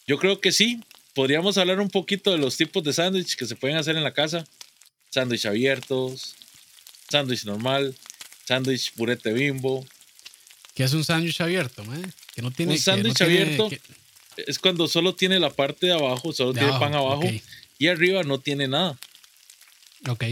Yo 0.08 0.18
creo 0.18 0.40
que 0.42 0.52
sí. 0.52 0.82
Podríamos 1.14 1.58
hablar 1.58 1.80
un 1.80 1.90
poquito 1.90 2.32
de 2.32 2.38
los 2.40 2.58
tipos 2.58 2.84
de 2.84 2.92
sándwich 2.94 3.36
que 3.36 3.46
se 3.46 3.56
pueden 3.56 3.78
hacer 3.78 3.96
en 3.96 4.04
la 4.04 4.14
casa. 4.14 4.46
Sándwich 5.12 5.46
abiertos, 5.46 6.36
sándwich 7.10 7.46
normal, 7.46 7.96
sándwich 8.46 8.92
purete 8.94 9.32
bimbo, 9.34 9.86
Que 10.74 10.84
es 10.84 10.94
un 10.94 11.06
sándwich 11.06 11.40
abierto, 11.40 11.86
mae? 11.86 12.02
Que 12.34 12.42
no 12.42 12.52
tiene. 12.52 12.74
Un 12.74 12.80
sándwich 12.80 13.20
no 13.20 13.26
tiene- 13.28 13.42
abierto 13.44 13.70
que- 13.70 13.82
es 14.48 14.60
cuando 14.60 14.88
solo 14.90 15.16
tiene 15.16 15.40
la 15.40 15.50
parte 15.50 15.86
de 15.86 15.94
abajo, 15.94 16.34
solo 16.34 16.52
de 16.52 16.60
tiene 16.62 16.78
pan 16.80 16.94
abajo 16.96 17.24
y 17.80 17.88
arriba 17.88 18.24
no 18.24 18.40
tiene 18.40 18.68
nada. 18.68 18.98
Ok. 20.10 20.24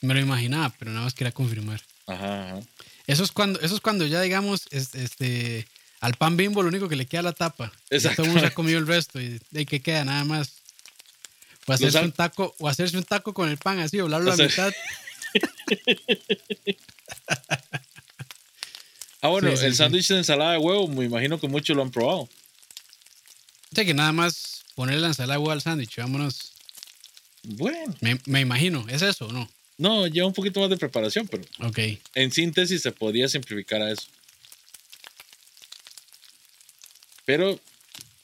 Me 0.00 0.14
lo 0.14 0.20
imaginaba, 0.20 0.74
pero 0.78 0.90
nada 0.90 1.04
más 1.04 1.12
quería 1.14 1.32
confirmar. 1.32 1.82
Ajá, 2.06 2.48
ajá. 2.56 2.60
Eso 3.06 3.24
es 3.24 3.32
cuando, 3.32 3.60
eso 3.60 3.74
es 3.74 3.80
cuando 3.82 4.06
ya, 4.06 4.22
digamos, 4.22 4.66
es- 4.70 4.94
este, 4.94 5.66
al 6.04 6.14
pan 6.14 6.36
bimbo 6.36 6.62
lo 6.62 6.68
único 6.68 6.88
que 6.88 6.96
le 6.96 7.06
queda 7.06 7.22
la 7.22 7.32
tapa. 7.32 7.72
Ya 7.90 8.14
Todo 8.14 8.22
el 8.26 8.28
mundo 8.32 8.40
se 8.40 8.46
ha 8.46 8.54
comido 8.54 8.78
el 8.78 8.86
resto 8.86 9.20
y 9.20 9.40
de 9.50 9.64
qué 9.66 9.80
queda 9.80 10.04
nada 10.04 10.24
más. 10.24 10.52
O 11.66 11.72
hacerse 11.72 12.00
un 12.00 12.12
taco, 12.12 12.54
o 12.58 12.68
hacerse 12.68 12.96
un 12.98 13.04
taco 13.04 13.32
con 13.32 13.48
el 13.48 13.56
pan 13.56 13.78
así, 13.78 13.96
doblarlo 13.96 14.30
a 14.32 14.36
la 14.36 14.44
mitad. 14.44 14.72
Ah, 19.20 19.28
bueno, 19.28 19.50
Sí, 19.52 19.56
sí, 19.56 19.64
el 19.64 19.72
sí. 19.72 19.78
sándwich 19.78 20.08
de 20.08 20.18
ensalada 20.18 20.52
de 20.52 20.58
huevo, 20.58 20.86
me 20.88 21.04
imagino 21.06 21.40
que 21.40 21.48
muchos 21.48 21.74
lo 21.74 21.82
han 21.82 21.90
probado. 21.90 22.18
O 22.20 22.28
sea 23.74 23.84
que 23.84 23.94
nada 23.94 24.12
más 24.12 24.64
ponerle 24.74 25.00
la 25.00 25.06
ensalada 25.08 25.34
de 25.34 25.38
huevo 25.38 25.50
al 25.52 25.62
sándwich, 25.62 25.96
vámonos. 25.96 26.52
Bueno, 27.42 27.94
Me, 28.02 28.18
me 28.26 28.40
imagino, 28.40 28.84
¿es 28.88 29.00
eso 29.02 29.26
o 29.28 29.32
no? 29.32 29.48
no, 29.78 30.06
lleva 30.06 30.26
un 30.26 30.34
poquito 30.34 30.60
más 30.60 30.68
de 30.70 30.76
preparación, 30.76 31.26
pero 31.26 31.42
Ok. 31.60 31.78
en 32.14 32.30
síntesis 32.32 32.82
se 32.82 32.92
podría 32.92 33.26
simplificar 33.28 33.80
a 33.82 33.90
eso. 33.90 34.02
Pero, 37.24 37.58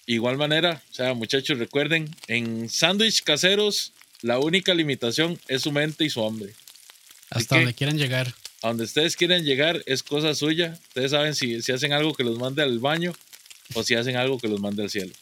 igual 0.06 0.36
manera, 0.36 0.82
o 0.90 0.94
sea, 0.94 1.14
muchachos, 1.14 1.58
recuerden, 1.58 2.14
en 2.26 2.68
sándwich 2.68 3.22
caseros, 3.22 3.92
la 4.22 4.38
única 4.38 4.74
limitación 4.74 5.40
es 5.48 5.62
su 5.62 5.72
mente 5.72 6.04
y 6.04 6.10
su 6.10 6.24
hambre. 6.24 6.54
Hasta 7.30 7.56
donde 7.56 7.74
quieran 7.74 7.96
llegar. 7.96 8.34
A 8.62 8.68
donde 8.68 8.84
ustedes 8.84 9.16
quieren 9.16 9.44
llegar 9.44 9.82
es 9.86 10.02
cosa 10.02 10.34
suya. 10.34 10.78
Ustedes 10.88 11.12
saben 11.12 11.34
si, 11.34 11.62
si 11.62 11.72
hacen 11.72 11.92
algo 11.92 12.12
que 12.14 12.24
los 12.24 12.38
mande 12.38 12.62
al 12.62 12.78
baño 12.78 13.14
o 13.74 13.82
si 13.82 13.94
hacen 13.94 14.16
algo 14.16 14.38
que 14.38 14.48
los 14.48 14.60
mande 14.60 14.82
al 14.82 14.90
cielo. 14.90 15.12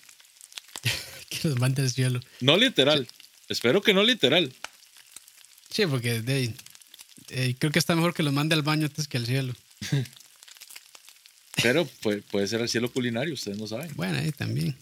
Que 1.28 1.46
los 1.46 1.58
mande 1.58 1.82
al 1.82 1.90
cielo. 1.90 2.20
No 2.40 2.56
literal. 2.56 3.06
Espero 3.48 3.82
que 3.82 3.92
no 3.92 4.02
literal. 4.02 4.50
Sí, 5.70 5.86
porque 5.86 6.22
de, 6.22 6.54
eh, 7.28 7.54
creo 7.58 7.70
que 7.70 7.78
está 7.78 7.94
mejor 7.94 8.14
que 8.14 8.22
los 8.22 8.32
mande 8.32 8.54
al 8.54 8.62
baño 8.62 8.86
antes 8.86 9.06
que 9.06 9.18
al 9.18 9.26
cielo. 9.26 9.54
Pero 11.62 11.84
puede, 12.02 12.22
puede 12.22 12.46
ser 12.46 12.60
al 12.60 12.68
cielo 12.68 12.90
culinario, 12.92 13.34
ustedes 13.34 13.58
no 13.58 13.66
saben. 13.66 13.90
Bueno, 13.96 14.18
ahí 14.18 14.30
también. 14.32 14.76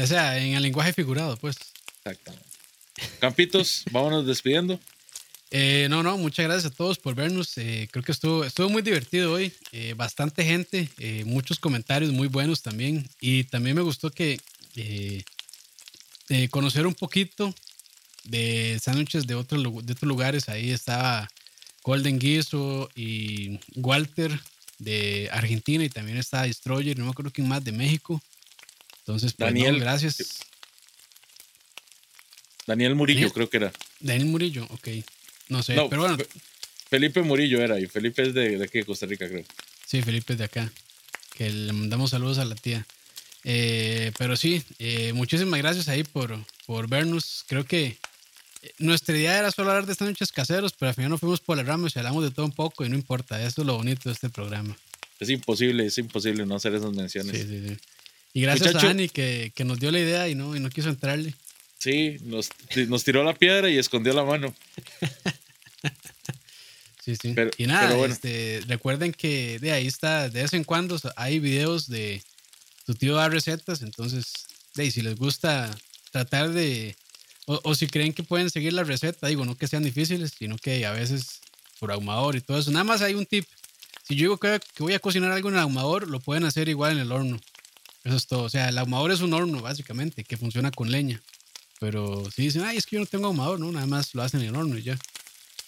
O 0.00 0.06
sea, 0.06 0.38
en 0.38 0.54
el 0.54 0.62
lenguaje 0.62 0.92
figurado, 0.92 1.36
pues. 1.36 1.56
Exactamente. 2.04 2.46
Campitos, 3.20 3.84
vámonos 3.90 4.26
despidiendo. 4.26 4.78
Eh, 5.50 5.86
no, 5.90 6.02
no, 6.02 6.16
muchas 6.18 6.46
gracias 6.46 6.72
a 6.72 6.74
todos 6.74 6.98
por 6.98 7.14
vernos. 7.14 7.56
Eh, 7.58 7.88
creo 7.90 8.02
que 8.02 8.12
estuvo, 8.12 8.44
estuvo 8.44 8.68
muy 8.70 8.82
divertido 8.82 9.32
hoy. 9.32 9.52
Eh, 9.72 9.94
bastante 9.96 10.44
gente, 10.44 10.88
eh, 10.98 11.24
muchos 11.24 11.58
comentarios 11.58 12.10
muy 12.12 12.28
buenos 12.28 12.62
también. 12.62 13.08
Y 13.20 13.44
también 13.44 13.76
me 13.76 13.82
gustó 13.82 14.10
que 14.10 14.40
conocer 16.50 16.86
un 16.86 16.94
poquito 16.94 17.54
de 18.24 18.78
sándwiches 18.82 19.26
de, 19.26 19.34
otros 19.34 19.62
lu- 19.62 19.82
de 19.82 19.92
otros 19.92 20.08
lugares. 20.08 20.48
Ahí 20.48 20.70
estaba 20.70 21.28
Golden 21.82 22.18
Guiso 22.18 22.88
y 22.94 23.58
Walter 23.76 24.38
de 24.82 25.28
Argentina 25.32 25.84
y 25.84 25.88
también 25.88 26.18
está 26.18 26.42
Destroyer, 26.42 26.98
no 26.98 27.04
me 27.04 27.10
acuerdo 27.10 27.30
quién 27.32 27.48
más 27.48 27.62
de 27.64 27.72
México. 27.72 28.20
Entonces, 29.00 29.32
pues, 29.32 29.38
no, 29.52 29.58
Daniel. 29.60 29.80
gracias. 29.80 30.40
Daniel 32.66 32.94
Murillo, 32.94 33.18
Daniel. 33.20 33.32
creo 33.32 33.50
que 33.50 33.56
era. 33.58 33.72
Daniel 34.00 34.26
Murillo, 34.28 34.66
ok. 34.70 34.88
No 35.48 35.62
sé, 35.62 35.74
No, 35.74 35.88
pero 35.88 36.02
bueno. 36.02 36.16
Fe- 36.16 36.28
Felipe 36.88 37.22
Murillo 37.22 37.60
era 37.60 37.80
y 37.80 37.86
Felipe 37.86 38.22
es 38.22 38.34
de, 38.34 38.58
de 38.58 38.64
aquí 38.64 38.78
de 38.78 38.84
Costa 38.84 39.06
Rica, 39.06 39.28
creo. 39.28 39.44
Sí, 39.86 40.02
Felipe 40.02 40.34
es 40.34 40.38
de 40.38 40.44
acá. 40.44 40.70
Que 41.34 41.50
le 41.50 41.72
mandamos 41.72 42.10
saludos 42.10 42.38
a 42.38 42.44
la 42.44 42.54
tía. 42.54 42.86
Eh, 43.44 44.12
pero 44.18 44.36
sí, 44.36 44.62
eh, 44.78 45.12
muchísimas 45.12 45.58
gracias 45.58 45.88
ahí 45.88 46.04
por, 46.04 46.38
por 46.66 46.88
vernos. 46.88 47.44
Creo 47.48 47.64
que 47.64 47.96
nuestra 48.78 49.16
idea 49.16 49.38
era 49.38 49.50
solo 49.50 49.70
hablar 49.70 49.86
de 49.86 49.94
sándwiches 49.94 50.32
caseros, 50.32 50.72
pero 50.78 50.90
al 50.90 50.94
final 50.94 51.10
nos 51.10 51.20
fuimos 51.20 51.40
por 51.40 51.56
las 51.56 51.66
ramas 51.66 51.94
y 51.94 51.98
hablamos 51.98 52.24
de 52.24 52.30
todo 52.30 52.46
un 52.46 52.52
poco 52.52 52.84
y 52.84 52.88
no 52.88 52.94
importa. 52.96 53.40
Eso 53.44 53.62
es 53.62 53.66
lo 53.66 53.76
bonito 53.76 54.08
de 54.08 54.14
este 54.14 54.28
programa. 54.30 54.76
Es 55.20 55.30
imposible, 55.30 55.86
es 55.86 55.98
imposible 55.98 56.44
no 56.46 56.56
hacer 56.56 56.74
esas 56.74 56.90
Sí, 56.90 56.96
menciones. 56.96 57.36
Sí, 57.36 57.46
sí, 57.46 57.68
sí. 57.68 57.76
Y 58.34 58.40
gracias 58.42 58.68
Muchacho- 58.68 58.86
a 58.86 58.88
Dani 58.88 59.08
que, 59.08 59.52
que 59.54 59.64
nos 59.64 59.78
dio 59.78 59.90
la 59.90 60.00
idea 60.00 60.28
y 60.28 60.34
no, 60.34 60.56
y 60.56 60.60
no 60.60 60.70
quiso 60.70 60.88
entrarle. 60.88 61.34
nos, 62.24 62.48
nos 62.88 63.04
tiró 63.04 63.22
la 63.24 63.34
piedra 63.34 63.68
y 63.70 63.78
escondió 63.78 64.12
la 64.14 64.24
mano. 64.24 64.54
Sí, 67.04 67.16
sí. 67.20 67.32
Pero- 67.34 67.50
y 67.58 67.66
nada, 67.66 67.88
pero 67.88 67.98
bueno. 67.98 68.14
este, 68.14 68.62
recuerden 68.68 69.12
que 69.12 69.58
de 69.58 69.72
ahí 69.72 69.88
está, 69.88 70.28
de 70.28 70.42
vez 70.42 70.52
en 70.52 70.62
cuando 70.62 71.00
hay 71.16 71.40
videos 71.40 71.88
de 71.88 72.22
tu 72.86 72.94
tío 72.94 73.16
da 73.16 73.28
recetas, 73.28 73.82
entonces, 73.82 74.24
de 74.76 74.88
si 74.92 75.02
les 75.02 75.16
gusta 75.16 75.76
tratar 76.12 76.50
de, 76.52 76.94
o, 77.46 77.60
o 77.64 77.74
si 77.74 77.86
creen 77.86 78.12
que 78.12 78.22
pueden 78.22 78.50
seguir 78.50 78.72
la 78.72 78.84
receta, 78.84 79.26
digo, 79.26 79.44
no 79.44 79.56
que 79.56 79.66
sean 79.68 79.82
difíciles, 79.82 80.34
sino 80.38 80.56
que 80.58 80.84
a 80.86 80.92
veces 80.92 81.40
por 81.78 81.90
ahumador 81.92 82.36
y 82.36 82.40
todo 82.40 82.58
eso. 82.58 82.70
Nada 82.70 82.84
más 82.84 83.02
hay 83.02 83.14
un 83.14 83.26
tip. 83.26 83.46
Si 84.06 84.14
yo 84.14 84.22
digo 84.24 84.38
que, 84.38 84.60
que 84.74 84.82
voy 84.82 84.94
a 84.94 84.98
cocinar 85.00 85.32
algo 85.32 85.48
en 85.48 85.54
el 85.56 85.60
ahumador, 85.60 86.08
lo 86.08 86.20
pueden 86.20 86.44
hacer 86.44 86.68
igual 86.68 86.92
en 86.92 86.98
el 86.98 87.12
horno. 87.12 87.40
Eso 88.04 88.16
es 88.16 88.26
todo. 88.26 88.42
O 88.44 88.48
sea, 88.48 88.68
el 88.68 88.78
ahumador 88.78 89.10
es 89.12 89.20
un 89.20 89.32
horno, 89.32 89.60
básicamente, 89.60 90.24
que 90.24 90.36
funciona 90.36 90.70
con 90.70 90.90
leña. 90.90 91.20
Pero 91.80 92.28
si 92.34 92.42
dicen, 92.42 92.62
ay, 92.62 92.76
es 92.76 92.86
que 92.86 92.96
yo 92.96 93.00
no 93.00 93.06
tengo 93.06 93.26
ahumador, 93.26 93.58
no, 93.58 93.70
nada 93.72 93.86
más 93.86 94.14
lo 94.14 94.22
hacen 94.22 94.40
en 94.42 94.48
el 94.48 94.56
horno 94.56 94.78
y 94.78 94.82
ya 94.82 94.96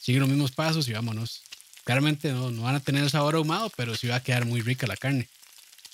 siguen 0.01 0.20
los 0.20 0.28
mismos 0.28 0.52
pasos 0.52 0.86
y 0.88 0.92
vámonos. 0.92 1.42
Claramente 1.84 2.30
no, 2.32 2.51
no 2.51 2.62
van 2.62 2.76
a 2.76 2.80
tener 2.80 3.02
el 3.05 3.10
sabor 3.10 3.34
ahumado, 3.34 3.70
pero 3.76 3.96
sí 3.96 4.06
va 4.06 4.16
a 4.16 4.22
quedar 4.22 4.44
muy 4.44 4.60
rica 4.62 4.86
la 4.86 4.96
carne. 4.96 5.28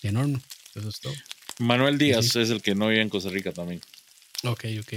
En 0.02 0.16
horno. 0.16 0.40
Eso 0.74 0.88
es 0.88 1.00
todo. 1.00 1.14
Manuel 1.58 1.98
Díaz 1.98 2.26
Sí. 2.28 2.40
es 2.40 2.50
el 2.50 2.62
que 2.62 2.74
no 2.74 2.88
vive 2.88 3.02
en 3.02 3.08
Costa 3.08 3.28
Rica 3.30 3.52
también. 3.52 3.80
Ok, 4.44 4.64
ok. 4.80 4.92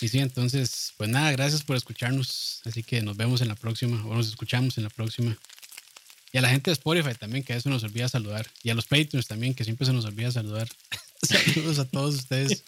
Y 0.00 0.08
sí, 0.08 0.18
entonces, 0.18 0.92
pues 0.96 1.10
nada, 1.10 1.32
gracias 1.32 1.62
por 1.62 1.76
escucharnos. 1.76 2.60
Así 2.64 2.82
que 2.82 3.02
nos 3.02 3.16
vemos 3.16 3.40
en 3.40 3.48
la 3.48 3.54
próxima, 3.54 4.04
o 4.06 4.14
nos 4.14 4.28
escuchamos 4.28 4.78
en 4.78 4.84
la 4.84 4.90
próxima. 4.90 5.36
Y 6.32 6.38
a 6.38 6.40
la 6.42 6.50
gente 6.50 6.70
de 6.70 6.74
Spotify 6.74 7.14
también, 7.18 7.42
que 7.42 7.52
a 7.52 7.56
veces 7.56 7.70
nos 7.70 7.82
olvida 7.82 8.08
saludar. 8.08 8.46
Y 8.62 8.70
a 8.70 8.74
los 8.74 8.86
Patreons 8.86 9.26
también, 9.26 9.54
que 9.54 9.64
siempre 9.64 9.86
se 9.86 9.92
nos 9.92 10.04
olvida 10.04 10.30
saludar. 10.30 10.68
Saludos 11.22 11.78
a 11.78 11.84
todos 11.84 12.14
ustedes. 12.14 12.62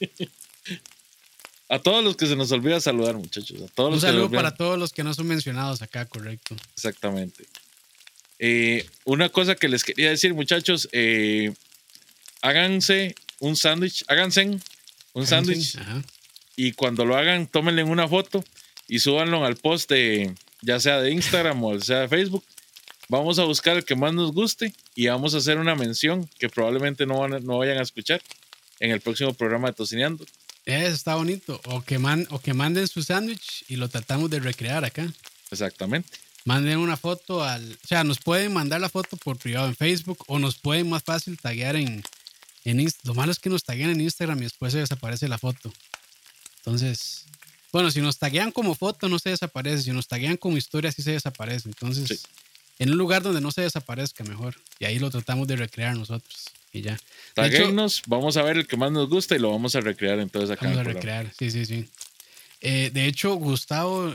A 1.69 1.79
todos 1.79 2.03
los 2.03 2.17
que 2.17 2.27
se 2.27 2.35
nos 2.35 2.51
olvida 2.51 2.81
saludar, 2.81 3.15
muchachos. 3.17 3.63
A 3.63 3.69
todos 3.69 3.95
Un 3.95 4.01
saludo 4.01 4.31
para 4.31 4.55
todos 4.55 4.77
los 4.77 4.93
que 4.93 5.05
no 5.05 5.15
son 5.15 5.29
mencionados 5.29 5.83
acá, 5.83 6.05
correcto. 6.07 6.57
Exactamente. 6.75 7.45
Eh, 8.41 8.89
una 9.05 9.29
cosa 9.29 9.55
que 9.55 9.69
les 9.69 9.85
quería 9.85 10.11
decir, 10.11 10.35
muchachos, 10.35 10.89
eh, 10.91 11.53
háganse 12.43 13.15
un 13.39 13.55
sándwich, 13.55 14.05
háganse 14.09 14.59
un 15.13 15.27
sándwich 15.27 15.77
Ajá. 15.77 16.03
Y 16.57 16.73
cuando 16.73 17.05
lo 17.05 17.17
hagan, 17.17 17.47
tómenle 17.47 17.85
una 17.85 18.09
foto 18.09 18.45
y 18.89 18.99
súbanlo 18.99 19.45
al 19.45 19.57
post 19.57 19.91
de 19.91 20.35
ya 20.63 20.79
sea 20.81 21.01
de 21.01 21.11
Instagram 21.11 21.63
o 21.65 21.81
sea 21.81 22.01
de 22.01 22.09
Facebook. 22.09 22.45
Vamos 23.09 23.39
a 23.39 23.45
buscar 23.45 23.77
el 23.77 23.85
que 23.85 23.97
más 23.97 24.15
nos 24.15 24.33
guste 24.33 24.73
y 24.95 25.09
vamos 25.09 25.35
a 25.35 25.39
hacer 25.39 25.59
una 25.59 25.75
mención 25.75 26.29
que 26.39 26.49
probablemente 26.49 27.07
no, 27.07 27.19
van 27.19 27.45
no 27.45 27.59
vayan 27.59 27.79
a 27.79 27.83
escuchar 27.83 28.23
en 28.79 28.91
el 28.91 29.01
próximo 29.01 29.35
programa 29.35 29.69
de 29.69 29.75
Tocineando. 29.75 30.25
Eso 30.65 30.95
está 30.95 31.15
bonito. 31.17 31.61
O 31.65 31.83
que, 31.83 31.99
man, 31.99 32.27
o 32.31 32.41
que 32.41 32.55
manden 32.55 32.87
su 32.87 33.03
sándwich 33.03 33.65
y 33.69 33.77
lo 33.77 33.89
tratamos 33.89 34.31
de 34.31 34.41
recrear 34.41 34.85
acá. 34.85 35.13
Exactamente. 35.51 36.09
Manden 36.45 36.79
una 36.79 36.97
foto 36.97 37.43
al. 37.43 37.73
O 37.73 37.87
sea, 37.87 38.05
nos 38.05 38.19
pueden 38.19 38.53
mandar 38.53 38.81
la 38.81 38.89
foto 38.89 39.17
por 39.17 39.37
privado 39.37 39.67
en 39.67 39.77
Facebook 39.77 40.25
o 40.29 40.39
nos 40.39 40.59
pueden 40.59 40.89
más 40.89 41.03
fácil 41.03 41.39
taguear 41.39 41.77
en, 41.77 42.03
en 42.65 42.93
Lo 43.05 43.15
malo 43.15 43.33
es 43.33 43.39
que 43.39 43.51
nos 43.51 43.65
taguean 43.65 43.91
en 43.91 44.01
Instagram 44.01 44.39
y 44.39 44.45
después 44.45 44.73
se 44.73 44.79
desaparece 44.79 45.29
la 45.29 45.39
foto. 45.39 45.73
Entonces, 46.65 47.25
bueno, 47.73 47.91
si 47.91 48.01
nos 48.01 48.19
taguean 48.19 48.53
como 48.53 48.75
foto 48.75 49.09
no 49.09 49.19
se 49.19 49.31
desaparece. 49.31 49.85
Si 49.85 49.91
nos 49.93 50.09
taguean 50.09 50.37
como 50.37 50.57
historia 50.57 50.93
sí 50.93 51.03
se 51.03 51.13
desaparece. 51.13 51.69
Entonces, 51.69 52.09
Sí. 52.09 52.27
en 52.79 52.91
un 52.91 52.99
lugar 52.99 53.23
donde 53.23 53.41
no 53.41 53.51
se 53.53 53.63
desaparezca 53.63 54.25
mejor. 54.25 54.57
Y 54.79 54.85
ahí 54.87 54.99
lo 54.99 55.11
tratamos 55.11 55.47
de 55.49 55.57
recrear 55.57 55.97
nosotros. 55.97 56.45
Y 56.73 56.83
ya. 56.83 56.99
Taguenos, 57.35 58.03
vamos 58.07 58.37
a 58.37 58.43
ver 58.43 58.57
el 58.57 58.67
que 58.67 58.77
más 58.77 58.93
nos 58.93 59.09
gusta 59.09 59.35
y 59.37 59.39
lo 59.39 59.51
vamos 59.51 59.75
a 59.75 59.81
recrear 59.81 60.19
entonces 60.21 60.51
acá. 60.51 60.67
Vamos 60.67 60.81
a 60.81 60.85
recrear, 60.85 61.33
sí, 61.39 61.51
sí, 61.51 61.67
sí. 61.67 61.89
Eh, 62.61 62.91
de 62.93 63.07
hecho, 63.07 63.35
Gustavo 63.35 64.13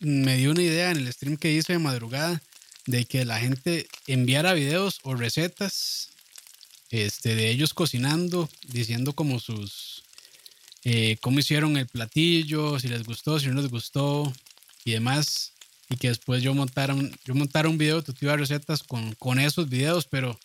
me 0.00 0.36
dio 0.36 0.50
una 0.50 0.62
idea 0.62 0.90
en 0.90 0.98
el 0.98 1.12
stream 1.12 1.36
que 1.36 1.52
hice 1.52 1.74
de 1.74 1.78
madrugada 1.78 2.40
de 2.86 3.04
que 3.04 3.24
la 3.24 3.38
gente 3.38 3.86
enviara 4.06 4.52
videos 4.54 5.00
o 5.02 5.14
recetas 5.14 6.10
este, 6.90 7.34
de 7.34 7.48
ellos 7.50 7.74
cocinando, 7.74 8.48
diciendo 8.68 9.12
como 9.14 9.40
sus, 9.40 9.93
eh, 10.84 11.16
cómo 11.20 11.38
hicieron 11.38 11.76
el 11.76 11.86
platillo, 11.86 12.78
si 12.78 12.88
les 12.88 13.04
gustó, 13.04 13.38
si 13.40 13.46
no 13.48 13.60
les 13.60 13.70
gustó 13.70 14.32
y 14.84 14.92
demás. 14.92 15.52
Y 15.90 15.96
que 15.96 16.08
después 16.08 16.42
yo 16.42 16.54
montara 16.54 16.94
un, 16.94 17.14
yo 17.24 17.34
montara 17.34 17.68
un 17.68 17.76
video 17.78 17.96
de 17.96 18.02
tu 18.02 18.12
tío 18.14 18.30
de 18.30 18.38
recetas 18.38 18.82
con, 18.82 19.14
con 19.16 19.38
esos 19.38 19.68
videos, 19.68 20.06
pero 20.06 20.38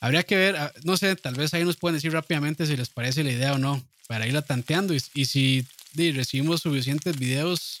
habría 0.00 0.22
que 0.22 0.36
ver, 0.36 0.56
ah, 0.56 0.72
no 0.84 0.96
sé, 0.96 1.16
tal 1.16 1.34
vez 1.34 1.52
ahí 1.52 1.64
nos 1.64 1.76
pueden 1.76 1.96
decir 1.96 2.12
rápidamente 2.12 2.64
si 2.66 2.76
les 2.76 2.88
parece 2.88 3.24
la 3.24 3.32
idea 3.32 3.54
o 3.54 3.58
no, 3.58 3.84
para 4.06 4.26
irla 4.26 4.42
tanteando. 4.42 4.94
Y, 4.94 5.02
y 5.14 5.24
si 5.26 5.66
di, 5.94 6.12
recibimos 6.12 6.62
suficientes 6.62 7.18
videos, 7.18 7.80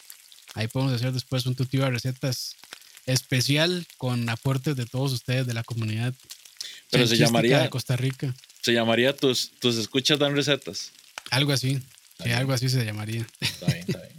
ahí 0.54 0.66
podemos 0.66 0.94
hacer 0.94 1.12
después 1.12 1.46
un 1.46 1.54
tutorial 1.54 1.92
recetas 1.92 2.56
especial 3.06 3.86
con 3.96 4.28
aportes 4.28 4.76
de 4.76 4.84
todos 4.86 5.12
ustedes 5.12 5.46
de 5.46 5.54
la 5.54 5.62
comunidad. 5.62 6.12
Pero 6.90 7.06
se 7.06 7.16
llamaría- 7.16 7.60
de 7.62 7.70
Costa 7.70 7.96
Rica. 7.96 8.34
Se 8.62 8.72
llamaría 8.72 9.14
tus, 9.16 9.50
tus 9.60 9.76
escuchas 9.76 10.18
dan 10.18 10.34
recetas. 10.34 10.90
Algo 11.30 11.52
así. 11.52 11.80
Sí, 12.22 12.30
algo 12.32 12.52
así 12.52 12.68
se 12.68 12.84
llamaría. 12.84 13.26
Está 13.40 13.66
bien, 13.66 13.78
está 13.86 13.98
bien. 14.00 14.12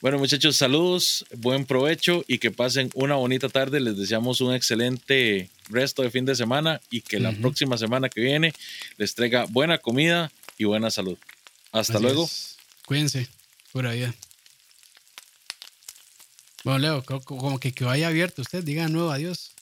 Bueno, 0.00 0.18
muchachos, 0.18 0.56
saludos, 0.56 1.24
buen 1.36 1.64
provecho 1.64 2.24
y 2.26 2.38
que 2.38 2.50
pasen 2.50 2.90
una 2.94 3.14
bonita 3.14 3.48
tarde. 3.48 3.80
Les 3.80 3.96
deseamos 3.96 4.40
un 4.40 4.52
excelente 4.54 5.48
resto 5.68 6.02
de 6.02 6.10
fin 6.10 6.24
de 6.24 6.34
semana 6.34 6.80
y 6.90 7.02
que 7.02 7.20
la 7.20 7.32
próxima 7.32 7.78
semana 7.78 8.08
que 8.08 8.20
viene 8.20 8.52
les 8.96 9.14
traiga 9.14 9.44
buena 9.44 9.78
comida 9.78 10.30
y 10.58 10.64
buena 10.64 10.90
salud. 10.90 11.16
Hasta 11.70 11.94
Así 11.94 12.02
luego. 12.02 12.24
es. 12.24 12.56
Cuídense. 12.84 13.28
Pura 13.72 13.92
vida. 13.92 14.12
Bueno, 16.64 16.78
Leo, 16.80 17.04
co- 17.04 17.20
co- 17.20 17.38
como 17.38 17.58
que, 17.58 17.72
que 17.72 17.84
vaya 17.84 18.08
abierto 18.08 18.42
usted, 18.42 18.62
diga 18.62 18.84
de 18.84 18.90
nuevo 18.90 19.10
adiós. 19.10 19.52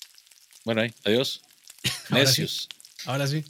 Bueno, 0.64 0.82
ahí, 0.82 0.92
adiós. 1.04 1.40
Ahora 2.10 2.26
sí. 2.26 2.42
Necios. 2.42 2.68
Ahora 3.06 3.26
sí. 3.26 3.44